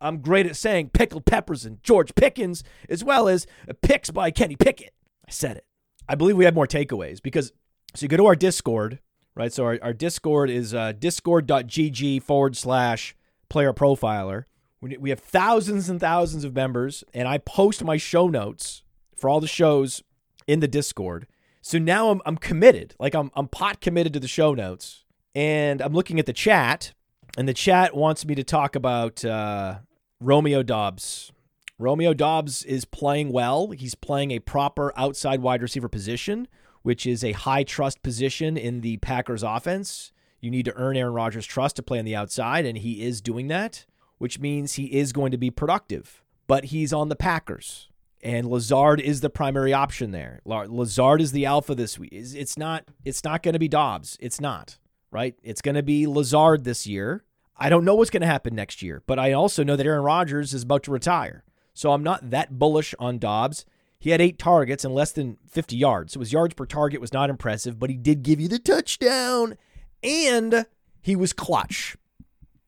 I'm 0.00 0.18
great 0.18 0.46
at 0.46 0.56
saying 0.56 0.90
pickled 0.90 1.24
peppers 1.24 1.64
and 1.64 1.82
George 1.82 2.14
Pickens, 2.14 2.62
as 2.88 3.02
well 3.02 3.28
as 3.28 3.46
picks 3.82 4.10
by 4.10 4.30
Kenny 4.30 4.56
Pickett. 4.56 4.94
I 5.26 5.30
said 5.30 5.56
it. 5.56 5.64
I 6.08 6.14
believe 6.14 6.36
we 6.36 6.44
have 6.44 6.54
more 6.54 6.66
takeaways 6.66 7.20
because, 7.20 7.52
so 7.94 8.04
you 8.04 8.08
go 8.08 8.16
to 8.16 8.26
our 8.26 8.36
Discord, 8.36 9.00
right? 9.34 9.52
So 9.52 9.64
our, 9.64 9.78
our 9.82 9.92
Discord 9.92 10.50
is 10.50 10.74
uh, 10.74 10.92
discord.gg 10.92 12.22
forward 12.22 12.56
slash 12.56 13.16
player 13.48 13.72
profiler. 13.72 14.44
We 14.80 15.10
have 15.10 15.18
thousands 15.18 15.88
and 15.88 15.98
thousands 15.98 16.44
of 16.44 16.54
members, 16.54 17.02
and 17.12 17.26
I 17.26 17.38
post 17.38 17.82
my 17.82 17.96
show 17.96 18.28
notes 18.28 18.84
for 19.16 19.28
all 19.28 19.40
the 19.40 19.48
shows 19.48 20.02
in 20.46 20.60
the 20.60 20.68
Discord. 20.68 21.26
So 21.62 21.78
now 21.78 22.10
I'm, 22.10 22.22
I'm 22.24 22.36
committed. 22.36 22.94
Like 22.98 23.14
I'm, 23.14 23.30
I'm 23.34 23.48
pot 23.48 23.80
committed 23.80 24.12
to 24.14 24.20
the 24.20 24.28
show 24.28 24.54
notes. 24.54 25.04
And 25.34 25.80
I'm 25.82 25.92
looking 25.92 26.18
at 26.18 26.26
the 26.26 26.32
chat, 26.32 26.94
and 27.36 27.46
the 27.46 27.52
chat 27.52 27.94
wants 27.94 28.24
me 28.24 28.34
to 28.34 28.44
talk 28.44 28.74
about 28.74 29.22
uh, 29.24 29.80
Romeo 30.18 30.62
Dobbs. 30.62 31.30
Romeo 31.78 32.14
Dobbs 32.14 32.62
is 32.62 32.86
playing 32.86 33.32
well. 33.32 33.70
He's 33.72 33.94
playing 33.94 34.30
a 34.30 34.38
proper 34.38 34.94
outside 34.96 35.42
wide 35.42 35.60
receiver 35.60 35.90
position, 35.90 36.48
which 36.82 37.06
is 37.06 37.22
a 37.22 37.32
high 37.32 37.64
trust 37.64 38.02
position 38.02 38.56
in 38.56 38.80
the 38.80 38.96
Packers 38.98 39.42
offense. 39.42 40.12
You 40.40 40.50
need 40.50 40.64
to 40.64 40.74
earn 40.74 40.96
Aaron 40.96 41.12
Rodgers' 41.12 41.44
trust 41.44 41.76
to 41.76 41.82
play 41.82 41.98
on 41.98 42.06
the 42.06 42.16
outside, 42.16 42.64
and 42.64 42.78
he 42.78 43.04
is 43.04 43.20
doing 43.20 43.48
that 43.48 43.84
which 44.18 44.38
means 44.38 44.74
he 44.74 44.86
is 44.86 45.12
going 45.12 45.30
to 45.30 45.38
be 45.38 45.50
productive. 45.50 46.22
But 46.46 46.66
he's 46.66 46.92
on 46.92 47.08
the 47.08 47.16
Packers, 47.16 47.88
and 48.22 48.48
Lazard 48.48 49.00
is 49.00 49.20
the 49.20 49.30
primary 49.30 49.72
option 49.72 50.10
there. 50.10 50.40
Lazard 50.44 51.20
is 51.20 51.32
the 51.32 51.46
alpha 51.46 51.74
this 51.74 51.98
week. 51.98 52.10
It's 52.12 52.56
not. 52.56 52.84
It's 53.04 53.24
not 53.24 53.42
going 53.42 53.52
to 53.52 53.58
be 53.58 53.68
Dobbs. 53.68 54.16
It's 54.20 54.40
not 54.40 54.78
right. 55.10 55.34
It's 55.42 55.62
going 55.62 55.76
to 55.76 55.82
be 55.82 56.06
Lazard 56.06 56.64
this 56.64 56.86
year. 56.86 57.24
I 57.56 57.70
don't 57.70 57.84
know 57.84 57.94
what's 57.94 58.10
going 58.10 58.20
to 58.20 58.26
happen 58.26 58.54
next 58.54 58.82
year, 58.82 59.02
but 59.06 59.18
I 59.18 59.32
also 59.32 59.64
know 59.64 59.76
that 59.76 59.86
Aaron 59.86 60.02
Rodgers 60.02 60.52
is 60.52 60.64
about 60.64 60.82
to 60.84 60.90
retire. 60.90 61.42
So 61.72 61.92
I'm 61.92 62.02
not 62.02 62.30
that 62.30 62.58
bullish 62.58 62.94
on 62.98 63.18
Dobbs. 63.18 63.64
He 63.98 64.10
had 64.10 64.20
eight 64.20 64.38
targets 64.38 64.84
and 64.84 64.94
less 64.94 65.12
than 65.12 65.38
50 65.48 65.76
yards. 65.76 66.12
So 66.12 66.20
his 66.20 66.32
yards 66.32 66.54
per 66.54 66.66
target 66.66 67.00
was 67.00 67.12
not 67.12 67.30
impressive, 67.30 67.78
but 67.78 67.90
he 67.90 67.96
did 67.96 68.22
give 68.22 68.40
you 68.40 68.48
the 68.48 68.58
touchdown 68.58 69.56
and 70.02 70.66
he 71.00 71.16
was 71.16 71.32
clutch. 71.32 71.96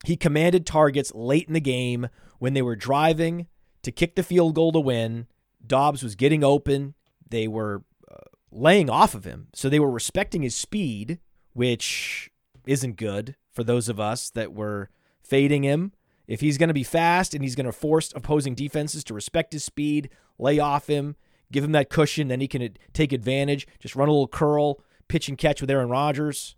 He 0.05 0.17
commanded 0.17 0.65
targets 0.65 1.15
late 1.15 1.49
in 1.49 1.55
the 1.55 1.61
game 1.61 2.09
when 2.39 2.55
they 2.55 2.63
were 2.63 2.77
driving 2.77 3.47
to 3.83 3.93
kick 3.93 4.15
the 4.15 4.23
field 4.23 4.55
goal 4.55 4.73
to 4.73 4.81
win. 4.81 5.27
Doubs 5.69 6.03
was 6.03 6.15
getting 6.15 6.43
open. 6.43 6.95
They 7.29 7.47
were 7.47 7.85
uh, 8.11 8.17
laying 8.51 8.91
off 8.91 9.15
of 9.15 9.25
him. 9.25 9.49
So 9.55 9.69
they 9.69 9.81
were 9.81 9.91
respecting 9.91 10.43
his 10.43 10.57
speed, 10.57 11.21
which 11.53 12.31
isn't 12.67 12.97
good 12.97 13.37
for 13.53 13.65
those 13.65 13.89
of 13.89 14.01
us 14.01 14.31
that 14.31 14.53
were 14.53 14.91
fading 15.23 15.63
him. 15.63 15.93
If 16.27 16.41
he's 16.41 16.59
going 16.59 16.69
to 16.69 16.75
be 16.75 16.85
fast 16.85 17.35
and 17.35 17.43
he's 17.43 17.55
going 17.55 17.67
to 17.67 17.73
force 17.73 18.13
opposing 18.15 18.55
defenses 18.55 19.03
to 19.05 19.15
respect 19.15 19.53
his 19.53 19.65
speed, 19.65 20.11
lay 20.39 20.59
off 20.59 20.87
him, 20.87 21.17
give 21.51 21.65
him 21.65 21.73
that 21.73 21.89
cushion, 21.89 22.29
then 22.29 22.41
he 22.41 22.49
can 22.49 22.77
take 22.93 23.13
advantage, 23.13 23.67
just 23.79 23.97
run 23.97 24.09
a 24.09 24.13
little 24.13 24.29
curl, 24.29 24.81
pitch 25.09 25.29
and 25.29 25.39
catch 25.39 25.61
with 25.61 25.71
Aaron 25.71 25.89
Rodgers. 25.89 26.55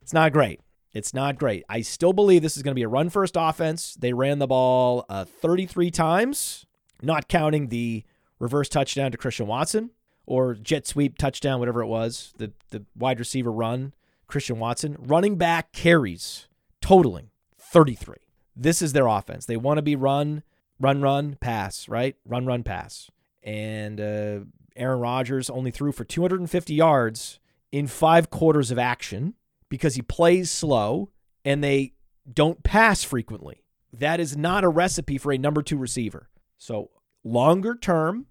It's 0.00 0.12
not 0.12 0.32
great. 0.32 0.60
It's 0.92 1.12
not 1.12 1.38
great. 1.38 1.64
I 1.68 1.82
still 1.82 2.12
believe 2.12 2.42
this 2.42 2.56
is 2.56 2.62
going 2.62 2.72
to 2.72 2.78
be 2.78 2.84
a 2.84 2.88
run 2.88 3.10
first 3.10 3.36
offense. 3.36 3.94
They 3.98 4.12
ran 4.12 4.38
the 4.38 4.46
ball 4.46 5.04
uh, 5.08 5.24
33 5.24 5.90
times, 5.90 6.64
not 7.02 7.28
counting 7.28 7.68
the 7.68 8.04
reverse 8.38 8.68
touchdown 8.68 9.10
to 9.12 9.18
Christian 9.18 9.46
Watson 9.46 9.90
or 10.26 10.54
jet 10.54 10.86
sweep 10.86 11.16
touchdown, 11.16 11.58
whatever 11.58 11.82
it 11.82 11.86
was, 11.86 12.34
the, 12.36 12.52
the 12.70 12.84
wide 12.94 13.18
receiver 13.18 13.50
run, 13.50 13.94
Christian 14.26 14.58
Watson. 14.58 14.96
Running 14.98 15.36
back 15.36 15.72
carries 15.72 16.48
totaling 16.80 17.30
33. 17.58 18.16
This 18.54 18.82
is 18.82 18.92
their 18.92 19.06
offense. 19.06 19.46
They 19.46 19.56
want 19.56 19.78
to 19.78 19.82
be 19.82 19.96
run, 19.96 20.42
run, 20.78 21.00
run, 21.00 21.36
pass, 21.40 21.88
right? 21.88 22.16
Run, 22.26 22.44
run, 22.44 22.62
pass. 22.62 23.10
And 23.42 24.00
uh, 24.00 24.40
Aaron 24.76 25.00
Rodgers 25.00 25.48
only 25.48 25.70
threw 25.70 25.92
for 25.92 26.04
250 26.04 26.74
yards 26.74 27.40
in 27.72 27.86
five 27.86 28.30
quarters 28.30 28.70
of 28.70 28.78
action 28.78 29.34
because 29.68 29.94
he 29.94 30.02
plays 30.02 30.50
slow 30.50 31.10
and 31.44 31.62
they 31.62 31.94
don't 32.30 32.62
pass 32.62 33.02
frequently. 33.02 33.62
That 33.92 34.20
is 34.20 34.36
not 34.36 34.64
a 34.64 34.68
recipe 34.68 35.18
for 35.18 35.32
a 35.32 35.38
number 35.38 35.62
two 35.62 35.78
receiver. 35.78 36.28
So 36.58 36.90
longer 37.24 37.74
term, 37.74 38.26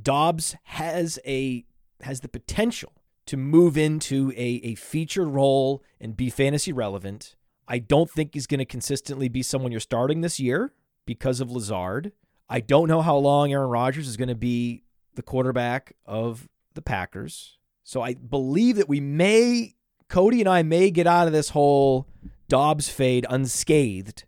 Dobbs 0.00 0.56
has 0.64 1.18
a 1.26 1.64
has 2.02 2.20
the 2.20 2.28
potential 2.28 2.92
to 3.26 3.36
move 3.36 3.76
into 3.76 4.32
a, 4.36 4.60
a 4.64 4.74
featured 4.76 5.28
role 5.28 5.82
and 6.00 6.16
be 6.16 6.30
fantasy 6.30 6.72
relevant. 6.72 7.34
I 7.66 7.78
don't 7.78 8.10
think 8.10 8.32
he's 8.32 8.46
going 8.46 8.58
to 8.58 8.64
consistently 8.64 9.28
be 9.28 9.42
someone 9.42 9.72
you're 9.72 9.80
starting 9.80 10.20
this 10.20 10.40
year 10.40 10.72
because 11.04 11.40
of 11.40 11.50
Lazard. 11.50 12.12
I 12.48 12.60
don't 12.60 12.88
know 12.88 13.02
how 13.02 13.16
long 13.16 13.52
Aaron 13.52 13.68
Rodgers 13.68 14.08
is 14.08 14.16
going 14.16 14.28
to 14.28 14.34
be 14.34 14.84
the 15.14 15.22
quarterback 15.22 15.94
of 16.06 16.48
the 16.72 16.80
Packers. 16.80 17.58
So 17.84 18.00
I 18.00 18.14
believe 18.14 18.76
that 18.76 18.88
we 18.88 19.00
may, 19.00 19.74
Cody 20.08 20.40
and 20.40 20.48
I 20.48 20.62
may 20.62 20.90
get 20.90 21.06
out 21.06 21.26
of 21.26 21.32
this 21.32 21.50
whole 21.50 22.06
Dobbs 22.48 22.88
fade 22.88 23.26
unscathed 23.28 24.24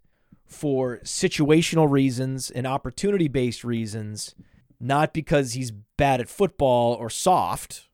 for 0.51 0.99
situational 0.99 1.89
reasons 1.89 2.51
and 2.51 2.67
opportunity 2.67 3.29
based 3.29 3.65
reasons, 3.65 4.35
not 4.81 5.15
because 5.15 5.53
he's 5.53 5.71
bad 5.71 6.21
at 6.21 6.29
football 6.29 6.95
or 6.95 7.09
soft. 7.09 7.89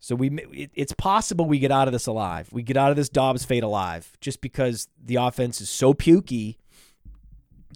So 0.00 0.16
we, 0.16 0.30
it's 0.74 0.94
possible 0.94 1.44
we 1.44 1.60
get 1.60 1.70
out 1.70 1.86
of 1.86 1.92
this 1.92 2.06
alive. 2.06 2.48
We 2.50 2.62
get 2.62 2.76
out 2.76 2.90
of 2.90 2.96
this 2.96 3.08
Dobbs 3.08 3.44
fade 3.44 3.62
alive, 3.62 4.16
just 4.20 4.40
because 4.40 4.88
the 5.00 5.16
offense 5.16 5.60
is 5.60 5.68
so 5.68 5.94
pukey, 5.94 6.56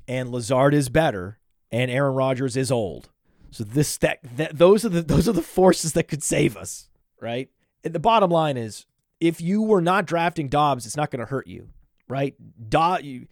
and 0.09 0.31
Lazard 0.31 0.75
is 0.75 0.89
better, 0.89 1.39
and 1.71 1.91
Aaron 1.91 2.15
Rodgers 2.15 2.57
is 2.57 2.73
old. 2.73 3.11
So 3.51 3.63
this 3.65 3.97
that, 3.99 4.19
that 4.37 4.59
those 4.59 4.85
are 4.85 4.89
the 4.89 5.03
those 5.03 5.29
are 5.29 5.33
the 5.33 5.43
forces 5.43 5.93
that 5.93 6.09
could 6.09 6.23
save 6.23 6.57
us, 6.57 6.89
right? 7.21 7.49
And 7.85 7.95
the 7.95 8.01
bottom 8.01 8.31
line 8.31 8.57
is, 8.57 8.87
if 9.21 9.41
you 9.41 9.63
were 9.63 9.81
not 9.81 10.07
drafting 10.07 10.49
Dobbs, 10.49 10.85
it's 10.85 10.97
not 10.97 11.11
going 11.11 11.21
to 11.21 11.27
hurt 11.27 11.47
you, 11.47 11.69
right? 12.09 12.35
Do, 12.69 13.27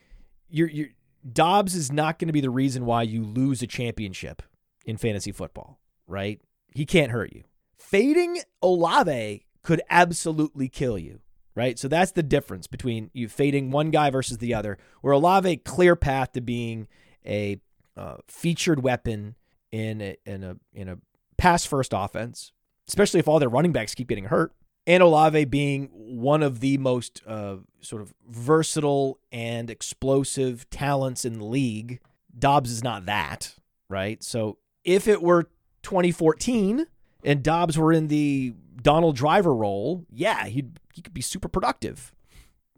you're, 0.55 0.71
you're, 0.71 0.89
Dobbs 1.31 1.75
is 1.75 1.91
not 1.91 2.19
going 2.19 2.29
to 2.29 2.33
be 2.33 2.41
the 2.41 2.51
reason 2.51 2.87
why 2.87 3.03
you 3.03 3.25
lose 3.25 3.61
a 3.63 3.67
championship 3.67 4.43
in 4.87 4.97
fantasy 4.97 5.33
football, 5.33 5.81
right? 6.07 6.41
He 6.75 6.87
can't 6.87 7.11
hurt 7.11 7.33
you. 7.33 7.45
Fading 7.77 8.41
Olave 8.63 9.47
could 9.63 9.83
absolutely 9.91 10.69
kill 10.69 10.97
you, 10.97 11.21
right? 11.55 11.79
So 11.79 11.89
that's 11.89 12.13
the 12.13 12.23
difference 12.23 12.67
between 12.67 13.11
you 13.13 13.29
fading 13.29 13.71
one 13.71 13.91
guy 13.91 14.11
versus 14.11 14.39
the 14.39 14.55
other. 14.55 14.79
Where 15.01 15.13
Olave 15.13 15.57
clear 15.59 15.97
path 15.97 16.33
to 16.33 16.41
being 16.41 16.87
a 17.27 17.61
uh, 17.97 18.17
featured 18.29 18.83
weapon 18.83 19.35
in 19.73 20.01
a, 20.01 20.17
in 20.25 20.45
a 20.45 20.57
in 20.73 20.89
a 20.89 20.99
pass 21.37 21.65
first 21.65 21.93
offense, 21.95 22.53
especially 22.89 23.21
if 23.21 23.29
all 23.29 23.39
their 23.39 23.49
running 23.49 23.73
backs 23.73 23.95
keep 23.95 24.09
getting 24.09 24.27
hurt. 24.27 24.53
And 24.87 25.03
Olave 25.03 25.47
being 25.47 25.89
one 25.93 26.43
of 26.43 26.61
the 26.61 26.76
most 26.78 27.22
uh, 27.26 27.57
sort 27.80 28.03
of 28.03 28.12
versatile 28.28 29.18
and 29.32 29.70
explosive 29.70 30.68
talents 30.70 31.24
in 31.24 31.39
the 31.39 31.45
league. 31.45 32.01
Dobbs 32.39 32.70
is 32.70 32.85
not 32.85 33.07
that, 33.07 33.55
right? 33.89 34.22
So 34.22 34.59
if 34.85 35.09
it 35.09 35.22
were 35.22 35.45
2014 35.82 36.87
and 37.24 37.43
Dobbs 37.43 37.78
were 37.78 37.93
in 37.93 38.09
the 38.09 38.55
Donald 38.82 39.16
Driver 39.16 39.55
role, 39.55 40.05
yeah, 40.11 40.47
he'd 40.47 40.78
he 40.93 41.03
could 41.03 41.14
be 41.14 41.22
super 41.22 41.49
productive, 41.49 42.12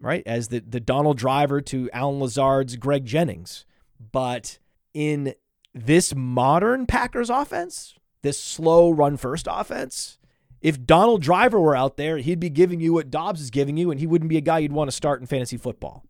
right? 0.00 0.22
As 0.26 0.48
the 0.48 0.60
the 0.60 0.80
Donald 0.80 1.18
Driver 1.18 1.60
to 1.62 1.90
Allen 1.92 2.20
Lazard's 2.20 2.76
Greg 2.76 3.04
Jennings. 3.04 3.64
But 4.12 4.58
in 4.94 5.34
this 5.74 6.14
modern 6.14 6.86
Packers 6.86 7.30
offense, 7.30 7.94
this 8.22 8.38
slow 8.38 8.90
run 8.90 9.16
first 9.16 9.48
offense, 9.50 10.18
if 10.66 10.84
Donald 10.84 11.22
Driver 11.22 11.60
were 11.60 11.76
out 11.76 11.96
there, 11.96 12.18
he'd 12.18 12.40
be 12.40 12.50
giving 12.50 12.80
you 12.80 12.94
what 12.94 13.08
Dobbs 13.08 13.40
is 13.40 13.50
giving 13.50 13.76
you, 13.76 13.92
and 13.92 14.00
he 14.00 14.06
wouldn't 14.08 14.28
be 14.28 14.36
a 14.36 14.40
guy 14.40 14.58
you'd 14.58 14.72
want 14.72 14.90
to 14.90 14.96
start 14.96 15.20
in 15.20 15.26
fantasy 15.28 15.56
football. 15.56 16.02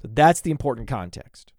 So 0.00 0.08
that's 0.10 0.40
the 0.40 0.50
important 0.50 0.88
context. 0.88 1.52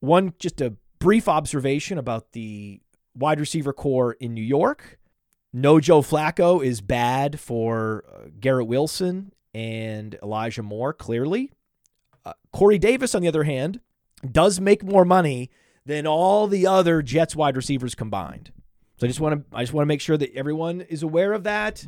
One, 0.00 0.34
just 0.38 0.60
a 0.60 0.74
brief 0.98 1.30
observation 1.30 1.96
about 1.96 2.32
the 2.32 2.82
wide 3.14 3.40
receiver 3.40 3.72
corps 3.72 4.12
in 4.20 4.34
New 4.34 4.42
York. 4.42 4.98
No 5.50 5.80
Joe 5.80 6.02
Flacco 6.02 6.62
is 6.62 6.82
bad 6.82 7.40
for 7.40 8.04
uh, 8.06 8.28
Garrett 8.38 8.66
Wilson 8.66 9.32
and 9.54 10.18
Elijah 10.22 10.62
Moore, 10.62 10.92
clearly. 10.92 11.52
Uh, 12.22 12.34
Corey 12.52 12.78
Davis, 12.78 13.14
on 13.14 13.22
the 13.22 13.28
other 13.28 13.44
hand, 13.44 13.80
does 14.30 14.60
make 14.60 14.84
more 14.84 15.06
money 15.06 15.50
than 15.86 16.06
all 16.06 16.46
the 16.48 16.66
other 16.66 17.00
Jets 17.00 17.34
wide 17.34 17.56
receivers 17.56 17.94
combined. 17.94 18.52
So 18.96 19.06
I 19.06 19.08
just 19.08 19.20
want 19.20 19.50
to 19.50 19.56
I 19.56 19.62
just 19.62 19.72
want 19.72 19.82
to 19.82 19.88
make 19.88 20.00
sure 20.00 20.16
that 20.16 20.34
everyone 20.34 20.82
is 20.82 21.02
aware 21.02 21.32
of 21.32 21.44
that. 21.44 21.86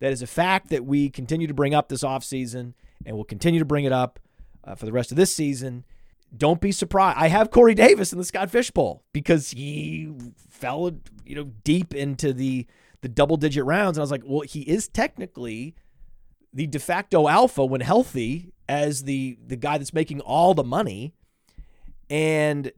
That 0.00 0.12
is 0.12 0.22
a 0.22 0.26
fact 0.26 0.70
that 0.70 0.84
we 0.84 1.10
continue 1.10 1.46
to 1.46 1.54
bring 1.54 1.74
up 1.74 1.88
this 1.88 2.02
offseason 2.02 2.74
and 3.06 3.16
we'll 3.16 3.24
continue 3.24 3.60
to 3.60 3.64
bring 3.64 3.84
it 3.84 3.92
up 3.92 4.18
uh, 4.64 4.74
for 4.74 4.86
the 4.86 4.92
rest 4.92 5.10
of 5.10 5.16
this 5.16 5.34
season. 5.34 5.84
Don't 6.36 6.60
be 6.60 6.72
surprised. 6.72 7.18
I 7.18 7.28
have 7.28 7.50
Corey 7.50 7.74
Davis 7.74 8.12
in 8.12 8.18
the 8.18 8.24
Scott 8.24 8.50
Fish 8.50 8.70
Bowl 8.70 9.02
because 9.12 9.50
he 9.50 10.12
fell, 10.50 10.90
you 11.26 11.34
know, 11.34 11.50
deep 11.62 11.94
into 11.94 12.32
the 12.32 12.66
the 13.02 13.08
double 13.08 13.36
digit 13.36 13.64
rounds, 13.64 13.98
and 13.98 14.02
I 14.02 14.04
was 14.04 14.10
like, 14.10 14.22
well, 14.24 14.40
he 14.40 14.62
is 14.62 14.88
technically 14.88 15.74
the 16.52 16.66
de 16.66 16.78
facto 16.78 17.28
alpha 17.28 17.64
when 17.64 17.80
healthy 17.80 18.52
as 18.68 19.02
the 19.02 19.36
the 19.46 19.56
guy 19.56 19.76
that's 19.78 19.92
making 19.92 20.20
all 20.20 20.54
the 20.54 20.64
money, 20.64 21.12
and 22.08 22.72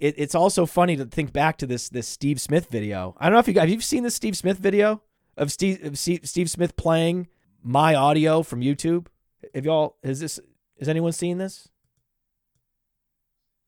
it, 0.00 0.14
it's 0.16 0.34
also 0.34 0.66
funny 0.66 0.96
to 0.96 1.04
think 1.04 1.32
back 1.32 1.58
to 1.58 1.66
this 1.66 1.88
this 1.88 2.08
Steve 2.08 2.40
Smith 2.40 2.66
video. 2.70 3.14
I 3.18 3.26
don't 3.26 3.34
know 3.34 3.38
if 3.38 3.46
you 3.46 3.54
guys 3.54 3.62
have 3.62 3.70
you 3.70 3.80
seen 3.80 4.02
this 4.02 4.14
Steve 4.14 4.36
Smith 4.36 4.58
video 4.58 5.02
of 5.36 5.52
Steve 5.52 5.84
of 5.84 5.98
Steve 5.98 6.50
Smith 6.50 6.76
playing 6.76 7.28
my 7.62 7.94
audio 7.94 8.42
from 8.42 8.62
YouTube. 8.62 9.06
Have 9.54 9.64
y'all 9.64 9.96
has 10.02 10.20
this 10.20 10.40
has 10.78 10.88
anyone 10.88 11.12
seen 11.12 11.38
this? 11.38 11.68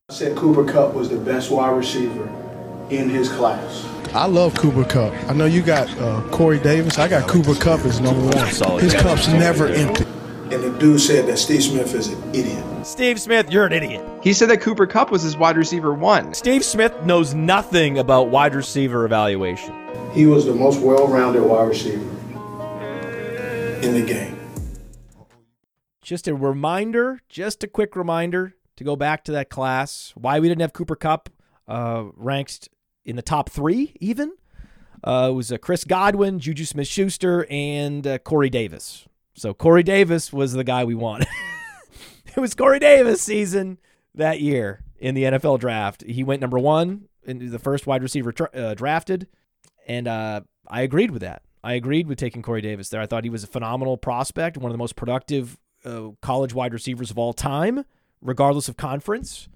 I 0.09 0.15
said 0.15 0.37
Cooper 0.37 0.65
Kupp 0.65 0.95
was 0.95 1.11
the 1.11 1.19
best 1.19 1.51
wide 1.51 1.77
receiver 1.77 2.29
in 2.91 3.09
his 3.09 3.31
class. 3.31 3.87
I 4.15 4.27
love 4.27 4.55
Cooper 4.55 4.85
Kupp. 4.85 5.15
I 5.31 5.33
know 5.33 5.47
you 5.47 5.63
got 5.63 5.89
uh, 5.99 6.21
Corey 6.31 6.59
Davis. 6.59 6.99
I 6.99 7.09
got 7.09 7.29
Cooper 7.29 7.55
Kupp 7.55 7.81
as 7.81 8.01
number 8.01 8.21
one. 8.37 8.81
His 8.81 8.93
cup's 8.93 9.29
never 9.29 9.69
empty. 9.69 10.02
And 10.53 10.63
the 10.63 10.79
dude 10.79 11.01
said 11.01 11.27
that 11.29 11.39
Steve 11.39 11.63
Smith 11.63 11.95
is 11.95 12.09
an 12.09 12.35
idiot. 12.35 12.63
Steve 12.85 13.19
Smith, 13.19 13.51
you're 13.51 13.65
an 13.65 13.73
idiot. 13.73 14.07
He 14.23 14.35
said 14.35 14.51
that 14.51 14.61
Cooper 14.61 14.87
Kupp 14.87 15.11
was 15.11 15.23
his 15.23 15.35
wide 15.35 15.57
receiver 15.57 15.95
one. 15.95 16.35
Steve 16.35 16.63
Smith 16.63 16.93
knows 17.07 17.33
nothing 17.33 17.99
about 17.99 18.29
wide 18.29 18.55
receiver 18.55 19.07
evaluation. 19.07 19.75
He 20.13 20.27
was 20.27 20.45
the 20.45 20.55
most 20.55 20.81
well-rounded 20.81 21.43
wide 21.43 21.69
receiver 21.69 22.05
in 23.81 23.95
the 23.95 24.05
game. 24.07 24.39
Just 26.03 26.29
a 26.29 26.35
reminder, 26.35 27.21
just 27.31 27.65
a 27.65 27.67
quick 27.67 27.97
reminder 27.97 28.55
to 28.77 28.85
go 28.85 28.95
back 28.95 29.25
to 29.25 29.33
that 29.33 29.49
class. 29.49 30.13
Why 30.17 30.39
we 30.39 30.49
didn't 30.49 30.61
have 30.61 30.75
Cooper 30.75 30.97
Kupp 30.97 31.31
uh, 31.67 32.05
ranked 32.15 32.69
in 33.07 33.17
the 33.17 33.23
top 33.23 33.49
three, 33.49 33.97
even. 34.01 34.33
Uh, 35.03 35.29
it 35.31 35.35
was 35.35 35.51
uh, 35.51 35.57
Chris 35.57 35.85
Godwin, 35.85 36.39
Juju 36.39 36.67
Smith 36.67 36.89
Schuster, 36.89 37.47
and 37.49 38.07
uh, 38.07 38.19
Corey 38.19 38.51
Davis. 38.51 39.09
So 39.35 39.55
Corey 39.55 39.83
Davis 39.83 40.33
was 40.33 40.53
the 40.53 40.65
guy 40.65 40.85
we 40.85 40.95
wanted. 40.95 41.29
it 42.27 42.41
was 42.41 42.55
Corey 42.55 42.79
Davis 42.79 43.23
season 43.23 43.79
that 44.15 44.41
year 44.41 44.83
in 44.99 45.15
the 45.15 45.25
NFL 45.25 45.59
draft. 45.61 46.03
He 46.03 46.23
went 46.23 46.41
number 46.41 46.59
one 46.59 47.09
in 47.25 47.51
the 47.51 47.59
first 47.59 47.87
wide 47.87 48.03
receiver 48.03 48.33
tra- 48.33 48.51
uh, 48.55 48.75
drafted, 48.75 49.27
and 49.87 50.07
uh, 50.07 50.43
I 50.69 50.83
agreed 50.83 51.11
with 51.11 51.23
that. 51.23 51.43
I 51.65 51.75
agreed 51.75 52.07
with 52.09 52.19
taking 52.19 52.43
Corey 52.43 52.61
Davis 52.61 52.89
there. 52.89 53.01
I 53.01 53.07
thought 53.07 53.25
he 53.25 53.31
was 53.31 53.45
a 53.45 53.49
phenomenal 53.49 53.97
prospect, 53.97 54.57
one 54.57 54.71
of 54.71 54.75
the 54.75 54.79
most 54.79 54.97
productive 54.97 55.59
uh, 55.85 56.09
college 56.21 56.53
wide 56.55 56.73
receivers 56.73 57.11
of 57.11 57.19
all 57.19 57.33
time, 57.33 57.85
regardless 58.21 58.69
of 58.69 58.77
conference. 58.77 59.49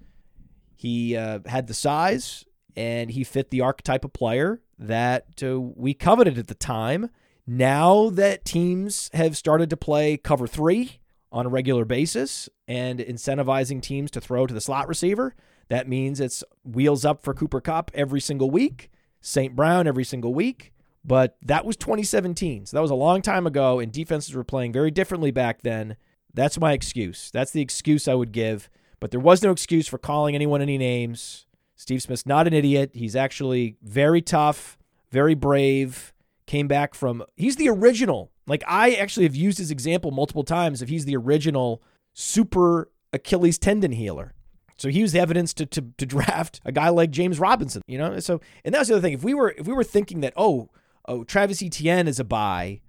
He 0.75 1.17
uh, 1.17 1.39
had 1.45 1.67
the 1.67 1.73
size, 1.73 2.45
and 2.75 3.11
he 3.11 3.23
fit 3.23 3.49
the 3.49 3.61
archetype 3.61 4.05
of 4.05 4.13
player 4.13 4.61
that 4.79 5.43
uh, 5.43 5.59
we 5.59 5.93
coveted 5.93 6.37
at 6.37 6.47
the 6.47 6.55
time. 6.55 7.09
Now 7.47 8.09
that 8.09 8.43
teams 8.43 9.09
have 9.13 9.37
started 9.37 9.69
to 9.69 9.77
play 9.77 10.17
cover 10.17 10.47
three 10.47 10.99
on 11.31 11.45
a 11.45 11.49
regular 11.49 11.85
basis 11.85 12.49
and 12.67 12.99
incentivizing 12.99 13.81
teams 13.81 14.11
to 14.11 14.21
throw 14.21 14.45
to 14.45 14.53
the 14.53 14.59
slot 14.59 14.89
receiver, 14.89 15.33
that 15.69 15.87
means 15.87 16.19
it's 16.19 16.43
wheels 16.65 17.05
up 17.05 17.23
for 17.23 17.33
Cooper 17.33 17.61
Kupp 17.61 17.89
every 17.93 18.19
single 18.19 18.51
week, 18.51 18.91
St. 19.21 19.55
Brown 19.55 19.87
every 19.87 20.03
single 20.03 20.33
week. 20.33 20.73
But 21.05 21.37
that 21.41 21.63
was 21.63 21.77
2017. 21.77 22.65
So 22.65 22.75
that 22.75 22.81
was 22.81 22.91
a 22.91 22.95
long 22.95 23.21
time 23.21 23.47
ago, 23.47 23.79
and 23.79 23.93
defenses 23.93 24.35
were 24.35 24.43
playing 24.43 24.73
very 24.73 24.91
differently 24.91 25.31
back 25.31 25.61
then. 25.61 25.95
That's 26.33 26.59
my 26.59 26.73
excuse. 26.73 27.31
That's 27.31 27.51
the 27.51 27.61
excuse 27.61 28.09
I 28.09 28.13
would 28.13 28.33
give. 28.33 28.69
But 28.99 29.11
there 29.11 29.19
was 29.21 29.41
no 29.41 29.51
excuse 29.51 29.87
for 29.87 29.97
calling 29.97 30.35
anyone 30.35 30.61
any 30.61 30.77
names. 30.77 31.45
Steve 31.77 32.01
Smith's 32.01 32.25
not 32.25 32.45
an 32.45 32.53
idiot. 32.53 32.91
He's 32.93 33.15
actually 33.15 33.77
very 33.81 34.21
tough, 34.21 34.77
very 35.11 35.33
brave. 35.33 36.13
Came 36.47 36.67
back 36.67 36.95
from, 36.95 37.23
he's 37.35 37.57
the 37.57 37.69
original. 37.69 38.31
Like, 38.47 38.63
I 38.67 38.93
actually 38.93 39.25
have 39.25 39.35
used 39.35 39.59
his 39.59 39.69
example 39.69 40.11
multiple 40.11 40.43
times 40.43 40.81
if 40.81 40.89
he's 40.89 41.05
the 41.05 41.15
original 41.15 41.83
super 42.13 42.89
Achilles 43.13 43.57
tendon 43.59 43.91
healer. 43.91 44.33
So 44.77 44.89
he 44.89 45.01
was 45.01 45.11
the 45.11 45.19
evidence 45.19 45.53
to, 45.55 45.65
to, 45.65 45.81
to 45.97 46.05
draft 46.07 46.61
a 46.65 46.71
guy 46.71 46.89
like 46.89 47.11
James 47.11 47.39
Robinson, 47.39 47.81
you 47.87 47.97
know? 47.97 48.19
So, 48.19 48.41
and 48.65 48.73
that's 48.73 48.87
the 48.87 48.95
other 48.95 49.01
thing. 49.01 49.13
If 49.13 49.23
we 49.23 49.33
were, 49.33 49.53
if 49.57 49.67
we 49.67 49.73
were 49.73 49.83
thinking 49.83 50.21
that, 50.21 50.33
oh, 50.35 50.69
oh, 51.05 51.23
Travis 51.23 51.61
Etienne 51.61 52.07
is 52.07 52.19
a 52.19 52.23
buy 52.23 52.81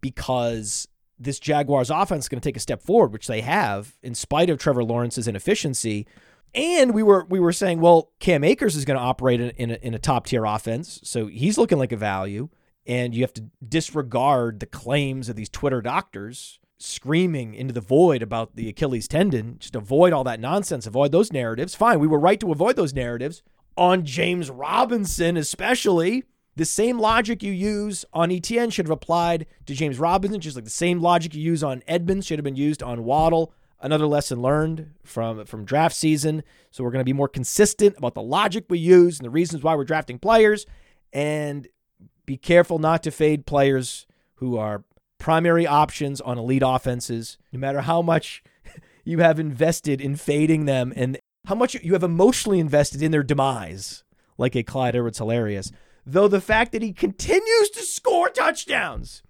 because 0.00 0.88
this 1.18 1.38
Jaguars 1.38 1.90
offense 1.90 2.24
is 2.24 2.28
going 2.28 2.40
to 2.40 2.48
take 2.48 2.56
a 2.56 2.60
step 2.60 2.82
forward, 2.82 3.12
which 3.12 3.26
they 3.26 3.40
have 3.40 3.96
in 4.02 4.14
spite 4.14 4.50
of 4.50 4.58
Trevor 4.58 4.84
Lawrence's 4.84 5.28
inefficiency. 5.28 6.06
And 6.54 6.94
we 6.94 7.02
were 7.02 7.26
we 7.28 7.40
were 7.40 7.52
saying, 7.52 7.80
well, 7.80 8.12
Cam 8.18 8.44
Akers 8.44 8.76
is 8.76 8.84
going 8.84 8.98
to 8.98 9.02
operate 9.02 9.40
in, 9.40 9.50
in 9.50 9.70
a, 9.72 9.74
in 9.82 9.94
a 9.94 9.98
top 9.98 10.26
tier 10.26 10.44
offense, 10.44 11.00
so 11.04 11.26
he's 11.26 11.58
looking 11.58 11.78
like 11.78 11.92
a 11.92 11.96
value. 11.96 12.48
And 12.86 13.14
you 13.14 13.22
have 13.22 13.34
to 13.34 13.44
disregard 13.66 14.60
the 14.60 14.66
claims 14.66 15.28
of 15.28 15.36
these 15.36 15.48
Twitter 15.48 15.82
doctors 15.82 16.60
screaming 16.78 17.54
into 17.54 17.72
the 17.72 17.80
void 17.80 18.22
about 18.22 18.54
the 18.54 18.68
Achilles 18.68 19.08
tendon. 19.08 19.56
Just 19.58 19.74
avoid 19.74 20.12
all 20.12 20.24
that 20.24 20.38
nonsense. 20.38 20.86
Avoid 20.86 21.10
those 21.10 21.32
narratives. 21.32 21.74
Fine, 21.74 22.00
we 22.00 22.06
were 22.06 22.20
right 22.20 22.38
to 22.38 22.52
avoid 22.52 22.76
those 22.76 22.94
narratives 22.94 23.42
on 23.76 24.04
James 24.04 24.50
Robinson, 24.50 25.36
especially 25.36 26.24
The 26.56 26.64
same 26.64 26.98
logic 26.98 27.42
you 27.42 27.52
use 27.52 28.06
on 28.14 28.32
Etienne 28.32 28.70
should 28.70 28.86
have 28.86 28.90
applied 28.90 29.46
to 29.66 29.74
James 29.74 29.98
Robinson, 29.98 30.40
just 30.40 30.56
like 30.56 30.64
the 30.64 30.70
same 30.70 31.00
logic 31.00 31.34
you 31.34 31.42
use 31.42 31.62
on 31.62 31.82
Edmonds 31.86 32.26
should 32.26 32.38
have 32.38 32.44
been 32.44 32.56
used 32.56 32.82
on 32.82 33.04
Waddle. 33.04 33.52
Another 33.78 34.06
lesson 34.06 34.40
learned 34.40 34.92
from, 35.04 35.44
from 35.44 35.66
draft 35.66 35.94
season. 35.94 36.42
So 36.70 36.82
we're 36.82 36.92
going 36.92 37.00
to 37.00 37.04
be 37.04 37.12
more 37.12 37.28
consistent 37.28 37.98
about 37.98 38.14
the 38.14 38.22
logic 38.22 38.64
we 38.70 38.78
use 38.78 39.18
and 39.18 39.26
the 39.26 39.30
reasons 39.30 39.62
why 39.62 39.74
we're 39.74 39.84
drafting 39.84 40.18
players. 40.18 40.64
And 41.12 41.68
be 42.26 42.36
careful 42.36 42.78
not 42.78 43.02
to 43.04 43.10
fade 43.10 43.46
players 43.46 44.06
who 44.36 44.56
are 44.56 44.84
primary 45.18 45.66
options 45.66 46.20
on 46.20 46.38
elite 46.38 46.62
offenses, 46.64 47.38
no 47.52 47.58
matter 47.58 47.82
how 47.82 48.02
much 48.02 48.42
you 49.04 49.18
have 49.18 49.40
invested 49.40 50.00
in 50.00 50.16
fading 50.16 50.66
them 50.66 50.92
and 50.94 51.18
how 51.46 51.54
much 51.54 51.74
you 51.76 51.92
have 51.92 52.02
emotionally 52.02 52.58
invested 52.58 53.02
in 53.02 53.12
their 53.12 53.22
demise, 53.22 54.04
like 54.36 54.56
a 54.56 54.62
Clyde 54.62 54.96
Edwards 54.96 55.18
Helaire. 55.20 55.72
Though 56.04 56.28
the 56.28 56.40
fact 56.40 56.72
that 56.72 56.82
he 56.82 56.92
continues 56.92 57.70
to 57.70 57.82
score 57.82 58.28
touchdowns 58.28 59.22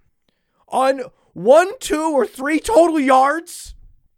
on 0.69 1.03
one, 1.33 1.79
two, 1.79 2.13
or 2.13 2.27
three 2.27 2.59
total 2.59 2.99
yards 2.99 3.75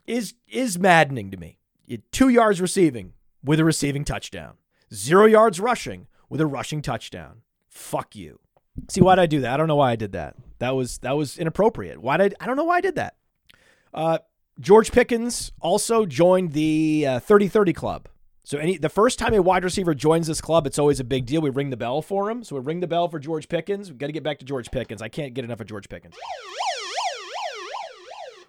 is 0.06 0.34
is 0.48 0.78
maddening 0.78 1.30
to 1.30 1.36
me. 1.36 1.58
Two 2.12 2.28
yards 2.28 2.60
receiving 2.60 3.12
with 3.44 3.60
a 3.60 3.64
receiving 3.64 4.04
touchdown. 4.04 4.54
Zero 4.92 5.26
yards 5.26 5.60
rushing 5.60 6.06
with 6.28 6.40
a 6.40 6.46
rushing 6.46 6.82
touchdown. 6.82 7.42
Fuck 7.68 8.16
you. 8.16 8.40
See 8.88 9.00
why 9.00 9.16
did 9.16 9.22
I 9.22 9.26
do 9.26 9.40
that? 9.40 9.54
I 9.54 9.56
don't 9.56 9.68
know 9.68 9.76
why 9.76 9.92
I 9.92 9.96
did 9.96 10.12
that. 10.12 10.36
That 10.58 10.70
was 10.70 10.98
that 10.98 11.16
was 11.16 11.38
inappropriate. 11.38 12.00
Why 12.00 12.16
did 12.16 12.34
I 12.40 12.46
don't 12.46 12.56
know 12.56 12.64
why 12.64 12.76
I 12.76 12.80
did 12.80 12.96
that. 12.96 13.16
Uh, 13.92 14.18
George 14.60 14.92
Pickens 14.92 15.52
also 15.60 16.04
joined 16.04 16.52
the 16.52 17.06
uh, 17.06 17.20
30-30 17.20 17.74
club. 17.74 18.08
So 18.44 18.58
any 18.58 18.78
the 18.78 18.88
first 18.88 19.18
time 19.18 19.34
a 19.34 19.42
wide 19.42 19.62
receiver 19.62 19.94
joins 19.94 20.26
this 20.26 20.40
club, 20.40 20.66
it's 20.66 20.78
always 20.78 21.00
a 21.00 21.04
big 21.04 21.26
deal. 21.26 21.40
We 21.40 21.50
ring 21.50 21.70
the 21.70 21.76
bell 21.76 22.00
for 22.02 22.30
him. 22.30 22.42
So 22.42 22.56
we 22.56 22.62
ring 22.62 22.80
the 22.80 22.86
bell 22.86 23.08
for 23.08 23.18
George 23.18 23.48
Pickens. 23.48 23.90
We 23.90 23.98
got 23.98 24.06
to 24.06 24.12
get 24.12 24.22
back 24.22 24.38
to 24.38 24.44
George 24.44 24.70
Pickens. 24.70 25.02
I 25.02 25.08
can't 25.08 25.34
get 25.34 25.44
enough 25.44 25.60
of 25.60 25.66
George 25.66 25.88
Pickens. 25.88 26.14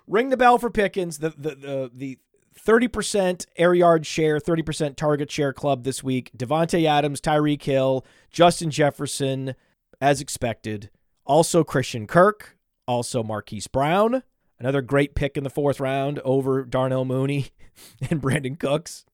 ring 0.08 0.30
the 0.30 0.38
bell 0.38 0.58
for 0.58 0.70
Pickens. 0.70 1.18
The 1.20 1.32
the 1.32 1.56
the 1.56 1.92
the 1.94 2.18
30% 2.66 3.46
air 3.58 3.74
yard 3.74 4.06
share, 4.06 4.38
30% 4.38 4.96
target 4.96 5.32
share 5.32 5.54
club 5.54 5.84
this 5.84 6.04
week. 6.04 6.32
Davante 6.38 6.86
Adams, 6.86 7.22
Tyreek 7.22 7.64
Hill, 7.64 8.06
Justin 8.32 8.70
Jefferson, 8.70 9.56
as 10.02 10.22
expected. 10.22 10.90
Also 11.26 11.64
Christian 11.64 12.08
Kirk, 12.08 12.58
also 12.88 13.24
Marquise 13.24 13.68
Brown, 13.68 14.24
another 14.60 14.82
great 14.82 15.16
pick 15.16 15.38
in 15.38 15.44
the 15.44 15.50
fourth 15.50 15.80
round 15.80 16.20
over 16.20 16.64
Darnell 16.64 17.06
Mooney 17.06 17.50
and 18.10 18.22
Brandin 18.22 18.60
Cooks. 18.60 19.06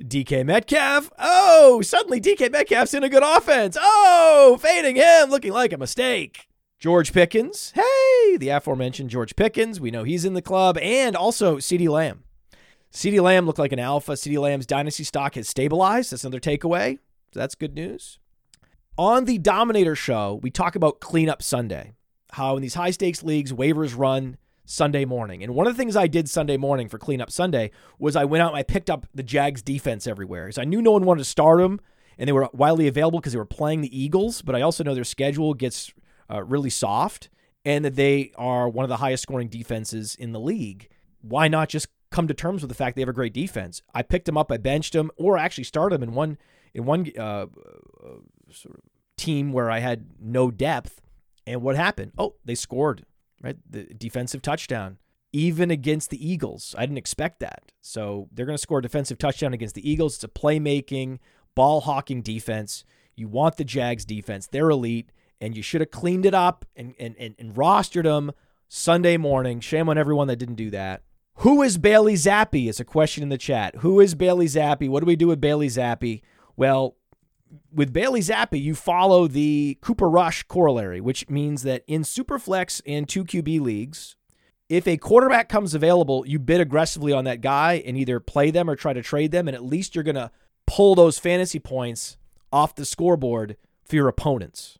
DK 0.00 0.46
Metcalf. 0.46 1.10
Oh, 1.18 1.80
suddenly 1.82 2.20
DK 2.20 2.52
Metcalf's 2.52 2.94
in 2.94 3.02
a 3.02 3.08
good 3.08 3.24
offense. 3.24 3.76
Oh, 3.80 4.56
fading 4.60 4.96
him, 4.96 5.28
looking 5.28 5.52
like 5.52 5.72
a 5.72 5.78
mistake. 5.78 6.46
George 6.78 7.12
Pickens. 7.12 7.72
Hey, 7.74 8.36
the 8.36 8.50
aforementioned 8.50 9.10
George 9.10 9.34
Pickens. 9.34 9.80
We 9.80 9.90
know 9.90 10.04
he's 10.04 10.24
in 10.24 10.34
the 10.34 10.42
club. 10.42 10.78
And 10.78 11.16
also 11.16 11.56
CeeDee 11.56 11.88
Lamb. 11.88 12.22
CeeDee 12.92 13.20
Lamb 13.20 13.46
looked 13.46 13.58
like 13.58 13.72
an 13.72 13.80
alpha. 13.80 14.12
CeeDee 14.12 14.40
Lamb's 14.40 14.66
dynasty 14.66 15.02
stock 15.02 15.34
has 15.34 15.48
stabilized. 15.48 16.12
That's 16.12 16.22
another 16.22 16.38
takeaway. 16.38 16.98
So 17.34 17.40
that's 17.40 17.56
good 17.56 17.74
news. 17.74 18.20
On 18.98 19.26
the 19.26 19.38
Dominator 19.38 19.94
show, 19.94 20.40
we 20.42 20.50
talk 20.50 20.74
about 20.74 20.98
Cleanup 20.98 21.40
Sunday, 21.40 21.92
how 22.32 22.56
in 22.56 22.62
these 22.62 22.74
high 22.74 22.90
stakes 22.90 23.22
leagues, 23.22 23.52
waivers 23.52 23.96
run 23.96 24.38
Sunday 24.64 25.04
morning. 25.04 25.44
And 25.44 25.54
one 25.54 25.68
of 25.68 25.72
the 25.72 25.78
things 25.80 25.94
I 25.94 26.08
did 26.08 26.28
Sunday 26.28 26.56
morning 26.56 26.88
for 26.88 26.98
Cleanup 26.98 27.30
Sunday 27.30 27.70
was 28.00 28.16
I 28.16 28.24
went 28.24 28.42
out 28.42 28.48
and 28.48 28.56
I 28.56 28.64
picked 28.64 28.90
up 28.90 29.06
the 29.14 29.22
Jags 29.22 29.62
defense 29.62 30.08
everywhere 30.08 30.46
because 30.46 30.58
I 30.58 30.64
knew 30.64 30.82
no 30.82 30.90
one 30.90 31.04
wanted 31.04 31.20
to 31.20 31.26
start 31.26 31.60
them 31.60 31.80
and 32.18 32.26
they 32.26 32.32
were 32.32 32.48
widely 32.52 32.88
available 32.88 33.20
because 33.20 33.32
they 33.32 33.38
were 33.38 33.44
playing 33.44 33.82
the 33.82 34.02
Eagles, 34.02 34.42
but 34.42 34.56
I 34.56 34.62
also 34.62 34.82
know 34.82 34.96
their 34.96 35.04
schedule 35.04 35.54
gets 35.54 35.94
uh, 36.28 36.42
really 36.42 36.68
soft 36.68 37.30
and 37.64 37.84
that 37.84 37.94
they 37.94 38.32
are 38.34 38.68
one 38.68 38.84
of 38.84 38.88
the 38.88 38.96
highest 38.96 39.22
scoring 39.22 39.46
defenses 39.46 40.16
in 40.16 40.32
the 40.32 40.40
league. 40.40 40.88
Why 41.20 41.46
not 41.46 41.68
just 41.68 41.86
come 42.10 42.26
to 42.26 42.34
terms 42.34 42.62
with 42.62 42.68
the 42.68 42.74
fact 42.74 42.96
they 42.96 43.02
have 43.02 43.08
a 43.08 43.12
great 43.12 43.32
defense? 43.32 43.80
I 43.94 44.02
picked 44.02 44.26
them 44.26 44.36
up, 44.36 44.50
I 44.50 44.56
benched 44.56 44.94
them, 44.94 45.12
or 45.16 45.38
actually 45.38 45.64
started 45.64 46.00
them 46.00 46.08
in 46.08 46.16
one 46.16 46.36
in 46.74 46.84
one 46.84 47.06
uh, 47.16 47.46
sort 48.54 48.76
of 48.76 48.84
team 49.16 49.52
where 49.52 49.70
I 49.70 49.80
had 49.80 50.06
no 50.20 50.50
depth. 50.50 51.00
And 51.46 51.62
what 51.62 51.76
happened? 51.76 52.12
Oh, 52.18 52.34
they 52.44 52.54
scored, 52.54 53.04
right? 53.42 53.56
The 53.68 53.84
defensive 53.84 54.42
touchdown, 54.42 54.98
even 55.32 55.70
against 55.70 56.10
the 56.10 56.30
Eagles. 56.30 56.74
I 56.76 56.82
didn't 56.82 56.98
expect 56.98 57.40
that. 57.40 57.72
So 57.80 58.28
they're 58.32 58.46
going 58.46 58.56
to 58.56 58.62
score 58.62 58.80
a 58.80 58.82
defensive 58.82 59.18
touchdown 59.18 59.54
against 59.54 59.74
the 59.74 59.90
Eagles. 59.90 60.16
It's 60.16 60.24
a 60.24 60.28
playmaking, 60.28 61.18
ball 61.54 61.80
hawking 61.80 62.22
defense. 62.22 62.84
You 63.16 63.28
want 63.28 63.56
the 63.56 63.64
Jags 63.64 64.04
defense. 64.04 64.46
They're 64.46 64.70
elite, 64.70 65.10
and 65.40 65.56
you 65.56 65.62
should 65.62 65.80
have 65.80 65.90
cleaned 65.90 66.26
it 66.26 66.34
up 66.34 66.64
and, 66.76 66.94
and, 66.98 67.16
and, 67.18 67.34
and 67.38 67.54
rostered 67.54 68.04
them 68.04 68.32
Sunday 68.68 69.16
morning. 69.16 69.60
Shame 69.60 69.88
on 69.88 69.98
everyone 69.98 70.28
that 70.28 70.36
didn't 70.36 70.56
do 70.56 70.70
that. 70.70 71.02
Who 71.36 71.62
is 71.62 71.78
Bailey 71.78 72.14
Zappe? 72.14 72.68
Is 72.68 72.80
a 72.80 72.84
question 72.84 73.22
in 73.22 73.28
the 73.28 73.38
chat. 73.38 73.76
Who 73.76 74.00
is 74.00 74.14
Bailey 74.14 74.46
Zappe? 74.46 74.88
What 74.88 75.00
do 75.00 75.06
we 75.06 75.16
do 75.16 75.28
with 75.28 75.40
Bailey 75.40 75.68
Zappe? 75.68 76.20
Well, 76.56 76.96
with 77.72 77.92
Bailey 77.92 78.20
Zappe, 78.20 78.60
you 78.60 78.74
follow 78.74 79.26
the 79.26 79.78
Cooper 79.80 80.08
Rush 80.08 80.42
corollary, 80.44 81.00
which 81.00 81.28
means 81.28 81.62
that 81.62 81.84
in 81.86 82.02
Superflex 82.02 82.80
and 82.86 83.06
2QB 83.06 83.60
leagues, 83.60 84.16
if 84.68 84.86
a 84.86 84.96
quarterback 84.96 85.48
comes 85.48 85.74
available, 85.74 86.26
you 86.26 86.38
bid 86.38 86.60
aggressively 86.60 87.12
on 87.12 87.24
that 87.24 87.40
guy 87.40 87.82
and 87.86 87.96
either 87.96 88.20
play 88.20 88.50
them 88.50 88.68
or 88.68 88.76
try 88.76 88.92
to 88.92 89.02
trade 89.02 89.30
them, 89.30 89.48
and 89.48 89.54
at 89.54 89.64
least 89.64 89.94
you're 89.94 90.04
going 90.04 90.14
to 90.14 90.30
pull 90.66 90.94
those 90.94 91.18
fantasy 91.18 91.58
points 91.58 92.18
off 92.52 92.74
the 92.74 92.84
scoreboard 92.84 93.56
for 93.84 93.96
your 93.96 94.08
opponents. 94.08 94.78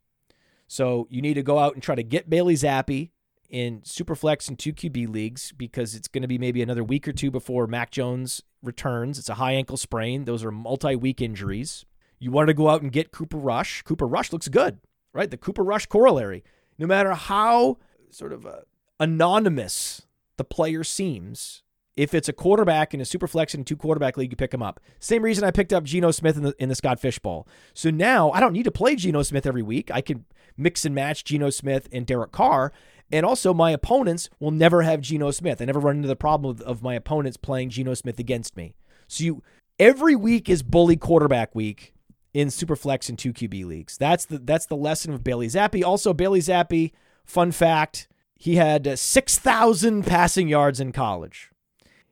So 0.66 1.06
you 1.10 1.22
need 1.22 1.34
to 1.34 1.42
go 1.42 1.58
out 1.58 1.74
and 1.74 1.82
try 1.82 1.94
to 1.94 2.02
get 2.02 2.28
Bailey 2.28 2.54
Zappe 2.54 3.10
in 3.48 3.80
Superflex 3.80 4.48
and 4.48 4.58
2QB 4.58 5.08
leagues 5.08 5.52
because 5.52 5.94
it's 5.94 6.08
going 6.08 6.22
to 6.22 6.28
be 6.28 6.36
maybe 6.36 6.60
another 6.60 6.84
week 6.84 7.08
or 7.08 7.12
two 7.12 7.30
before 7.30 7.66
Mac 7.66 7.90
Jones 7.90 8.42
returns. 8.62 9.18
It's 9.18 9.30
a 9.30 9.34
high 9.34 9.52
ankle 9.52 9.78
sprain. 9.78 10.26
Those 10.26 10.44
are 10.44 10.50
multi 10.50 10.94
week 10.94 11.22
injuries. 11.22 11.86
You 12.18 12.30
want 12.30 12.48
to 12.48 12.54
go 12.54 12.68
out 12.68 12.82
and 12.82 12.92
get 12.92 13.10
Cooper 13.10 13.36
Rush. 13.36 13.82
Cooper 13.82 14.06
Rush 14.06 14.32
looks 14.32 14.48
good, 14.48 14.78
right? 15.12 15.30
The 15.30 15.36
Cooper 15.36 15.62
Rush 15.62 15.86
corollary. 15.86 16.44
No 16.78 16.86
matter 16.86 17.14
how 17.14 17.78
sort 18.10 18.32
of 18.32 18.46
uh, 18.46 18.60
anonymous 19.00 20.06
the 20.36 20.44
player 20.44 20.84
seems, 20.84 21.62
if 21.96 22.14
it's 22.14 22.28
a 22.28 22.32
quarterback 22.32 22.94
in 22.94 23.00
a 23.00 23.04
super 23.04 23.26
flex 23.26 23.54
and 23.54 23.66
two 23.66 23.76
quarterback 23.76 24.16
league, 24.16 24.30
you 24.30 24.36
pick 24.36 24.54
him 24.54 24.62
up. 24.62 24.80
Same 25.00 25.22
reason 25.22 25.44
I 25.44 25.50
picked 25.50 25.72
up 25.72 25.84
Geno 25.84 26.10
Smith 26.12 26.36
in 26.36 26.44
the 26.44 26.54
in 26.58 26.68
the 26.68 26.74
Scott 26.74 27.00
Fish 27.00 27.18
Bowl. 27.18 27.46
So 27.74 27.90
now 27.90 28.30
I 28.30 28.40
don't 28.40 28.52
need 28.52 28.64
to 28.64 28.70
play 28.70 28.94
Geno 28.94 29.22
Smith 29.22 29.46
every 29.46 29.62
week. 29.62 29.90
I 29.92 30.00
can 30.00 30.24
mix 30.56 30.84
and 30.84 30.94
match 30.94 31.24
Geno 31.24 31.50
Smith 31.50 31.88
and 31.92 32.06
Derek 32.06 32.32
Carr. 32.32 32.72
And 33.10 33.24
also, 33.24 33.54
my 33.54 33.70
opponents 33.70 34.28
will 34.38 34.50
never 34.50 34.82
have 34.82 35.00
Geno 35.00 35.30
Smith. 35.30 35.62
I 35.62 35.64
never 35.64 35.80
run 35.80 35.96
into 35.96 36.08
the 36.08 36.16
problem 36.16 36.50
of, 36.50 36.60
of 36.60 36.82
my 36.82 36.94
opponents 36.94 37.36
playing 37.36 37.70
Geno 37.70 37.94
Smith 37.94 38.18
against 38.18 38.56
me. 38.56 38.74
So 39.08 39.24
you 39.24 39.42
every 39.78 40.14
week 40.14 40.48
is 40.48 40.62
bully 40.62 40.96
quarterback 40.96 41.54
week 41.54 41.94
in 42.38 42.48
Superflex 42.48 43.08
and 43.08 43.18
two 43.18 43.32
QB 43.32 43.64
leagues. 43.64 43.98
That's 43.98 44.24
the 44.24 44.38
that's 44.38 44.66
the 44.66 44.76
lesson 44.76 45.12
of 45.12 45.24
Bailey 45.24 45.48
Zappe. 45.48 45.84
Also, 45.84 46.14
Bailey 46.14 46.38
Zappe, 46.38 46.92
fun 47.24 47.50
fact, 47.50 48.06
he 48.36 48.54
had 48.54 48.86
uh, 48.86 48.94
six 48.94 49.36
thousand 49.36 50.06
passing 50.06 50.46
yards 50.46 50.78
in 50.78 50.92
college. 50.92 51.50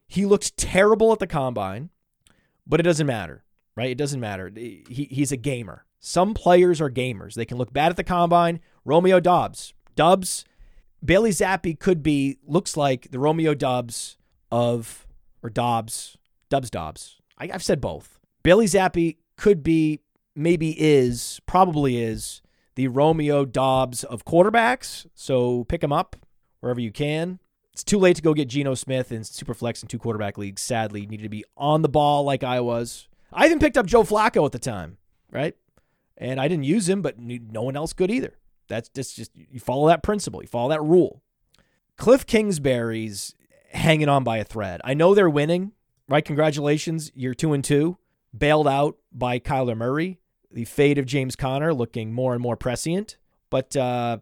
He 0.08 0.26
looked 0.26 0.56
terrible 0.56 1.12
at 1.12 1.20
the 1.20 1.28
combine, 1.28 1.90
but 2.66 2.80
it 2.80 2.82
doesn't 2.82 3.06
matter, 3.06 3.44
right? 3.76 3.90
It 3.90 3.98
doesn't 3.98 4.18
matter. 4.18 4.50
He, 4.52 5.06
he's 5.12 5.30
a 5.30 5.36
gamer. 5.36 5.84
Some 6.00 6.34
players 6.34 6.80
are 6.80 6.90
gamers. 6.90 7.34
They 7.34 7.46
can 7.46 7.56
look 7.56 7.72
bad 7.72 7.90
at 7.90 7.96
the 7.96 8.04
combine. 8.04 8.58
Romeo 8.84 9.20
Doubs, 9.20 9.74
Dubs, 9.94 10.44
Bailey 11.04 11.30
Zappe 11.30 11.78
could 11.78 12.02
be 12.02 12.38
looks 12.44 12.76
like 12.76 13.12
the 13.12 13.20
Romeo 13.20 13.54
Dubs 13.54 14.18
of 14.50 15.06
or 15.40 15.50
Dobbs, 15.50 16.18
Dubs 16.48 16.68
Dobbs. 16.68 17.20
I, 17.38 17.48
I've 17.54 17.62
said 17.62 17.80
both. 17.80 18.18
Bailey 18.42 18.66
Zappe 18.66 19.18
could 19.36 19.62
be 19.62 20.00
maybe 20.36 20.80
is, 20.80 21.40
probably 21.46 22.02
is, 22.02 22.42
the 22.74 22.88
Romeo 22.88 23.44
Doubs 23.44 24.04
of 24.04 24.24
quarterbacks. 24.24 25.06
So 25.14 25.64
pick 25.64 25.82
him 25.82 25.92
up 25.92 26.16
wherever 26.60 26.80
you 26.80 26.92
can. 26.92 27.40
It's 27.72 27.84
too 27.84 27.98
late 27.98 28.16
to 28.16 28.22
go 28.22 28.32
get 28.32 28.48
Geno 28.48 28.74
Smith 28.74 29.12
in 29.12 29.22
Superflex 29.22 29.82
and 29.82 29.90
two 29.90 29.98
quarterback 29.98 30.38
leagues. 30.38 30.62
Sadly, 30.62 31.02
you 31.02 31.06
needed 31.06 31.24
to 31.24 31.28
be 31.28 31.44
on 31.56 31.82
the 31.82 31.88
ball 31.88 32.24
like 32.24 32.42
I 32.42 32.60
was. 32.60 33.08
I 33.32 33.46
even 33.46 33.58
picked 33.58 33.76
up 33.76 33.86
Joe 33.86 34.02
Flacco 34.02 34.46
at 34.46 34.52
the 34.52 34.58
time, 34.58 34.96
right? 35.30 35.54
And 36.16 36.40
I 36.40 36.48
didn't 36.48 36.64
use 36.64 36.88
him, 36.88 37.02
but 37.02 37.18
no 37.18 37.62
one 37.62 37.76
else 37.76 37.92
could 37.92 38.10
either. 38.10 38.38
That's 38.68 38.88
just, 38.88 39.16
just 39.16 39.32
you 39.34 39.60
follow 39.60 39.88
that 39.88 40.02
principle, 40.02 40.40
you 40.42 40.48
follow 40.48 40.70
that 40.70 40.82
rule. 40.82 41.22
Cliff 41.96 42.26
Kingsbury's 42.26 43.34
hanging 43.72 44.08
on 44.08 44.24
by 44.24 44.38
a 44.38 44.44
thread. 44.44 44.80
I 44.82 44.94
know 44.94 45.14
they're 45.14 45.28
winning, 45.28 45.72
right? 46.08 46.24
Congratulations, 46.24 47.12
you're 47.14 47.34
two 47.34 47.52
and 47.52 47.62
two, 47.62 47.98
bailed 48.36 48.66
out 48.66 48.96
by 49.12 49.38
Kyler 49.38 49.76
Murray 49.76 50.18
the 50.50 50.64
fate 50.64 50.98
of 50.98 51.06
James 51.06 51.36
Conner 51.36 51.72
looking 51.74 52.12
more 52.12 52.32
and 52.32 52.42
more 52.42 52.56
prescient. 52.56 53.16
But 53.50 53.76
uh, 53.76 54.18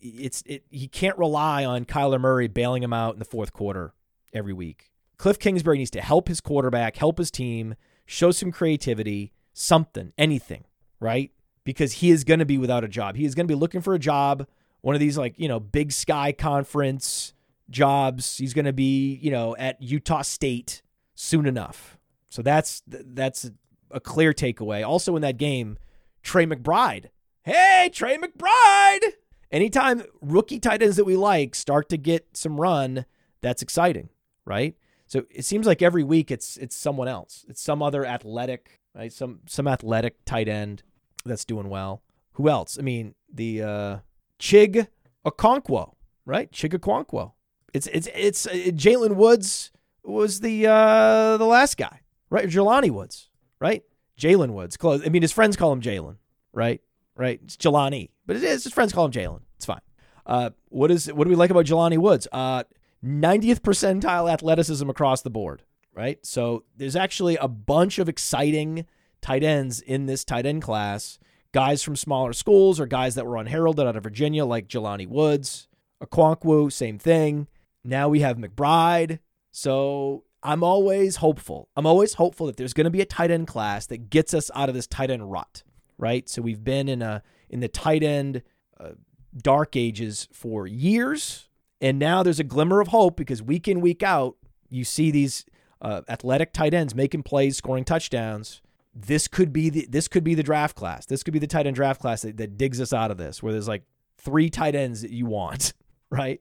it's 0.00 0.42
it, 0.46 0.64
he 0.70 0.88
can't 0.88 1.18
rely 1.18 1.64
on 1.64 1.84
Kyler 1.84 2.20
Murray 2.20 2.48
bailing 2.48 2.82
him 2.82 2.92
out 2.92 3.14
in 3.14 3.18
the 3.18 3.24
fourth 3.24 3.52
quarter 3.52 3.92
every 4.32 4.52
week. 4.52 4.90
Cliff 5.16 5.38
Kingsbury 5.38 5.78
needs 5.78 5.90
to 5.90 6.00
help 6.00 6.28
his 6.28 6.40
quarterback, 6.40 6.96
help 6.96 7.18
his 7.18 7.30
team, 7.30 7.74
show 8.06 8.30
some 8.30 8.52
creativity, 8.52 9.32
something, 9.52 10.12
anything, 10.16 10.64
right? 11.00 11.32
because 11.68 11.92
he 11.92 12.10
is 12.10 12.24
going 12.24 12.38
to 12.38 12.46
be 12.46 12.56
without 12.56 12.82
a 12.82 12.88
job. 12.88 13.14
He 13.14 13.26
is 13.26 13.34
going 13.34 13.46
to 13.46 13.54
be 13.54 13.54
looking 13.54 13.82
for 13.82 13.92
a 13.92 13.98
job, 13.98 14.46
one 14.80 14.94
of 14.94 15.00
these 15.02 15.18
like, 15.18 15.34
you 15.36 15.48
know, 15.48 15.60
big 15.60 15.92
sky 15.92 16.32
conference 16.32 17.34
jobs. 17.68 18.38
He's 18.38 18.54
going 18.54 18.64
to 18.64 18.72
be, 18.72 19.16
you 19.20 19.30
know, 19.30 19.54
at 19.58 19.82
Utah 19.82 20.22
State 20.22 20.80
soon 21.14 21.44
enough. 21.44 21.98
So 22.30 22.40
that's 22.40 22.82
that's 22.86 23.50
a 23.90 24.00
clear 24.00 24.32
takeaway. 24.32 24.86
Also 24.86 25.16
in 25.16 25.22
that 25.22 25.36
game, 25.36 25.78
Trey 26.22 26.46
McBride. 26.46 27.06
Hey, 27.42 27.90
Trey 27.92 28.18
McBride. 28.18 29.12
Anytime 29.50 30.02
rookie 30.20 30.58
tight 30.58 30.82
ends 30.82 30.96
that 30.96 31.04
we 31.04 31.16
like 31.16 31.54
start 31.54 31.88
to 31.88 31.96
get 31.96 32.36
some 32.36 32.60
run, 32.60 33.06
that's 33.40 33.62
exciting, 33.62 34.10
right? 34.44 34.76
So 35.06 35.24
it 35.30 35.46
seems 35.46 35.66
like 35.66 35.80
every 35.80 36.04
week 36.04 36.30
it's 36.30 36.58
it's 36.58 36.76
someone 36.76 37.08
else. 37.08 37.46
It's 37.48 37.62
some 37.62 37.82
other 37.82 38.04
athletic, 38.04 38.78
right? 38.94 39.12
Some 39.12 39.40
some 39.46 39.66
athletic 39.66 40.22
tight 40.26 40.48
end 40.48 40.82
that's 41.24 41.46
doing 41.46 41.70
well. 41.70 42.02
Who 42.32 42.48
else? 42.50 42.78
I 42.78 42.82
mean, 42.82 43.14
the 43.32 43.62
uh 43.62 43.98
Chig 44.38 44.86
Okonkwo, 45.24 45.94
right? 46.26 46.52
Chig 46.52 46.78
Okonkwo. 46.78 47.32
It's 47.72 47.86
it's 47.86 48.08
it's 48.14 48.46
uh, 48.46 48.50
Jalen 48.50 49.16
Woods 49.16 49.72
was 50.04 50.40
the 50.40 50.66
uh 50.66 51.38
the 51.38 51.46
last 51.46 51.78
guy, 51.78 52.00
right? 52.28 52.46
Jelani 52.46 52.90
Woods, 52.90 53.27
right? 53.60 53.82
Jalen 54.18 54.50
Woods. 54.50 54.76
Close. 54.76 55.02
I 55.04 55.08
mean, 55.08 55.22
his 55.22 55.32
friends 55.32 55.56
call 55.56 55.72
him 55.72 55.80
Jalen, 55.80 56.16
right? 56.52 56.80
Right? 57.16 57.40
It's 57.42 57.56
Jelani, 57.56 58.10
but 58.26 58.36
it 58.36 58.44
is 58.44 58.64
his 58.64 58.72
friends 58.72 58.92
call 58.92 59.04
him 59.04 59.12
Jalen. 59.12 59.40
It's 59.56 59.66
fine. 59.66 59.80
Uh, 60.26 60.50
what 60.68 60.90
is 60.90 61.12
what 61.12 61.24
do 61.24 61.30
we 61.30 61.36
like 61.36 61.50
about 61.50 61.64
Jelani 61.64 61.98
Woods? 61.98 62.28
Uh, 62.30 62.64
90th 63.04 63.60
percentile 63.60 64.30
athleticism 64.30 64.88
across 64.90 65.22
the 65.22 65.30
board, 65.30 65.62
right? 65.94 66.24
So 66.24 66.64
there's 66.76 66.96
actually 66.96 67.36
a 67.36 67.48
bunch 67.48 67.98
of 67.98 68.08
exciting 68.08 68.86
tight 69.20 69.42
ends 69.42 69.80
in 69.80 70.06
this 70.06 70.24
tight 70.24 70.46
end 70.46 70.62
class. 70.62 71.18
Guys 71.52 71.82
from 71.82 71.96
smaller 71.96 72.34
schools 72.34 72.78
or 72.78 72.86
guys 72.86 73.14
that 73.14 73.24
were 73.24 73.38
unheralded 73.38 73.86
out 73.86 73.96
of 73.96 74.02
Virginia, 74.02 74.44
like 74.44 74.68
Jelani 74.68 75.08
Woods, 75.08 75.66
Okonkwo, 76.02 76.70
same 76.70 76.98
thing. 76.98 77.48
Now 77.82 78.08
we 78.08 78.20
have 78.20 78.36
McBride. 78.36 79.20
So 79.50 80.24
I'm 80.42 80.62
always 80.62 81.16
hopeful. 81.16 81.68
I'm 81.76 81.86
always 81.86 82.14
hopeful 82.14 82.46
that 82.46 82.56
there's 82.56 82.72
going 82.72 82.84
to 82.84 82.90
be 82.90 83.00
a 83.00 83.06
tight 83.06 83.30
end 83.30 83.46
class 83.46 83.86
that 83.86 84.10
gets 84.10 84.34
us 84.34 84.50
out 84.54 84.68
of 84.68 84.74
this 84.74 84.86
tight 84.86 85.10
end 85.10 85.30
rut, 85.30 85.62
right? 85.96 86.28
So 86.28 86.42
we've 86.42 86.62
been 86.62 86.88
in 86.88 87.02
a 87.02 87.22
in 87.50 87.60
the 87.60 87.68
tight 87.68 88.02
end 88.02 88.42
uh, 88.78 88.90
dark 89.36 89.76
ages 89.76 90.28
for 90.32 90.66
years, 90.66 91.48
and 91.80 91.98
now 91.98 92.22
there's 92.22 92.40
a 92.40 92.44
glimmer 92.44 92.80
of 92.80 92.88
hope 92.88 93.16
because 93.16 93.42
week 93.42 93.66
in 93.66 93.80
week 93.80 94.02
out 94.02 94.36
you 94.68 94.84
see 94.84 95.10
these 95.10 95.44
uh, 95.80 96.02
athletic 96.08 96.52
tight 96.52 96.74
ends 96.74 96.94
making 96.94 97.22
plays, 97.22 97.56
scoring 97.56 97.84
touchdowns. 97.84 98.60
This 98.94 99.28
could 99.28 99.52
be 99.52 99.70
the 99.70 99.86
this 99.88 100.08
could 100.08 100.24
be 100.24 100.34
the 100.34 100.42
draft 100.42 100.76
class. 100.76 101.06
This 101.06 101.22
could 101.22 101.32
be 101.32 101.38
the 101.38 101.46
tight 101.46 101.66
end 101.66 101.76
draft 101.76 102.00
class 102.00 102.22
that, 102.22 102.36
that 102.36 102.56
digs 102.56 102.80
us 102.80 102.92
out 102.92 103.10
of 103.10 103.16
this, 103.16 103.42
where 103.42 103.52
there's 103.52 103.68
like 103.68 103.82
three 104.18 104.50
tight 104.50 104.74
ends 104.74 105.02
that 105.02 105.10
you 105.10 105.26
want, 105.26 105.72
right? 106.10 106.40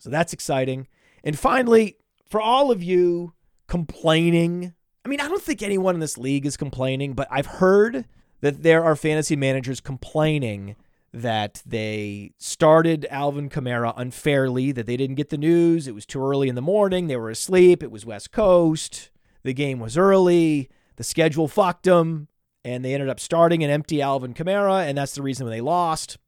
So 0.00 0.10
that's 0.10 0.32
exciting. 0.32 0.88
And 1.24 1.38
finally, 1.38 1.96
for 2.28 2.40
all 2.40 2.70
of 2.70 2.82
you 2.82 3.32
complaining, 3.66 4.74
I 5.04 5.08
mean, 5.08 5.20
I 5.20 5.28
don't 5.28 5.42
think 5.42 5.62
anyone 5.62 5.94
in 5.94 6.00
this 6.00 6.18
league 6.18 6.46
is 6.46 6.56
complaining, 6.56 7.14
but 7.14 7.28
I've 7.30 7.46
heard 7.46 8.06
that 8.40 8.62
there 8.62 8.84
are 8.84 8.96
fantasy 8.96 9.36
managers 9.36 9.80
complaining 9.80 10.76
that 11.12 11.62
they 11.64 12.32
started 12.36 13.06
Alvin 13.10 13.48
Kamara 13.48 13.94
unfairly, 13.96 14.72
that 14.72 14.86
they 14.86 14.96
didn't 14.96 15.16
get 15.16 15.30
the 15.30 15.38
news. 15.38 15.88
It 15.88 15.94
was 15.94 16.04
too 16.04 16.22
early 16.22 16.48
in 16.48 16.54
the 16.56 16.60
morning. 16.60 17.06
They 17.06 17.16
were 17.16 17.30
asleep. 17.30 17.82
It 17.82 17.90
was 17.90 18.04
West 18.04 18.32
Coast. 18.32 19.10
The 19.42 19.54
game 19.54 19.78
was 19.78 19.96
early. 19.96 20.68
The 20.96 21.04
schedule 21.04 21.48
fucked 21.48 21.84
them. 21.84 22.28
And 22.64 22.84
they 22.84 22.92
ended 22.92 23.08
up 23.08 23.20
starting 23.20 23.62
an 23.62 23.70
empty 23.70 24.02
Alvin 24.02 24.34
Kamara. 24.34 24.86
And 24.86 24.98
that's 24.98 25.14
the 25.14 25.22
reason 25.22 25.48
they 25.48 25.60
lost. 25.60 26.18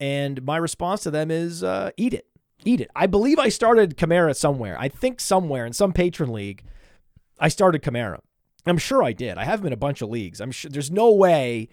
And 0.00 0.42
my 0.44 0.56
response 0.56 1.02
to 1.02 1.10
them 1.10 1.30
is 1.30 1.62
uh, 1.62 1.90
eat 1.96 2.14
it. 2.14 2.27
Eat 2.64 2.80
it. 2.80 2.90
I 2.94 3.06
believe 3.06 3.38
I 3.38 3.48
started 3.48 3.96
Kamara 3.96 4.34
somewhere. 4.34 4.76
I 4.78 4.88
think 4.88 5.20
somewhere 5.20 5.64
in 5.64 5.72
some 5.72 5.92
Patreon 5.92 6.30
league, 6.30 6.64
I 7.38 7.48
started 7.48 7.82
Kamara. 7.82 8.20
I'm 8.66 8.78
sure 8.78 9.02
I 9.02 9.12
did. 9.12 9.38
I 9.38 9.44
have 9.44 9.60
him 9.60 9.68
in 9.68 9.72
a 9.72 9.76
bunch 9.76 10.02
of 10.02 10.10
leagues. 10.10 10.40
I'm 10.40 10.50
sure 10.50 10.70
there's 10.70 10.90
no 10.90 11.12
way 11.12 11.68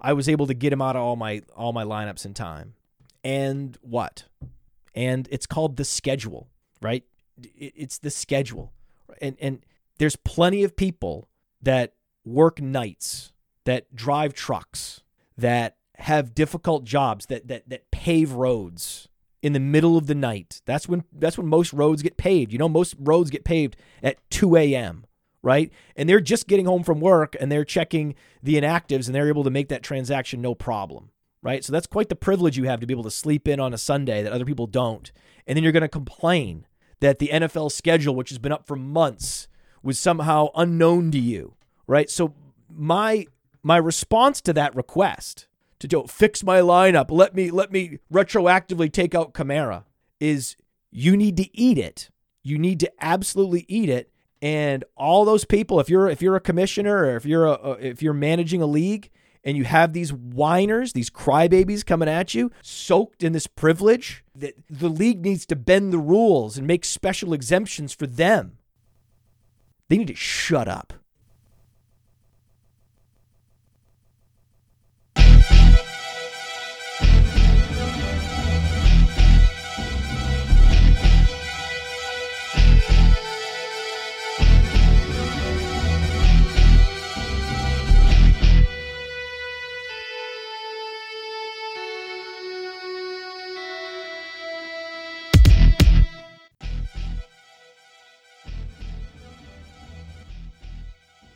I 0.00 0.12
was 0.12 0.28
able 0.28 0.46
to 0.46 0.54
get 0.54 0.72
him 0.72 0.82
out 0.82 0.96
of 0.96 1.02
all 1.02 1.16
my 1.16 1.42
all 1.54 1.72
my 1.72 1.84
lineups 1.84 2.24
in 2.26 2.34
time. 2.34 2.74
And 3.22 3.78
what? 3.80 4.24
And 4.94 5.28
it's 5.30 5.46
called 5.46 5.76
the 5.76 5.84
schedule, 5.84 6.48
right? 6.82 7.04
It's 7.56 7.98
the 7.98 8.10
schedule. 8.10 8.72
And 9.20 9.36
and 9.40 9.64
there's 9.98 10.16
plenty 10.16 10.64
of 10.64 10.76
people 10.76 11.28
that 11.62 11.94
work 12.24 12.60
nights, 12.60 13.32
that 13.64 13.94
drive 13.94 14.34
trucks, 14.34 15.02
that 15.38 15.76
have 15.98 16.34
difficult 16.34 16.84
jobs, 16.84 17.26
that 17.26 17.48
that 17.48 17.68
that 17.68 17.90
pave 17.90 18.32
roads 18.32 19.08
in 19.44 19.52
the 19.52 19.60
middle 19.60 19.98
of 19.98 20.06
the 20.06 20.14
night. 20.14 20.62
That's 20.64 20.88
when 20.88 21.04
that's 21.12 21.36
when 21.36 21.46
most 21.46 21.74
roads 21.74 22.02
get 22.02 22.16
paved. 22.16 22.50
You 22.50 22.58
know, 22.58 22.68
most 22.68 22.96
roads 22.98 23.30
get 23.30 23.44
paved 23.44 23.76
at 24.02 24.18
2 24.30 24.56
a.m 24.56 25.06
right? 25.42 25.70
And 25.94 26.08
they're 26.08 26.20
just 26.20 26.48
getting 26.48 26.64
home 26.64 26.82
from 26.82 27.00
work 27.00 27.36
and 27.38 27.52
they're 27.52 27.66
checking 27.66 28.14
the 28.42 28.54
inactives 28.54 29.04
and 29.04 29.14
they're 29.14 29.28
able 29.28 29.44
to 29.44 29.50
make 29.50 29.68
that 29.68 29.82
transaction 29.82 30.40
no 30.40 30.54
problem, 30.54 31.10
right? 31.42 31.62
So 31.62 31.70
that's 31.70 31.86
quite 31.86 32.08
the 32.08 32.16
privilege 32.16 32.56
you 32.56 32.64
have 32.64 32.80
to 32.80 32.86
be 32.86 32.94
able 32.94 33.02
to 33.02 33.10
sleep 33.10 33.46
in 33.46 33.60
on 33.60 33.74
a 33.74 33.78
Sunday 33.78 34.22
that 34.22 34.32
other 34.32 34.46
people 34.46 34.66
don't. 34.66 35.12
And 35.46 35.54
then 35.54 35.62
you're 35.62 35.70
going 35.70 35.82
to 35.82 35.88
complain 35.88 36.66
that 37.00 37.18
the 37.18 37.28
NFL 37.28 37.72
schedule, 37.72 38.14
which 38.14 38.30
has 38.30 38.38
been 38.38 38.52
up 38.52 38.66
for 38.66 38.74
months, 38.74 39.46
was 39.82 39.98
somehow 39.98 40.48
unknown 40.54 41.10
to 41.10 41.18
you, 41.18 41.56
right? 41.86 42.08
So 42.08 42.32
my 42.70 43.26
my 43.62 43.76
response 43.76 44.40
to 44.40 44.54
that 44.54 44.74
request 44.74 45.46
to 45.84 45.88
do, 45.88 46.06
fix 46.06 46.42
my 46.42 46.60
lineup, 46.60 47.10
let 47.10 47.34
me 47.34 47.50
let 47.50 47.70
me 47.70 47.98
retroactively 48.12 48.90
take 48.90 49.14
out 49.14 49.34
Kamara 49.34 49.84
is 50.18 50.56
you 50.90 51.16
need 51.16 51.36
to 51.36 51.56
eat 51.56 51.78
it. 51.78 52.10
You 52.42 52.58
need 52.58 52.80
to 52.80 52.92
absolutely 53.00 53.66
eat 53.68 53.88
it. 53.88 54.10
And 54.40 54.84
all 54.96 55.24
those 55.24 55.44
people 55.44 55.80
if 55.80 55.88
you're 55.90 56.08
if 56.08 56.22
you're 56.22 56.36
a 56.36 56.40
commissioner 56.40 57.04
or 57.04 57.16
if 57.16 57.26
you're 57.26 57.46
a 57.46 57.72
if 57.72 58.02
you're 58.02 58.14
managing 58.14 58.62
a 58.62 58.66
league 58.66 59.10
and 59.42 59.56
you 59.56 59.64
have 59.64 59.92
these 59.92 60.12
whiners 60.12 60.92
these 60.92 61.10
crybabies 61.10 61.84
coming 61.84 62.08
at 62.08 62.34
you 62.34 62.50
soaked 62.62 63.22
in 63.22 63.32
this 63.32 63.46
privilege 63.46 64.24
that 64.34 64.54
the 64.70 64.88
league 64.88 65.22
needs 65.22 65.44
to 65.46 65.56
bend 65.56 65.92
the 65.92 65.98
rules 65.98 66.56
and 66.56 66.66
make 66.66 66.84
special 66.84 67.32
exemptions 67.32 67.92
for 67.92 68.06
them. 68.06 68.58
They 69.88 69.98
need 69.98 70.08
to 70.08 70.14
shut 70.14 70.66
up 70.66 70.94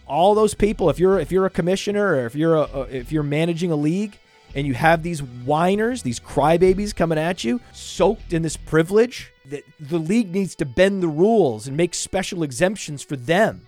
all 0.09 0.35
those 0.35 0.55
people 0.55 0.90
if 0.90 0.98
you're 0.98 1.18
if 1.18 1.30
you're 1.30 1.47
a 1.47 1.51
commissioner 1.51 2.09
or 2.09 2.26
if 2.26 2.35
you're 2.35 2.56
a 2.56 2.80
if 2.90 3.12
you're 3.12 3.22
managing 3.22 3.70
a 3.70 3.76
league 3.76 4.18
and 4.55 4.66
you 4.66 4.74
have 4.74 5.02
these 5.02 5.22
whiners 5.22 6.02
these 6.02 6.18
crybabies 6.18 6.94
coming 6.94 7.18
at 7.18 7.44
you 7.44 7.60
soaked 7.72 8.32
in 8.32 8.43
this 8.43 8.56
privilege 8.56 9.32
that 9.47 9.64
the 9.78 9.98
league 9.98 10.32
needs 10.32 10.55
to 10.55 10.64
bend 10.64 11.02
the 11.02 11.09
rules 11.09 11.66
and 11.66 11.76
make 11.76 11.94
special 11.94 12.43
exemptions 12.43 13.02
for 13.02 13.16
them 13.16 13.66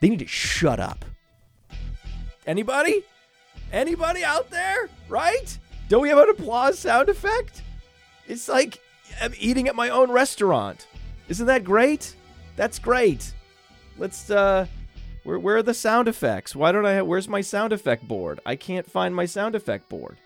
they 0.00 0.08
need 0.08 0.18
to 0.20 0.26
shut 0.26 0.80
up. 0.80 1.04
Anybody? 2.46 3.04
Anybody 3.72 4.24
out 4.24 4.50
there? 4.50 4.88
Right? 5.08 5.56
Don't 5.88 6.02
we 6.02 6.08
have 6.08 6.18
an 6.18 6.30
applause 6.30 6.78
sound 6.78 7.08
effect? 7.08 7.62
It's 8.26 8.48
like 8.48 8.80
i'm 9.20 9.34
eating 9.38 9.68
at 9.68 9.76
my 9.76 9.90
own 9.90 10.10
restaurant. 10.10 10.86
Isn't 11.28 11.46
that 11.46 11.64
great? 11.64 12.14
That's 12.56 12.78
great. 12.78 13.34
Let's 13.98 14.30
uh 14.30 14.66
where, 15.30 15.38
where 15.38 15.56
are 15.58 15.62
the 15.62 15.74
sound 15.74 16.08
effects? 16.08 16.56
Why 16.56 16.72
don't 16.72 16.84
I 16.84 16.94
have, 16.94 17.06
where's 17.06 17.28
my 17.28 17.40
sound 17.40 17.72
effect 17.72 18.06
board? 18.08 18.40
I 18.44 18.56
can't 18.56 18.90
find 18.90 19.14
my 19.14 19.26
sound 19.26 19.54
effect 19.54 19.88
board. 19.88 20.16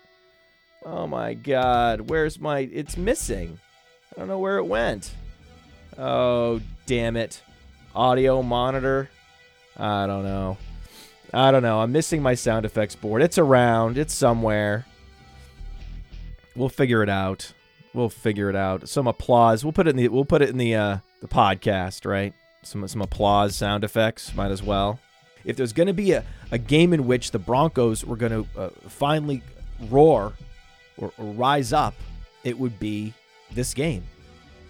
Oh 0.83 1.05
my 1.05 1.35
god, 1.35 2.09
where's 2.09 2.39
my, 2.39 2.59
it's 2.59 2.97
missing. 2.97 3.59
I 4.11 4.19
don't 4.19 4.27
know 4.27 4.39
where 4.39 4.57
it 4.57 4.65
went. 4.65 5.13
Oh, 5.95 6.59
damn 6.87 7.17
it. 7.17 7.41
Audio 7.95 8.41
monitor. 8.41 9.09
I 9.77 10.07
don't 10.07 10.23
know. 10.23 10.57
I 11.31 11.51
don't 11.51 11.63
know. 11.63 11.81
I'm 11.81 11.91
missing 11.91 12.23
my 12.23 12.33
sound 12.33 12.65
effects 12.65 12.95
board. 12.95 13.21
It's 13.21 13.37
around. 13.37 13.97
It's 13.99 14.13
somewhere. 14.13 14.85
We'll 16.55 16.69
figure 16.69 17.03
it 17.03 17.09
out. 17.09 17.53
We'll 17.93 18.09
figure 18.09 18.49
it 18.49 18.55
out. 18.55 18.89
Some 18.89 19.07
applause. 19.07 19.63
We'll 19.63 19.73
put 19.73 19.87
it 19.87 19.91
in 19.91 19.97
the 19.97 20.07
we'll 20.07 20.25
put 20.25 20.41
it 20.41 20.49
in 20.49 20.57
the 20.57 20.75
uh 20.75 20.97
the 21.21 21.27
podcast, 21.27 22.05
right? 22.09 22.33
Some 22.65 22.87
some 22.87 23.01
applause 23.01 23.55
sound 23.55 23.83
effects 23.83 24.33
might 24.35 24.51
as 24.51 24.61
well. 24.63 24.99
if 25.45 25.55
there's 25.55 25.73
going 25.73 25.87
to 25.87 25.93
be 25.93 26.11
a, 26.13 26.23
a 26.51 26.57
game 26.57 26.91
in 26.93 27.05
which 27.07 27.31
the 27.31 27.39
Broncos 27.39 28.03
were 28.03 28.15
going 28.15 28.31
to 28.31 28.59
uh, 28.59 28.69
finally 28.89 29.43
roar 29.89 30.33
or, 30.97 31.11
or 31.17 31.25
rise 31.33 31.71
up, 31.71 31.93
it 32.43 32.57
would 32.57 32.79
be 32.79 33.13
this 33.51 33.73
game. 33.73 34.03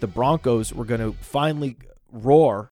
The 0.02 0.08
Broncos 0.08 0.74
were 0.74 0.86
going 0.86 1.00
to 1.02 1.14
finally 1.22 1.78
roar 2.12 2.70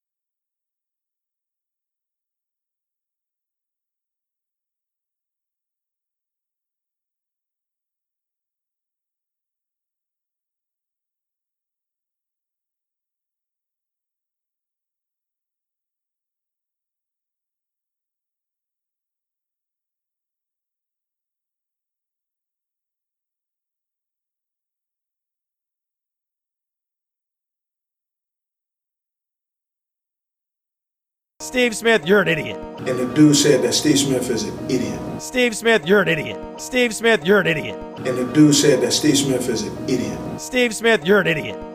Steve 31.54 31.76
Smith, 31.76 32.08
you're 32.08 32.22
an 32.22 32.28
idiot. 32.28 32.58
And 32.80 32.98
the 32.98 33.06
dude 33.14 33.36
said 33.36 33.62
that 33.62 33.74
Steve 33.74 34.00
Smith 34.00 34.28
is 34.32 34.46
an 34.46 34.72
idiot. 34.72 35.00
Steve 35.22 35.56
Smith, 35.56 35.86
you're 35.86 36.02
an 36.02 36.08
idiot. 36.08 36.40
Steve 36.60 36.96
Smith, 36.96 37.24
you're 37.24 37.42
an 37.42 37.46
idiot. 37.46 37.80
And 37.98 38.18
the 38.18 38.28
dude 38.34 38.56
said 38.56 38.82
that 38.82 38.92
Steve 38.92 39.20
Smith 39.20 39.48
is 39.48 39.62
an 39.62 39.78
idiot. 39.88 40.42
Steve 40.42 40.74
Smith, 40.74 41.06
you're 41.06 41.20
an 41.20 41.28
idiot. 41.28 41.73